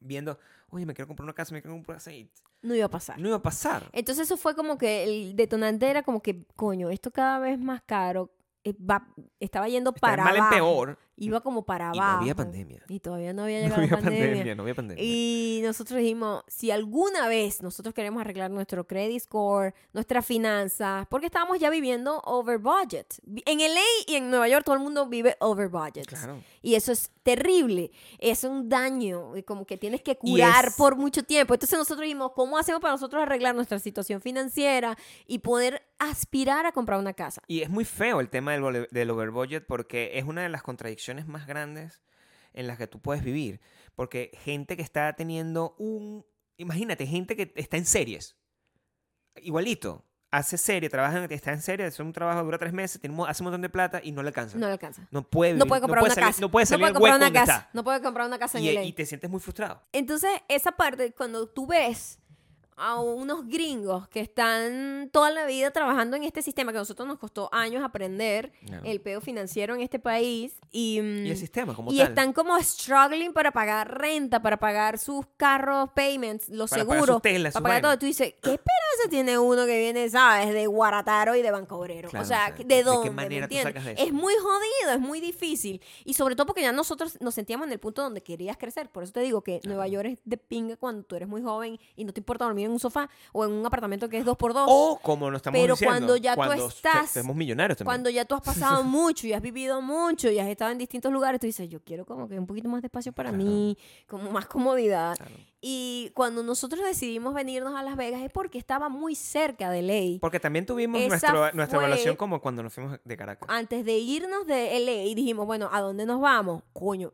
viendo, 0.00 0.38
oye, 0.70 0.84
me 0.84 0.94
quiero 0.94 1.06
comprar 1.06 1.24
una 1.24 1.32
casa, 1.34 1.54
me 1.54 1.62
quiero 1.62 1.74
comprar 1.74 1.94
una 1.94 1.98
casa. 1.98 2.12
y 2.12 2.30
No 2.62 2.74
iba 2.74 2.86
a 2.86 2.90
pasar. 2.90 3.18
No 3.18 3.28
iba 3.28 3.36
a 3.38 3.42
pasar. 3.42 3.88
Entonces 3.92 4.26
eso 4.26 4.36
fue 4.36 4.54
como 4.54 4.76
que 4.78 5.04
el 5.04 5.36
detonante 5.36 5.88
era 5.88 6.02
como 6.02 6.20
que, 6.22 6.44
coño, 6.54 6.90
esto 6.90 7.10
cada 7.10 7.38
vez 7.38 7.58
más 7.58 7.82
caro. 7.82 8.30
eh, 8.64 8.74
va- 8.78 9.08
estaba 9.40 9.68
yendo 9.68 9.90
Estaba 9.94 10.16
para 10.16 10.24
mal 10.24 10.36
en 10.36 10.48
peor. 10.50 10.98
Iba 11.20 11.40
como 11.40 11.64
para 11.64 11.90
Y 11.94 11.98
abajo. 11.98 12.12
no 12.16 12.20
había 12.22 12.34
pandemia. 12.34 12.82
Y 12.88 13.00
todavía 13.00 13.32
no 13.32 13.42
había 13.44 13.58
No 13.60 13.62
llegado 13.64 13.82
había 13.82 13.90
la 13.96 14.02
pandemia. 14.02 14.28
pandemia, 14.28 14.54
no 14.54 14.62
había 14.62 14.74
pandemia. 14.74 15.04
Y 15.04 15.60
nosotros 15.64 15.98
dijimos, 16.00 16.44
si 16.46 16.70
alguna 16.70 17.28
vez 17.28 17.62
nosotros 17.62 17.94
queremos 17.94 18.20
arreglar 18.20 18.50
nuestro 18.50 18.86
credit 18.86 19.20
score, 19.22 19.74
nuestras 19.92 20.24
finanzas, 20.24 21.06
porque 21.10 21.26
estábamos 21.26 21.58
ya 21.58 21.70
viviendo 21.70 22.20
over 22.24 22.58
budget. 22.58 23.14
En 23.46 23.58
LA 23.58 23.80
y 24.06 24.14
en 24.16 24.30
Nueva 24.30 24.48
York 24.48 24.64
todo 24.64 24.76
el 24.76 24.82
mundo 24.82 25.06
vive 25.08 25.36
over 25.40 25.68
budget. 25.68 26.06
Claro. 26.06 26.40
Y 26.62 26.74
eso 26.74 26.92
es 26.92 27.10
terrible. 27.22 27.90
Es 28.18 28.44
un 28.44 28.68
daño, 28.68 29.36
y 29.36 29.42
como 29.42 29.66
que 29.66 29.76
tienes 29.76 30.02
que 30.02 30.16
curar 30.16 30.66
es- 30.68 30.76
por 30.76 30.96
mucho 30.96 31.22
tiempo. 31.22 31.54
Entonces 31.54 31.78
nosotros 31.78 32.02
dijimos, 32.02 32.32
¿cómo 32.34 32.56
hacemos 32.58 32.80
para 32.80 32.92
nosotros 32.94 33.22
arreglar 33.22 33.54
nuestra 33.54 33.78
situación 33.78 34.20
financiera 34.20 34.96
y 35.26 35.38
poder 35.40 35.82
aspirar 35.98 36.64
a 36.66 36.72
comprar 36.72 36.98
una 36.98 37.12
casa? 37.12 37.42
Y 37.48 37.60
es 37.62 37.68
muy 37.70 37.84
feo 37.84 38.20
el 38.20 38.28
tema 38.30 38.52
del 38.52 39.10
over 39.10 39.30
budget 39.30 39.66
porque 39.66 40.12
es 40.14 40.24
una 40.24 40.42
de 40.42 40.48
las 40.48 40.62
contradicciones 40.62 41.07
más 41.26 41.46
grandes 41.46 42.02
en 42.52 42.66
las 42.66 42.78
que 42.78 42.86
tú 42.86 43.00
puedes 43.00 43.22
vivir. 43.22 43.60
Porque 43.94 44.30
gente 44.42 44.76
que 44.76 44.82
está 44.82 45.12
teniendo 45.14 45.74
un... 45.78 46.24
Imagínate, 46.56 47.06
gente 47.06 47.36
que 47.36 47.52
está 47.56 47.76
en 47.76 47.86
series. 47.86 48.36
Igualito. 49.36 50.04
Hace 50.30 50.58
serie, 50.58 50.90
trabaja 50.90 51.24
en, 51.24 51.32
está 51.32 51.52
en 51.52 51.62
serie, 51.62 51.86
hace 51.86 52.02
un 52.02 52.12
trabajo, 52.12 52.44
dura 52.44 52.58
tres 52.58 52.74
meses, 52.74 53.00
tiene 53.00 53.16
hace 53.26 53.42
un 53.42 53.44
montón 53.46 53.62
de 53.62 53.70
plata 53.70 53.98
y 54.04 54.12
no 54.12 54.22
le 54.22 54.28
alcanza. 54.28 54.56
No 54.56 54.60
No, 54.60 54.66
le 54.66 54.72
alcanza. 54.74 55.08
puede 55.30 55.52
No 55.52 55.64
vivir, 55.64 55.68
puede 55.68 55.80
comprar 55.80 56.04
una 56.04 56.14
salir, 56.14 56.26
casa. 56.28 56.40
No 56.42 56.50
puede 56.50 56.66
salir 56.66 56.80
puede 56.82 56.92
del 56.92 57.00
comprar 57.00 57.16
una 57.16 57.32
casa. 57.32 57.52
está. 57.60 57.70
No 57.72 57.82
puede 57.84 58.02
comprar 58.02 58.26
una 58.26 58.38
casa 58.38 58.58
en 58.58 58.64
Y, 58.64 58.68
y 58.88 58.92
te 58.92 59.06
sientes 59.06 59.30
muy 59.30 59.40
frustrado. 59.40 59.82
Entonces, 59.90 60.30
esa 60.48 60.72
parte, 60.72 61.12
cuando 61.14 61.48
tú 61.48 61.66
ves 61.66 62.18
a 62.78 63.00
unos 63.00 63.46
gringos 63.46 64.08
que 64.08 64.20
están 64.20 65.10
toda 65.12 65.30
la 65.30 65.46
vida 65.46 65.70
trabajando 65.70 66.16
en 66.16 66.24
este 66.24 66.42
sistema, 66.42 66.72
que 66.72 66.78
a 66.78 66.82
nosotros 66.82 67.06
nos 67.08 67.18
costó 67.18 67.48
años 67.52 67.82
aprender 67.82 68.52
el 68.84 69.00
peo 69.00 69.20
financiero 69.20 69.74
en 69.74 69.80
este 69.80 69.98
país, 69.98 70.54
y, 70.70 71.00
mm, 71.00 71.26
Y 71.26 71.30
el 71.30 71.36
sistema 71.36 71.74
como 71.74 71.92
y 71.92 71.98
tal. 71.98 72.08
están 72.08 72.32
como 72.32 72.58
struggling 72.60 73.32
para 73.32 73.52
pagar 73.52 73.98
renta, 73.98 74.40
para 74.42 74.58
pagar 74.58 74.98
sus 74.98 75.26
carros, 75.36 75.90
payments, 75.94 76.48
los 76.48 76.70
Para 76.70 76.84
pagar 76.84 77.04
seguros, 77.04 77.22
para 77.22 77.62
pagar 77.62 77.82
todo. 77.82 77.98
Tú 77.98 78.06
dices, 78.06 78.34
¿qué 78.42 78.52
espera 78.52 78.76
ese 78.94 79.08
Entonces 79.08 79.10
tiene 79.10 79.38
uno 79.38 79.66
que 79.66 79.78
viene, 79.78 80.08
¿sabes? 80.10 80.52
De 80.52 80.66
Guarataro 80.66 81.36
y 81.36 81.42
de 81.42 81.50
Banco 81.50 81.76
Obrero. 81.76 82.08
Claro, 82.10 82.24
o 82.24 82.28
sea, 82.28 82.50
¿de 82.50 82.64
¿de 82.64 82.82
dónde? 82.82 83.46
qué 83.48 83.62
sacas 83.62 83.84
de 83.84 83.92
eso? 83.92 84.02
Es 84.02 84.12
muy 84.12 84.34
jodido, 84.34 84.94
es 84.94 85.00
muy 85.00 85.20
difícil. 85.20 85.80
Y 86.04 86.14
sobre 86.14 86.36
todo 86.36 86.46
porque 86.46 86.62
ya 86.62 86.72
nosotros 86.72 87.18
nos 87.20 87.34
sentíamos 87.34 87.66
en 87.66 87.72
el 87.72 87.78
punto 87.78 88.02
donde 88.02 88.22
querías 88.22 88.56
crecer. 88.56 88.90
Por 88.90 89.02
eso 89.02 89.12
te 89.12 89.20
digo 89.20 89.42
que 89.42 89.60
Nueva 89.64 89.86
York 89.88 90.08
es 90.12 90.18
de 90.24 90.36
pinga 90.36 90.76
cuando 90.76 91.02
tú 91.04 91.16
eres 91.16 91.28
muy 91.28 91.42
joven 91.42 91.78
y 91.96 92.04
no 92.04 92.12
te 92.12 92.20
importa 92.20 92.44
dormir 92.44 92.67
en 92.68 92.72
un 92.74 92.80
sofá 92.80 93.08
o 93.32 93.44
en 93.44 93.52
un 93.52 93.66
apartamento 93.66 94.08
que 94.08 94.18
es 94.18 94.24
dos 94.24 94.36
por 94.36 94.54
dos. 94.54 94.66
O 94.70 94.98
como 95.02 95.30
nos 95.30 95.38
estamos 95.38 95.58
Pero 95.60 95.74
diciendo, 95.74 95.90
cuando 95.96 96.16
ya 96.16 96.34
tú 96.36 96.42
estás- 96.52 97.10
Somos 97.10 97.34
millonarios 97.34 97.76
también. 97.78 97.88
Cuando 97.88 98.10
ya 98.10 98.24
tú 98.24 98.34
has 98.34 98.42
pasado 98.42 98.82
mucho 98.84 99.26
y 99.26 99.32
has 99.32 99.42
vivido 99.42 99.80
mucho 99.82 100.30
y 100.30 100.38
has 100.38 100.46
estado 100.48 100.70
en 100.70 100.78
distintos 100.78 101.12
lugares, 101.12 101.40
tú 101.40 101.46
dices, 101.46 101.68
yo 101.68 101.80
quiero 101.82 102.04
como 102.06 102.28
que 102.28 102.38
un 102.38 102.46
poquito 102.46 102.68
más 102.68 102.82
de 102.82 102.86
espacio 102.86 103.12
para 103.12 103.30
Claro. 103.30 103.44
mí, 103.44 103.76
como 104.06 104.30
más 104.30 104.46
comodidad. 104.46 105.16
Claro. 105.16 105.34
Y 105.60 106.12
cuando 106.14 106.42
nosotros 106.44 106.84
decidimos 106.84 107.34
venirnos 107.34 107.74
a 107.74 107.82
Las 107.82 107.96
Vegas 107.96 108.22
es 108.22 108.30
porque 108.30 108.58
estaba 108.58 108.88
muy 108.88 109.16
cerca 109.16 109.70
de 109.70 109.82
LA. 109.82 110.18
Porque 110.20 110.38
también 110.38 110.64
tuvimos 110.66 111.00
Esa 111.00 111.08
nuestro, 111.08 111.52
nuestra 111.52 111.78
evaluación 111.78 112.14
como 112.14 112.40
cuando 112.40 112.62
nos 112.62 112.72
fuimos 112.72 112.98
de 113.04 113.16
Caracas. 113.16 113.48
Antes 113.50 113.84
de 113.84 113.98
irnos 113.98 114.46
de 114.46 114.78
LA 114.78 115.14
dijimos, 115.16 115.46
bueno, 115.46 115.68
¿a 115.72 115.80
dónde 115.80 116.06
nos 116.06 116.20
vamos? 116.20 116.62
Coño, 116.72 117.12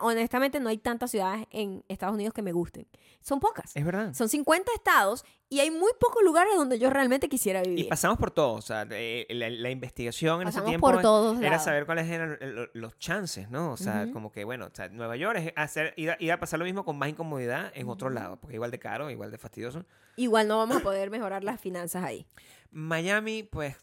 honestamente 0.00 0.60
no 0.60 0.68
hay 0.68 0.78
tantas 0.78 1.10
ciudades 1.10 1.46
en 1.50 1.84
Estados 1.88 2.14
Unidos 2.14 2.34
que 2.34 2.42
me 2.42 2.52
gusten. 2.52 2.86
Son 3.20 3.40
pocas. 3.40 3.74
Es 3.76 3.84
verdad. 3.84 4.14
Son 4.14 4.28
50 4.28 4.70
estados 4.74 5.24
y 5.48 5.60
hay 5.60 5.70
muy 5.70 5.90
pocos 6.00 6.22
lugares 6.24 6.54
donde 6.56 6.78
yo 6.78 6.90
realmente 6.90 7.28
quisiera 7.28 7.60
Y 7.64 7.68
vivir. 7.70 7.88
pasamos 7.88 8.18
por 8.18 8.30
todo, 8.32 8.54
o 8.54 8.62
sea, 8.62 8.86
eh, 8.90 9.26
la, 9.30 9.48
la 9.50 9.70
investigación 9.70 10.40
en 10.40 10.46
Pasamos 10.46 10.64
ese 10.68 10.72
tiempo 10.72 10.90
por 10.90 11.02
todos 11.02 11.38
era 11.38 11.50
lados. 11.50 11.64
saber 11.64 11.86
cuáles 11.86 12.08
eran 12.10 12.36
lo- 12.40 12.68
los 12.74 12.98
chances, 12.98 13.48
¿no? 13.50 13.72
O 13.72 13.76
sea, 13.76 14.08
como 14.12 14.30
que, 14.32 14.44
bueno, 14.44 14.66
o 14.66 14.70
sea, 14.74 14.88
Nueva 14.88 15.16
York 15.16 15.38
es 15.38 15.52
hacer, 15.56 15.94
ir, 15.96 16.10
a, 16.10 16.16
ir 16.20 16.32
a 16.32 16.40
pasar 16.40 16.58
lo 16.58 16.64
mismo 16.64 16.84
con 16.84 16.98
más 16.98 17.08
incomodidad 17.08 17.70
en 17.74 17.88
otro 17.88 18.10
lado, 18.10 18.36
porque 18.40 18.54
igual 18.56 18.70
de 18.70 18.78
caro, 18.78 19.10
igual 19.10 19.30
de 19.30 19.38
fastidioso. 19.38 19.84
Igual 20.16 20.48
no 20.48 20.58
vamos 20.58 20.78
a 20.78 20.80
poder 20.80 21.10
mejorar 21.10 21.44
las 21.44 21.60
finanzas 21.60 22.02
ahí. 22.02 22.26
Miami, 22.70 23.42
pues, 23.44 23.76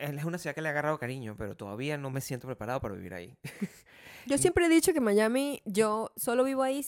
es 0.00 0.24
una 0.24 0.38
ciudad 0.38 0.54
que 0.54 0.62
le 0.62 0.68
ha 0.68 0.72
agarrado 0.72 0.98
cariño, 0.98 1.34
pero 1.36 1.56
todavía 1.56 1.98
no 1.98 2.10
me 2.10 2.20
siento 2.20 2.46
preparado 2.46 2.80
para 2.80 2.94
vivir 2.94 3.14
ahí. 3.14 3.36
Yo 4.26 4.38
siempre 4.38 4.66
he 4.66 4.68
dicho 4.68 4.92
que 4.92 5.00
Miami, 5.00 5.62
yo 5.64 6.12
solo 6.16 6.44
vivo 6.44 6.62
ahí 6.62 6.84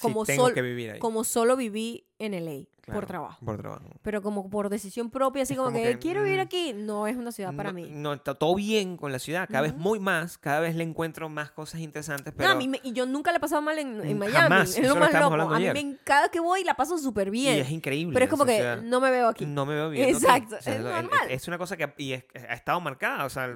como, 0.00 0.24
sí, 0.24 0.32
tengo 0.32 0.44
sol- 0.46 0.54
que 0.54 0.62
vivir 0.62 0.90
ahí. 0.92 0.98
como 0.98 1.24
solo 1.24 1.56
viví 1.56 2.06
en 2.18 2.34
LA 2.34 2.66
Claro, 2.82 3.00
por 3.00 3.06
trabajo. 3.06 3.44
Por 3.44 3.56
trabajo. 3.58 3.84
Pero 4.02 4.22
como 4.22 4.48
por 4.50 4.68
decisión 4.70 5.10
propia, 5.10 5.42
así 5.42 5.52
Es 5.52 5.58
como, 5.58 5.70
como 5.70 5.82
que, 5.82 5.90
que, 5.92 5.98
quiero 5.98 6.22
vivir 6.22 6.38
mm, 6.38 6.42
aquí, 6.42 6.72
no 6.74 7.06
es 7.06 7.16
una 7.16 7.30
ciudad 7.30 7.54
para 7.54 7.70
no, 7.72 7.76
mí. 7.76 7.88
No, 7.90 8.14
está 8.14 8.34
todo 8.34 8.54
bien 8.54 8.96
con 8.96 9.12
la 9.12 9.18
ciudad, 9.18 9.46
cada 9.48 9.62
vez 9.62 9.72
Ujú. 9.72 9.80
muy 9.80 10.00
más, 10.00 10.38
cada 10.38 10.60
vez 10.60 10.74
le 10.74 10.82
encuentro 10.84 11.28
más 11.28 11.50
cosas 11.50 11.80
interesantes, 11.82 12.32
pero... 12.36 12.48
No, 12.48 12.54
a 12.54 12.58
mí 12.58 12.68
me- 12.68 12.80
y 12.82 12.92
yo 12.92 13.04
nunca 13.06 13.30
la 13.32 13.36
he 13.36 13.40
pasado 13.40 13.60
mal 13.62 13.78
en, 13.78 14.00
en 14.00 14.16
Mm, 14.16 14.18
Miami. 14.18 14.36
jamás, 14.38 14.76
Es 14.78 14.88
lo 14.88 14.96
más 14.96 15.12
loco. 15.12 15.34
A 15.54 15.58
mí 15.58 15.66
me, 15.72 15.96
cada 16.04 16.30
que 16.30 16.40
voy 16.40 16.64
la 16.64 16.74
paso 16.74 16.96
súper 16.98 17.30
bien. 17.30 17.56
Y 17.58 17.60
es 17.60 17.70
increíble. 17.70 18.14
pero 18.14 18.24
es 18.24 18.30
como 18.30 18.44
que 18.46 18.56
ciudad. 18.56 18.80
no 18.82 19.00
me 19.00 19.10
veo 19.10 19.28
aquí. 19.28 19.44
No 19.46 19.66
me 19.66 19.74
veo 19.74 19.90
bien. 19.90 20.08
Exacto, 20.08 20.56
es 20.56 20.80
normal. 20.80 21.10
Es 21.28 21.46
una 21.48 21.58
cosa 21.58 21.76
que 21.76 21.92
y 21.98 22.12
es- 22.14 22.24
ha 22.48 22.54
estado 22.54 22.80
marcada. 22.80 23.24
O 23.26 23.30
sea, 23.30 23.54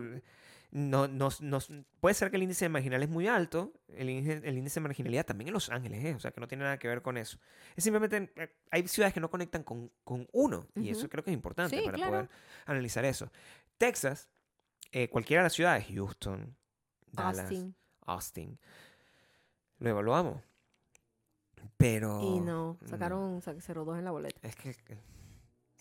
no, 0.75 1.07
no, 1.09 1.29
no- 1.41 1.59
puede 2.01 2.15
ser 2.15 2.31
que 2.31 2.37
el 2.37 2.43
índice 2.43 2.69
marginal 2.69 3.03
es 3.03 3.09
muy 3.09 3.29
alto. 3.29 3.73
El 3.89 4.11
índice, 4.11 4.41
el 4.47 4.59
índice 4.59 4.81
de 4.81 4.83
marginalidad 4.83 5.25
también 5.25 5.49
en 5.49 5.55
Los 5.55 5.71
Ángeles, 5.71 6.05
¿eh? 6.05 6.15
o 6.15 6.19
sea, 6.21 6.33
que 6.33 6.41
no 6.41 6.49
tiene 6.49 6.65
nada 6.65 6.79
que 6.79 6.89
ver 6.89 7.01
con 7.01 7.17
eso. 7.17 7.39
Es 7.77 7.85
simplemente, 7.85 8.33
eh, 8.37 8.57
hay 8.71 8.87
ciudades 8.89 9.15
que 9.15 9.21
no 9.21 9.31
conectan 9.31 9.63
con, 9.63 9.91
con 10.03 10.29
uno. 10.33 10.67
Y 10.75 10.91
eso 10.91 11.09
creo 11.09 11.23
que 11.25 11.31
es 11.31 11.35
importante 11.35 11.79
Sí, 11.79 11.85
para 11.85 11.97
claro. 11.97 12.13
poder 12.13 12.29
analizar 12.67 13.05
eso. 13.05 13.31
Texas, 13.79 14.29
eh, 14.93 15.09
cualquiera 15.09 15.43
de 15.43 15.47
las 15.47 15.53
ciudades, 15.55 15.87
Houston, 15.95 16.57
Dallas, 17.13 17.39
Austin. 17.41 17.75
Austin, 18.07 18.59
lo 19.79 19.91
evaluamos. 19.91 20.43
Pero... 21.77 22.21
Y 22.21 22.41
no, 22.41 22.79
no. 22.81 22.89
sacaron 22.89 23.41
sa- 23.43 23.55
0.2 23.55 23.99
en 23.99 24.05
la 24.05 24.11
boleta. 24.11 24.39
Es 24.47 24.57
que... 24.57 24.75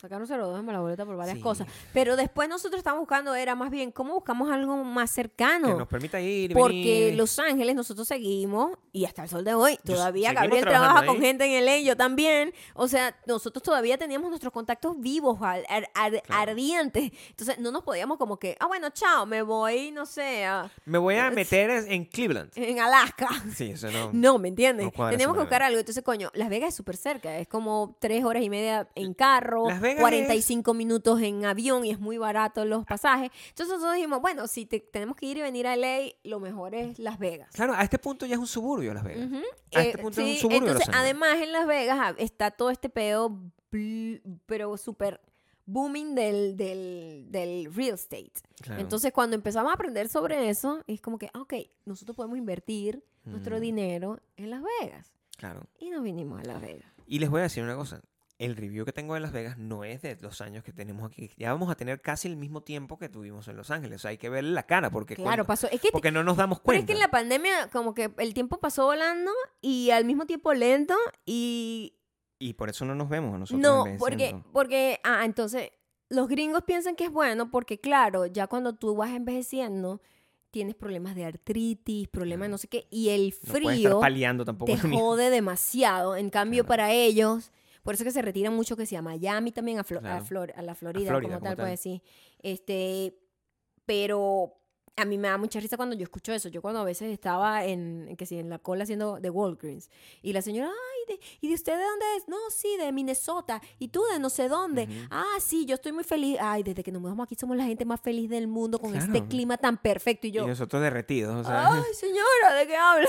Sacaron 0.04 0.28
0.2 0.28 0.60
en 0.60 0.66
la 0.66 0.82
boleta 0.82 1.06
por 1.06 1.16
varias 1.16 1.38
sí, 1.38 1.42
cosas. 1.42 1.66
Pero 1.94 2.18
después 2.18 2.50
nosotros 2.50 2.78
estábamos 2.78 3.04
buscando, 3.04 3.36
era 3.36 3.56
más 3.56 3.72
bien, 3.72 3.90
¿cómo 3.90 4.16
buscamos 4.16 4.52
algo 4.52 4.84
más 4.84 5.10
Que 5.12 5.16
cercano? 5.22 5.78
nos 5.78 5.88
permita 5.88 6.20
ir 6.20 6.52
Porque 6.54 6.74
venir. 7.06 7.16
Los 7.16 7.40
Ángeles 7.40 7.74
nosotros 7.74 8.06
seguimos 8.06 8.72
y 8.92 9.06
hasta 9.06 9.24
el 9.24 9.30
sol 9.30 9.46
de 9.46 9.54
hoy. 9.54 9.78
Todavía 9.86 10.34
Gabriel 10.34 10.66
trabaja 10.66 11.06
con 11.06 11.22
gente 11.22 11.46
en 11.46 11.64
LA, 11.64 11.78
yo 11.80 11.96
también. 11.96 12.54
O 12.74 12.90
sea, 12.90 13.16
nosotros 13.28 13.64
todavía 13.64 13.98
teníamos 13.98 14.28
nuestros 14.30 14.52
contactos 14.52 15.00
vivos, 15.00 15.38
ar- 15.42 15.64
ar- 15.70 15.90
ar- 15.94 16.22
Claro. 16.22 16.52
ardientes. 16.52 17.12
Entonces 17.30 17.58
no 17.60 17.72
nos 17.72 17.84
podíamos 17.84 18.18
como 18.18 18.38
que, 18.38 18.58
ah, 18.60 18.68
bueno, 18.68 18.90
chao, 18.90 19.26
me 19.26 19.42
voy, 19.42 19.92
no 19.92 20.06
sé, 20.06 20.44
a- 20.44 20.70
Me 20.84 20.98
voy 20.98 21.16
a 21.16 21.32
meter 21.32 21.70
en 21.88 22.04
Cleveland. 22.04 22.52
en 22.58 22.82
Alaska. 22.82 23.30
Sí, 23.56 23.72
eso 23.72 23.90
no. 23.90 24.10
No, 24.34 24.38
¿me 24.38 24.50
entiendes? 24.50 24.86
No 24.98 25.10
Teníamos 25.10 25.38
que 25.38 25.44
buscar 25.44 25.64
algo. 25.64 25.80
Entonces, 25.80 26.04
coño, 26.04 26.30
Las 26.34 26.50
Vegas 26.50 26.68
es 26.70 26.76
súper 26.76 26.98
cerca. 26.98 27.38
Es 27.38 27.48
como 27.48 27.96
tres 28.02 28.26
horas 28.26 28.44
y 28.44 28.50
media 28.50 28.90
en 28.96 29.14
carro, 29.14 29.70
Las 29.70 29.80
Vegas 29.80 29.93
45 30.02 30.74
minutos 30.74 31.22
en 31.22 31.46
avión 31.46 31.86
y 31.86 31.92
es 31.92 32.00
muy 32.00 32.18
barato 32.18 32.66
los 32.66 32.86
pasajes. 32.86 33.32
Entonces 33.50 33.74
nosotros 33.76 33.96
dijimos, 33.96 34.22
bueno, 34.22 34.48
si 34.48 34.66
te- 34.66 34.80
tenemos 34.80 35.16
que 35.16 35.26
ir 35.26 35.38
y 35.38 35.42
venir 35.42 35.68
a 35.68 35.76
LA, 35.76 36.14
lo 36.24 36.40
mejor 36.40 36.76
es 36.76 37.00
Las 37.00 37.20
Vegas. 37.20 37.50
Claro, 37.54 37.74
a 37.74 37.84
este 37.84 38.00
punto 38.00 38.26
ya 38.26 38.36
es 38.36 38.40
un 38.40 38.48
suburbio 38.48 38.94
Las 38.94 39.04
Vegas. 39.04 39.30
A 39.76 39.82
este 39.84 40.00
Eh, 40.00 40.02
punto 40.02 40.22
es 40.22 40.28
un 40.28 40.36
suburbio 40.38 40.60
de 40.60 40.74
Los 40.74 40.82
entonces, 40.82 40.88
Ángeles. 40.90 41.04
además 41.04 41.42
en 41.42 41.52
Las 41.52 41.68
Vegas 41.68 41.98
ah, 42.02 42.16
está 42.18 42.52
todo 42.52 42.70
este 42.70 42.90
pedo, 42.90 43.40
pero 44.46 44.78
súper 44.78 45.20
booming 45.66 46.14
del, 46.16 46.58
del, 46.58 47.26
del 47.30 47.74
real 47.74 47.94
estate. 47.96 48.32
Claro. 48.62 48.82
Entonces, 48.82 49.14
cuando 49.14 49.36
empezamos 49.36 49.72
a 49.72 49.76
aprender 49.76 50.10
sobre 50.10 50.50
eso, 50.50 50.84
es 50.88 51.00
como 51.02 51.18
que, 51.18 51.30
ah, 51.34 51.40
ok, 51.42 51.54
nosotros 51.86 52.16
podemos 52.18 52.38
invertir 52.38 53.04
nuestro 53.24 53.58
Mm. 53.58 53.62
dinero 53.62 54.20
en 54.36 54.50
Las 54.50 54.62
Vegas. 54.82 55.14
Claro. 55.38 55.62
Y 55.80 55.90
nos 55.90 56.04
vinimos 56.04 56.42
a 56.42 56.44
Las 56.44 56.62
Vegas. 56.62 56.86
Y 57.08 57.20
les 57.20 57.30
voy 57.30 57.40
a 57.40 57.44
decir 57.44 57.64
una 57.64 57.76
cosa. 57.76 58.02
El 58.44 58.56
review 58.56 58.86
que 58.86 58.92
tengo 58.92 59.14
de 59.14 59.20
Las 59.20 59.32
Vegas 59.32 59.58
no 59.58 59.84
es 59.84 60.02
de 60.02 60.18
los 60.22 60.42
años 60.42 60.64
que 60.64 60.74
tenemos 60.74 61.10
aquí. 61.10 61.32
Ya 61.38 61.52
vamos 61.52 61.70
a 61.70 61.76
tener 61.76 62.02
casi 62.02 62.28
el 62.28 62.36
mismo 62.36 62.62
tiempo 62.62 62.98
que 62.98 63.10
tuvimos 63.10 63.48
en 63.48 63.56
Los 63.58 63.72
Ángeles. 63.72 63.98
O 63.98 64.00
sea, 64.00 64.10
hay 64.12 64.18
que 64.18 64.30
verle 64.30 64.52
la 64.52 64.64
cara 64.64 64.90
porque, 64.90 65.16
Claro, 65.16 65.30
cuando- 65.30 65.46
pasó. 65.46 65.68
Es 65.72 65.80
que, 65.82 65.90
porque 65.92 66.12
no 66.12 66.24
nos 66.24 66.38
damos 66.38 66.60
pero 66.60 66.74
es 66.74 66.80
cuenta. 66.80 66.88
que 66.88 66.94
en 66.94 67.00
la 67.00 67.10
pandemia, 67.12 67.70
como 67.72 67.94
que 67.94 68.12
el 68.18 68.34
tiempo 68.34 68.60
pasó 68.60 68.86
volando 68.86 69.32
y 69.62 69.90
al 69.92 70.06
mismo 70.06 70.26
tiempo 70.26 70.54
lento 70.54 70.96
y 71.26 71.94
Y 72.40 72.54
por 72.54 72.70
eso 72.70 72.84
no 72.86 72.94
nos 72.96 73.08
vemos 73.10 73.40
nosotros. 73.40 73.62
No, 73.62 73.86
porque, 73.98 74.36
porque, 74.52 75.00
ah, 75.06 75.24
entonces, 75.24 75.72
los 76.10 76.28
gringos 76.28 76.64
piensan 76.64 76.96
que 76.98 77.06
es 77.06 77.12
bueno 77.12 77.50
porque, 77.50 77.80
claro, 77.80 78.26
ya 78.26 78.48
cuando 78.48 78.74
tú 78.74 78.96
vas 78.96 79.12
envejeciendo, 79.12 80.02
tienes 80.52 80.76
problemas 80.76 81.16
de 81.16 81.24
artritis, 81.26 82.08
problemas 82.10 82.48
de 82.48 82.50
no 82.52 82.58
sé 82.58 82.68
qué, 82.68 82.86
y 82.92 83.10
el 83.10 83.30
No 83.30 83.52
puedes 83.52 83.68
estar 83.68 83.74
frío 83.74 84.00
paliando 84.02 84.44
tampoco. 84.46 84.72
te 84.74 84.78
jode 85.02 85.30
demasiado. 85.30 86.16
En 86.18 86.30
cambio, 86.30 86.64
Claro. 86.64 86.68
para 86.68 86.92
ellos, 86.92 87.52
por 87.84 87.94
eso 87.94 88.04
que 88.04 88.12
se 88.12 88.22
retiran 88.22 88.54
mucho 88.56 88.76
que 88.76 88.86
sea 88.86 89.02
Miami 89.02 89.52
también, 89.52 89.78
a, 89.80 89.84
Flo- 89.84 90.04
a. 90.04 90.22
Flor- 90.22 90.54
a 90.56 90.62
la 90.62 90.74
Florida, 90.76 91.10
Florida, 91.10 91.30
como 91.36 91.40
como 91.40 91.50
tal, 91.50 91.58
tal. 91.58 91.66
pues 91.68 91.80
sí. 91.80 92.02
Este, 92.42 93.16
pero 93.86 94.56
a 94.96 95.06
mí 95.06 95.18
me 95.18 95.28
da 95.28 95.38
mucha 95.40 95.60
risa 95.60 95.76
cuando 95.76 95.96
yo 95.96 96.04
escucho 96.04 96.32
eso. 96.34 96.50
Yo 96.50 96.62
cuando 96.62 96.80
a 96.82 96.84
veces 96.84 97.12
estaba 97.12 97.66
en, 97.66 98.16
que 98.16 98.26
sí, 98.28 98.38
en 98.38 98.50
la 98.50 98.60
cola 98.60 98.84
haciendo 98.84 99.20
de 99.20 99.30
Walgreens 99.32 99.90
y 100.22 100.34
la 100.34 100.42
señora, 100.44 100.70
ay, 100.70 101.16
de- 101.16 101.24
¿y 101.42 101.48
de 101.50 101.56
usted 101.56 101.76
de 101.78 101.84
dónde 101.84 102.06
es? 102.18 102.28
No, 102.28 102.38
sí, 102.52 102.78
de 102.78 102.92
Minnesota. 102.92 103.60
¿Y 103.80 103.88
tú 103.88 104.04
de 104.14 104.20
no 104.20 104.30
sé 104.30 104.48
dónde? 104.50 104.84
Ujú. 104.84 104.94
Ah, 105.10 105.38
sí, 105.40 105.66
yo 105.66 105.76
estoy 105.76 105.94
muy 105.94 106.04
feliz. 106.04 106.38
Ay, 106.40 106.62
desde 106.62 106.84
que 106.84 106.92
nos 106.92 107.02
mudamos 107.02 107.24
aquí 107.26 107.34
somos 107.36 107.58
la 107.58 107.66
gente 107.66 107.86
más 107.86 108.02
feliz 108.02 108.30
del 108.30 108.48
mundo 108.48 108.78
con 108.78 108.96
este 108.96 109.10
Claro. 109.12 109.28
clima 109.30 109.58
tan 109.58 109.78
perfecto. 109.78 110.28
Y 110.28 110.30
Y 110.30 110.34
yo, 110.34 110.46
nosotros 110.48 110.82
derretidos. 110.82 111.44
O 111.44 111.50
sea, 111.50 111.74
ay, 111.74 111.82
señora, 111.96 112.54
¿de 112.60 112.68
qué 112.68 112.78
habla? 112.78 113.08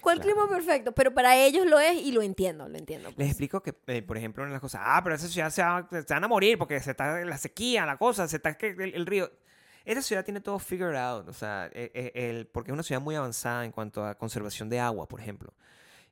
¿Cuál 0.00 0.20
Claro. 0.20 0.34
clima 0.34 0.48
perfecto? 0.48 0.92
Pero 0.92 1.14
para 1.14 1.36
ellos 1.36 1.64
lo 1.66 1.78
es 1.78 1.94
y 2.02 2.10
lo 2.10 2.22
entiendo, 2.22 2.68
lo 2.68 2.76
entiendo. 2.76 3.08
Les 3.10 3.14
pues. 3.16 3.28
explico 3.28 3.62
que, 3.62 3.74
eh, 3.86 4.02
por 4.02 4.16
ejemplo, 4.16 4.42
una 4.42 4.50
de 4.50 4.54
las 4.54 4.60
cosas, 4.62 4.80
ah, 4.84 5.00
pero 5.04 5.14
esa 5.14 5.28
ciudad 5.28 5.50
se, 5.50 5.62
va- 5.62 5.88
se 5.90 6.12
van 6.12 6.24
a 6.24 6.28
morir 6.28 6.58
porque 6.58 6.80
se 6.80 6.90
está 6.90 7.24
la 7.24 7.38
sequía, 7.38 7.86
la 7.86 7.96
cosa, 7.98 8.26
se 8.26 8.36
está 8.36 8.56
el, 8.60 8.94
el 8.94 9.06
río. 9.06 9.30
Esta 9.84 10.02
ciudad 10.02 10.24
tiene 10.24 10.40
todo 10.40 10.58
figured 10.58 10.94
out, 10.96 11.28
o 11.28 11.32
sea, 11.32 11.66
eh, 11.72 11.90
eh, 11.94 12.12
el, 12.14 12.46
porque 12.46 12.70
es 12.70 12.74
una 12.74 12.82
ciudad 12.82 13.00
muy 13.00 13.14
avanzada 13.14 13.64
en 13.64 13.72
cuanto 13.72 14.04
a 14.04 14.14
conservación 14.14 14.68
de 14.68 14.78
agua, 14.80 15.06
por 15.08 15.20
ejemplo. 15.20 15.52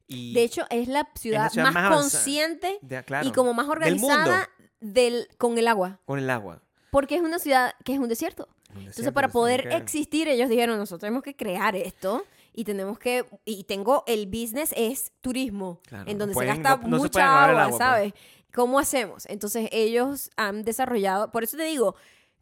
Y 0.07 0.33
De 0.33 0.43
hecho, 0.43 0.65
es 0.71 0.89
la 0.89 1.07
ciudad, 1.15 1.51
ciudad 1.51 1.71
más, 1.71 1.95
consciente 1.95 2.79
de- 2.81 3.05
claro, 3.05 3.27
y 3.29 3.33
como 3.33 3.53
más 3.53 3.69
organizada 3.69 4.49
del, 4.81 5.29
con 5.37 5.59
el 5.59 5.69
agua. 5.69 5.99
con 6.07 6.19
el 6.19 6.31
agua. 6.31 6.63
Porque 6.91 7.17
es 7.17 7.21
una 7.21 7.39
ciudad 7.39 7.75
que 7.85 7.93
es 7.93 7.99
un 7.99 8.09
desierto. 8.09 8.49
Un 8.75 8.81
Entonces, 8.81 9.13
para 9.13 9.29
poder 9.29 9.69
que- 9.69 9.77
existir, 9.77 10.29
ellos 10.29 10.49
dijeron, 10.49 10.79
nosotros 10.79 11.01
tenemos 11.01 11.23
que 11.23 11.37
crear 11.37 11.77
esto 11.77 12.25
y 12.55 12.65
tenemos 12.65 12.99
que, 12.99 13.27
y 13.45 13.65
tengo, 13.65 14.03
el 14.07 14.27
business 14.27 14.73
es 14.77 15.13
turismo, 15.21 15.81
Claro, 15.87 16.11
en 16.11 16.17
donde 16.19 16.33
pueden- 16.35 16.57
se 16.57 16.63
gasta 16.63 16.83
no- 16.83 16.89
no 16.89 16.97
se 16.97 17.03
mucha 17.03 17.45
agua, 17.45 17.65
pues. 17.69 17.77
¿sabes? 17.79 18.13
¿Cómo 18.55 18.79
hacemos? 18.79 19.27
Entonces, 19.27 19.69
ellos 19.73 20.31
han 20.37 20.63
desarrollado, 20.63 21.31
por 21.31 21.45
eso 21.45 21.57
te 21.59 21.65
digo, 21.65 21.95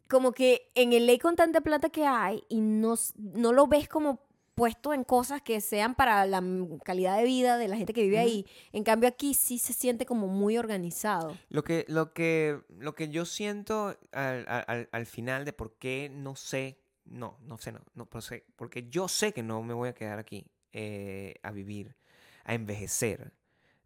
como 0.07 0.31
que 0.31 0.71
en 0.75 0.93
el 0.93 1.05
ley 1.05 1.19
con 1.19 1.35
tanta 1.35 1.61
plata 1.61 1.89
que 1.89 2.05
hay 2.05 2.43
y 2.49 2.61
no, 2.61 2.95
no 3.17 3.53
lo 3.53 3.67
ves 3.67 3.87
como 3.87 4.25
puesto 4.55 4.91
en 4.93 5.03
cosas 5.03 5.41
que 5.43 5.61
sean 5.61 5.93
para 5.93 6.25
la 6.25 6.41
calidad 6.83 7.17
de 7.17 7.23
vida 7.25 7.57
de 7.57 7.67
la 7.67 7.77
gente 7.77 7.93
que 7.93 8.01
vive 8.01 8.17
ahí. 8.17 8.45
En 8.71 8.83
cambio, 8.83 9.07
aquí 9.07 9.35
sí 9.35 9.59
se 9.59 9.71
siente 9.71 10.07
como 10.07 10.27
muy 10.27 10.57
organizado. 10.57 11.37
Lo 11.49 11.63
que, 11.63 11.85
lo 11.87 12.11
que, 12.11 12.59
lo 12.79 12.95
que 12.95 13.09
yo 13.09 13.25
siento 13.25 13.95
al, 14.11 14.45
al- 14.47 14.65
al- 14.67 14.89
al 14.91 15.05
final 15.05 15.45
de 15.45 15.53
por 15.53 15.77
qué 15.77 16.09
no 16.11 16.35
sé, 16.35 16.79
no, 17.05 17.37
no 17.43 17.59
sé, 17.59 17.71
no, 17.71 17.81
no 17.93 18.07
pero 18.09 18.21
sé, 18.21 18.45
porque 18.55 18.87
yo 18.89 19.07
sé 19.07 19.31
que 19.31 19.43
no 19.43 19.61
me 19.61 19.75
voy 19.75 19.89
a 19.89 19.93
quedar 19.93 20.17
aquí 20.17 20.47
eh, 20.73 21.35
a 21.43 21.51
vivir, 21.51 21.95
a 22.43 22.55
envejecer 22.55 23.31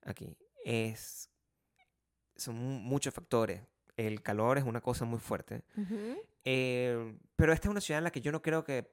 aquí, 0.05 0.37
es 0.63 1.29
son 2.35 2.55
mu- 2.55 2.79
muchos 2.79 3.13
factores. 3.13 3.61
El 4.07 4.21
calor 4.21 4.57
es 4.57 4.63
una 4.63 4.81
cosa 4.81 5.05
muy 5.05 5.19
fuerte. 5.19 5.63
Eh, 6.45 7.15
pero 7.35 7.53
esta 7.53 7.67
es 7.67 7.71
una 7.71 7.81
ciudad 7.81 7.99
en 7.99 8.03
la 8.05 8.11
que 8.11 8.21
yo 8.21 8.31
no 8.31 8.41
creo 8.41 8.63
que 8.63 8.89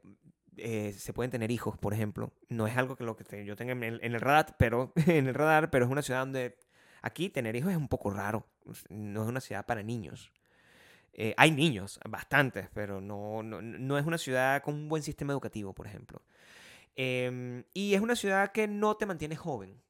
eh, 0.56 0.92
se 0.92 1.12
pueden 1.12 1.30
tener 1.30 1.50
hijos, 1.50 1.78
por 1.78 1.94
ejemplo. 1.94 2.32
No 2.48 2.66
es 2.66 2.76
algo 2.76 2.96
que 2.96 3.04
lo 3.04 3.16
que 3.16 3.24
te- 3.24 3.44
yo 3.44 3.56
tenga 3.56 3.72
en 3.72 3.82
el, 3.84 4.00
en 4.02 4.14
el 4.14 4.20
radar, 4.20 4.56
pero 4.58 4.92
en 5.06 5.26
el 5.28 5.34
radar, 5.34 5.70
pero 5.70 5.84
es 5.84 5.90
una 5.90 6.02
ciudad 6.02 6.20
donde 6.20 6.56
aquí 7.02 7.28
tener 7.30 7.54
hijos 7.56 7.70
es 7.70 7.76
un 7.76 7.88
poco 7.88 8.10
raro. 8.10 8.46
No 8.88 9.22
es 9.22 9.28
una 9.28 9.40
ciudad 9.40 9.64
para 9.66 9.82
niños. 9.82 10.32
Eh, 11.12 11.34
hay 11.36 11.50
niños, 11.50 11.98
bastantes, 12.08 12.68
pero 12.74 13.00
no, 13.00 13.42
no, 13.42 13.60
no 13.62 13.98
es 13.98 14.06
una 14.06 14.18
ciudad 14.18 14.62
con 14.62 14.74
un 14.74 14.88
buen 14.88 15.02
sistema 15.02 15.32
educativo, 15.32 15.72
por 15.74 15.86
ejemplo. 15.86 16.22
Em, 16.96 17.64
y 17.74 17.94
es 17.94 18.00
una 18.00 18.14
ciudad 18.16 18.52
que 18.52 18.68
no 18.68 18.96
te 18.96 19.06
mantiene 19.06 19.36
joven. 19.36 19.80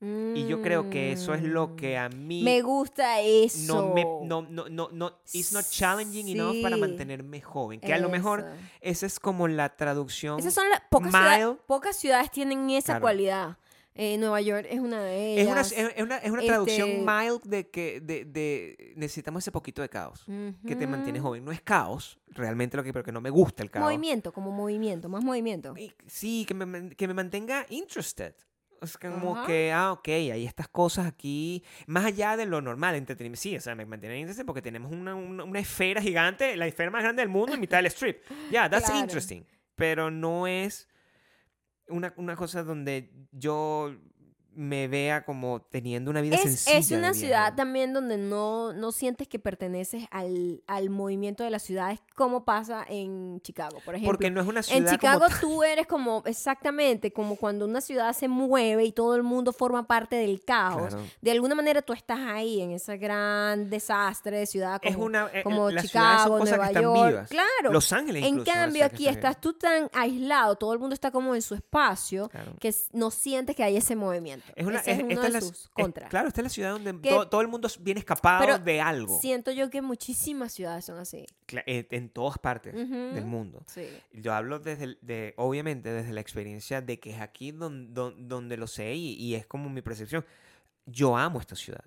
Y 0.00 0.46
yo 0.46 0.62
creo 0.62 0.90
que 0.90 1.10
eso 1.10 1.34
es 1.34 1.42
lo 1.42 1.74
que 1.74 1.96
a 1.98 2.08
mí. 2.08 2.42
Me 2.44 2.62
gusta 2.62 3.20
eso. 3.20 3.74
no 3.74 3.94
me 3.94 4.04
no 4.04 4.42
no 4.42 4.68
no 4.68 4.88
no 4.92 5.18
it's 5.32 5.52
not 5.52 5.64
challenging 5.68 6.28
enough 6.28 6.62
para 6.62 6.76
Sí. 6.76 6.80
mantenerme 6.80 7.40
joven 7.40 7.80
que 7.80 7.92
a 7.92 7.98
lo 7.98 8.08
mejor 8.08 8.46
esa 8.80 9.06
es 9.06 9.18
como 9.18 9.48
la 9.48 9.74
traducción 9.76 10.38
Esas 10.38 10.54
son 10.54 10.68
las 10.70 10.82
pocas, 10.88 11.10
ciudades, 11.10 11.46
mild. 11.46 11.58
pocas 11.66 11.96
ciudades 11.96 12.30
tienen 12.30 12.70
esa 12.70 12.92
Claro. 12.92 13.00
cualidad. 13.02 13.56
Eh, 14.00 14.16
Nueva 14.16 14.40
York 14.40 14.64
es 14.70 14.78
una 14.78 15.02
de 15.02 15.40
es 15.40 15.48
una, 15.48 15.60
ellas. 15.62 15.72
es, 15.72 16.02
una, 16.04 16.18
es 16.18 16.30
una 16.30 16.40
Este- 16.42 16.46
traducción 16.52 16.88
mild 17.04 17.42
de 17.42 17.68
que 17.68 18.00
de, 18.00 18.24
de- 18.24 18.92
necesitamos 18.94 19.42
ese 19.42 19.50
poquito 19.50 19.82
de 19.82 19.88
caos 19.88 20.24
que 20.64 20.76
te 20.76 20.86
mantiene 20.86 21.18
joven 21.18 21.44
no 21.44 21.50
es 21.50 21.60
caos 21.60 22.20
realmente 22.28 22.76
lo 22.76 22.84
que 22.84 22.92
pero 22.92 23.04
que 23.04 23.10
no 23.10 23.20
me 23.20 23.30
gusta 23.30 23.64
el 23.64 23.70
caos 23.72 23.82
Movimiento, 23.84 24.32
como 24.32 24.52
movimiento, 24.52 25.08
más 25.08 25.24
movimiento. 25.24 25.74
Sí 26.06 26.44
que 26.46 26.54
me, 26.54 26.90
que 26.90 27.08
me 27.08 27.14
mantenga 27.14 27.66
interested 27.70 28.36
es 28.82 28.96
como 28.98 29.36
Ajá. 29.36 29.46
que, 29.46 29.72
ah, 29.72 29.92
ok, 29.92 30.08
hay 30.08 30.44
estas 30.46 30.68
cosas 30.68 31.06
aquí, 31.06 31.64
más 31.86 32.04
allá 32.04 32.36
de 32.36 32.46
lo 32.46 32.60
normal, 32.60 32.94
entretenimiento. 32.94 33.40
Sí, 33.40 33.56
o 33.56 33.60
sea, 33.60 33.74
me 33.74 33.84
mantiene 33.86 34.18
interested 34.18 34.44
porque 34.46 34.62
tenemos 34.62 34.92
una, 34.92 35.14
una, 35.14 35.44
una 35.44 35.58
esfera 35.60 36.00
gigante, 36.00 36.56
la 36.56 36.66
esfera 36.66 36.90
más 36.90 37.02
grande 37.02 37.22
del 37.22 37.28
mundo 37.28 37.54
en 37.54 37.60
mitad 37.60 37.78
del 37.78 37.86
strip. 37.86 38.18
Ya, 38.50 38.68
that's 38.68 38.86
Claro. 38.86 39.00
interesting. 39.00 39.42
Pero 39.74 40.10
no 40.10 40.46
es 40.46 40.88
una, 41.88 42.12
una 42.16 42.36
cosa 42.36 42.62
donde 42.62 43.10
yo 43.32 43.94
me 44.60 44.88
vea 44.88 45.24
como 45.24 45.60
teniendo 45.62 46.10
una 46.10 46.20
vida 46.20 46.34
Es, 46.34 46.42
sencilla. 46.42 46.78
es 46.78 46.90
una 46.90 47.14
ciudad 47.14 47.54
también 47.54 47.92
donde 47.92 48.16
no, 48.18 48.72
no 48.72 48.90
sientes 48.90 49.28
que 49.28 49.38
perteneces 49.38 50.06
al, 50.10 50.64
al 50.66 50.90
movimiento 50.90 51.44
de 51.44 51.50
las 51.50 51.62
ciudades 51.62 52.00
como 52.16 52.44
pasa 52.44 52.84
en 52.88 53.40
Chicago, 53.42 53.78
por 53.84 53.94
ejemplo. 53.94 54.10
Porque 54.12 54.32
no 54.32 54.40
es 54.40 54.48
una 54.48 54.64
ciudad 54.64 54.78
En 54.78 54.84
como 54.84 54.96
Chicago 54.96 55.26
tal. 55.28 55.40
tú 55.40 55.62
eres 55.62 55.86
como, 55.86 56.24
exactamente, 56.26 57.12
como 57.12 57.36
cuando 57.36 57.66
una 57.66 57.80
ciudad 57.80 58.12
se 58.14 58.26
mueve 58.26 58.84
y 58.84 58.90
todo 58.90 59.14
el 59.14 59.22
mundo 59.22 59.52
forma 59.52 59.86
parte 59.86 60.16
del 60.16 60.42
caos. 60.44 60.88
Claro. 60.94 61.04
De 61.20 61.30
alguna 61.30 61.54
manera 61.54 61.80
tú 61.80 61.92
estás 61.92 62.18
ahí 62.18 62.60
en 62.60 62.72
ese 62.72 62.96
gran 62.96 63.70
desastre 63.70 64.38
de 64.38 64.46
ciudad 64.46 64.80
como, 64.82 64.90
Es 64.90 64.96
una, 65.00 65.30
eh, 65.32 65.42
como 65.44 65.70
son 65.70 65.78
Chicago, 65.78 66.38
Nueva 66.40 66.72
York. 66.72 67.08
vivas. 67.10 67.28
Claro. 67.30 67.72
Los 67.72 67.92
Ángeles 67.92 68.24
en 68.24 68.28
incluso, 68.40 68.50
cambio 68.52 68.84
aquí 68.84 69.06
estás 69.06 69.40
tú 69.40 69.52
tan 69.52 69.88
aislado, 69.92 70.56
todo 70.56 70.72
el 70.72 70.80
mundo 70.80 70.94
está 70.94 71.12
como 71.12 71.36
en 71.36 71.42
su 71.42 71.54
espacio, 71.54 72.28
Claro. 72.30 72.54
que 72.58 72.74
no 72.92 73.12
sientes 73.12 73.54
que 73.54 73.62
hay 73.62 73.76
ese 73.76 73.94
movimiento. 73.94 74.47
Es 74.56 74.66
una, 74.66 74.78
Ese 74.80 74.90
es 74.92 74.98
es- 74.98 75.02
uno 75.04 75.12
esta 75.12 75.22
de 75.22 75.28
es 75.28 75.34
la- 75.34 75.40
sus 75.40 75.68
contras. 75.70 76.10
claro, 76.10 76.28
esta 76.28 76.40
es 76.40 76.44
la 76.44 76.48
ciudad 76.50 76.70
donde 76.72 77.00
Que- 77.00 77.10
to- 77.10 77.28
todo 77.28 77.40
el 77.40 77.48
mundo 77.48 77.68
viene 77.80 78.00
escapado 78.00 78.40
Pero 78.40 78.58
de 78.58 78.80
algo. 78.80 79.20
Siento 79.20 79.50
yo 79.52 79.70
que 79.70 79.82
muchísimas 79.82 80.52
ciudades 80.52 80.84
son 80.84 80.98
así. 80.98 81.26
Cla- 81.46 81.62
En, 81.66 82.08
todas 82.10 82.38
partes 82.38 82.74
Ujú. 82.74 83.14
del 83.14 83.24
mundo. 83.26 83.62
Sí. 83.66 83.86
Yo 84.12 84.32
hablo 84.34 84.58
desde, 84.58 84.84
el- 84.84 84.98
de, 85.02 85.34
obviamente, 85.36 85.90
desde 85.90 86.12
la 86.12 86.20
experiencia 86.20 86.80
de 86.82 86.98
que 87.00 87.10
es 87.10 87.20
aquí 87.20 87.52
don- 87.52 87.92
don- 87.94 88.28
donde 88.28 88.56
lo 88.56 88.66
sé 88.66 88.94
y, 88.94 89.14
y 89.14 89.34
es 89.34 89.46
como 89.46 89.68
mi 89.70 89.82
percepción. 89.82 90.24
Yo 90.86 91.16
amo 91.16 91.40
esta 91.40 91.54
ciudad. 91.56 91.84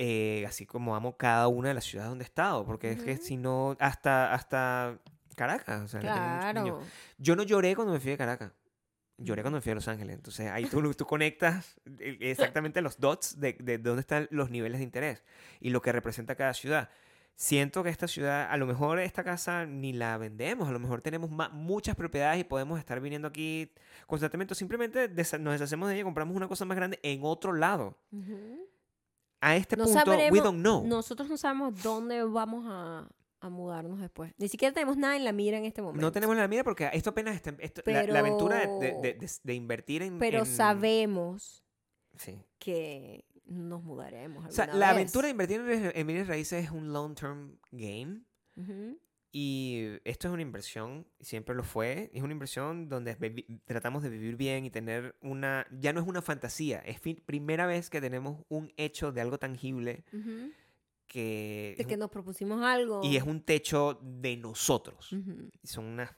Eh, 0.00 0.44
así 0.46 0.64
como 0.64 0.94
amo 0.94 1.16
cada 1.16 1.48
una 1.48 1.68
de 1.68 1.74
las 1.74 1.84
ciudades 1.84 2.08
donde 2.10 2.22
he 2.22 2.26
estado, 2.26 2.64
porque 2.64 2.92
es 2.92 3.02
que 3.02 3.16
si 3.16 3.36
no, 3.36 3.76
hasta, 3.80 4.32
hasta 4.32 4.96
Caracas. 5.34 5.82
o 5.82 5.88
sea. 5.88 6.00
Claro. 6.00 6.80
Yo 7.18 7.34
no 7.34 7.42
lloré 7.42 7.74
cuando 7.74 7.92
me 7.92 7.98
fui 8.00 8.12
de 8.12 8.16
Caracas. 8.16 8.52
Lloré 9.18 9.42
cuando 9.42 9.56
me 9.58 9.60
fui 9.62 9.72
a 9.72 9.74
Los 9.74 9.88
Ángeles. 9.88 10.14
Entonces 10.16 10.48
ahí 10.50 10.64
tú, 10.66 10.94
tú 10.94 11.04
conectas 11.04 11.76
eh, 11.98 12.16
exactamente 12.20 12.80
los 12.80 12.98
dots 13.00 13.38
de, 13.40 13.54
de 13.60 13.78
dónde 13.78 14.00
están 14.00 14.28
los 14.30 14.48
niveles 14.50 14.78
de 14.78 14.84
interés 14.84 15.24
y 15.60 15.70
lo 15.70 15.82
que 15.82 15.90
representa 15.92 16.34
cada 16.36 16.54
ciudad. 16.54 16.88
Siento 17.34 17.84
que 17.84 17.90
esta 17.90 18.08
ciudad, 18.08 18.50
a 18.50 18.56
lo 18.56 18.66
mejor 18.66 18.98
esta 18.98 19.22
casa 19.22 19.64
ni 19.64 19.92
la 19.92 20.18
vendemos, 20.18 20.68
a 20.68 20.72
lo 20.72 20.80
mejor 20.80 21.02
tenemos 21.02 21.30
muchas 21.52 21.94
propiedades 21.94 22.40
y 22.40 22.44
podemos 22.44 22.78
estar 22.80 23.00
viniendo 23.00 23.28
aquí 23.28 23.70
constantemente. 24.08 24.54
Simplemente 24.56 25.08
desa- 25.14 25.38
nos 25.38 25.52
deshacemos 25.52 25.88
de 25.88 25.94
ella 25.94 26.00
y 26.00 26.04
compramos 26.04 26.36
una 26.36 26.48
cosa 26.48 26.64
más 26.64 26.76
grande 26.76 26.98
en 27.02 27.20
otro 27.22 27.52
lado. 27.52 27.96
Ujú. 28.10 28.66
A 29.40 29.54
este 29.54 29.76
No 29.76 29.84
punto, 29.84 29.98
we 29.98 30.04
sabremos- 30.16 30.42
don't 30.42 30.60
know. 30.60 30.84
Nosotros 30.84 31.28
no 31.28 31.36
sabemos 31.36 31.80
dónde 31.80 32.24
vamos 32.24 32.64
a, 32.68 33.08
a 33.40 33.48
mudarnos 33.48 34.00
después. 34.00 34.32
Ni 34.38 34.48
siquiera 34.48 34.72
tenemos 34.74 34.96
nada 34.96 35.16
en 35.16 35.24
la 35.24 35.32
mira 35.32 35.58
en 35.58 35.64
este 35.64 35.80
momento. 35.82 36.00
No 36.04 36.12
tenemos 36.12 36.36
la 36.36 36.48
mira 36.48 36.64
porque 36.64 36.88
esto 36.92 37.10
apenas 37.10 37.34
está. 37.36 37.54
esto- 37.60 37.82
la, 37.86 38.02
la 38.04 38.18
aventura 38.20 38.58
de, 38.58 38.66
de- 38.66 38.92
de- 39.00 39.14
Pero- 39.14 39.32
de- 39.44 39.54
invertir 39.54 40.02
en. 40.02 40.18
Pero 40.18 40.40
en- 40.40 40.46
sabemos 40.46 41.64
Sí. 42.16 42.38
que 42.58 43.24
nos 43.46 43.82
mudaremos. 43.82 44.44
O 44.46 44.50
sea, 44.50 44.66
la 44.66 44.88
vez. 44.88 44.96
aventura 44.96 45.26
de 45.26 45.30
invertir 45.30 45.60
en, 45.60 45.92
en 45.94 46.06
bienes 46.06 46.26
raíces 46.28 46.64
es 46.64 46.70
un 46.70 46.92
long 46.92 47.14
term 47.14 47.58
game. 47.70 48.22
Ujú. 48.56 48.98
Y 49.30 49.84
esto 50.04 50.26
es 50.28 50.32
una 50.32 50.42
inversión, 50.42 51.06
siempre 51.20 51.54
lo 51.54 51.62
fue. 51.62 52.10
Es 52.14 52.22
una 52.22 52.32
inversión 52.32 52.88
donde 52.88 53.14
tratamos 53.66 54.02
de 54.02 54.08
vivir 54.08 54.36
bien 54.36 54.64
y 54.64 54.70
tener 54.70 55.16
una. 55.20 55.66
Ya 55.70 55.92
no 55.92 56.00
es 56.00 56.06
una 56.08 56.22
fantasía, 56.22 56.78
es 56.80 56.98
primera 57.26 57.66
vez 57.66 57.90
que 57.90 58.00
tenemos 58.00 58.44
un 58.48 58.72
hecho 58.78 59.12
de 59.12 59.20
algo 59.20 59.38
tangible 59.38 60.04
Ujú. 60.14 60.50
Que. 61.08 61.74
De 61.76 61.84
que 61.84 61.96
nos 61.96 62.10
propusimos 62.10 62.62
algo. 62.62 63.00
y 63.02 63.16
es 63.16 63.24
un 63.24 63.42
techo 63.42 63.98
de 64.02 64.36
nosotros. 64.36 65.12
Ujú. 65.12 65.50
Son 65.64 65.84
unas. 65.86 66.10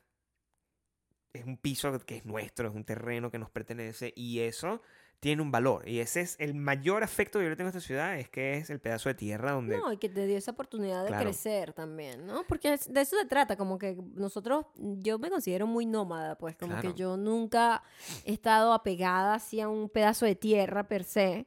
Es 1.33 1.45
un 1.45 1.57
piso 1.57 1.97
que 2.01 2.17
es 2.17 2.27
nuestro, 2.27 2.69
es 2.69 2.75
un 2.75 2.85
terreno 2.85 3.31
que 3.31 3.39
nos 3.39 3.51
pertenece 3.51 4.12
y 4.17 4.41
eso 4.41 4.83
tiene 5.21 5.43
un 5.43 5.53
valor. 5.53 5.87
Y 5.89 6.01
ese 6.01 6.23
es 6.23 6.35
el 6.41 6.55
mayor 6.55 7.05
afecto 7.05 7.39
que 7.39 7.45
yo 7.45 7.51
le 7.51 7.57
tengo 7.57 7.69
a 7.69 7.71
esta 7.71 7.81
ciudad, 7.81 8.19
es 8.19 8.29
que 8.31 8.55
es 8.57 8.69
el 8.71 8.81
pedazo 8.81 9.11
de 9.11 9.15
tierra 9.15 9.53
donde. 9.53 9.77
No, 9.79 9.93
y 9.93 9.97
que 9.99 10.09
te 10.09 10.27
dio 10.27 10.37
esa 10.37 10.51
oportunidad 10.53 11.03
de 11.03 11.09
Claro. 11.09 11.23
crecer 11.25 11.73
también, 11.73 12.27
¿no? 12.27 12.43
Porque 12.49 12.71
de 12.71 13.01
eso 13.03 13.17
se 13.17 13.27
trata, 13.27 13.57
como 13.57 13.79
que 13.79 13.97
nosotros, 14.15 14.67
yo 14.77 15.19
me 15.21 15.31
considero 15.31 15.69
muy 15.69 15.87
nómada, 15.87 16.37
pues, 16.37 16.57
como 16.57 16.73
Claro. 16.73 16.89
que 16.95 16.99
yo 16.99 17.17
nunca 17.17 17.83
he 18.25 18.33
estado 18.33 18.73
apegada 18.73 19.35
hacia 19.35 19.69
un 19.69 19.89
pedazo 19.89 20.25
de 20.27 20.35
tierra 20.35 20.89
per 20.89 21.05
se, 21.05 21.47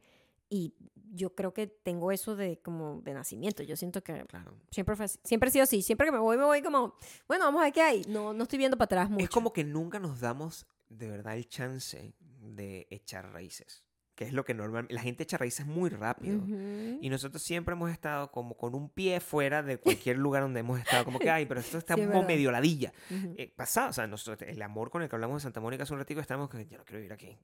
y 0.49 0.75
yo 1.15 1.35
creo 1.35 1.53
que 1.53 1.67
tengo 1.67 2.11
eso 2.11 2.35
de 2.35 2.59
como 2.59 3.01
de 3.01 3.13
nacimiento, 3.13 3.61
yo 3.63 3.75
siento 3.75 4.01
que 4.03 4.25
Claro. 4.25 4.57
siempre, 4.71 4.95
fue 4.95 5.05
así- 5.05 5.19
siempre 5.23 5.49
he 5.49 5.51
sido 5.51 5.63
así, 5.63 5.81
siempre 5.81 6.07
que 6.07 6.11
me 6.11 6.19
voy, 6.19 6.37
me 6.37 6.43
voy 6.45 6.61
como, 6.61 6.95
bueno, 7.27 7.45
vamos 7.45 7.61
a 7.61 7.65
ver 7.65 7.73
qué 7.73 7.81
hay, 7.81 8.01
no, 8.07 8.33
no 8.33 8.43
estoy 8.43 8.57
viendo 8.57 8.77
para 8.77 8.85
atrás 8.85 9.09
mucho. 9.09 9.23
Es 9.23 9.29
como 9.29 9.53
que 9.53 9.63
nunca 9.63 9.99
nos 9.99 10.19
damos 10.19 10.65
de 10.89 11.09
verdad 11.09 11.35
el 11.37 11.47
chance 11.47 12.13
de 12.39 12.87
echar 12.89 13.31
raíces. 13.31 13.83
Que 14.15 14.25
es 14.25 14.33
lo 14.33 14.45
que 14.45 14.53
normalmente... 14.53 14.93
La 14.93 15.01
gente 15.01 15.23
echa 15.23 15.37
raíces 15.39 15.65
muy 15.65 15.89
rápido. 15.89 16.37
Ujú. 16.37 16.99
Y 17.01 17.09
nosotros 17.09 17.41
siempre 17.41 17.73
hemos 17.73 17.89
estado 17.89 18.29
como 18.29 18.55
con 18.55 18.75
un 18.75 18.87
pie 18.89 19.19
fuera 19.19 19.63
de 19.63 19.79
cualquier 19.79 20.19
lugar 20.19 20.43
donde 20.43 20.59
hemos 20.59 20.79
estado. 20.79 21.03
Como 21.03 21.17
que, 21.17 21.31
ay, 21.31 21.47
pero 21.47 21.59
esto 21.61 21.79
está 21.79 21.95
Sí, 21.95 22.01
es 22.01 22.05
como 22.05 22.19
verdad. 22.19 22.27
medio 22.35 22.51
ladilla. 22.51 22.93
Ujú. 23.09 23.33
Eh, 23.39 23.51
pasado, 23.55 23.89
o 23.89 23.93
sea, 23.93 24.05
nosotros, 24.05 24.47
el 24.47 24.61
amor 24.61 24.91
con 24.91 25.01
el 25.01 25.09
que 25.09 25.15
hablamos 25.15 25.41
de 25.41 25.47
Santa 25.47 25.61
Mónica 25.61 25.81
hace 25.81 25.93
un 25.93 25.99
ratito, 25.99 26.21
estamos 26.21 26.47
que 26.47 26.63
yo 26.67 26.77
no 26.77 26.85
quiero 26.85 26.97
vivir 26.99 27.11
aquí. 27.11 27.35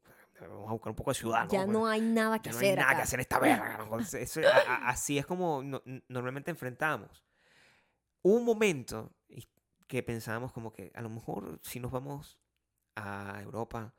Vamos 0.47 0.69
a 0.69 0.71
buscar 0.71 0.89
un 0.91 0.95
poco 0.95 1.11
de 1.11 1.15
ciudad. 1.15 1.47
ya 1.49 1.65
no 1.65 1.87
hay 1.87 2.01
nada 2.01 2.39
que 2.39 2.49
ya 2.49 2.53
no 2.53 2.59
hay 2.59 2.65
hacer 2.67 2.79
nada 2.79 2.95
que 2.95 3.01
hacer 3.01 3.19
esta 3.19 3.39
verga. 3.39 3.85
¿no? 3.89 3.99
Eso- 3.99 4.41
a- 4.41 4.71
a- 4.73 4.89
así 4.89 5.17
es 5.17 5.25
como 5.25 5.61
no- 5.63 5.81
normalmente 6.07 6.51
enfrentamos. 6.51 7.23
Hubo 8.21 8.35
un 8.35 8.45
momento 8.45 9.11
que 9.87 10.03
pensábamos 10.03 10.51
como 10.51 10.71
que 10.71 10.91
a 10.95 11.01
lo 11.01 11.09
mejor 11.09 11.59
si 11.63 11.79
nos 11.79 11.91
vamos 11.91 12.37
a 12.95 13.39
Europa, 13.41 13.93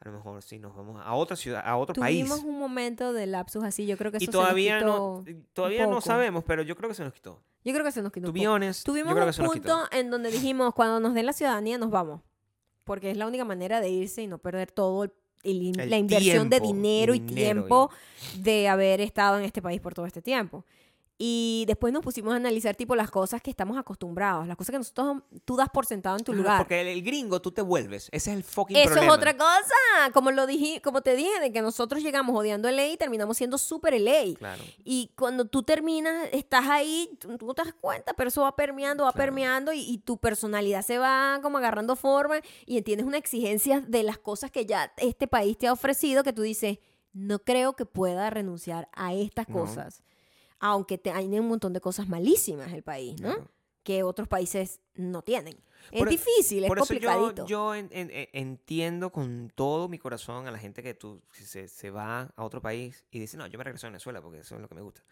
a 0.00 0.08
lo 0.08 0.12
mejor 0.12 0.42
si 0.42 0.58
nos 0.58 0.74
vamos 0.74 1.00
a 1.04 1.12
otra 1.14 1.36
ciudad, 1.36 1.62
a 1.64 1.76
otro 1.76 1.94
país. 1.94 2.20
Tuvimos 2.26 2.44
un 2.44 2.58
momento 2.58 3.12
de 3.12 3.26
lapsus 3.26 3.62
así, 3.64 3.84
yo 3.86 3.96
creo 3.98 4.10
que 4.10 4.18
eso 4.18 4.24
Y 4.24 4.26
se 4.26 4.32
todavía 4.32 4.80
nos 4.80 5.18
no, 5.18 5.24
quitó. 5.24 5.40
todavía 5.52 5.86
no 5.86 6.00
sabemos, 6.00 6.44
pero 6.44 6.62
yo 6.62 6.76
creo 6.76 6.88
que 6.88 6.94
se 6.94 7.04
nos 7.04 7.12
quitó. 7.12 7.42
Yo 7.64 7.72
creo 7.72 7.84
que 7.84 7.92
se 7.92 8.02
nos 8.02 8.12
quitó. 8.12 8.30
Honest, 8.30 8.84
Tuvimos 8.84 9.10
yo 9.10 9.14
creo 9.16 9.24
que 9.24 9.28
un 9.28 9.34
se 9.34 9.42
quitó. 9.60 9.76
punto 9.78 9.96
en 9.96 10.10
donde 10.10 10.30
dijimos, 10.30 10.74
cuando 10.74 11.00
nos 11.00 11.14
den 11.14 11.26
la 11.26 11.32
ciudadanía 11.32 11.78
nos 11.78 11.90
vamos. 11.90 12.20
Porque 12.84 13.10
es 13.10 13.16
la 13.16 13.26
única 13.26 13.44
manera 13.46 13.80
de 13.80 13.88
irse 13.88 14.20
y 14.22 14.26
no 14.26 14.36
perder 14.38 14.70
todo 14.70 15.04
el, 15.04 15.12
el- 15.44 15.78
El 15.78 15.90
la 15.90 15.96
inversión 15.98 16.48
de 16.50 16.56
dinero 16.60 17.14
y 17.14 17.20
tiempo 17.20 17.90
de 18.38 18.68
haber 18.68 19.00
estado 19.00 19.38
en 19.38 19.44
este 19.44 19.62
país 19.62 19.80
por 19.80 19.94
todo 19.94 20.06
este 20.06 20.22
tiempo. 20.22 20.64
Y 21.16 21.64
después 21.68 21.92
nos 21.92 22.02
pusimos 22.02 22.32
a 22.32 22.36
analizar 22.36 22.74
tipo 22.74 22.96
las 22.96 23.08
cosas 23.08 23.40
que 23.40 23.48
estamos 23.48 23.78
acostumbrados, 23.78 24.48
las 24.48 24.56
cosas 24.56 24.72
que 24.72 24.78
nosotros 24.78 25.22
tú 25.44 25.54
das 25.56 25.68
por 25.70 25.86
sentado 25.86 26.16
en 26.16 26.24
tu 26.24 26.32
lugar. 26.32 26.58
Porque 26.58 26.80
el, 26.80 26.88
el 26.88 27.02
gringo 27.02 27.40
tú 27.40 27.52
te 27.52 27.62
vuelves. 27.62 28.08
Ese 28.10 28.32
es 28.32 28.36
el 28.38 28.42
fucking 28.42 28.76
Eso 28.76 28.86
problema. 28.94 29.12
es 29.12 29.18
otra 29.18 29.36
cosa, 29.36 30.10
como 30.12 30.32
lo 30.32 30.44
dije, 30.46 30.82
como 30.82 31.02
te 31.02 31.14
dije, 31.14 31.38
de 31.40 31.52
que 31.52 31.62
nosotros 31.62 32.02
llegamos 32.02 32.36
odiando 32.36 32.68
LA 32.68 32.88
y 32.88 32.96
terminamos 32.96 33.36
siendo 33.36 33.58
súper 33.58 33.94
LA. 34.00 34.34
Claro. 34.36 34.62
Y 34.82 35.12
cuando 35.16 35.44
tú 35.44 35.62
terminas, 35.62 36.28
estás 36.32 36.66
ahí, 36.68 37.08
tú 37.20 37.38
tú 37.38 37.46
no 37.46 37.54
te 37.54 37.62
das 37.64 37.74
cuenta, 37.80 38.12
pero 38.14 38.28
eso 38.28 38.42
va 38.42 38.56
permeando, 38.56 39.04
va 39.04 39.12
Claro. 39.12 39.24
permeando 39.26 39.72
y, 39.72 39.80
y 39.82 39.98
tu 39.98 40.18
personalidad 40.18 40.82
se 40.82 40.98
va 40.98 41.38
como 41.42 41.58
agarrando 41.58 41.94
forma 41.94 42.40
y 42.66 42.76
entiendes 42.76 43.06
una 43.06 43.18
exigencia 43.18 43.80
de 43.80 44.02
las 44.02 44.18
cosas 44.18 44.50
que 44.50 44.66
ya 44.66 44.92
este 44.96 45.28
país 45.28 45.56
te 45.58 45.68
ha 45.68 45.72
ofrecido 45.72 46.24
que 46.24 46.32
tú 46.32 46.42
dices, 46.42 46.78
no 47.12 47.38
creo 47.38 47.74
que 47.76 47.86
pueda 47.86 48.30
renunciar 48.30 48.88
a 48.94 49.14
estas 49.14 49.48
No. 49.48 49.60
cosas. 49.60 50.02
Aunque 50.66 50.96
te, 50.96 51.10
hay 51.10 51.26
un 51.38 51.46
montón 51.48 51.74
de 51.74 51.80
cosas 51.82 52.08
malísimas 52.08 52.72
el 52.72 52.82
país, 52.82 53.20
¿no? 53.20 53.34
Claro. 53.34 53.50
Que 53.82 54.02
otros 54.02 54.28
países 54.28 54.80
no 54.94 55.20
tienen. 55.20 55.58
Es 55.92 55.98
Por- 55.98 56.08
e, 56.08 56.12
difícil, 56.12 56.64
es 56.64 56.68
Por 56.68 56.78
eso 56.78 56.94
yo, 56.94 57.00
complicadito. 57.10 57.46
yo 57.46 57.74
en- 57.74 57.90
en- 57.92 58.10
en- 58.10 58.28
entiendo 58.32 59.12
con 59.12 59.52
todo 59.54 59.88
mi 59.90 59.98
corazón 59.98 60.46
a 60.46 60.50
la 60.50 60.58
gente 60.58 60.82
que 60.82 60.94
tú 60.94 61.20
se, 61.32 61.68
se 61.68 61.90
va 61.90 62.32
a 62.34 62.44
otro 62.44 62.62
país 62.62 63.04
y 63.10 63.18
dice, 63.18 63.36
no, 63.36 63.46
yo 63.46 63.58
me 63.58 63.64
regreso 63.64 63.86
a 63.86 63.90
Venezuela 63.90 64.22
porque 64.22 64.38
eso 64.38 64.54
es 64.54 64.62
lo 64.62 64.68
que 64.68 64.74
me 64.74 64.80
gusta. 64.80 65.02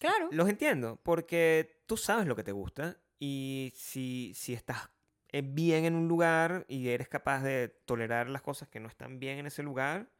claro. 0.00 0.28
Los 0.32 0.48
entiendo, 0.48 0.98
porque 1.04 1.80
tú 1.86 1.96
sabes 1.96 2.26
lo 2.26 2.34
que 2.34 2.42
te 2.42 2.50
gusta 2.50 2.96
y 3.20 3.72
si, 3.76 4.32
si 4.34 4.52
estás 4.52 4.90
eh, 5.30 5.42
bien 5.44 5.84
en 5.84 5.94
un 5.94 6.08
lugar 6.08 6.64
y 6.68 6.88
eres 6.88 7.08
capaz 7.08 7.42
de 7.44 7.68
tolerar 7.86 8.28
las 8.28 8.42
cosas 8.42 8.68
que 8.68 8.80
no 8.80 8.88
están 8.88 9.20
bien 9.20 9.38
en 9.38 9.46
ese 9.46 9.62
lugar, 9.62 10.10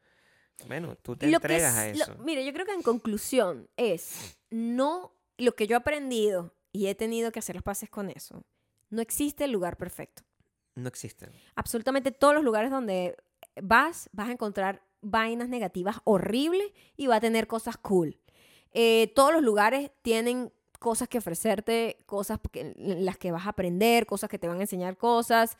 bueno, 0.67 0.95
tú 0.95 1.15
te 1.15 1.27
Lo 1.27 1.39
que 1.39 1.47
entregas 1.47 1.75
a 1.75 1.87
es- 1.89 1.97
lo- 1.97 2.03
eso. 2.05 2.17
mira, 2.23 2.41
yo 2.41 2.53
creo 2.53 2.65
que 2.65 2.73
en 2.73 2.81
conclusión 2.83 3.69
es, 3.77 4.37
no, 4.49 5.13
lo 5.37 5.55
que 5.55 5.67
yo 5.67 5.75
he 5.75 5.77
aprendido 5.79 6.53
y 6.71 6.87
he 6.87 6.95
tenido 6.95 7.31
que 7.31 7.39
hacer 7.39 7.55
los 7.55 7.63
pases 7.63 7.89
con 7.89 8.09
eso, 8.09 8.43
no 8.89 9.01
existe 9.01 9.43
el 9.45 9.51
lugar 9.51 9.77
perfecto. 9.77 10.23
No 10.75 10.87
existen. 10.87 11.31
absolutamente 11.55 12.11
todos 12.11 12.33
los 12.33 12.43
lugares 12.43 12.71
donde 12.71 13.15
vas, 13.61 14.09
vas 14.11 14.29
a 14.29 14.31
encontrar 14.31 14.81
vainas 15.01 15.47
negativas 15.47 15.97
horribles 16.03 16.71
y 16.97 17.05
va 17.05 17.17
a 17.17 17.21
tener 17.21 17.45
cosas 17.45 17.77
cool. 17.77 18.17
Eh, 18.71 19.11
todos 19.15 19.31
los 19.33 19.43
lugares 19.43 19.91
tienen 20.01 20.51
cosas 20.79 21.07
que 21.07 21.19
ofrecerte, 21.19 21.97
cosas 22.07 22.39
que- 22.51 22.73
en 22.75 23.05
las 23.05 23.17
que 23.19 23.31
vas 23.31 23.45
a 23.45 23.49
aprender, 23.49 24.07
cosas 24.07 24.29
que 24.31 24.39
te 24.39 24.47
van 24.47 24.57
a 24.57 24.61
enseñar 24.61 24.97
cosas. 24.97 25.57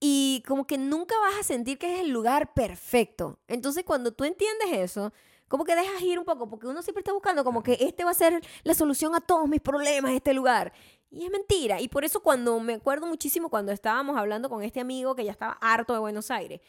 Y 0.00 0.42
como 0.46 0.66
que 0.66 0.76
nunca 0.78 1.14
vas 1.20 1.40
a 1.40 1.42
sentir 1.42 1.78
que 1.78 1.94
es 1.94 2.00
el 2.00 2.10
lugar 2.10 2.52
perfecto. 2.52 3.38
Entonces 3.48 3.84
cuando 3.84 4.12
tú 4.12 4.24
entiendes 4.24 4.68
eso, 4.72 5.12
como 5.48 5.64
que 5.64 5.74
dejas 5.76 6.02
ir 6.02 6.18
un 6.18 6.24
poco, 6.24 6.48
porque 6.48 6.66
uno 6.66 6.82
siempre 6.82 7.00
está 7.00 7.12
buscando 7.12 7.44
como 7.44 7.62
que 7.62 7.76
este 7.80 8.04
va 8.04 8.10
a 8.10 8.14
ser 8.14 8.40
la 8.64 8.74
solución 8.74 9.14
a 9.14 9.20
todos 9.20 9.48
mis 9.48 9.60
problemas, 9.60 10.12
este 10.12 10.34
lugar. 10.34 10.72
Y 11.10 11.24
es 11.24 11.30
mentira. 11.30 11.80
Y 11.80 11.88
por 11.88 12.04
eso 12.04 12.20
cuando 12.20 12.58
me 12.60 12.74
acuerdo 12.74 13.06
muchísimo 13.06 13.48
cuando 13.48 13.70
estábamos 13.70 14.16
hablando 14.16 14.48
con 14.48 14.62
este 14.62 14.80
amigo 14.80 15.14
que 15.14 15.24
ya 15.24 15.30
estaba 15.30 15.56
harto 15.60 15.92
de 15.92 16.00
Buenos 16.00 16.30
Aires, 16.30 16.60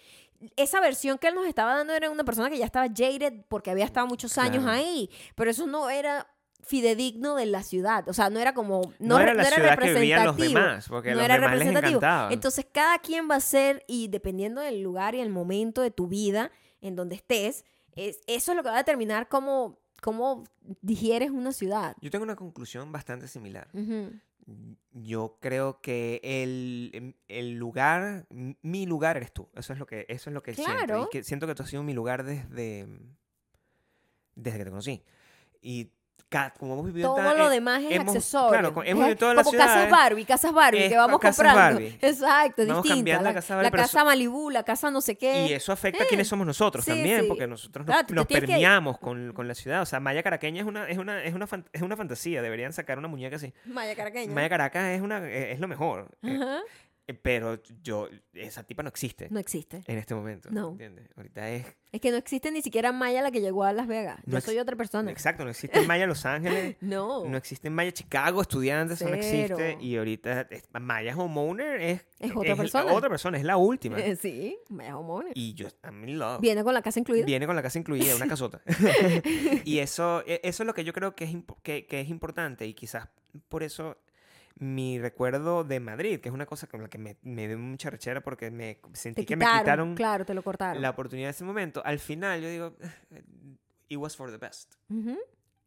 esa 0.55 0.79
versión 0.81 1.17
que 1.17 1.27
él 1.29 1.35
nos 1.35 1.47
estaba 1.47 1.75
dando 1.75 1.93
era 1.93 2.11
una 2.11 2.23
persona 2.23 2.49
que 2.49 2.57
ya 2.57 2.65
estaba 2.65 2.87
jaded 2.87 3.33
porque 3.47 3.71
había 3.71 3.85
estado 3.85 4.05
muchos 4.05 4.37
años 4.37 4.63
Claro. 4.63 4.77
ahí, 4.77 5.09
pero 5.33 5.49
eso 5.49 5.65
no 5.65 5.89
era 5.89 6.27
fidedigno 6.63 7.35
de 7.35 7.45
la 7.45 7.61
ciudad, 7.63 8.07
o 8.09 8.13
sea, 8.13 8.29
no 8.29 8.39
era 8.39 8.53
como 8.53 8.81
No, 8.99 9.15
no, 9.15 9.19
era 9.19 9.33
la 9.33 9.43
no 9.43 9.47
era 9.49 9.55
ciudad 9.57 9.77
que 9.77 9.93
vivían 9.93 10.25
los 10.25 10.35
representativo. 10.35 10.65
demás, 10.67 10.87
porque 10.89 11.09
no 11.11 11.15
los 11.17 11.25
era 11.25 11.35
demás 11.35 11.51
representativo. 11.51 12.01
Entonces, 12.31 12.65
cada 12.71 12.97
quien 12.99 13.29
va 13.29 13.35
a 13.35 13.39
ser, 13.39 13.83
y 13.87 14.07
dependiendo 14.07 14.61
del 14.61 14.81
lugar 14.81 15.13
y 15.15 15.19
el 15.19 15.29
momento 15.29 15.81
de 15.81 15.91
tu 15.91 16.07
vida 16.07 16.51
en 16.81 16.95
donde 16.95 17.15
estés, 17.15 17.65
es, 17.95 18.19
eso 18.27 18.51
es 18.51 18.55
lo 18.55 18.63
que 18.63 18.69
va 18.69 18.75
a 18.75 18.79
determinar 18.79 19.27
cómo, 19.29 19.79
cómo 20.01 20.43
digieres 20.81 21.29
una 21.29 21.51
ciudad. 21.51 21.95
Yo 22.01 22.09
tengo 22.09 22.23
una 22.23 22.35
conclusión 22.35 22.91
bastante 22.91 23.27
similar. 23.27 23.67
Yo 24.91 25.37
creo 25.41 25.81
que 25.81 26.19
el, 26.23 26.91
em, 26.93 27.13
el 27.27 27.53
lugar, 27.55 28.27
mi 28.29 28.85
lugar 28.85 29.17
eres 29.17 29.31
tú. 29.33 29.49
Eso 29.55 29.73
es 29.73 29.79
lo 29.79 29.85
que, 29.87 30.05
eso 30.07 30.29
es 30.29 30.33
lo 30.33 30.43
que 30.43 30.53
siento. 30.53 30.73
Claro. 30.73 31.03
Y 31.05 31.09
que 31.09 31.23
siento 31.23 31.47
que 31.47 31.55
tú 31.55 31.63
has 31.63 31.69
sido 31.69 31.81
mi 31.83 31.93
lugar 31.93 32.23
desde, 32.23 32.87
desde 34.35 34.57
que 34.59 34.63
te 34.65 34.69
conocí. 34.69 35.03
Y 35.61 35.91
como 36.59 36.73
hemos 36.73 36.85
vivido 36.87 37.13
Todo 37.13 37.23
tan- 37.23 37.37
lo 37.37 37.47
eh, 37.47 37.53
demás 37.53 37.81
es 37.83 37.91
hemos- 37.91 38.07
accesorio. 38.15 38.49
claro, 38.49 38.67
hemos 38.69 38.85
Es 38.87 38.93
vivido 38.95 39.15
todas 39.17 39.35
las 39.35 39.45
como 39.45 39.57
casas 39.57 39.89
Barbie, 39.89 40.25
casas 40.25 40.51
Barbie, 40.53 40.83
es 40.83 40.89
que 40.89 40.97
vamos 40.97 41.19
casas 41.19 41.45
comprando. 41.45 41.79
Barbie. 41.79 41.97
Exacto, 42.01 42.65
Vamos 42.67 42.83
distinta. 42.83 43.13
la 43.17 43.21
La, 43.21 43.33
casa 43.33 43.55
Barbie, 43.55 43.71
la 43.71 43.77
casa 43.83 44.03
Malibú, 44.03 44.49
la 44.49 44.63
casa 44.63 44.91
no 44.91 45.01
sé 45.01 45.15
qué. 45.17 45.45
Y 45.47 45.53
eso 45.53 45.71
afecta 45.71 46.03
a 46.03 46.07
quienes 46.07 46.27
somos 46.27 46.45
nosotros 46.45 46.83
sí, 46.83 46.91
también, 46.91 47.21
sí. 47.21 47.27
porque 47.27 47.47
nosotros 47.47 47.85
nos, 47.85 48.03
Claro, 48.03 48.27
que- 48.27 48.39
permeamos 48.41 48.97
con, 48.99 49.31
con 49.33 49.47
la 49.47 49.55
ciudad. 49.55 49.81
O 49.81 49.85
sea, 49.85 49.99
Maya 50.01 50.23
Caraqueña 50.23 50.61
es 50.61 50.67
una, 50.67 50.89
es 50.89 50.97
una, 50.97 51.23
es 51.23 51.33
una, 51.33 51.47
es 51.71 51.81
una 51.81 51.95
fantasía. 51.95 52.41
Deberían 52.41 52.73
sacar 52.73 52.97
una 52.99 53.07
muñeca 53.07 53.37
así. 53.37 53.53
Maya 53.65 53.95
Caraqueña. 53.95 54.33
Maya 54.33 54.49
Caracas 54.49 54.87
es, 54.89 55.01
una, 55.01 55.19
es, 55.29 55.53
es 55.53 55.59
lo 55.59 55.67
mejor. 55.69 56.09
eh, 56.23 56.37
eh, 56.41 56.59
pero 57.21 57.61
yo, 57.83 58.09
esa 58.33 58.63
tipa 58.63 58.81
no 58.83 58.89
existe 58.89 59.27
No 59.29 59.39
existe. 59.39 59.83
en 59.85 59.97
este 59.97 60.15
momento. 60.15 60.49
No. 60.51 60.69
¿entiendes? 60.71 61.07
Ahorita 61.15 61.49
es 61.51 61.65
Es 61.91 62.01
que 62.01 62.09
no 62.11 62.17
existe 62.17 62.49
ni 62.51 62.61
siquiera 62.63 62.91
Maya 62.91 63.21
la 63.21 63.29
que 63.31 63.41
llegó 63.41 63.63
a 63.63 63.73
Las 63.73 63.85
Vegas. 63.87 64.19
No 64.25 64.33
Yo 64.37 64.41
soy 64.41 64.57
otra 64.57 64.75
persona. 64.75 65.11
Exacto, 65.11 65.43
no 65.43 65.51
existe 65.51 65.77
en 65.79 65.87
Maya 65.87 66.07
Los 66.07 66.25
Ángeles, 66.25 66.77
No. 66.81 67.25
no 67.25 67.37
existe 67.37 67.67
en 67.67 67.75
Maya 67.75 67.91
Chicago, 67.91 68.41
estudiantes, 68.41 68.99
eso 69.01 69.09
no 69.09 69.15
existe. 69.15 69.77
Y 69.79 69.97
ahorita 69.97 70.47
es- 70.49 70.63
Maya 70.79 71.15
Homeowner 71.15 71.79
es, 71.81 72.05
Es 72.19 72.31
otra 72.35 72.55
persona. 72.55 72.91
otra 72.93 73.09
persona, 73.09 73.37
es 73.37 73.43
la 73.43 73.57
última. 73.57 73.99
Eh, 73.99 74.15
sí, 74.15 74.57
Maya 74.69 74.97
Homeowner. 74.97 75.31
Y 75.35 75.53
yo, 75.53 75.67
I'm 75.83 76.03
in 76.09 76.17
love. 76.17 76.41
Viene 76.41 76.63
con 76.63 76.73
la 76.73 76.81
casa 76.81 76.99
incluida. 76.99 77.25
Viene 77.25 77.45
con 77.45 77.55
la 77.55 77.61
casa 77.61 77.77
incluida, 77.77 78.15
una 78.15 78.27
casota. 78.27 78.61
y 79.63 79.79
eso, 79.79 80.23
e- 80.25 80.41
eso 80.43 80.63
es 80.63 80.67
lo 80.67 80.73
que 80.73 80.83
yo 80.83 80.93
creo 80.93 81.15
que 81.15 81.25
es, 81.25 81.35
que 81.63 81.99
es 82.01 82.09
importante 82.09 82.65
y 82.65 82.73
quizás 82.73 83.07
por 83.49 83.63
eso 83.63 83.97
mi 84.55 84.99
recuerdo 84.99 85.63
de 85.63 85.79
Madrid, 85.79 86.19
que 86.21 86.29
es 86.29 86.35
una 86.35 86.45
cosa 86.45 86.67
con 86.67 86.81
la 86.81 86.89
que 86.89 86.97
me, 86.97 87.17
me 87.23 87.47
dio 87.47 87.57
mucha 87.59 87.89
rechera 87.89 88.21
porque 88.21 88.51
me 88.51 88.79
sentí 88.93 89.21
Te 89.23 89.25
que 89.25 89.33
quitaron, 89.35 89.53
me 89.55 89.59
quitaron 89.61 89.95
claro, 89.95 90.25
te 90.25 90.33
lo 90.33 90.43
cortaron. 90.43 90.81
la 90.81 90.91
oportunidad 90.91 91.27
de 91.27 91.31
ese 91.31 91.43
momento. 91.43 91.81
Al 91.85 91.99
final 91.99 92.41
yo 92.41 92.49
digo, 92.49 92.75
it 93.89 93.97
was 93.97 94.15
for 94.15 94.31
the 94.31 94.37
best. 94.37 94.75
Ujú. 94.89 95.17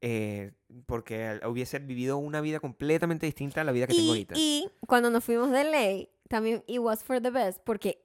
eh, 0.01 0.53
porque 0.87 1.41
hubiese 1.47 1.81
vivido 1.81 2.19
una 2.19 2.41
vida 2.41 2.61
completamente 2.61 3.27
distinta 3.27 3.61
a 3.63 3.65
la 3.65 3.73
vida 3.73 3.87
que 3.89 3.95
tengo 3.95 4.07
y, 4.07 4.11
ahorita. 4.11 4.35
y 4.37 4.71
cuando 4.87 5.11
nos 5.11 5.25
fuimos 5.25 5.51
de 5.51 5.65
ley, 5.65 6.09
también 6.29 6.63
it 6.67 6.79
was 6.79 7.03
for 7.03 7.21
the 7.21 7.31
best, 7.31 7.61
porque 7.65 8.05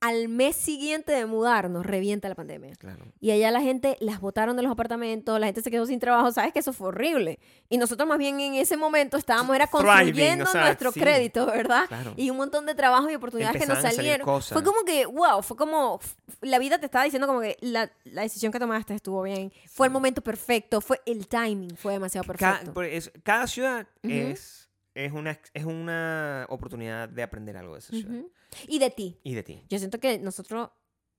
al 0.00 0.28
mes 0.28 0.56
siguiente 0.56 1.12
de 1.12 1.26
mudarnos 1.26 1.86
revienta 1.86 2.28
la 2.28 2.34
pandemia. 2.34 2.74
Claro. 2.76 3.06
Y 3.20 3.30
allá 3.30 3.50
la 3.50 3.60
gente 3.60 3.96
las 4.00 4.20
botaron 4.20 4.56
de 4.56 4.62
los 4.62 4.70
apartamentos, 4.70 5.40
la 5.40 5.46
gente 5.46 5.62
se 5.62 5.70
quedó 5.70 5.86
sin 5.86 6.00
trabajo, 6.00 6.30
sabes 6.32 6.52
que 6.52 6.58
eso 6.58 6.72
fue 6.72 6.88
horrible. 6.88 7.38
Y 7.68 7.78
nosotros 7.78 8.08
más 8.08 8.18
bien 8.18 8.38
en 8.40 8.54
ese 8.54 8.76
momento 8.76 9.16
estábamos 9.16 9.56
era 9.56 9.66
Thriving, 9.66 9.86
construyendo 9.86 10.44
o 10.44 10.48
sea, 10.48 10.64
nuestro 10.66 10.92
sí. 10.92 11.00
crédito, 11.00 11.46
¿verdad? 11.46 11.86
Claro. 11.88 12.14
Y 12.16 12.30
un 12.30 12.36
montón 12.36 12.66
de 12.66 12.74
trabajos 12.74 13.10
y 13.10 13.14
oportunidades 13.14 13.60
que 13.60 13.66
nos 13.66 13.80
salieron. 13.80 14.42
Fue 14.42 14.62
como 14.62 14.84
que, 14.84 15.06
wow, 15.06 15.42
fue 15.42 15.56
como, 15.56 16.00
la 16.42 16.58
vida 16.58 16.78
te 16.78 16.86
estaba 16.86 17.04
diciendo 17.04 17.26
como 17.26 17.40
que 17.40 17.56
la, 17.60 17.90
la 18.04 18.22
decisión 18.22 18.52
que 18.52 18.58
tomaste 18.58 18.94
estuvo 18.94 19.22
bien, 19.22 19.52
fue 19.66 19.86
el 19.86 19.92
momento 19.92 20.20
perfecto, 20.20 20.80
fue 20.80 21.00
el 21.06 21.26
timing, 21.26 21.76
fue 21.76 21.94
demasiado 21.94 22.26
perfecto. 22.26 22.74
cada 23.22 23.46
ciudad 23.46 23.86
es, 24.02 24.65
es, 24.96 25.12
una, 25.12 25.38
es 25.52 25.64
una 25.64 26.46
oportunidad 26.48 27.08
de 27.08 27.22
aprender 27.22 27.56
algo 27.56 27.74
de 27.74 27.80
esa 27.80 27.90
ciudad. 27.90 28.24
Y 28.66 28.78
de 28.78 28.90
ti. 28.90 29.20
Y 29.22 29.34
de 29.34 29.42
ti. 29.42 29.62
Yo 29.68 29.78
siento 29.78 30.00
que 30.00 30.18
nosotros 30.18 30.70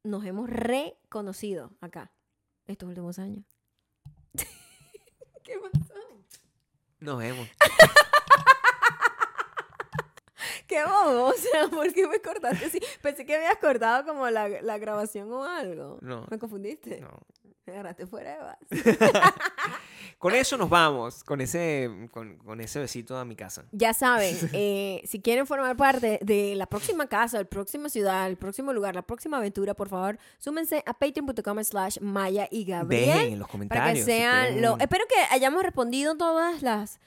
nos 0.04 0.26
hemos 0.26 0.50
reconocido 0.50 1.72
acá 1.80 2.12
estos 2.66 2.90
últimos 2.90 3.20
años. 3.20 3.46
¿Qué 5.44 5.60
pasó? 5.60 5.94
Nos 7.00 7.20
vemos. 7.20 7.48
Qué 10.68 10.84
bobo, 10.84 11.28
o 11.28 11.34
sea, 11.34 11.68
¿por 11.70 11.94
qué 11.94 12.08
me 12.08 12.20
cortaste 12.20 12.66
así? 12.66 12.80
Pensé 13.02 13.26
que 13.26 13.36
habías 13.36 13.58
cortado 13.58 14.06
como 14.06 14.30
la, 14.30 14.48
la 14.50 14.78
grabación 14.78 15.32
o 15.32 15.44
algo. 15.44 15.98
No. 16.02 16.26
¿Me 16.30 16.40
confundiste? 16.40 17.02
No. 17.02 17.20
Me 17.66 17.74
agarraste 17.74 18.08
fuera 18.08 18.32
de 18.32 18.44
base. 18.44 18.98
Con 20.18 20.34
eso 20.34 20.58
nos 20.58 20.68
vamos, 20.68 21.24
con 21.24 21.42
ese, 21.42 22.10
con, 22.12 22.38
con 22.38 22.60
ese 22.60 22.80
besito 22.80 23.16
a 23.18 23.24
mi 23.24 23.36
casa. 23.36 23.66
Ya 23.72 23.94
saben, 23.94 24.36
eh, 24.52 25.04
si 25.06 25.22
quieren 25.22 25.46
formar 25.46 25.78
parte 25.78 26.18
de 26.24 26.56
la 26.56 26.66
próxima 26.66 27.06
casa, 27.06 27.38
la 27.38 27.46
próxima 27.46 27.88
ciudad, 27.88 28.28
el 28.28 28.36
próximo 28.36 28.74
lugar, 28.74 28.96
la 28.96 29.04
próxima 29.04 29.38
aventura, 29.38 29.76
por 29.76 29.90
favor, 29.90 30.18
súmense 30.40 30.82
a 30.88 30.94
patreon.com 30.96 31.64
slash 31.64 32.00
Maya 32.02 32.48
y 32.50 32.66
Gabriel. 32.66 33.06
Dejen 33.06 33.34
en 33.34 33.40
los 33.40 33.48
para 33.48 33.52
comentarios. 33.52 33.94
que 33.94 34.12
si 34.12 34.18
sean 34.18 34.60
lo... 34.60 34.80
Espero 34.80 35.06
que 35.08 35.36
hayamos 35.36 35.62
respondido 35.62 36.18
todas 36.18 36.64
las. 36.64 37.00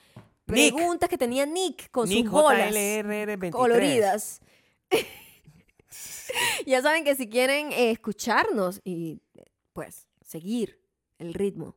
Preguntas 0.50 1.08
que 1.08 1.18
tenía 1.18 1.46
Nick 1.46 1.90
con 1.90 2.08
Nick 2.08 2.24
sus 2.26 2.32
bolas 2.32 2.72
JLRR23. 2.72 3.50
coloridas. 3.50 4.40
ya 6.66 6.82
saben 6.82 7.04
que 7.04 7.14
si 7.14 7.28
quieren 7.28 7.72
eh, 7.72 7.90
escucharnos 7.90 8.80
y 8.84 9.20
pues 9.72 10.06
seguir 10.22 10.80
el 11.18 11.34
ritmo 11.34 11.76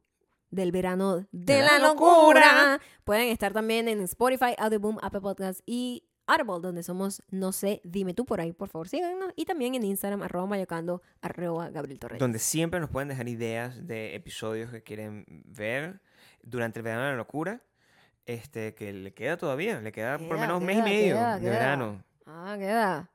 del 0.50 0.72
verano 0.72 1.26
de, 1.32 1.62
la, 1.62 1.80
locura, 1.80 2.80
pueden 3.04 3.30
estar 3.30 3.54
también 3.54 3.88
en 3.88 4.02
Spotify, 4.02 4.54
Audioboom, 4.58 5.00
Apple 5.02 5.22
Podcasts 5.22 5.64
y 5.66 6.04
Audible, 6.28 6.60
donde 6.62 6.84
somos, 6.84 7.22
no 7.32 7.52
sé, 7.52 7.82
dime 7.84 8.14
tú 8.14 8.26
por 8.26 8.40
ahí, 8.40 8.54
por 8.54 8.70
favor, 8.70 8.88
síganos. 8.88 9.34
Y 9.36 9.46
también 9.46 9.76
en 9.76 9.84
Instagram, 9.84 10.22
arroba 10.22 10.46
mayocando, 10.48 11.02
arroba 11.22 11.70
Gabriel 11.70 12.00
Torres. 12.00 12.20
Donde 12.20 12.40
siempre 12.40 12.80
nos 12.80 12.90
pueden 12.90 13.10
dejar 13.10 13.28
ideas 13.28 13.86
de 13.86 14.16
episodios 14.16 14.72
que 14.72 14.84
quieren 14.84 15.26
ver 15.28 16.02
durante 16.42 16.80
el 16.80 16.84
verano 16.84 17.04
de 17.04 17.12
la 17.12 17.18
locura. 17.18 17.62
Este, 18.26 18.74
que 18.74 18.94
le 18.94 19.14
queda 19.14 19.38
todavía, 19.38 19.82
le 19.82 19.92
queda, 19.92 20.18
por 20.18 20.34
lo 20.34 20.40
menos 20.40 20.60
un 20.60 20.66
mes 20.66 20.78
y 20.78 20.82
medio 20.82 21.16
queda, 21.16 21.36
de 21.36 21.42
queda. 21.42 21.52
verano. 21.52 22.04
Ah, 22.26 22.56
queda. 22.58 23.10